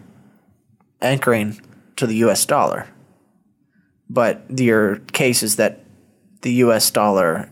anchoring 1.01 1.59
to 1.95 2.05
the 2.05 2.15
US 2.17 2.45
dollar, 2.45 2.87
but 4.09 4.43
your 4.59 4.97
case 5.13 5.41
is 5.43 5.55
that 5.55 5.83
the 6.41 6.51
US 6.65 6.91
dollar 6.91 7.49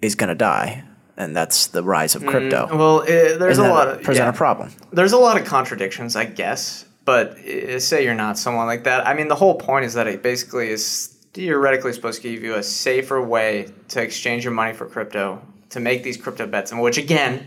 is 0.00 0.14
going 0.14 0.28
to 0.28 0.34
die, 0.34 0.84
and 1.20 1.36
that's 1.36 1.66
the 1.68 1.82
rise 1.82 2.14
of 2.14 2.24
crypto. 2.24 2.66
Well, 2.74 3.02
eh, 3.02 3.36
there's 3.36 3.58
Doesn't 3.58 3.66
a 3.66 3.68
lot 3.68 3.88
of 3.88 4.02
present 4.02 4.24
yeah. 4.24 4.30
a 4.30 4.32
problem. 4.32 4.72
there's 4.90 5.12
a 5.12 5.18
lot 5.18 5.38
of 5.38 5.46
contradictions, 5.46 6.16
I 6.16 6.24
guess. 6.24 6.86
But 7.04 7.38
uh, 7.38 7.78
say 7.78 8.04
you're 8.04 8.14
not 8.14 8.38
someone 8.38 8.66
like 8.66 8.84
that. 8.84 9.06
I 9.06 9.14
mean, 9.14 9.28
the 9.28 9.34
whole 9.34 9.54
point 9.54 9.84
is 9.84 9.94
that 9.94 10.06
it 10.06 10.22
basically 10.22 10.70
is 10.70 11.08
theoretically 11.32 11.92
supposed 11.92 12.22
to 12.22 12.30
give 12.30 12.42
you 12.42 12.54
a 12.54 12.62
safer 12.62 13.22
way 13.22 13.68
to 13.88 14.02
exchange 14.02 14.44
your 14.44 14.52
money 14.54 14.72
for 14.72 14.86
crypto 14.86 15.42
to 15.70 15.80
make 15.80 16.02
these 16.02 16.16
crypto 16.16 16.46
bets, 16.46 16.72
and 16.72 16.80
which 16.80 16.98
again 16.98 17.46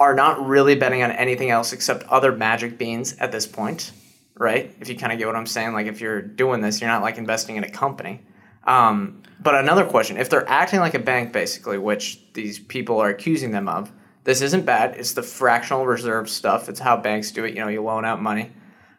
are 0.00 0.14
not 0.14 0.46
really 0.46 0.76
betting 0.76 1.02
on 1.02 1.10
anything 1.10 1.50
else 1.50 1.72
except 1.72 2.04
other 2.04 2.30
magic 2.30 2.78
beans 2.78 3.14
at 3.18 3.32
this 3.32 3.46
point, 3.48 3.90
right? 4.36 4.74
If 4.80 4.88
you 4.88 4.96
kind 4.96 5.12
of 5.12 5.18
get 5.18 5.26
what 5.26 5.34
I'm 5.34 5.46
saying, 5.46 5.72
like 5.72 5.86
if 5.86 6.00
you're 6.00 6.22
doing 6.22 6.60
this, 6.60 6.80
you're 6.80 6.90
not 6.90 7.02
like 7.02 7.18
investing 7.18 7.56
in 7.56 7.64
a 7.64 7.70
company. 7.70 8.20
Um, 8.68 9.22
but 9.40 9.54
another 9.54 9.84
question: 9.84 10.16
If 10.16 10.30
they're 10.30 10.48
acting 10.48 10.80
like 10.80 10.94
a 10.94 10.98
bank, 11.00 11.32
basically, 11.32 11.78
which 11.78 12.20
these 12.34 12.58
people 12.58 13.00
are 13.00 13.08
accusing 13.08 13.50
them 13.50 13.68
of, 13.68 13.90
this 14.24 14.42
isn't 14.42 14.64
bad. 14.66 14.96
It's 14.96 15.14
the 15.14 15.22
fractional 15.22 15.86
reserve 15.86 16.28
stuff. 16.28 16.68
It's 16.68 16.78
how 16.80 16.96
banks 16.96 17.30
do 17.32 17.44
it. 17.44 17.54
You 17.54 17.60
know, 17.62 17.68
you 17.68 17.82
loan 17.82 18.04
out 18.04 18.20
money, 18.22 18.52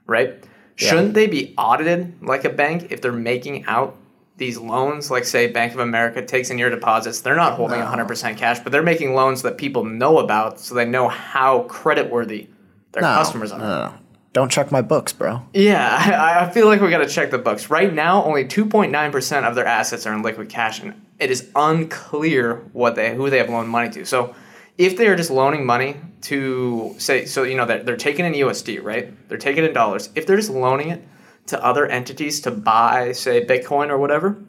right? 0.08 0.44
Shouldn't 0.76 1.14
they 1.14 1.28
be 1.28 1.54
audited 1.58 2.24
like 2.24 2.46
a 2.46 2.50
bank 2.50 2.88
if 2.90 3.02
they're 3.02 3.12
making 3.12 3.66
out 3.66 3.98
these 4.38 4.58
loans? 4.58 5.12
Like, 5.12 5.26
say, 5.26 5.48
Bank 5.48 5.74
of 5.74 5.80
America 5.82 6.26
takes 6.26 6.50
in 6.52 6.58
your 6.58 6.70
deposits. 6.70 7.20
They're 7.20 7.36
not 7.36 7.54
holding 7.54 7.82
100% 7.82 8.38
cash, 8.38 8.60
but 8.60 8.72
they're 8.72 8.82
making 8.82 9.14
loans 9.14 9.42
that 9.42 9.58
people 9.58 9.84
know 9.84 10.20
about 10.20 10.58
so 10.58 10.74
they 10.76 10.86
know 10.86 11.10
how 11.10 11.64
creditworthy 11.68 12.48
their 12.94 13.02
No, 13.02 13.10
customers 13.10 13.52
are. 13.52 13.60
no, 13.60 13.66
no, 13.68 13.86
no. 13.88 13.94
Don't 14.32 14.52
check 14.52 14.72
my 14.72 14.82
books, 14.82 15.12
bro. 15.12 15.42
Yeah, 15.54 15.88
I, 16.40 16.46
I 16.46 16.50
feel 16.52 16.68
like 16.68 16.82
we 16.82 16.90
got 16.90 17.00
to 17.00 17.08
check 17.08 17.32
the 17.32 17.38
books. 17.38 17.70
Right 17.70 17.94
now, 17.94 18.24
only 18.24 18.46
2.9% 18.46 19.44
of 19.44 19.56
their 19.56 19.66
assets 19.66 20.06
are 20.06 20.14
in 20.14 20.22
liquid 20.22 20.50
cash, 20.50 20.82
and 20.82 21.06
it 21.18 21.32
is 21.32 21.50
unclear 21.56 22.58
what 22.74 22.96
they 22.96 23.16
who 23.16 23.30
they 23.30 23.38
have 23.40 23.50
loaned 23.50 23.70
money 23.70 23.90
to. 23.92 24.06
So, 24.06 24.36
if 24.78 24.96
they 24.96 25.08
are 25.08 25.16
just 25.16 25.30
loaning 25.32 25.66
money 25.66 25.98
to 26.22 26.96
say, 26.98 27.26
so 27.26 27.44
you 27.44 27.58
know 27.58 27.66
they're, 27.66 27.84
they're 27.84 27.98
taking 27.98 28.26
in 28.26 28.34
USD, 28.34 28.84
right? 28.84 29.28
They're 29.28 29.38
taking 29.38 29.66
in 29.66 29.74
dollars. 29.74 30.10
If 30.16 30.26
they're 30.26 30.38
just 30.38 30.52
loaning 30.52 30.90
it 30.90 31.04
to 31.48 31.64
other 31.64 31.88
entities 31.88 32.42
to 32.42 32.52
buy, 32.52 33.12
say, 33.12 33.44
Bitcoin 33.44 33.90
or 33.90 33.98
whatever, 33.98 34.42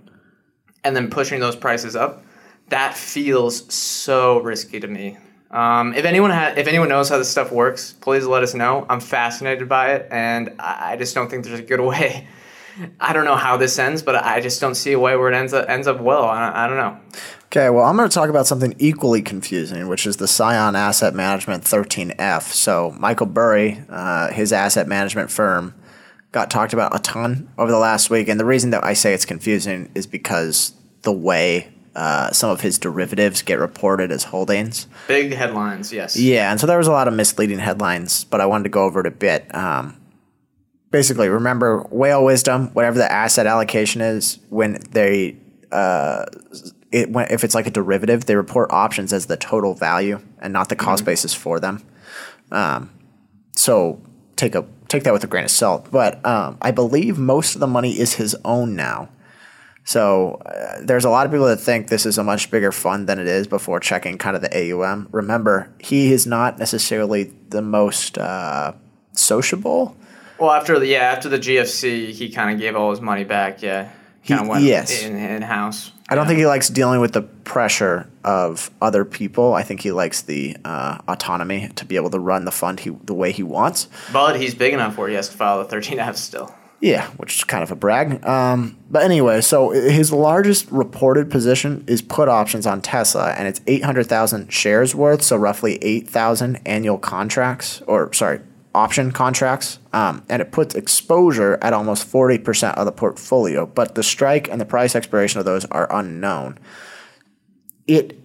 and 0.85 0.95
then 0.95 1.11
pushing 1.11 1.41
those 1.41 1.57
prices 1.57 1.97
up, 1.97 2.23
that 2.69 2.95
feels 2.97 3.73
so 3.73 4.39
risky 4.41 4.79
to 4.81 4.87
me. 4.87 5.17
Um, 5.51 5.95
if 5.95 6.05
anyone 6.05 6.31
ha- 6.31 6.55
if 6.57 6.69
anyone 6.69 6.89
knows 6.89 7.09
how 7.09 7.19
this 7.19 7.29
stuff 7.29 7.51
works, 7.51 7.93
please 7.93 8.25
let 8.25 8.43
us 8.43 8.55
know. 8.55 8.87
I'm 8.89 9.01
fascinated 9.01 9.69
by 9.69 9.95
it, 9.95 10.09
and 10.11 10.55
I 10.59 10.93
I 10.93 10.97
just 10.97 11.15
don't 11.15 11.29
think 11.29 11.45
there's 11.45 11.61
a 11.61 11.63
good 11.63 11.81
way. 11.93 12.29
I 13.01 13.13
don't 13.13 13.25
know 13.25 13.37
how 13.37 13.57
this 13.57 13.79
ends, 13.79 14.03
but 14.03 14.15
I 14.15 14.41
just 14.41 14.61
don't 14.61 14.77
see 14.77 14.93
a 14.93 14.99
way 14.99 15.17
where 15.17 15.31
it 15.31 15.35
ends 15.35 15.53
up 15.53 15.69
ends 15.69 15.87
up 15.87 16.01
well. 16.01 16.25
I, 16.25 16.65
I 16.65 16.67
don't 16.69 16.77
know. 16.77 16.99
Okay, 17.47 17.69
well, 17.69 17.85
I'm 17.85 17.97
going 17.97 18.09
to 18.09 18.15
talk 18.15 18.31
about 18.31 18.47
something 18.47 18.77
equally 18.79 19.23
confusing, 19.23 19.89
which 19.89 20.07
is 20.07 20.19
the 20.19 20.29
Scion 20.29 20.77
Asset 20.77 21.15
Management 21.15 21.65
13F. 21.65 22.43
So, 22.43 22.95
Michael 22.97 23.27
Burry, 23.27 23.83
uh, 23.89 24.31
his 24.31 24.53
asset 24.53 24.87
management 24.87 25.33
firm, 25.33 25.75
got 26.31 26.49
talked 26.49 26.73
about 26.73 26.95
a 26.95 27.01
ton 27.01 27.51
over 27.59 27.73
the 27.73 27.79
last 27.79 28.09
week. 28.09 28.29
And 28.29 28.39
the 28.39 28.45
reason 28.45 28.71
that 28.71 28.85
I 28.85 28.93
say 28.93 29.15
it's 29.15 29.25
confusing 29.25 29.91
is 29.97 30.07
because 30.07 30.75
the 31.03 31.13
way 31.13 31.73
uh, 32.01 32.33
some 32.33 32.49
of 32.49 32.63
his 32.63 32.79
derivatives 32.79 33.43
get 33.43 33.59
reported 33.59 34.11
as 34.11 34.25
holdings. 34.25 34.87
Big 35.07 35.35
headlines, 35.35 35.93
yes. 35.93 36.17
Yeah, 36.17 36.51
and 36.51 36.59
so 36.59 36.67
there 36.67 36.79
was 36.79 36.87
a 36.87 36.93
lot 36.93 37.09
of 37.09 37.13
misleading 37.13 37.59
headlines, 37.59 38.25
but 38.25 38.41
I 38.41 38.47
wanted 38.47 38.65
to 38.65 38.71
go 38.71 38.85
over 38.85 39.01
it 39.01 39.07
a 39.07 39.11
bit. 39.11 39.55
Um, 39.55 40.01
basically, 40.91 41.29
remember 41.29 41.83
whale 41.91 42.25
wisdom, 42.25 42.69
whatever 42.69 42.97
the 42.97 43.13
asset 43.13 43.47
allocation 43.47 44.01
is, 44.01 44.39
when 44.49 44.79
they, 44.93 45.37
uh, 45.73 46.25
it, 46.91 47.11
when, 47.11 47.27
if 47.31 47.45
it's 47.45 47.55
like 47.55 47.67
a 47.67 47.71
derivative, 47.71 48.25
they 48.25 48.35
report 48.35 48.73
options 48.73 49.13
as 49.13 49.27
the 49.27 49.37
total 49.37 49.75
value 49.75 50.23
and 50.39 50.55
not 50.55 50.71
the 50.71 50.77
cost 50.77 51.05
basis 51.05 51.35
for 51.35 51.61
them. 51.61 51.85
Um, 52.51 52.91
so 53.55 54.01
take 54.37 54.55
a 54.55 54.65
take 54.89 55.03
that 55.03 55.13
with 55.13 55.23
a 55.23 55.27
grain 55.27 55.45
of 55.45 55.51
salt. 55.51 55.91
But 55.91 56.25
um, 56.25 56.57
I 56.63 56.71
believe 56.71 57.19
most 57.19 57.55
of 57.57 57.61
the 57.61 57.67
money 57.67 58.01
is 58.01 58.15
his 58.15 58.35
own 58.43 58.75
now. 58.75 59.11
So 59.91 60.41
uh, 60.47 60.83
there's 60.83 61.05
a 61.05 61.11
lot 61.11 61.27
of 61.27 61.33
people 61.33 61.47
that 61.47 61.57
think 61.57 61.89
this 61.89 62.07
is 62.07 62.17
a 62.17 62.23
much 62.23 62.49
bigger 62.53 62.71
fund 62.71 63.09
than 63.09 63.19
it 63.19 63.27
is 63.27 63.49
before 63.49 63.81
checking 63.81 64.19
kind 64.19 64.37
of 64.37 64.41
the 64.41 64.73
AUM. 64.73 65.09
Remember, 65.11 65.75
he 65.81 66.13
is 66.13 66.29
not 66.29 66.61
necessarily 66.61 67.33
the 67.49 67.61
most 67.61 68.17
uh, 68.17 68.75
sociable. 69.15 69.97
Well, 70.39 70.53
after 70.53 70.79
the 70.79 70.87
yeah, 70.87 71.11
after 71.11 71.29
the 71.29 71.41
GFC, 71.41 72.11
he 72.13 72.31
kind 72.31 72.55
of 72.55 72.61
gave 72.61 72.77
all 72.77 72.91
his 72.93 73.01
money 73.01 73.25
back. 73.25 73.63
Yeah, 73.63 73.91
kind 74.29 74.43
of 74.43 74.47
went 74.47 74.63
yes. 74.63 75.03
in 75.03 75.17
in 75.17 75.43
house. 75.43 75.91
I 76.09 76.15
don't 76.15 76.29
think 76.29 76.39
he 76.39 76.47
likes 76.47 76.69
dealing 76.69 77.01
with 77.01 77.13
the 77.13 77.23
pressure 77.23 78.09
of 78.23 78.71
other 78.81 79.05
people. 79.05 79.55
I 79.55 79.65
think 79.65 79.81
he 79.81 79.91
likes 79.91 80.23
the 80.23 80.57
uh, 80.65 80.99
autonomy 81.09 81.69
to 81.75 81.85
be 81.85 81.97
able 81.97 82.11
to 82.11 82.21
run 82.21 82.45
the 82.45 82.53
fund 82.53 82.79
he, 82.79 82.91
the 82.91 83.15
way 83.15 83.33
he 83.33 83.43
wants. 83.43 83.89
But 84.13 84.41
he's 84.41 84.55
big 84.55 84.73
enough 84.73 84.97
where 84.97 85.09
he 85.09 85.17
has 85.17 85.29
to 85.31 85.37
file 85.37 85.65
the 85.65 85.77
13F 85.77 86.15
still. 86.15 86.55
Yeah, 86.81 87.09
which 87.19 87.37
is 87.37 87.45
kind 87.45 87.63
of 87.63 87.71
a 87.71 87.77
brag. 87.77 88.25
Um, 88.25 88.79
but 88.91 89.03
anyway, 89.03 89.43
so 89.43 89.71
his 89.71 90.13
largest 90.13 90.71
reported 90.71 91.31
position 91.31 91.85
is 91.87 92.01
put 92.01 92.29
options 92.29 92.67
on 92.67 92.81
Tesla, 92.81 93.33
and 93.33 93.47
it's 93.47 93.61
800,000 93.67 94.51
shares 94.51 94.95
worth, 94.95 95.23
so 95.23 95.37
roughly 95.37 95.77
8,000 95.83 96.61
annual 96.65 96.97
contracts, 96.97 97.83
or 97.87 98.11
sorry, 98.15 98.41
option 98.75 99.13
contracts. 99.13 99.79
Um, 99.93 100.25
and 100.31 100.41
it 100.41 100.53
puts 100.53 100.75
exposure 100.75 101.59
at 101.61 101.75
almost 101.75 102.11
40% 102.11 102.75
of 102.75 102.87
the 102.87 102.93
portfolio, 102.93 103.67
but 103.67 103.95
the 103.95 104.03
strike 104.03 104.49
and 104.49 104.59
the 104.59 104.65
price 104.65 104.97
expiration 104.97 105.39
of 105.39 105.45
those 105.45 105.67
are 105.67 105.87
unknown. 105.95 106.59
It 107.87 108.19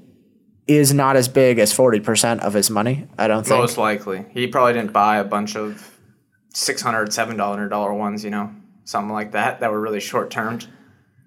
is 0.68 0.94
not 0.94 1.16
as 1.16 1.28
big 1.28 1.60
as 1.60 1.74
40% 1.74 2.40
of 2.40 2.54
his 2.54 2.70
money, 2.70 3.08
I 3.18 3.28
don't 3.28 3.46
think. 3.46 3.60
Most 3.60 3.78
likely, 3.78 4.26
he 4.32 4.48
probably 4.48 4.74
didn't 4.74 4.94
buy 4.94 5.18
a 5.18 5.24
bunch 5.24 5.56
of 5.56 5.95
six 6.56 6.82
hundred, 6.82 7.14
seven 7.14 7.38
dollar 7.38 7.68
dollar 7.70 7.94
ones. 7.94 8.24
You 8.24 8.32
know, 8.32 8.52
something 8.86 9.12
like 9.14 9.34
that 9.34 9.60
that 9.60 9.72
were 9.72 9.80
really 9.80 10.00
short 10.00 10.32
termed. 10.32 10.68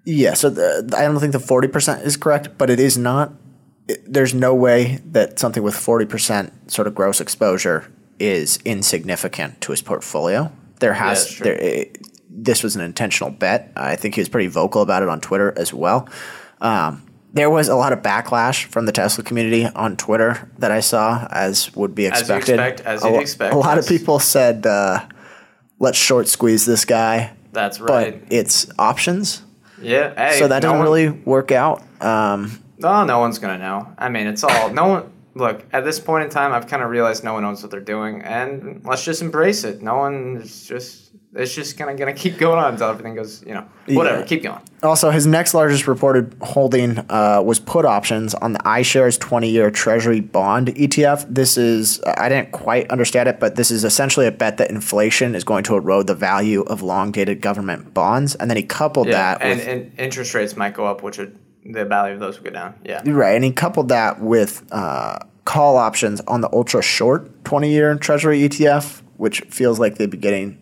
Yeah, 0.05 0.33
so 0.33 0.49
the, 0.49 0.93
I 0.97 1.03
don't 1.03 1.19
think 1.19 1.33
the 1.33 1.39
forty 1.39 1.67
percent 1.67 2.05
is 2.05 2.17
correct, 2.17 2.57
but 2.57 2.69
it 2.69 2.79
is 2.79 2.97
not. 2.97 3.33
It, 3.87 4.01
there's 4.11 4.33
no 4.33 4.55
way 4.55 4.99
that 5.05 5.39
something 5.39 5.61
with 5.63 5.75
forty 5.75 6.05
percent 6.05 6.71
sort 6.71 6.87
of 6.87 6.95
gross 6.95 7.21
exposure 7.21 7.91
is 8.19 8.59
insignificant 8.65 9.61
to 9.61 9.71
his 9.71 9.81
portfolio. 9.81 10.51
There 10.79 10.93
has 10.93 11.29
true. 11.29 11.43
there. 11.43 11.55
It, 11.55 11.97
this 12.29 12.63
was 12.63 12.75
an 12.75 12.81
intentional 12.81 13.31
bet. 13.31 13.71
I 13.75 13.95
think 13.97 14.15
he 14.15 14.21
was 14.21 14.29
pretty 14.29 14.47
vocal 14.47 14.81
about 14.81 15.03
it 15.03 15.09
on 15.09 15.19
Twitter 15.19 15.53
as 15.57 15.73
well. 15.73 16.07
Um, 16.61 17.05
there 17.33 17.49
was 17.49 17.67
a 17.67 17.75
lot 17.75 17.91
of 17.93 17.99
backlash 17.99 18.65
from 18.65 18.85
the 18.85 18.91
Tesla 18.91 19.23
community 19.23 19.65
on 19.65 19.97
Twitter 19.97 20.49
that 20.57 20.71
I 20.71 20.79
saw, 20.79 21.27
as 21.31 21.75
would 21.75 21.93
be 21.93 22.07
As 22.07 22.11
you 22.27 22.35
expected. 22.35 22.59
expect- 22.59 22.81
as 22.81 23.03
a, 23.03 23.07
you'd 23.07 23.13
lo- 23.13 23.19
expect, 23.19 23.53
a 23.53 23.57
lot 23.57 23.77
of 23.77 23.87
people 23.87 24.19
said, 24.19 24.65
uh, 24.65 25.05
"Let's 25.79 25.97
short 25.97 26.27
squeeze 26.27 26.65
this 26.65 26.85
guy," 26.85 27.31
That's 27.53 27.79
right. 27.79 28.21
but 28.21 28.33
it's 28.33 28.67
options. 28.77 29.41
yeah. 29.81 30.13
Hey, 30.15 30.37
So 30.39 30.47
that 30.47 30.61
no 30.61 30.69
doesn't 30.69 30.77
one- 30.77 30.83
really 30.85 31.09
work 31.09 31.51
out. 31.51 31.81
Um, 32.01 32.59
No, 32.77 33.03
no 33.05 33.19
one's 33.19 33.39
gonna 33.39 33.57
know. 33.57 33.87
I 33.97 34.09
mean, 34.09 34.27
it's 34.27 34.43
all 34.43 34.69
no 34.71 34.87
one. 34.87 35.03
Look, 35.35 35.63
at 35.71 35.85
this 35.85 35.99
point 35.99 36.23
in 36.25 36.29
time, 36.29 36.51
I've 36.53 36.67
kind 36.67 36.81
of 36.83 36.89
realized 36.89 37.23
no 37.23 37.33
one 37.33 37.43
knows 37.43 37.61
what 37.61 37.71
they're 37.71 37.79
doing, 37.79 38.21
and 38.23 38.81
let's 38.83 39.03
just 39.05 39.21
embrace 39.21 39.63
it. 39.63 39.81
No 39.81 39.97
one 39.97 40.37
is 40.41 40.65
just. 40.65 41.08
It's 41.33 41.53
just 41.53 41.77
kind 41.77 41.91
of 41.91 41.97
gonna 41.97 42.13
keep 42.13 42.39
going 42.39 42.57
on 42.57 42.73
until 42.73 42.89
everything 42.89 43.13
goes. 43.13 43.43
You 43.45 43.53
know, 43.53 43.65
whatever. 43.87 44.19
Yeah. 44.19 44.25
Keep 44.25 44.43
going. 44.43 44.61
also, 44.81 45.11
his 45.11 45.27
next 45.27 45.53
largest 45.53 45.87
reported 45.87 46.35
holding 46.41 46.97
uh, 47.09 47.41
was 47.45 47.59
put 47.59 47.85
options 47.85 48.33
on 48.33 48.53
the 48.53 48.59
iShares 48.59 49.19
20-year 49.19 49.69
Treasury 49.69 50.21
bond 50.21 50.69
ETF. 50.69 51.27
This 51.29 51.55
is 51.55 52.01
I 52.03 52.29
didn't 52.29 52.51
quite 52.51 52.89
understand 52.89 53.29
it, 53.29 53.39
but 53.39 53.55
this 53.55 53.69
is 53.69 53.83
essentially 53.83 54.25
a 54.25 54.31
bet 54.31 54.57
that 54.57 54.71
inflation 54.71 55.35
is 55.35 55.43
going 55.43 55.63
to 55.65 55.75
erode 55.75 56.07
the 56.07 56.15
value 56.15 56.61
of 56.63 56.81
long-dated 56.81 57.41
government 57.41 57.93
bonds, 57.93 58.33
and 58.35 58.49
then 58.49 58.57
he 58.57 58.63
coupled 58.63 59.07
Yeah, 59.07 59.35
that 59.35 59.41
and, 59.43 59.59
with 59.59 59.67
and 59.67 59.99
interest 59.99 60.33
rates 60.33 60.57
might 60.57 60.73
go 60.73 60.85
up, 60.87 61.03
which 61.03 61.19
would 61.19 61.37
the 61.63 61.85
value 61.85 62.15
of 62.15 62.19
those 62.19 62.41
would 62.41 62.51
go 62.51 62.59
down. 62.59 62.73
Yeah. 62.83 63.03
Right, 63.05 63.35
and 63.35 63.43
he 63.43 63.51
coupled 63.51 63.89
that 63.89 64.19
with 64.19 64.63
uh, 64.71 65.19
call 65.45 65.77
options 65.77 66.21
on 66.21 66.41
the 66.41 66.49
ultra 66.51 66.81
short 66.81 67.43
20 67.45 67.69
year 67.69 67.95
Treasury 67.95 68.39
ETF, 68.39 69.03
which 69.17 69.41
feels 69.41 69.79
like 69.79 69.97
they'd 69.97 70.09
be 70.09 70.17
getting 70.17 70.57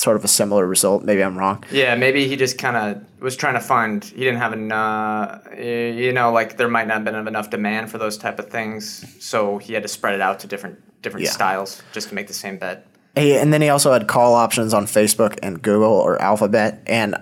sort 0.00 0.16
of 0.16 0.24
a 0.24 0.28
similar 0.28 0.66
result. 0.66 1.04
Maybe 1.04 1.22
I'm 1.22 1.36
wrong. 1.38 1.62
Yeah, 1.70 1.94
maybe 1.94 2.26
he 2.26 2.36
just 2.36 2.58
kind 2.58 2.76
of 2.76 3.20
was 3.22 3.36
trying 3.36 3.54
to 3.54 3.60
find. 3.60 4.04
He 4.04 4.20
didn't 4.24 4.38
have 4.38 4.52
enough. 4.52 5.46
You 5.58 6.12
know, 6.12 6.32
like 6.32 6.56
there 6.56 6.68
might 6.68 6.86
not 6.86 6.94
have 6.94 7.04
been 7.04 7.14
enough 7.14 7.50
demand 7.50 7.90
for 7.90 7.98
those 7.98 8.16
type 8.16 8.38
of 8.38 8.48
things, 8.50 9.04
so 9.24 9.58
he 9.58 9.74
had 9.74 9.82
to 9.82 9.88
spread 9.88 10.14
it 10.14 10.20
out 10.20 10.40
to 10.40 10.46
different 10.46 10.78
different 11.02 11.24
Yeah. 11.26 11.32
styles 11.32 11.82
just 11.92 12.08
to 12.10 12.14
make 12.14 12.26
the 12.26 12.34
same 12.34 12.58
bet. 12.58 12.86
He, 13.16 13.36
and 13.36 13.52
then 13.52 13.60
he 13.62 13.68
also 13.68 13.92
had 13.92 14.06
call 14.06 14.34
options 14.34 14.72
on 14.74 14.86
Facebook 14.86 15.38
and 15.42 15.60
Google 15.60 15.92
or 15.92 16.20
Alphabet. 16.22 16.80
And 16.86 17.16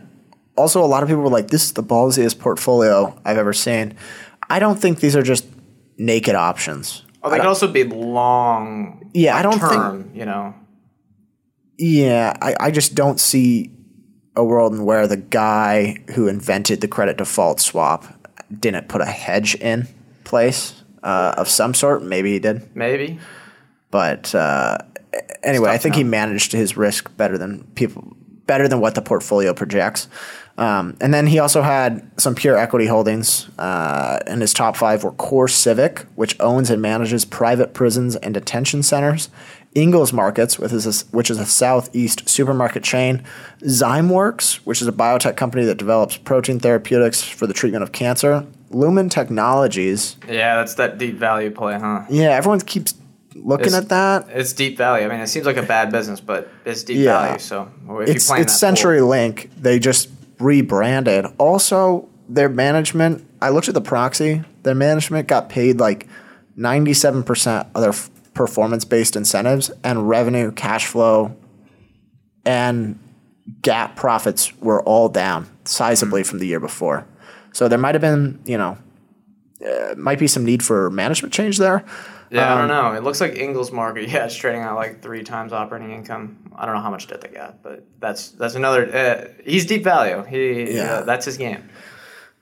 also, 0.57 0.85
a 0.85 0.87
lot 0.87 1.03
of 1.03 1.09
people 1.09 1.23
were 1.23 1.31
like, 1.31 1.49
this 1.49 1.65
is 1.65 1.73
the 1.73 1.83
ballsiest 1.83 2.39
portfolio 2.39 3.19
I've 3.25 3.39
ever 3.39 3.53
seen. 3.53 3.95
I 4.51 4.59
don't 4.59 4.79
think 4.79 5.01
these 5.01 5.15
are 5.17 5.23
just 5.23 5.47
naked 5.97 6.35
options. 6.35 7.05
Oh, 7.23 7.31
they 7.31 7.37
could 7.39 7.47
also 7.47 7.69
be 7.69 7.85
long. 7.85 9.11
Yeah, 9.15 9.37
I 9.37 9.43
don't 9.43 9.59
think- 9.61 10.15
You 10.15 10.27
know, 10.27 10.55
Yeah, 11.79 12.37
I, 12.43 12.55
I 12.59 12.71
just 12.71 12.95
don't 12.95 13.21
see 13.21 13.71
a 14.35 14.45
world 14.45 14.73
in 14.73 14.85
where 14.85 15.07
the 15.07 15.17
guy 15.17 15.97
who 16.15 16.29
invented 16.29 16.81
the 16.81 16.89
credit 16.89 17.19
default 17.19 17.61
swap 17.61 18.07
didn't 18.57 18.89
put 18.89 19.01
a 19.01 19.07
hedge 19.07 19.55
in 19.57 19.89
place 20.25 20.83
uh, 21.03 21.35
of 21.37 21.49
some 21.49 21.75
sort. 21.75 22.03
Maybe 22.03 22.33
he 22.33 22.39
did, 22.39 22.75
maybe. 22.75 23.19
but 23.91 24.35
uh, 24.35 24.79
anyway, 25.43 25.71
I 25.71 25.79
think 25.79 25.95
he 25.95 26.05
managed 26.05 26.53
his 26.53 26.77
risk 26.77 27.17
better 27.17 27.39
than 27.39 27.65
people, 27.75 28.17
better 28.47 28.69
than 28.69 28.81
what 28.81 28.95
the 28.95 29.03
portfolio 29.03 29.55
projects. 29.55 30.09
Um, 30.57 30.97
and 31.01 31.15
then 31.15 31.29
he 31.29 31.39
also 31.39 31.63
had 31.63 32.11
some 32.21 32.35
pure 32.35 32.57
equity 32.57 32.87
holdings. 32.87 33.49
Uh, 33.59 34.19
and 34.27 34.41
his 34.41 34.53
top 34.53 34.77
five 34.77 35.05
were 35.05 35.13
Core 35.13 35.47
Civic, 35.47 36.01
which 36.17 36.39
owns 36.41 36.69
and 36.69 36.83
manages 36.83 37.25
private 37.25 37.75
prisons 37.75 38.17
and 38.17 38.35
detention 38.35 38.83
centers. 38.83 39.31
Ingles 39.75 40.13
Markets, 40.13 40.59
which 40.59 40.73
is 40.73 40.87
a, 40.87 41.07
which 41.17 41.31
is 41.31 41.39
a 41.39 41.47
southeast 41.47 42.29
supermarket 42.29 42.83
chain. 42.83 43.23
Zymeworks, 43.63 44.57
which 44.65 44.81
is 44.83 44.89
a 44.89 44.93
biotech 44.93 45.37
company 45.37 45.65
that 45.67 45.77
develops 45.77 46.17
protein 46.17 46.59
therapeutics 46.59 47.23
for 47.23 47.47
the 47.47 47.53
treatment 47.55 47.83
of 47.83 47.93
cancer. 47.93 48.47
Lumen 48.71 49.09
Technologies. 49.09 50.17
Yeah, 50.29 50.57
that's 50.57 50.75
that 50.75 50.99
deep 50.99 51.17
value 51.17 51.51
play, 51.51 51.79
huh? 51.79 52.05
Yeah, 52.09 52.31
everyone 52.31 52.61
keeps 52.61 52.95
looking 53.35 53.67
It's- 53.69 53.83
at 53.83 53.89
that. 53.91 54.27
It's 54.35 54.53
deep 54.53 54.77
value. 54.77 55.07
I 55.07 55.09
mean, 55.11 55.21
it 55.21 55.29
seems 55.29 55.47
like 55.47 55.57
a 55.57 55.63
bad 55.63 55.93
business, 55.93 56.21
but 56.21 56.49
it's 56.65 56.83
deep 56.83 56.99
Yeah. 56.99 57.23
value. 57.23 57.39
So 57.39 57.69
if 58.01 58.09
it's 58.09 58.17
it's 58.25 58.29
that 58.29 58.51
Century 58.51 58.99
forward- 58.99 59.11
Link. 59.11 59.51
They 59.61 59.79
just 59.79 60.09
rebranded. 60.41 61.27
Also, 61.39 62.09
their 62.29 62.49
management. 62.49 63.25
I 63.41 63.51
looked 63.51 63.69
at 63.69 63.75
the 63.75 63.81
proxy. 63.81 64.43
Their 64.65 64.75
management 64.75 65.29
got 65.29 65.49
paid 65.49 65.79
like 65.79 66.07
ninety 66.57 66.93
seven 66.95 67.23
percent 67.23 67.69
of 67.75 67.83
their 67.83 67.93
performance 68.39 68.85
based 68.87 69.17
incentives 69.17 69.71
and 69.85 70.09
revenue, 70.09 70.51
cash 70.53 70.87
flow, 70.87 71.37
and 72.47 72.99
GAAP 73.63 73.97
profits 73.97 74.57
were 74.61 74.83
all 74.85 75.09
down 75.09 75.47
sizably 75.65 76.25
from 76.25 76.39
the 76.39 76.47
year 76.47 76.61
before. 76.61 77.07
So 77.53 77.69
there 77.69 77.79
might 77.79 77.95
have 77.95 78.03
been, 78.03 78.41
you 78.47 78.57
know, 78.57 78.79
uh, 79.67 79.95
might 79.97 80.19
be 80.19 80.29
some 80.29 80.45
need 80.45 80.63
for 80.63 80.89
management 80.91 81.35
change 81.35 81.59
there. 81.59 81.85
Yeah, 82.31 82.47
I 82.49 82.53
Um, 82.53 82.69
don't 82.69 82.69
know. 82.69 82.93
It 82.93 83.03
looks 83.03 83.21
like 83.21 83.37
Ingles 83.37 83.73
Market. 83.73 84.09
Yeah, 84.09 84.27
it's 84.27 84.37
trading 84.37 84.61
at 84.63 84.73
like 84.73 85.03
three 85.03 85.25
times 85.25 85.53
operating 85.53 85.91
income. 85.93 86.37
I 86.55 86.67
don't 86.67 86.75
know 86.75 86.83
how 86.83 86.91
much 86.91 87.09
debt 87.09 87.21
they 87.23 87.29
got, 87.29 87.63
but 87.63 87.85
that's 87.99 88.31
that's 88.33 88.55
another. 88.55 88.83
Uh, 88.95 89.43
he's 89.45 89.65
deep 89.67 89.83
value. 89.83 90.23
He 90.25 90.75
Yeah. 90.75 90.85
yeah, 90.85 91.01
that's 91.01 91.25
his 91.25 91.37
game. 91.39 91.69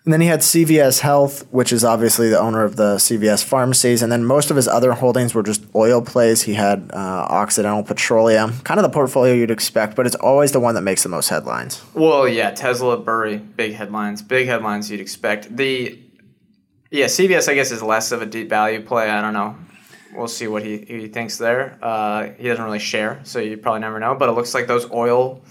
And 0.06 0.12
then 0.12 0.20
he 0.20 0.28
had 0.28 0.38
CVS 0.38 1.00
Health, 1.00 1.44
which 1.50 1.72
is 1.72 1.84
obviously 1.84 2.30
the 2.30 2.38
owner 2.38 2.62
of 2.62 2.76
the 2.76 2.94
CVS 2.94 3.42
pharmacies. 3.42 4.02
And 4.02 4.12
then 4.12 4.24
most 4.24 4.52
of 4.52 4.56
his 4.56 4.68
other 4.68 4.92
holdings 4.92 5.34
were 5.34 5.42
just 5.42 5.64
oil 5.74 6.00
plays. 6.00 6.42
He 6.42 6.54
had 6.54 6.92
uh, 6.94 7.26
Occidental 7.28 7.82
Petroleum, 7.82 8.52
kind 8.60 8.78
of 8.78 8.84
the 8.84 8.88
portfolio 8.88 9.34
you'd 9.34 9.50
expect, 9.50 9.96
but 9.96 10.06
it's 10.06 10.14
always 10.14 10.52
the 10.52 10.60
one 10.60 10.76
that 10.76 10.82
makes 10.82 11.02
the 11.02 11.08
most 11.08 11.28
headlines. 11.28 11.82
Well, 11.92 12.28
yeah, 12.28 12.52
Tesla, 12.52 12.96
Burry, 12.96 13.38
big 13.38 13.74
headlines, 13.74 14.22
big 14.22 14.46
headlines 14.46 14.88
you'd 14.92 15.00
expect. 15.00 15.56
The 15.56 15.98
yeah, 16.92 17.06
CVS 17.06 17.48
I 17.48 17.54
guess 17.54 17.72
is 17.72 17.82
less 17.82 18.12
of 18.12 18.22
a 18.22 18.26
deep 18.26 18.48
value 18.48 18.82
play. 18.82 19.10
I 19.10 19.20
don't 19.20 19.34
know. 19.34 19.56
We'll 20.14 20.28
see 20.28 20.46
what 20.46 20.62
he, 20.62 20.78
he 20.86 21.08
thinks 21.08 21.36
there. 21.36 21.80
Uh, 21.82 22.28
he 22.38 22.46
doesn't 22.46 22.64
really 22.64 22.78
share, 22.78 23.20
so 23.24 23.40
you 23.40 23.56
probably 23.56 23.80
never 23.80 23.98
know. 23.98 24.14
But 24.14 24.28
it 24.28 24.32
looks 24.32 24.54
like 24.54 24.68
those 24.68 24.88
oil 24.92 25.42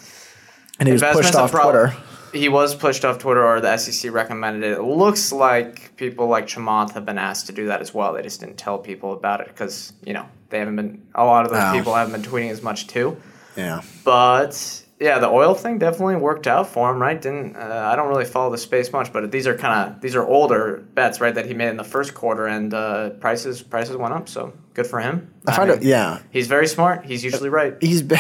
And 0.80 0.88
he 0.88 0.94
was 0.94 1.04
pushed 1.04 1.36
off 1.36 1.52
prob- 1.52 1.74
Twitter. 1.74 1.94
He 2.36 2.50
was 2.50 2.76
pushed 2.76 3.06
off 3.06 3.18
Twitter, 3.20 3.44
or 3.46 3.62
the 3.62 3.78
SEC 3.78 4.12
recommended 4.12 4.64
it. 4.64 4.78
It 4.78 4.84
looks 4.84 5.32
like 5.32 5.96
people 5.96 6.28
like 6.28 6.48
Chamath 6.48 6.92
have 6.94 7.06
been 7.06 7.18
asked 7.18 7.48
to 7.48 7.54
do 7.54 7.68
that 7.68 7.82
as 7.82 7.94
well. 7.94 8.14
They 8.14 8.22
just 8.22 8.40
didn't 8.42 8.58
tell 8.58 8.78
people 8.78 9.14
about 9.14 9.42
it 9.42 9.48
because 9.48 9.94
you 10.06 10.14
know 10.14 10.26
they 10.50 10.60
haven't 10.60 10.76
been. 10.76 11.02
A 11.16 11.24
lot 11.26 11.46
of 11.46 11.52
those 11.52 11.64
Oh. 11.64 11.72
people 11.74 11.94
haven't 11.96 12.14
been 12.22 12.30
tweeting 12.32 12.52
as 12.52 12.62
much 12.62 12.88
too. 12.88 13.18
Yeah. 13.56 13.82
But 14.04 14.84
yeah, 15.00 15.20
the 15.20 15.28
oil 15.30 15.54
thing 15.54 15.78
definitely 15.78 16.16
worked 16.18 16.46
out 16.48 16.68
for 16.68 16.90
him, 16.92 17.02
right? 17.02 17.22
Didn't 17.22 17.56
uh, 17.56 17.90
I 17.92 17.96
don't 17.96 18.10
really 18.10 18.26
follow 18.26 18.52
the 18.52 18.58
space 18.58 18.92
much, 18.92 19.12
but 19.14 19.32
these 19.32 19.48
are 19.48 19.58
kind 19.58 19.90
of 19.96 20.02
these 20.02 20.16
are 20.16 20.26
older 20.26 20.84
bets, 20.94 21.22
right? 21.22 21.34
That 21.36 21.46
he 21.46 21.54
made 21.54 21.70
in 21.70 21.78
the 21.78 21.84
first 21.84 22.14
quarter, 22.14 22.48
and 22.48 22.74
uh, 22.74 23.10
prices 23.12 23.62
prices 23.62 23.96
went 23.98 24.14
up, 24.14 24.28
so 24.30 24.54
good 24.74 24.88
for 24.88 25.00
him. 25.00 25.34
I 25.48 25.54
find 25.56 25.70
it, 25.70 25.84
yeah. 25.84 26.20
he's 26.32 26.48
very 26.48 26.68
smart. 26.68 27.06
He's 27.06 27.24
usually 27.24 27.50
right. 27.50 27.76
He's 27.82 28.02
been, 28.14 28.20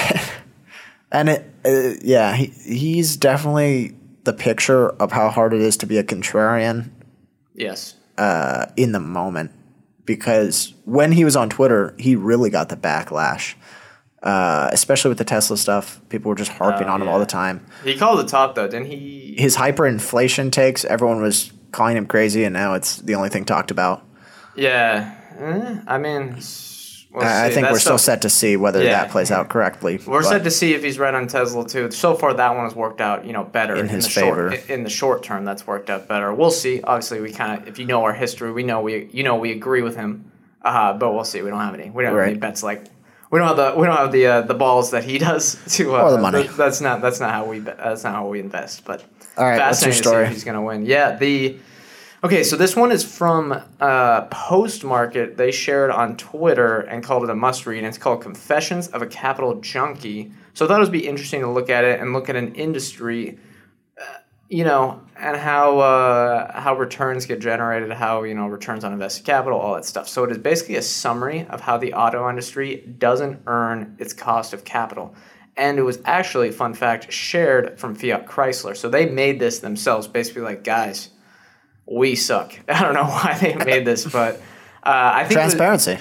and 1.12 1.30
it, 1.30 1.46
uh, 1.66 1.98
yeah, 2.02 2.34
he, 2.34 2.46
he's 2.48 3.18
definitely 3.18 3.96
the 4.26 4.34
picture 4.34 4.89
of 4.89 5.11
how 5.11 5.30
hard 5.30 5.53
it 5.53 5.61
is 5.61 5.77
to 5.77 5.85
be 5.85 5.97
a 5.97 6.03
contrarian 6.03 6.89
Yes. 7.53 7.95
uh, 8.18 8.65
in 8.76 8.91
the 8.91 8.99
moment 8.99 9.52
because 10.06 10.73
when 10.85 11.11
he 11.14 11.23
was 11.26 11.35
on 11.35 11.49
Twitter, 11.49 11.95
he 11.97 12.15
really 12.15 12.49
got 12.49 12.69
the 12.69 12.76
backlash, 12.76 13.56
uh, 14.22 14.69
especially 14.72 15.10
with 15.10 15.18
the 15.18 15.26
Tesla 15.26 15.57
stuff. 15.57 15.99
People 16.10 16.30
were 16.30 16.35
just 16.35 16.52
harping 16.52 16.88
Oh, 16.88 16.91
on 16.91 17.02
him 17.02 17.07
all 17.07 17.19
the 17.19 17.26
time. 17.26 17.65
He 17.84 17.97
called 17.97 18.19
the 18.19 18.26
top 18.27 18.56
though, 18.56 18.68
didn't 18.68 18.88
he? 18.88 19.35
His 19.38 19.56
hyperinflation 19.56 20.52
takes, 20.52 20.85
everyone 20.85 21.22
was 21.22 21.52
calling 21.72 21.97
him 21.97 22.06
crazy, 22.06 22.43
and 22.43 22.53
now 22.53 22.73
it's 22.73 22.97
the 22.97 23.15
only 23.15 23.30
thing 23.30 23.45
talked 23.45 23.72
about. 23.72 24.03
Yeah. 24.56 25.14
Eh, 25.39 25.80
I 25.88 25.97
mean, 25.97 26.39
we'll 27.16 27.26
I 27.26 27.46
I 27.46 27.50
think 27.50 27.66
That 27.66 27.72
we're 27.72 27.80
still 27.80 27.98
set 27.98 28.22
to 28.24 28.30
see 28.30 28.58
whether 28.58 28.84
Yeah. 28.84 28.92
that 29.04 29.12
plays 29.12 29.32
out 29.32 29.50
correctly. 29.50 30.00
We're 30.06 30.22
set 30.24 30.44
to 30.44 30.52
see 30.52 30.74
if 30.74 30.84
he's 30.84 31.00
right 31.00 31.14
on 31.14 31.28
Tesla 31.28 31.68
too. 31.68 31.90
So 31.92 32.14
far, 32.16 32.34
that 32.34 32.56
one 32.56 32.66
has 32.66 32.76
worked 32.76 33.02
out, 33.02 33.26
you 33.26 33.34
know, 33.34 33.44
better 33.44 33.76
In 33.76 33.88
his 33.88 34.04
the 34.06 34.10
short, 34.12 34.54
favor. 34.54 34.74
in 34.74 34.84
the 34.84 34.90
short 34.90 35.24
term. 35.24 35.46
That's 35.46 35.66
worked 35.66 35.90
out 35.90 36.08
better. 36.08 36.34
We'll 36.34 36.52
see. 36.52 36.82
Obviously, 36.84 37.22
we 37.22 37.32
kind 37.32 37.62
of, 37.62 37.68
if 37.68 37.80
you 37.80 37.86
know 37.86 38.04
our 38.04 38.14
history, 38.14 38.52
we 38.52 38.64
know 38.64 38.82
we, 38.82 39.06
you 39.12 39.24
know, 39.24 39.36
we 39.38 39.52
agree 39.52 39.82
with 39.82 39.96
him. 39.96 40.32
Uh, 40.64 40.94
but 40.94 41.14
we'll 41.14 41.24
see. 41.24 41.42
We 41.42 41.50
don't 41.50 41.60
have 41.60 41.74
any. 41.76 41.90
We 41.92 42.04
don't 42.04 42.16
have 42.16 42.28
any 42.28 42.38
bets 42.38 42.64
like. 42.64 42.86
We 43.32 43.40
don't 43.40 43.48
have 43.48 43.58
the 43.58 43.80
we 43.80 43.86
don't 43.86 43.98
have 43.98 44.12
the 44.12 44.26
uh, 44.28 44.42
the 44.42 44.54
balls 44.54 44.92
that 44.92 45.04
he 45.04 45.18
does 45.30 45.58
to 45.78 45.96
uh, 45.96 46.02
Or 46.02 46.12
the 46.12 46.18
money. 46.18 46.44
th- 46.44 46.56
That's 46.56 46.82
not 46.82 47.02
that's 47.02 47.20
not 47.20 47.32
how 47.32 47.46
we 47.46 47.60
that's 47.60 48.04
not 48.04 48.14
how 48.14 48.28
we 48.28 48.40
invest. 48.40 48.84
But 48.86 49.04
All 49.38 49.46
right, 49.46 49.60
what's 49.60 49.82
your 49.84 49.92
fascinating 49.92 49.92
to 49.92 49.96
see 49.98 50.10
story? 50.10 50.24
if 50.26 50.32
he's 50.32 50.44
going 50.44 50.56
to 50.56 50.62
win. 50.62 50.86
Yeah, 50.86 51.16
the 51.18 51.58
Okay, 52.26 52.41
so 52.41 52.56
this 52.56 52.76
one 52.76 52.91
is 52.91 53.03
from 53.03 53.52
uh, 53.52 54.26
Postmarket. 54.30 55.38
They 55.38 55.52
shared 55.52 55.91
on 55.91 56.18
Twitter 56.18 56.80
and 56.80 57.03
called 57.03 57.23
it 57.23 57.30
a 57.30 57.35
must 57.35 57.68
read. 57.68 57.77
And 57.77 57.85
it's 57.85 57.99
called 57.99 58.23
Confessions 58.23 58.88
of 58.88 59.03
a 59.03 59.06
Capital 59.06 59.61
Junkie. 59.61 60.31
So 60.56 60.65
I 60.65 60.68
thought 60.68 60.80
it 60.80 60.85
would 60.85 60.91
be 60.91 61.07
interesting 61.07 61.41
to 61.41 61.52
look 61.52 61.69
at 61.69 61.84
it 61.84 61.99
and 61.99 62.14
look 62.14 62.27
at 62.27 62.35
an 62.35 62.56
industry, 62.56 63.38
uh, 64.02 64.06
you 64.49 64.64
know, 64.64 65.03
and 65.15 65.38
how 65.38 65.77
uh, 65.77 66.60
how 66.60 66.76
returns 66.76 67.27
get 67.27 67.41
generated, 67.41 67.91
how 67.91 68.23
you 68.23 68.34
know 68.34 68.47
returns 68.47 68.84
on 68.84 68.91
invested 68.91 69.23
capital, 69.23 69.60
all 69.60 69.76
that 69.76 69.85
stuff. 69.85 70.10
So 70.10 70.23
it 70.23 70.31
is 70.31 70.39
basically 70.39 70.77
a 70.77 70.81
summary 70.81 71.45
of 71.52 71.61
how 71.61 71.77
the 71.77 71.93
auto 71.93 72.27
industry 72.27 72.77
doesn't 72.97 73.43
earn 73.45 73.97
its 73.99 74.14
cost 74.14 74.52
of 74.52 74.64
capital. 74.64 75.14
And 75.57 75.77
it 75.77 75.84
was 75.84 75.99
actually, 76.06 76.49
fun 76.49 76.73
fact, 76.73 77.14
shared 77.14 77.80
from 77.80 77.93
Fiat 77.93 78.26
Chrysler. 78.26 78.76
So 78.76 78.89
they 78.89 79.06
made 79.06 79.39
this 79.39 79.60
themselves, 79.60 80.07
basically 80.07 80.41
like, 80.41 80.64
guys, 80.64 81.11
we 81.86 82.16
suck. 82.16 82.57
I 82.68 82.82
don't 82.82 82.94
know 82.94 83.03
why 83.03 83.38
they 83.40 83.56
made 83.56 83.86
this, 83.86 84.06
but 84.06 84.36
uh, 84.84 85.12
I 85.14 85.24
think 85.24 85.34
Transparency. 85.34 85.98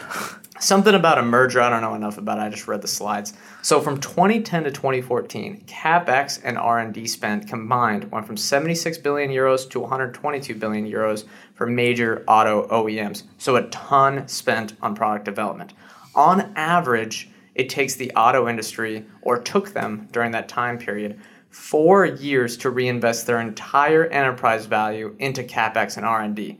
something 0.61 0.95
about 0.95 1.19
a 1.19 1.23
merger. 1.23 1.61
I 1.61 1.71
don't 1.71 1.83
know 1.83 1.95
enough 1.95 2.19
about 2.19 2.39
it. 2.39 2.43
I 2.43 2.49
just 2.49 2.69
read 2.69 2.83
the 2.83 2.89
slides. 2.89 3.33
So 3.63 3.81
from 3.81 4.01
2010 4.01 4.65
to 4.65 4.71
2014, 4.71 5.65
capex 5.67 6.41
and 6.45 6.59
R&D 6.59 7.07
spend 7.07 7.49
combined 7.49 8.11
went 8.11 8.27
from 8.27 8.37
76 8.37 8.99
billion 8.99 9.31
euros 9.31 9.69
to 9.71 9.81
122 9.81 10.55
billion 10.55 10.91
euros 10.91 11.25
for 11.55 11.67
major 11.67 12.25
auto 12.29 12.67
OEMs. 12.69 13.25
So 13.39 13.57
a 13.57 13.63
ton 13.69 14.29
spent 14.29 14.75
on 14.83 14.95
product 14.95 15.25
development. 15.25 15.73
On 16.15 16.53
average, 16.57 17.31
it 17.55 17.69
takes 17.69 17.95
the 17.95 18.11
auto 18.13 18.49
industry, 18.49 19.05
or 19.23 19.39
took 19.39 19.73
them 19.73 20.09
during 20.13 20.33
that 20.33 20.49
time 20.49 20.77
period, 20.77 21.21
four 21.55 22.05
years 22.05 22.57
to 22.57 22.69
reinvest 22.69 23.29
their 23.29 23.41
entire 23.41 24.07
enterprise 24.07 24.67
value 24.67 25.15
into 25.21 25.45
capex 25.45 25.97
and 25.97 26.05
R&D. 26.05 26.59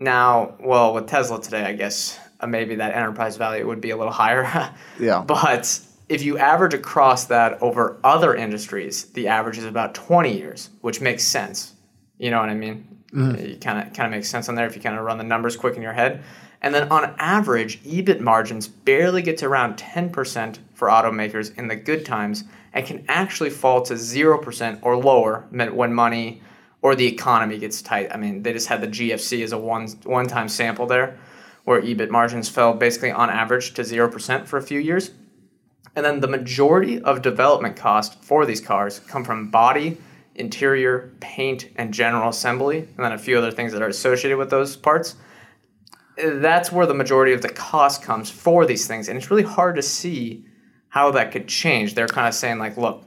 Now, 0.00 0.54
well, 0.60 0.94
with 0.94 1.06
Tesla 1.06 1.42
today, 1.42 1.62
I 1.64 1.74
guess 1.74 2.18
uh, 2.40 2.46
maybe 2.46 2.76
that 2.76 2.94
enterprise 2.94 3.36
value 3.36 3.66
would 3.66 3.82
be 3.82 3.90
a 3.90 3.96
little 3.96 4.12
higher. 4.12 4.72
Yeah. 4.98 5.22
But 5.26 5.80
if 6.08 6.22
you 6.22 6.38
average 6.38 6.72
across 6.72 7.26
that 7.26 7.62
over 7.62 8.00
other 8.02 8.34
industries, 8.34 9.04
the 9.04 9.28
average 9.28 9.58
is 9.58 9.66
about 9.66 9.94
20 9.94 10.36
years, 10.36 10.70
which 10.80 11.02
makes 11.02 11.22
sense. 11.22 11.74
You 12.16 12.30
know 12.30 12.40
what 12.40 12.48
I 12.48 12.54
mean? 12.54 13.02
It 13.12 13.60
kind 13.60 13.86
of 13.86 13.94
kind 13.94 14.06
of 14.06 14.16
makes 14.16 14.28
sense 14.28 14.48
on 14.48 14.54
there 14.54 14.66
if 14.66 14.74
you 14.74 14.82
kind 14.82 14.98
of 14.98 15.04
run 15.04 15.18
the 15.18 15.24
numbers 15.24 15.56
quick 15.56 15.76
in 15.76 15.82
your 15.82 15.92
head. 15.92 16.24
And 16.62 16.74
then 16.74 16.90
on 16.90 17.14
average, 17.18 17.82
EBIT 17.84 18.20
margins 18.20 18.66
barely 18.66 19.22
get 19.22 19.38
to 19.38 19.46
around 19.46 19.76
10% 19.76 20.58
for 20.74 20.88
automakers 20.88 21.56
in 21.56 21.68
the 21.68 21.76
good 21.76 22.04
times 22.04 22.44
and 22.78 22.86
can 22.86 23.04
actually 23.08 23.50
fall 23.50 23.82
to 23.82 23.94
0% 23.94 24.78
or 24.82 24.96
lower 24.96 25.48
when 25.50 25.92
money 25.92 26.40
or 26.80 26.94
the 26.94 27.08
economy 27.08 27.58
gets 27.58 27.82
tight. 27.82 28.06
I 28.12 28.16
mean, 28.16 28.44
they 28.44 28.52
just 28.52 28.68
had 28.68 28.80
the 28.80 28.86
GFC 28.86 29.42
as 29.42 29.50
a 29.50 29.58
one 29.58 29.88
one-time 30.04 30.48
sample 30.48 30.86
there 30.86 31.18
where 31.64 31.82
EBIT 31.82 32.08
margins 32.08 32.48
fell 32.48 32.74
basically 32.74 33.10
on 33.10 33.30
average 33.30 33.74
to 33.74 33.82
0% 33.82 34.46
for 34.46 34.58
a 34.58 34.62
few 34.62 34.78
years. 34.78 35.10
And 35.96 36.06
then 36.06 36.20
the 36.20 36.28
majority 36.28 37.02
of 37.02 37.20
development 37.20 37.74
costs 37.74 38.16
for 38.24 38.46
these 38.46 38.60
cars 38.60 39.00
come 39.00 39.24
from 39.24 39.50
body, 39.50 39.98
interior, 40.36 41.12
paint, 41.18 41.70
and 41.74 41.92
general 41.92 42.28
assembly, 42.28 42.78
and 42.78 43.04
then 43.04 43.10
a 43.10 43.18
few 43.18 43.36
other 43.36 43.50
things 43.50 43.72
that 43.72 43.82
are 43.82 43.88
associated 43.88 44.38
with 44.38 44.50
those 44.50 44.76
parts. 44.76 45.16
That's 46.16 46.70
where 46.70 46.86
the 46.86 46.94
majority 46.94 47.32
of 47.32 47.42
the 47.42 47.48
cost 47.48 48.04
comes 48.04 48.30
for 48.30 48.64
these 48.66 48.86
things. 48.86 49.08
And 49.08 49.18
it's 49.18 49.32
really 49.32 49.42
hard 49.42 49.74
to 49.74 49.82
see 49.82 50.44
how 50.98 51.12
that 51.12 51.30
could 51.30 51.46
change. 51.46 51.94
They're 51.94 52.08
kind 52.08 52.26
of 52.26 52.34
saying, 52.34 52.58
like, 52.58 52.76
look, 52.76 53.04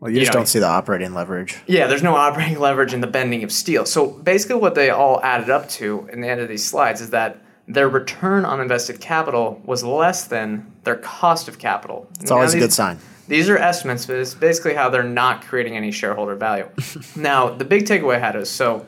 Well, 0.00 0.10
you 0.10 0.18
just 0.18 0.32
know, 0.32 0.40
don't 0.40 0.46
see 0.46 0.58
the 0.58 0.66
operating 0.66 1.14
leverage. 1.14 1.56
yeah, 1.68 1.86
there's 1.86 2.02
no 2.02 2.16
operating 2.26 2.58
leverage 2.58 2.92
in 2.92 3.00
the 3.00 3.06
bending 3.06 3.44
of 3.44 3.52
steel. 3.52 3.86
So 3.86 4.08
basically, 4.08 4.56
what 4.56 4.74
they 4.74 4.90
all 4.90 5.22
added 5.22 5.48
up 5.48 5.68
to 5.80 6.08
in 6.12 6.20
the 6.20 6.28
end 6.28 6.40
of 6.40 6.48
these 6.48 6.64
slides 6.64 7.00
is 7.00 7.10
that 7.10 7.38
their 7.68 7.88
return 7.88 8.44
on 8.44 8.60
invested 8.60 9.00
capital 9.00 9.62
was 9.64 9.84
less 9.84 10.26
than 10.26 10.66
their 10.82 10.96
cost 10.96 11.46
of 11.46 11.58
capital. 11.60 12.08
It's 12.20 12.32
always 12.32 12.54
a 12.54 12.58
good 12.58 12.72
sign. 12.72 12.98
These 13.28 13.48
are 13.48 13.56
estimates, 13.56 14.04
but 14.04 14.16
it's 14.16 14.34
basically 14.34 14.74
how 14.74 14.90
they're 14.90 15.04
not 15.04 15.42
creating 15.42 15.76
any 15.76 15.92
shareholder 15.92 16.34
value. 16.34 16.68
now, 17.16 17.50
the 17.50 17.64
big 17.64 17.84
takeaway 17.84 18.16
I 18.16 18.18
had 18.18 18.34
is 18.34 18.50
so, 18.50 18.84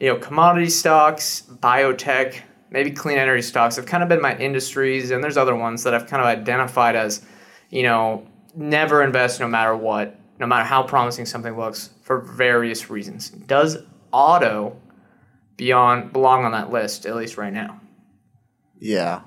you 0.00 0.08
know, 0.08 0.16
commodity 0.18 0.70
stocks, 0.70 1.44
biotech, 1.62 2.40
maybe 2.70 2.90
clean 2.90 3.16
energy 3.16 3.42
stocks 3.42 3.76
have 3.76 3.86
kind 3.86 4.02
of 4.02 4.08
been 4.08 4.20
my 4.20 4.36
industries, 4.36 5.12
and 5.12 5.22
there's 5.22 5.36
other 5.36 5.54
ones 5.54 5.84
that 5.84 5.94
I've 5.94 6.08
kind 6.08 6.20
of 6.20 6.26
identified 6.26 6.96
as, 6.96 7.22
you 7.70 7.82
know, 7.82 8.26
never 8.54 9.02
invest 9.02 9.40
no 9.40 9.48
matter 9.48 9.76
what, 9.76 10.18
no 10.38 10.46
matter 10.46 10.64
how 10.64 10.82
promising 10.82 11.26
something 11.26 11.56
looks 11.56 11.90
for 12.02 12.20
various 12.20 12.90
reasons. 12.90 13.30
Does 13.30 13.78
auto 14.12 14.76
beyond 15.56 16.12
belong 16.12 16.44
on 16.44 16.52
that 16.52 16.70
list, 16.70 17.06
at 17.06 17.16
least 17.16 17.36
right 17.36 17.52
now? 17.52 17.80
Yeah. 18.78 19.22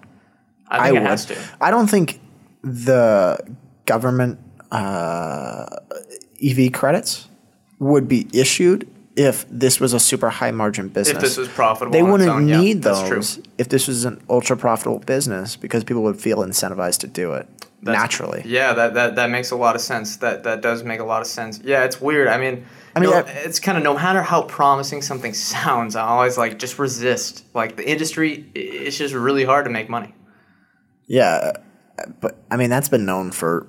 I 0.67 0.89
it 0.89 0.93
would. 0.93 1.37
I 1.59 1.71
don't 1.71 1.87
think 1.87 2.19
the 2.63 3.39
government 3.85 4.39
uh, 4.71 5.65
EV 6.43 6.71
credits 6.71 7.27
would 7.79 8.07
be 8.07 8.27
issued 8.33 8.87
if 9.15 9.45
this 9.49 9.79
was 9.79 9.93
a 9.93 9.99
super 9.99 10.29
high 10.29 10.51
margin 10.51 10.87
business. 10.87 11.15
If 11.17 11.21
this 11.21 11.37
was 11.37 11.47
profitable, 11.49 11.91
they 11.91 12.03
wouldn't 12.03 12.29
own, 12.29 12.47
yeah, 12.47 12.61
need 12.61 12.81
that's 12.83 13.01
true. 13.07 13.17
those 13.17 13.39
if 13.57 13.69
this 13.69 13.87
was 13.87 14.05
an 14.05 14.21
ultra 14.29 14.55
profitable 14.55 14.99
business 14.99 15.55
because 15.55 15.83
people 15.83 16.03
would 16.03 16.19
feel 16.19 16.37
incentivized 16.37 16.99
to 16.99 17.07
do 17.07 17.33
it 17.33 17.47
That's- 17.81 18.01
naturally. 18.01 18.43
Yeah, 18.45 18.73
that, 18.73 18.93
that 18.93 19.15
that 19.15 19.29
makes 19.29 19.51
a 19.51 19.55
lot 19.55 19.75
of 19.75 19.81
sense. 19.81 20.17
That 20.17 20.43
that 20.43 20.61
does 20.61 20.83
make 20.83 20.99
a 20.99 21.03
lot 21.05 21.21
of 21.21 21.27
sense. 21.27 21.59
Yeah, 21.63 21.83
it's 21.83 21.99
weird. 21.99 22.27
I 22.29 22.37
mean, 22.37 22.65
I 22.95 22.99
mean, 23.01 23.09
no, 23.09 23.17
I- 23.17 23.29
it's 23.45 23.59
kind 23.59 23.77
of 23.77 23.83
no 23.83 23.95
matter 23.95 24.21
how 24.21 24.43
promising 24.43 25.01
something 25.01 25.33
sounds, 25.55 25.95
I 25.95 26.03
always 26.07 26.37
like 26.37 26.59
just 26.59 26.79
resist. 26.79 27.43
Like 27.53 27.75
the 27.75 27.87
industry, 27.89 28.49
it's 28.55 28.97
just 28.97 29.13
really 29.13 29.43
hard 29.43 29.65
to 29.65 29.71
make 29.71 29.89
money. 29.89 30.13
Yeah, 31.07 31.53
but 32.21 32.37
I 32.51 32.55
mean 32.57 32.69
that's 32.69 32.87
been 32.89 33.05
known 33.05 33.31
for 33.31 33.67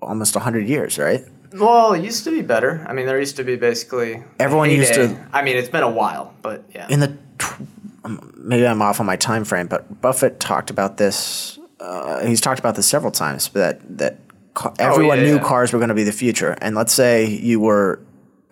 almost 0.00 0.34
hundred 0.34 0.66
years, 0.68 0.98
right? 0.98 1.20
Well, 1.54 1.92
it 1.92 2.02
used 2.02 2.24
to 2.24 2.30
be 2.30 2.42
better. 2.42 2.84
I 2.88 2.92
mean, 2.92 3.06
there 3.06 3.18
used 3.18 3.36
to 3.36 3.44
be 3.44 3.56
basically 3.56 4.22
Everyone 4.38 4.70
used 4.70 4.94
to- 4.94 5.16
I 5.32 5.42
mean, 5.42 5.56
it's 5.56 5.68
been 5.68 5.82
a 5.82 5.90
while, 5.90 6.34
but 6.42 6.64
yeah. 6.74 6.86
in 6.88 7.00
the 7.00 7.16
tw- 7.38 7.60
um, 8.04 8.32
maybe 8.36 8.66
I'm 8.66 8.82
off 8.82 9.00
on 9.00 9.06
my 9.06 9.16
time 9.16 9.44
frame, 9.44 9.66
but 9.66 10.00
Buffett 10.00 10.40
talked 10.40 10.70
about 10.70 10.96
this. 10.96 11.58
Uh, 11.78 12.24
he's 12.26 12.40
talked 12.40 12.58
about 12.60 12.74
this 12.76 12.86
several 12.86 13.12
times. 13.12 13.48
That 13.50 13.80
that 13.98 14.18
ca- 14.54 14.72
everyone 14.78 15.18
yeah, 15.18 15.24
knew 15.24 15.34
yeah. 15.36 15.42
cars 15.42 15.72
were 15.72 15.78
going 15.78 15.88
to 15.90 15.94
be 15.94 16.04
the 16.04 16.12
future, 16.12 16.56
and 16.60 16.74
let's 16.74 16.92
say 16.92 17.26
you 17.26 17.60
were. 17.60 18.00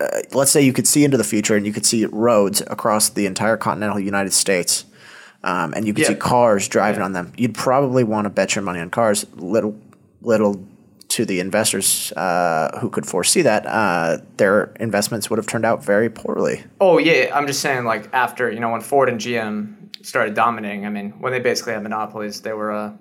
Uh, 0.01 0.07
let's 0.33 0.51
say 0.51 0.63
you 0.63 0.73
could 0.73 0.87
see 0.87 1.05
into 1.05 1.17
the 1.19 1.25
future 1.25 1.57
and 1.57 1.67
you 1.67 1.73
could 1.75 1.85
see 1.85 2.07
roads 2.07 2.63
across 2.69 3.11
the 3.11 3.27
entire 3.27 3.57
continental 3.59 4.01
United 4.01 4.33
States, 4.33 4.85
um, 5.45 5.75
and 5.75 5.87
you 5.87 5.93
could 5.93 6.03
Yeah. 6.03 6.09
see 6.09 6.15
cars 6.15 6.69
driving 6.69 7.03
on 7.03 7.13
them. 7.13 7.33
You'd 7.37 7.55
probably 7.55 8.03
want 8.03 8.25
to 8.25 8.31
bet 8.31 8.55
your 8.55 8.63
money 8.63 8.81
on 8.81 8.89
cars. 8.91 9.27
Little, 9.37 9.77
little 10.23 10.65
to 11.11 11.25
the 11.25 11.41
investors 11.41 12.13
uh, 12.17 12.79
who 12.81 12.89
could 12.91 13.05
foresee 13.07 13.43
that, 13.43 13.67
uh, 13.67 14.19
their 14.37 14.73
investments 14.81 15.29
would 15.29 15.39
have 15.39 15.47
turned 15.47 15.65
out 15.65 15.85
very 15.85 16.09
poorly. 16.09 16.65
Oh 16.81 16.99
yeah, 16.99 17.31
I'm 17.35 17.47
just 17.47 17.61
saying 17.61 17.85
like 17.85 18.09
after 18.13 18.51
you 18.51 18.61
know 18.61 18.71
when 18.71 18.81
Ford 18.81 19.09
and 19.09 19.21
GM 19.21 19.77
started 20.05 20.35
dominating. 20.35 20.87
I 20.87 20.89
mean, 20.91 21.11
when 21.21 21.33
they 21.33 21.41
basically 21.41 21.75
had 21.75 21.83
monopolies, 21.83 22.41
they 22.41 22.53
were 22.53 22.73
uh, 22.73 22.93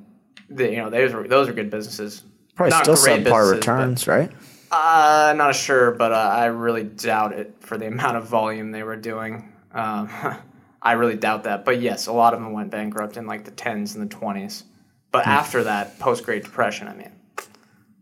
they, 0.50 0.72
you 0.72 0.78
know 0.78 0.90
those 0.90 1.14
were 1.14 1.28
those 1.28 1.48
are 1.48 1.54
good 1.54 1.70
businesses. 1.70 2.24
Probably 2.56 2.72
Not 2.72 2.84
still 2.84 2.96
subpar 2.96 3.24
businesses, 3.24 3.32
but- 3.52 3.56
returns, 3.56 4.08
right? 4.08 4.32
Uh, 4.72 5.34
not 5.36 5.56
sure, 5.56 5.92
but 5.92 6.12
uh, 6.12 6.16
I 6.16 6.46
really 6.46 6.84
doubt 6.84 7.34
it 7.34 7.56
for 7.60 7.78
the 7.78 7.88
amount 7.94 8.18
of 8.18 8.28
volume 8.28 8.72
they 8.72 8.84
were 8.84 8.96
doing. 8.98 9.52
Um, 9.74 10.10
I 10.82 10.94
really 10.94 11.16
doubt 11.16 11.44
that. 11.46 11.66
But 11.66 11.82
yes, 11.82 12.08
a 12.08 12.12
lot 12.14 12.34
of 12.34 12.40
them 12.40 12.54
went 12.54 12.70
bankrupt 12.72 13.18
in 13.18 13.26
like 13.28 13.46
the 13.46 13.52
10s 13.52 13.96
and 13.96 14.10
the 14.10 14.16
20s. 14.16 14.64
But 15.12 15.26
Hmm. 15.26 15.32
after 15.32 15.64
that, 15.64 15.98
post 16.00 16.24
Great 16.24 16.44
Depression, 16.44 16.88
I 16.88 16.94
mean, 16.94 17.12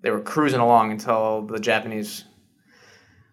they 0.02 0.12
were 0.12 0.22
cruising 0.22 0.60
along 0.60 0.92
until 0.92 1.42
the 1.44 1.60
Japanese 1.60 2.24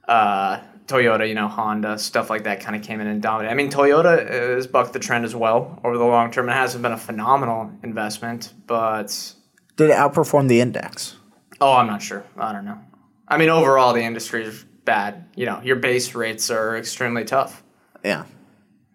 uh, 0.08 0.60
Toyota, 0.86 1.26
you 1.28 1.34
know, 1.34 1.48
Honda, 1.48 1.98
stuff 1.98 2.28
like 2.30 2.44
that 2.44 2.60
kind 2.60 2.76
of 2.76 2.82
came 2.82 3.00
in 3.00 3.06
and 3.06 3.22
dominated. 3.22 3.52
I 3.52 3.54
mean, 3.54 3.70
Toyota 3.70 4.28
has 4.30 4.66
bucked 4.66 4.92
the 4.92 4.98
trend 4.98 5.24
as 5.24 5.34
well 5.34 5.80
over 5.84 5.96
the 5.96 6.04
long 6.04 6.30
term. 6.30 6.48
It 6.48 6.52
hasn't 6.52 6.82
been 6.82 6.92
a 6.92 6.98
phenomenal 6.98 7.70
investment, 7.82 8.52
but 8.66 9.34
Did 9.76 9.90
it 9.90 9.96
outperform 9.96 10.48
the 10.48 10.60
index? 10.60 11.16
oh, 11.60 11.72
I'm 11.74 11.86
not 11.86 12.02
sure. 12.02 12.24
I 12.36 12.52
don't 12.52 12.64
know. 12.64 12.78
I 13.26 13.38
mean, 13.38 13.48
overall, 13.48 13.94
the 13.94 14.02
industry 14.02 14.44
is 14.44 14.64
bad. 14.84 15.24
You 15.34 15.46
know, 15.46 15.60
your 15.62 15.76
base 15.76 16.14
rates 16.14 16.50
are 16.50 16.76
extremely 16.76 17.24
tough. 17.24 17.62
Yeah. 18.04 18.24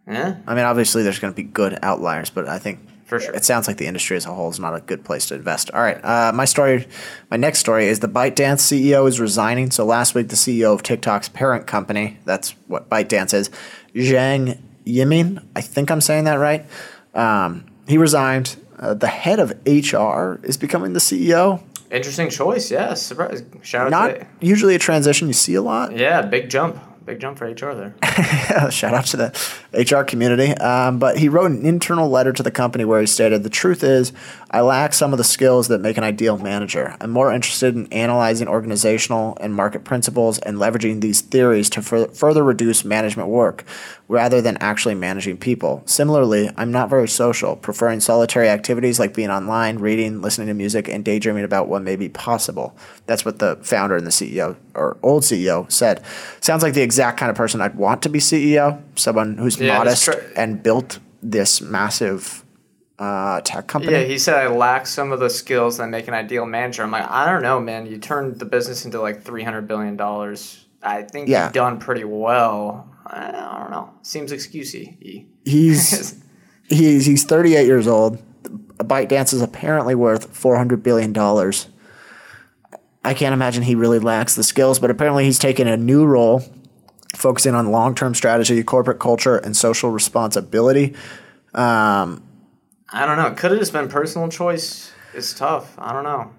Yeah, 0.07 0.37
I 0.47 0.55
mean, 0.55 0.65
obviously, 0.65 1.03
there's 1.03 1.19
going 1.19 1.31
to 1.33 1.35
be 1.35 1.43
good 1.43 1.77
outliers, 1.83 2.31
but 2.31 2.47
I 2.47 2.57
think 2.57 2.79
For 3.10 3.19
sure. 3.19 3.34
it 3.34 3.44
sounds 3.44 3.68
like 3.68 3.77
the 3.77 3.88
industry 3.88 4.15
as 4.15 4.26
a 4.26 4.34
whole 4.34 4.49
is 4.52 4.60
not 4.60 4.76
a 4.76 4.81
good 4.81 5.03
place 5.03 5.26
to 5.27 5.36
invest. 5.36 5.72
All 5.72 5.81
right, 5.81 5.99
uh, 6.06 6.31
my 6.34 6.45
story, 6.45 6.88
my 7.31 7.38
next 7.38 7.60
story 7.60 7.88
is 7.88 7.99
the 7.99 8.07
ByteDance 8.07 8.61
CEO 8.61 9.07
is 9.07 9.19
resigning. 9.19 9.72
So 9.72 9.84
last 9.84 10.14
week, 10.15 10.30
the 10.30 10.36
CEO 10.36 10.73
of 10.73 10.84
TikTok's 10.84 11.27
parent 11.30 11.65
company, 11.68 12.19
that's 12.26 12.52
what 12.68 12.88
ByteDance 12.90 13.34
is, 13.34 13.49
Zhang 13.95 14.60
Yimin, 14.86 15.44
I 15.56 15.61
think 15.61 15.90
I'm 15.91 16.02
saying 16.02 16.23
that 16.26 16.36
right. 16.36 16.65
Um, 17.14 17.65
he 17.88 17.98
resigned. 17.98 18.56
Uh, 18.77 18.94
the 18.94 19.07
head 19.07 19.40
of 19.40 19.52
HR 19.65 20.40
is 20.45 20.56
becoming 20.56 20.94
the 20.94 20.99
CEO. 21.02 21.61
interesting 21.91 22.30
choice. 22.30 22.72
Yeah, 22.72 22.94
surprise. 22.94 23.44
Shout 23.61 23.88
out 23.88 23.91
Not 23.91 24.27
usually 24.40 24.73
a 24.76 24.80
transition 24.80 25.27
you 25.27 25.34
see 25.34 25.56
a 25.56 25.61
lot. 25.61 25.98
yeah, 25.98 26.22
big 26.22 26.49
jump, 26.49 26.80
big 27.10 27.19
jump 27.19 27.40
for 27.40 27.45
HR 27.45 27.73
there. 27.73 27.95
Shout 28.72 28.94
out 28.94 29.06
to 29.07 29.18
the 29.18 29.31
HR 29.73 30.03
community. 30.03 30.53
Um, 30.53 30.99
but 30.99 31.18
he 31.18 31.27
wrote 31.27 31.49
an 31.49 31.65
internal 31.65 32.07
letter 32.07 32.31
to 32.31 32.44
the 32.44 32.52
company 32.52 32.86
where 32.86 33.02
he 33.02 33.07
stated, 33.07 33.41
The 33.41 33.49
truth 33.49 33.84
is, 33.84 34.14
I 34.52 34.61
lack 34.61 34.94
some 34.94 35.11
of 35.11 35.18
the 35.18 35.23
skills 35.23 35.69
that 35.69 35.80
make 35.81 35.98
an 35.98 36.03
ideal 36.03 36.38
manager. 36.38 36.95
I'm 37.02 37.10
more 37.10 37.34
interested 37.34 37.76
in 37.76 37.91
analyzing 37.91 38.48
organizational 38.48 39.38
and 39.41 39.56
market 39.56 39.84
principles 39.84 40.38
and 40.40 40.57
leveraging 40.57 41.02
these 41.02 41.22
theories 41.22 41.69
to 41.72 41.81
fur- 41.81 42.10
further 42.10 42.44
reduce 42.44 42.86
management 42.86 43.30
work 43.30 43.65
rather 44.10 44.41
than 44.41 44.57
actually 44.57 44.95
managing 44.95 45.38
people. 45.38 45.84
Similarly, 45.86 46.49
I'm 46.57 46.72
not 46.72 46.90
very 46.90 47.07
social, 47.07 47.56
preferring 47.56 47.99
solitary 48.02 48.49
activities 48.49 48.99
like 48.99 49.14
being 49.14 49.30
online, 49.30 49.77
reading, 49.77 50.22
listening 50.22 50.48
to 50.48 50.53
music, 50.56 50.90
and 50.90 51.06
daydreaming 51.06 51.44
about 51.45 51.68
what 51.69 51.84
may 51.84 51.95
be 51.95 52.10
possible. 52.10 52.76
That's 53.06 53.23
what 53.23 53.38
the 53.38 53.57
founder 53.61 53.95
and 53.95 54.06
the 54.07 54.11
CEO, 54.11 54.57
or 54.73 54.98
old 55.03 55.22
CEO, 55.23 55.72
said. 55.72 56.03
Sounds 56.41 56.64
like 56.64 56.73
the 56.73 56.81
exact 56.81 57.19
kind 57.19 57.30
of 57.30 57.36
person 57.38 57.61
I'd 57.61 57.76
want 57.76 58.02
to 58.02 58.10
be 58.10 58.18
CEO, 58.19 58.81
someone 58.95 59.38
who's 59.38 59.60
Yeah, 59.60 59.77
modest 59.77 60.06
tr- 60.06 60.14
and 60.36 60.61
built 60.64 60.98
this 61.22 61.61
massive 61.61 62.44
uh, 62.98 63.41
tech 63.41 63.68
company. 63.68 63.94
Yeah, 63.94 64.03
he 64.06 64.18
said 64.18 64.36
I 64.36 64.48
lack 64.48 64.88
some 64.88 65.11
of 65.11 65.19
the 65.19 65.30
skills 65.30 65.77
that 65.77 65.88
make 65.88 66.07
an 66.07 66.15
ideal 66.15 66.45
manager. 66.48 66.81
I'm 66.84 66.91
like, 66.91 67.10
I 67.10 67.31
don't 67.31 67.44
know, 67.44 67.60
man. 67.60 67.86
You 67.86 67.98
turned 67.99 68.40
the 68.40 68.45
business 68.45 68.86
into 68.86 68.99
like 68.99 69.22
three 69.22 69.44
hundred 69.44 69.68
billion 69.68 69.95
dollars. 69.95 70.65
I 70.81 71.03
think 71.03 71.30
Yeah. 71.30 71.45
you've 71.45 71.53
done 71.53 71.77
pretty 71.80 72.03
well. 72.06 72.90
I 73.10 73.31
don't 73.60 73.72
know. 73.72 73.94
Seems 74.02 74.31
excusey. 74.31 75.27
he's 75.45 76.22
he's 76.69 77.06
he's 77.06 77.23
38 77.26 77.65
years 77.65 77.88
old. 77.88 78.22
ByteDance 78.77 79.34
is 79.34 79.41
apparently 79.41 79.95
worth 79.95 80.36
400 80.36 80.81
billion 80.81 81.11
dollars. 81.14 81.68
I 83.03 83.14
can't 83.14 83.34
imagine 83.34 83.64
he 83.64 83.76
really 83.76 83.99
lacks 83.99 84.36
the 84.36 84.44
skills, 84.44 84.80
but 84.80 84.91
apparently 84.91 85.23
he's 85.26 85.40
taken 85.40 85.68
a 85.68 85.77
new 85.77 86.06
role, 86.06 86.44
focusing 87.15 87.56
on 87.56 87.72
long-term 87.72 88.14
strategy, 88.14 88.61
corporate 88.61 88.99
culture, 88.99 89.38
and 89.38 89.56
social 89.56 89.90
responsibility. 89.90 90.95
Um, 91.53 92.23
I 92.91 93.06
don't 93.06 93.18
know. 93.18 93.31
Could 93.31 93.52
it 93.52 93.56
have 93.56 93.60
just 93.60 93.73
been 93.73 93.88
personal 93.88 94.30
choice. 94.30 94.91
It's 95.14 95.34
tough. 95.34 95.73
I 95.77 95.94
don't 95.94 96.03
know. 96.03 96.31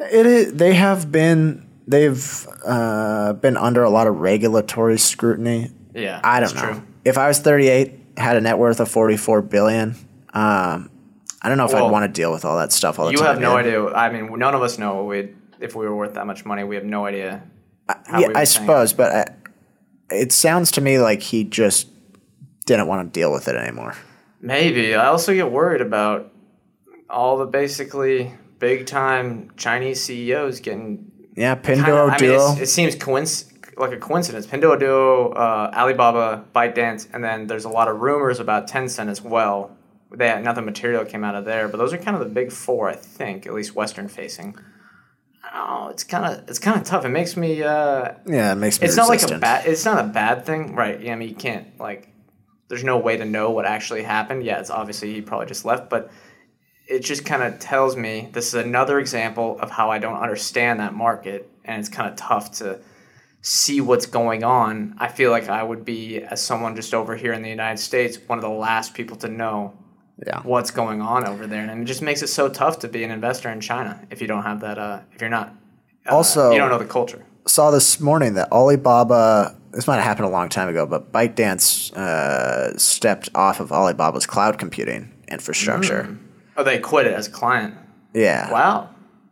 It 0.00 0.26
is, 0.26 0.54
they 0.54 0.74
have 0.74 1.10
been 1.10 1.66
they've 1.86 2.46
uh, 2.64 3.32
been 3.34 3.56
under 3.56 3.82
a 3.82 3.90
lot 3.90 4.06
of 4.06 4.18
regulatory 4.18 4.98
scrutiny. 4.98 5.70
Yeah, 5.98 6.20
I 6.22 6.40
don't 6.40 6.54
know. 6.54 6.60
true. 6.60 6.82
If 7.04 7.18
I 7.18 7.28
was 7.28 7.38
38, 7.40 7.92
had 8.16 8.36
a 8.36 8.40
net 8.40 8.58
worth 8.58 8.80
of 8.80 8.88
44 8.90 9.42
billion, 9.42 9.90
um, 10.34 10.90
I 11.42 11.48
don't 11.48 11.56
know 11.58 11.64
if 11.66 11.72
Well, 11.72 11.86
I'd 11.86 11.90
want 11.92 12.04
to 12.04 12.20
deal 12.20 12.32
with 12.32 12.44
all 12.44 12.56
that 12.58 12.72
stuff 12.72 12.98
all 12.98 13.06
the 13.06 13.12
You 13.12 13.18
time. 13.18 13.26
You 13.26 13.32
have 13.32 13.40
no 13.40 13.54
man. 13.56 13.64
idea. 13.64 13.86
I 13.94 14.10
mean, 14.10 14.38
none 14.38 14.54
of 14.54 14.62
us 14.62 14.78
know 14.78 14.96
what 14.96 15.06
we'd 15.06 15.36
if 15.60 15.74
we 15.74 15.86
were 15.86 15.94
worth 15.96 16.14
that 16.14 16.26
much 16.26 16.44
money. 16.44 16.64
We 16.64 16.74
have 16.76 16.84
no 16.84 17.06
idea. 17.06 17.42
how 17.88 18.20
Yeah, 18.20 18.28
we 18.28 18.34
I 18.34 18.44
suppose, 18.44 18.92
but 18.92 19.12
I, 20.10 20.14
it 20.14 20.32
sounds 20.32 20.70
to 20.72 20.80
me 20.80 20.98
like 20.98 21.20
he 21.22 21.44
just 21.44 21.88
didn't 22.66 22.86
want 22.86 23.12
to 23.12 23.18
deal 23.20 23.32
with 23.32 23.48
it 23.48 23.54
anymore. 23.56 23.94
Maybe. 24.40 24.94
I 24.94 25.06
also 25.06 25.34
get 25.34 25.50
worried 25.50 25.80
about 25.80 26.32
all 27.10 27.38
the 27.38 27.46
basically 27.46 28.34
big 28.58 28.86
time 28.86 29.50
Chinese 29.56 30.02
CEOs 30.04 30.60
getting 30.60 31.10
Yeah, 31.34 31.54
Pindo. 31.54 32.10
I 32.10 32.18
mean, 32.20 32.62
it 32.62 32.66
seems 32.68 32.94
coinc- 32.96 33.57
like 33.78 33.92
a 33.92 33.96
coincidence. 33.96 34.46
Pinduoduo, 34.46 35.36
uh, 35.36 35.70
Alibaba, 35.74 36.44
ByteDance, 36.54 37.08
and 37.12 37.22
then 37.22 37.46
there's 37.46 37.64
a 37.64 37.68
lot 37.68 37.88
of 37.88 38.00
rumors 38.00 38.40
about 38.40 38.68
Tencent 38.68 39.08
as 39.08 39.22
well. 39.22 39.76
They 40.14 40.28
had, 40.28 40.42
nothing 40.42 40.64
material 40.64 41.04
came 41.04 41.24
out 41.24 41.34
of 41.34 41.44
there, 41.44 41.68
but 41.68 41.76
those 41.76 41.92
are 41.92 41.98
kind 41.98 42.16
of 42.16 42.20
the 42.20 42.32
big 42.32 42.50
four, 42.50 42.88
I 42.88 42.94
think, 42.94 43.46
at 43.46 43.52
least 43.52 43.74
Western 43.74 44.08
facing. 44.08 44.56
Oh, 45.54 45.88
it's 45.88 46.04
kind 46.04 46.24
of 46.24 46.48
it's 46.48 46.58
kind 46.58 46.76
of 46.76 46.84
tough. 46.84 47.04
It 47.04 47.10
makes 47.10 47.36
me. 47.36 47.62
Uh, 47.62 48.14
yeah, 48.26 48.52
it 48.52 48.56
makes 48.56 48.80
me 48.80 48.86
it's 48.86 48.96
not 48.96 49.08
like 49.08 49.20
a 49.20 49.22
resistant. 49.22 49.40
bad. 49.40 49.66
It's 49.66 49.84
not 49.84 50.04
a 50.04 50.08
bad 50.08 50.44
thing, 50.44 50.74
right? 50.74 51.00
Yeah, 51.00 51.12
I 51.12 51.16
mean, 51.16 51.28
you 51.28 51.34
can't 51.34 51.78
like. 51.78 52.12
There's 52.68 52.84
no 52.84 52.98
way 52.98 53.16
to 53.16 53.24
know 53.24 53.50
what 53.50 53.64
actually 53.64 54.02
happened. 54.02 54.44
Yeah, 54.44 54.60
it's 54.60 54.68
obviously 54.68 55.14
he 55.14 55.22
probably 55.22 55.46
just 55.46 55.64
left, 55.64 55.88
but 55.88 56.10
it 56.86 57.00
just 57.00 57.24
kind 57.24 57.42
of 57.42 57.58
tells 57.58 57.96
me 57.96 58.28
this 58.32 58.48
is 58.48 58.54
another 58.54 58.98
example 58.98 59.58
of 59.60 59.70
how 59.70 59.90
I 59.90 59.98
don't 59.98 60.18
understand 60.18 60.80
that 60.80 60.94
market, 60.94 61.50
and 61.64 61.80
it's 61.80 61.88
kind 61.88 62.10
of 62.10 62.16
tough 62.16 62.52
to 62.58 62.80
see 63.40 63.80
what's 63.80 64.06
going 64.06 64.44
on. 64.44 64.94
I 64.98 65.08
feel 65.08 65.30
like 65.30 65.48
I 65.48 65.62
would 65.62 65.84
be, 65.84 66.20
as 66.22 66.40
someone 66.42 66.74
just 66.76 66.92
over 66.94 67.16
here 67.16 67.32
in 67.32 67.42
the 67.42 67.48
United 67.50 67.78
States, 67.78 68.18
one 68.26 68.38
of 68.38 68.42
the 68.42 68.50
last 68.50 68.94
people 68.94 69.16
to 69.18 69.28
know 69.28 69.74
Yeah. 70.26 70.40
what's 70.42 70.70
going 70.72 71.00
on 71.00 71.24
over 71.26 71.46
there, 71.46 71.62
and 71.64 71.82
it 71.82 71.84
just 71.84 72.02
makes 72.02 72.22
it 72.22 72.26
so 72.26 72.48
tough 72.48 72.80
to 72.80 72.88
be 72.88 73.04
an 73.04 73.10
investor 73.12 73.48
in 73.50 73.60
China 73.60 74.00
if 74.10 74.20
you 74.20 74.26
don't 74.26 74.42
have 74.42 74.60
that. 74.60 74.76
Uh, 74.78 74.98
if 75.14 75.20
you're 75.20 75.30
not, 75.30 75.54
uh, 76.08 76.14
Also- 76.14 76.50
you 76.50 76.58
don't 76.58 76.70
know 76.70 76.78
the 76.78 76.84
culture. 76.84 77.24
saw 77.46 77.70
this 77.70 78.00
morning 78.00 78.34
that 78.34 78.50
Alibaba. 78.52 79.54
This 79.72 79.86
might 79.86 79.96
have 79.96 80.04
happened 80.04 80.26
a 80.26 80.30
long 80.30 80.48
time 80.48 80.68
ago, 80.68 80.84
but 80.86 81.12
ByteDance 81.12 81.94
uh, 81.96 82.76
stepped 82.76 83.28
off 83.34 83.60
of 83.60 83.70
Alibaba's 83.70 84.26
cloud 84.26 84.58
computing 84.58 85.12
infrastructure. 85.28 86.16
Oh, 86.56 86.64
they 86.64 86.78
quit 86.78 87.06
it 87.06 87.14
as 87.14 87.28
a 87.28 87.30
client. 87.30 87.74
Yeah, 88.14 88.50
Wow, 88.50 88.88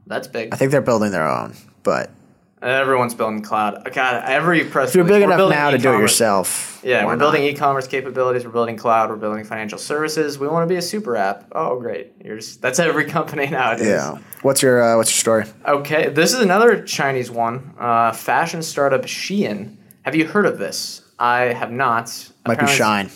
that's 0.07 0.29
big. 0.29 0.53
I 0.53 0.57
think 0.57 0.71
they're 0.71 0.81
building 0.83 1.11
their 1.11 1.27
own, 1.27 1.55
but 1.83 2.11
Everyone's 2.67 3.15
building 3.15 3.43
cloud. 3.43 3.89
God, 3.93 4.25
every 4.27 4.65
press. 4.65 4.89
if 4.89 4.97
you're 4.97 5.05
big 5.05 5.23
enough 5.23 5.49
now 5.49 5.71
to 5.71 5.79
do 5.79 5.95
it 5.95 5.99
yourself, 5.99 6.81
Yeah, 6.83 7.05
we're 7.05 7.13
not? 7.13 7.19
building 7.21 7.45
e-commerce 7.45 7.87
capabilities. 7.87 8.45
We're 8.45 8.51
building 8.51 8.77
cloud. 8.77 9.09
We're 9.09 9.17
building 9.17 9.45
financial 9.45 9.79
services. 9.79 10.37
We 10.39 10.49
want 10.49 10.69
to 10.69 10.73
be 10.73 10.77
a 10.77 10.83
super 10.83 11.17
app. 11.17 11.45
Oh, 11.53 11.79
great! 11.79 12.15
You're 12.25 12.37
just, 12.39 12.61
that's 12.61 12.81
every 12.81 13.05
company 13.19 13.47
nowadays. 13.47 13.87
Yeah. 13.87 14.19
What's 14.43 14.63
your 14.63 14.83
uh, 14.83 14.97
What's 14.97 15.11
your 15.11 15.21
story? 15.45 15.45
Okay, 15.65 16.09
this 16.09 16.33
is 16.33 16.41
another 16.41 16.83
Chinese 16.83 17.31
one. 17.31 17.73
Uh, 17.79 18.11
fashion 18.13 18.63
startup 18.63 19.03
Shein. 19.03 19.77
Have 20.03 20.17
you 20.17 20.27
heard 20.27 20.47
of 20.47 20.59
this? 20.59 21.03
I 21.21 21.53
have 21.53 21.71
not. 21.71 22.31
Might 22.49 22.59
be 22.59 22.67
Shine. 22.67 23.11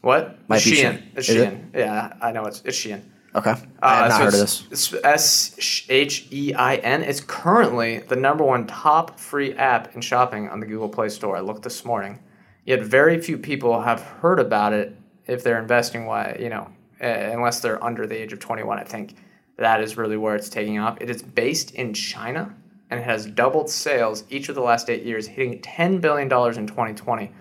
What? 0.00 0.38
Might 0.48 0.64
be 0.64 0.70
Shein. 0.72 0.92
Shein. 0.98 1.02
It's 1.16 1.28
Is 1.28 1.36
it? 1.36 1.52
Shein. 1.52 1.74
Yeah, 1.74 2.14
I 2.22 2.32
know 2.32 2.46
it's 2.46 2.62
it's 2.64 2.78
Shein. 2.78 3.02
Okay, 3.36 3.50
I 3.82 3.94
have 3.94 4.04
Uh, 4.04 4.08
not 4.08 4.16
so 4.18 4.24
heard 4.24 4.34
of 4.34 4.40
this. 4.40 4.94
S 5.04 5.86
H 5.90 6.26
E 6.30 6.54
I 6.54 6.76
N. 6.76 7.02
It's 7.02 7.20
currently 7.20 7.98
the 7.98 8.16
number 8.16 8.42
one 8.42 8.66
top 8.66 9.20
free 9.20 9.52
app 9.54 9.94
in 9.94 10.00
shopping 10.00 10.48
on 10.48 10.58
the 10.58 10.66
Google 10.66 10.88
Play 10.88 11.10
Store. 11.10 11.36
I 11.36 11.40
looked 11.40 11.62
this 11.62 11.84
morning. 11.84 12.18
Yet 12.64 12.82
very 12.82 13.20
few 13.20 13.36
people 13.36 13.82
have 13.82 14.00
heard 14.00 14.40
about 14.40 14.72
it 14.72 14.96
if 15.26 15.44
they're 15.44 15.60
investing. 15.60 16.06
Why 16.06 16.36
you 16.40 16.48
know, 16.48 16.68
unless 17.00 17.60
they're 17.60 17.82
under 17.84 18.06
the 18.06 18.16
age 18.16 18.32
of 18.32 18.40
twenty 18.40 18.62
one. 18.62 18.78
I 18.78 18.84
think 18.84 19.16
that 19.58 19.82
is 19.82 19.96
really 19.98 20.16
where 20.16 20.34
it's 20.34 20.48
taking 20.48 20.78
off. 20.78 20.96
It 21.00 21.10
is 21.10 21.22
based 21.22 21.72
in 21.74 21.92
China 21.92 22.54
and 22.90 23.00
it 23.00 23.04
has 23.04 23.26
doubled 23.26 23.68
sales 23.68 24.24
each 24.30 24.48
of 24.48 24.54
the 24.54 24.60
last 24.62 24.88
eight 24.88 25.02
years, 25.02 25.26
hitting 25.26 25.60
ten 25.60 25.98
billion 26.00 26.28
dollars 26.28 26.56
in 26.56 26.66
twenty 26.66 26.94
twenty. 26.94 27.32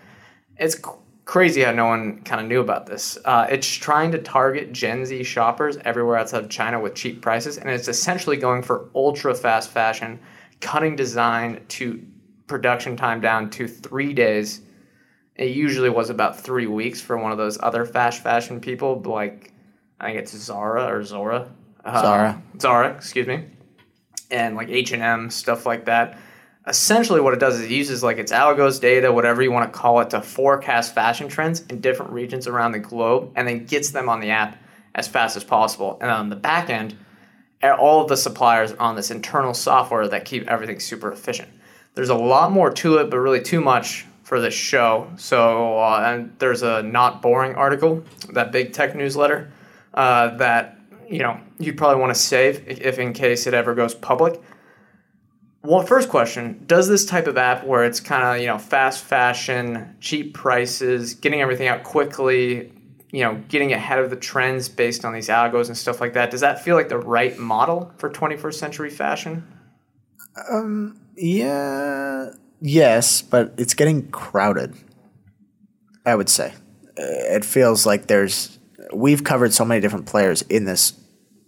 It's 0.58 0.76
c- 0.76 0.92
crazy 1.26 1.62
how 1.62 1.72
no 1.72 1.86
one 1.86 2.22
kind 2.22 2.42
of 2.42 2.48
knew 2.48 2.62
about 2.62 2.86
this. 2.86 3.18
Uh, 3.26 3.48
it's 3.50 3.68
trying 3.68 4.12
to 4.12 4.20
target 4.20 4.72
Gen 4.72 5.06
Z 5.06 5.24
shoppers 5.24 5.78
everywhere 5.84 6.18
outside 6.18 6.44
of 6.44 6.50
China 6.50 6.80
with 6.80 6.96
cheap 6.96 7.22
prices, 7.22 7.58
and 7.58 7.70
it's 7.70 7.88
essentially 7.88 8.38
going 8.38 8.62
for 8.62 8.90
ultra 8.96 9.36
fast 9.36 9.70
fashion, 9.70 10.20
cutting 10.62 10.96
design 10.96 11.64
to 11.70 12.06
production 12.48 12.96
time 12.96 13.22
down 13.22 13.50
to 13.50 13.68
three 13.68 14.14
days. 14.14 14.62
It 15.36 15.56
usually 15.56 15.90
was 15.90 16.10
about 16.10 16.40
three 16.40 16.68
weeks 16.68 17.02
for 17.02 17.18
one 17.18 17.32
of 17.32 17.38
those 17.38 17.58
other 17.62 17.86
fast 17.86 18.24
fashion 18.24 18.62
people, 18.62 19.02
like 19.02 19.52
I 20.00 20.08
think 20.08 20.20
it's 20.20 20.32
Zara 20.32 20.86
or 20.86 21.04
Zora. 21.04 21.52
Uh, 21.84 22.02
Zara. 22.02 22.44
Zara, 22.60 22.96
excuse 22.96 23.28
me 23.28 23.46
and 24.32 24.56
like 24.56 24.70
H&M 24.70 25.30
stuff 25.30 25.66
like 25.66 25.86
that. 25.86 26.18
Essentially 26.68 27.22
what 27.22 27.34
it 27.34 27.40
does 27.40 27.60
is 27.60 27.62
it 27.62 27.72
uses 27.72 28.04
like 28.04 28.18
its 28.18 28.32
algos 28.32 28.82
data, 28.82 29.12
whatever 29.12 29.44
you 29.44 29.52
want 29.52 29.72
to 29.72 29.80
call 29.80 30.00
it, 30.00 30.10
to 30.10 30.22
forecast 30.22 30.96
fashion 30.96 31.28
trends 31.28 31.62
in 31.70 31.80
different 31.80 32.12
regions 32.12 32.48
around 32.48 32.72
the 32.72 32.80
globe 32.80 33.32
and 33.36 33.48
then 33.48 33.66
gets 33.66 33.92
them 33.92 34.10
on 34.10 34.20
the 34.20 34.32
app 34.32 34.58
as 34.96 35.08
fast 35.08 35.38
as 35.38 35.44
possible. 35.44 35.98
And 36.02 36.10
on 36.10 36.30
the 36.30 36.36
back 36.36 36.70
end, 36.70 36.98
all 37.64 38.02
of 38.02 38.10
the 38.10 38.18
suppliers 38.18 38.72
are 38.72 38.80
on 38.80 38.96
this 38.96 39.12
internal 39.12 39.54
software 39.54 40.08
that 40.08 40.26
keep 40.26 40.48
everything 40.48 40.80
super 40.80 41.12
efficient. 41.12 41.50
There's 41.94 42.10
a 42.10 42.16
lot 42.16 42.52
more 42.52 42.72
to 42.72 42.98
it, 42.98 43.10
but 43.10 43.20
really 43.20 43.42
too 43.42 43.62
much 43.62 44.06
for 44.24 44.40
this 44.40 44.54
show. 44.54 45.08
So 45.18 45.80
uh, 45.80 46.04
and 46.06 46.36
there's 46.40 46.64
a 46.64 46.82
not 46.82 47.22
boring 47.22 47.56
article, 47.56 48.04
that 48.34 48.52
big 48.52 48.74
tech 48.74 48.96
newsletter 48.96 49.52
uh, 49.94 50.36
that 50.38 50.80
you 51.08 51.20
know 51.20 51.40
you'd 51.60 51.78
probably 51.78 52.02
want 52.02 52.14
to 52.14 52.20
save 52.20 52.68
if 52.68 52.98
in 52.98 53.14
case 53.14 53.46
it 53.46 53.54
ever 53.54 53.76
goes 53.76 53.94
public. 53.94 54.42
Well, 55.66 55.86
first 55.86 56.10
question: 56.10 56.64
Does 56.68 56.88
this 56.88 57.06
type 57.06 57.28
of 57.28 57.38
app, 57.38 57.66
where 57.66 57.84
it's 57.84 58.00
kind 58.00 58.24
of 58.24 58.42
you 58.42 58.48
know 58.48 58.58
fast 58.60 59.04
fashion, 59.04 59.96
cheap 60.00 60.34
prices, 60.34 61.16
getting 61.16 61.42
everything 61.42 61.68
out 61.68 61.84
quickly, 61.84 62.72
you 63.12 63.24
know, 63.24 63.42
getting 63.48 63.74
ahead 63.74 64.00
of 64.00 64.10
the 64.10 64.16
trends 64.16 64.70
based 64.70 65.06
on 65.06 65.14
these 65.14 65.30
algos 65.30 65.68
and 65.68 65.78
stuff 65.78 66.02
like 66.02 66.14
that, 66.14 66.32
does 66.32 66.42
that 66.42 66.64
feel 66.64 66.76
like 66.76 66.90
the 66.90 66.98
right 66.98 67.38
model 67.40 67.92
for 67.98 68.10
21st 68.10 68.54
century 68.56 68.90
fashion? 68.90 69.48
Um, 70.52 71.00
yeah. 71.16 72.32
Yes, 72.62 73.22
but 73.22 73.54
it's 73.58 73.74
getting 73.74 74.10
crowded. 74.10 74.76
I 76.06 76.16
would 76.16 76.30
say. 76.30 76.54
It 76.98 77.44
feels 77.44 77.86
like 77.86 78.08
there's 78.08 78.60
we've 78.94 79.24
covered 79.24 79.54
so 79.54 79.66
many 79.66 79.82
different 79.82 80.06
players 80.06 80.44
in 80.44 80.66
this 80.66 80.94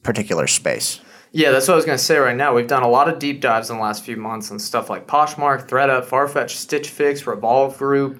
particular 0.03 0.48
space. 0.48 0.99
Yeah, 1.38 1.52
that's 1.52 1.68
what 1.68 1.76
I 1.76 1.76
was 1.76 1.86
going 1.86 2.00
to 2.00 2.04
say 2.04 2.18
right 2.18 2.36
now. 2.36 2.56
We've 2.56 2.66
done 2.66 2.82
a 2.82 2.88
lot 2.88 3.08
of 3.08 3.20
deep 3.20 3.42
dives 3.42 3.70
in 3.70 3.76
the 3.76 3.84
last 3.84 4.04
few 4.04 4.18
months 4.18 4.50
on 4.50 4.58
stuff 4.58 4.90
like 4.90 5.06
Poshmark, 5.06 5.70
ThredUp, 5.70 6.08
Farfetch, 6.08 6.50
Stitch 6.50 6.90
Fix, 6.90 7.28
Revolve 7.28 7.78
Group. 7.78 8.20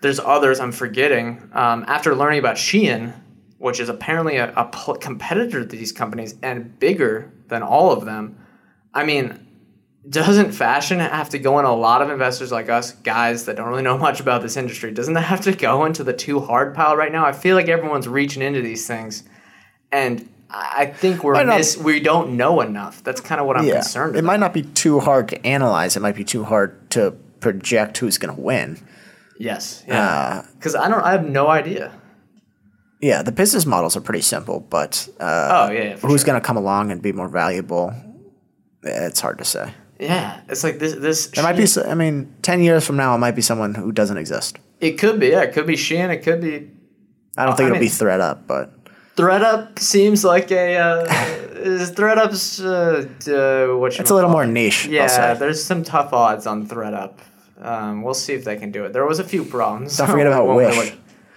There's 0.00 0.18
others 0.18 0.60
I'm 0.60 0.72
forgetting. 0.72 1.46
Um, 1.52 1.84
after 1.86 2.14
learning 2.14 2.38
about 2.38 2.56
Shein, 2.56 3.12
which 3.58 3.80
is 3.80 3.90
apparently 3.90 4.38
a, 4.38 4.50
a 4.54 4.64
pl- 4.64 4.94
competitor 4.94 5.60
to 5.60 5.66
these 5.66 5.92
companies 5.92 6.36
and 6.42 6.78
bigger 6.78 7.30
than 7.48 7.62
all 7.62 7.92
of 7.92 8.06
them, 8.06 8.38
I 8.94 9.04
mean, 9.04 9.46
doesn't 10.08 10.52
fashion 10.52 11.00
have 11.00 11.28
to 11.28 11.38
go 11.38 11.58
in 11.58 11.66
a 11.66 11.74
lot 11.74 12.00
of 12.00 12.08
investors 12.08 12.50
like 12.50 12.70
us, 12.70 12.92
guys 12.92 13.44
that 13.44 13.56
don't 13.56 13.68
really 13.68 13.82
know 13.82 13.98
much 14.08 14.20
about 14.20 14.40
this 14.40 14.56
industry? 14.56 14.90
Doesn't 14.90 15.12
that 15.12 15.20
have 15.20 15.42
to 15.42 15.52
go 15.52 15.84
into 15.84 16.02
the 16.02 16.14
too 16.14 16.40
hard 16.40 16.74
pile 16.74 16.96
right 16.96 17.12
now? 17.12 17.26
I 17.26 17.32
feel 17.32 17.56
like 17.56 17.68
everyone's 17.68 18.08
reaching 18.08 18.40
into 18.40 18.62
these 18.62 18.86
things, 18.86 19.24
and 19.92 20.30
I 20.56 20.86
think 20.86 21.24
we're 21.24 21.34
not- 21.42 21.58
miss, 21.58 21.76
we 21.76 22.00
don't 22.00 22.36
know 22.36 22.60
enough. 22.60 23.02
That's 23.02 23.20
kind 23.20 23.40
of 23.40 23.46
what 23.46 23.56
I'm 23.56 23.68
concerned 23.68 24.14
It 24.14 24.20
about. 24.20 24.26
might 24.28 24.40
not 24.40 24.52
be 24.54 24.62
too 24.62 25.00
hard 25.00 25.28
to 25.28 25.46
analyze. 25.46 25.96
It 25.96 26.00
might 26.00 26.14
be 26.16 26.24
too 26.24 26.44
hard 26.44 26.90
to 26.92 27.12
project 27.40 27.98
who's 27.98 28.18
going 28.18 28.34
to 28.34 28.40
win. 28.40 28.78
Yes, 29.38 29.82
Uh, 29.88 29.92
yeah. 29.92 30.42
Because 30.56 30.74
I 30.76 30.88
don't, 30.88 31.02
I 31.02 31.10
have 31.12 31.24
no 31.28 31.48
idea. 31.48 31.90
Yeah, 33.00 33.22
the 33.22 33.32
business 33.32 33.66
models 33.66 33.96
are 33.96 34.00
pretty 34.00 34.22
simple, 34.22 34.60
but 34.60 35.08
uh, 35.20 35.66
Oh 35.68 35.72
yeah, 35.72 35.82
yeah, 35.82 35.96
who's 35.98 36.20
sure. 36.22 36.26
going 36.26 36.40
to 36.40 36.46
come 36.46 36.56
along 36.56 36.90
and 36.90 37.02
be 37.02 37.12
more 37.12 37.28
valuable? 37.28 37.92
It's 38.82 39.20
hard 39.20 39.38
to 39.38 39.44
say. 39.44 39.72
Yeah, 39.98 40.40
it's 40.48 40.64
like 40.64 40.78
this. 40.78 40.94
This 40.94 41.26
There 41.28 41.44
might 41.44 41.56
be. 41.56 41.66
I 41.84 41.94
mean, 41.94 42.34
ten 42.42 42.62
years 42.62 42.86
from 42.86 42.96
now, 42.96 43.14
it 43.14 43.18
might 43.18 43.34
be 43.36 43.42
someone 43.42 43.74
who 43.74 43.92
doesn't 43.92 44.16
exist. 44.16 44.58
It 44.80 44.92
could 44.98 45.20
be. 45.20 45.28
Yeah, 45.28 45.42
it 45.42 45.52
could 45.52 45.66
be 45.66 45.74
Shein. 45.74 46.10
It 46.10 46.18
could 46.22 46.40
be 46.40 46.70
I 47.36 47.44
don't 47.46 47.56
think 47.56 47.66
I 47.66 47.70
it'll 47.70 47.78
be 47.80 47.86
mean- 47.86 47.90
thread 47.90 48.20
up, 48.20 48.46
but 48.46 48.72
ThredUp. 49.16 49.78
Seems 49.78 50.24
like 50.24 50.50
a 50.50 50.76
uh, 50.76 51.04
is 51.54 51.92
ThredUp's 51.92 52.60
uh, 52.60 53.06
uh, 53.72 53.76
what 53.78 53.98
it's 53.98 54.10
a 54.10 54.14
little 54.14 54.30
more 54.30 54.46
niche. 54.46 54.86
I'll 54.86 54.92
Yeah, 54.92 55.34
there's 55.34 55.62
some 55.62 55.82
tough 55.84 56.12
odds 56.12 56.46
on 56.46 56.66
ThredUp. 56.66 57.12
Um, 57.60 58.02
we'll 58.02 58.14
see 58.14 58.34
if 58.34 58.44
they 58.44 58.56
can 58.56 58.70
do 58.72 58.84
it. 58.84 58.92
There 58.92 59.06
was 59.06 59.18
a 59.20 59.24
few 59.24 59.44
problems. 59.44 59.96
Don't 59.96 60.08
forget 60.10 60.26
about 60.26 60.46
Wish. 60.56 60.94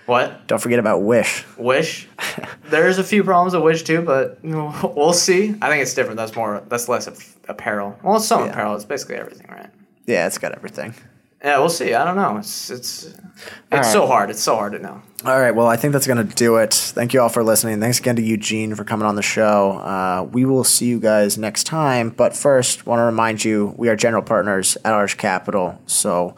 What? 0.07 0.47
Don't 0.47 0.59
forget 0.61 0.79
about 0.79 1.01
Wish. 1.03 1.45
Wish. 1.57 2.07
There's 2.69 2.97
a 2.97 3.03
few 3.03 3.23
problems 3.23 3.53
with 3.53 3.63
Wish 3.63 3.83
too, 3.83 4.01
but 4.01 4.39
we'll 4.43 5.13
see. 5.13 5.55
I 5.61 5.69
think 5.69 5.81
it's 5.81 5.93
different. 5.93 6.17
That's 6.17 6.35
more. 6.35 6.63
That's 6.69 6.87
less 6.89 7.07
of 7.07 7.35
apparel. 7.47 7.97
Well, 8.03 8.15
it's 8.17 8.25
some 8.25 8.45
Yeah. 8.45 8.51
apparel. 8.51 8.75
It's 8.75 8.85
basically 8.85 9.15
everything, 9.15 9.47
right? 9.49 9.69
Yeah, 10.05 10.25
it's 10.25 10.37
got 10.37 10.53
everything. 10.53 10.93
Yeah, 11.43 11.59
we'll 11.59 11.69
see. 11.69 11.93
I 11.93 12.03
don't 12.03 12.15
know. 12.15 12.37
It's 12.37 12.71
it's 12.71 13.03
it's 13.03 13.17
right. 13.71 13.85
so 13.85 14.07
hard. 14.07 14.29
It's 14.31 14.41
so 14.41 14.55
hard 14.55 14.73
to 14.73 14.79
know. 14.79 15.01
All 15.23 15.39
right. 15.39 15.51
Well, 15.51 15.67
I 15.67 15.77
think 15.77 15.93
that's 15.93 16.07
going 16.07 16.25
to 16.27 16.35
do 16.35 16.57
it. 16.57 16.73
Thank 16.73 17.13
you 17.13 17.21
all 17.21 17.29
for 17.29 17.43
listening. 17.43 17.79
Thanks 17.79 17.99
again 17.99 18.15
to 18.15 18.21
Eugene 18.21 18.73
for 18.75 18.83
coming 18.83 19.05
on 19.05 19.15
the 19.15 19.21
show. 19.21 19.73
Uh, 19.73 20.27
we 20.31 20.45
will 20.45 20.63
see 20.63 20.87
you 20.87 20.99
guys 20.99 21.37
next 21.37 21.65
time. 21.65 22.09
But 22.09 22.35
first, 22.35 22.85
want 22.85 22.99
to 22.99 23.03
remind 23.03 23.43
you 23.43 23.75
we 23.77 23.89
are 23.89 23.95
general 23.95 24.23
partners 24.23 24.77
at 24.83 24.93
Arch 24.93 25.17
Capital. 25.17 25.79
So 25.85 26.35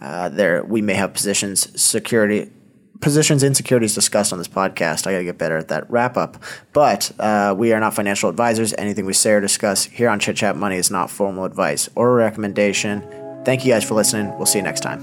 uh, 0.00 0.28
there 0.30 0.64
we 0.64 0.82
may 0.82 0.94
have 0.94 1.12
positions 1.12 1.80
security 1.80 2.50
positions 3.00 3.42
in 3.42 3.54
securities 3.54 3.94
discussed 3.94 4.32
on 4.32 4.38
this 4.38 4.48
podcast. 4.48 5.06
I 5.06 5.12
got 5.12 5.18
to 5.18 5.24
get 5.24 5.38
better 5.38 5.56
at 5.56 5.68
that 5.68 5.90
wrap 5.90 6.16
up. 6.16 6.42
But 6.72 7.12
uh, 7.18 7.54
we 7.56 7.72
are 7.72 7.80
not 7.80 7.94
financial 7.94 8.28
advisors. 8.28 8.74
Anything 8.78 9.06
we 9.06 9.12
say 9.12 9.32
or 9.32 9.40
discuss 9.40 9.84
here 9.84 10.08
on 10.08 10.20
Chit 10.20 10.36
Chat 10.36 10.56
Money 10.56 10.76
is 10.76 10.90
not 10.90 11.10
formal 11.10 11.44
advice 11.44 11.88
or 11.94 12.10
a 12.10 12.14
recommendation. 12.14 13.02
Thank 13.44 13.64
you 13.64 13.72
guys 13.72 13.84
for 13.84 13.94
listening. 13.94 14.36
We'll 14.36 14.46
see 14.46 14.58
you 14.58 14.64
next 14.64 14.80
time. 14.80 15.00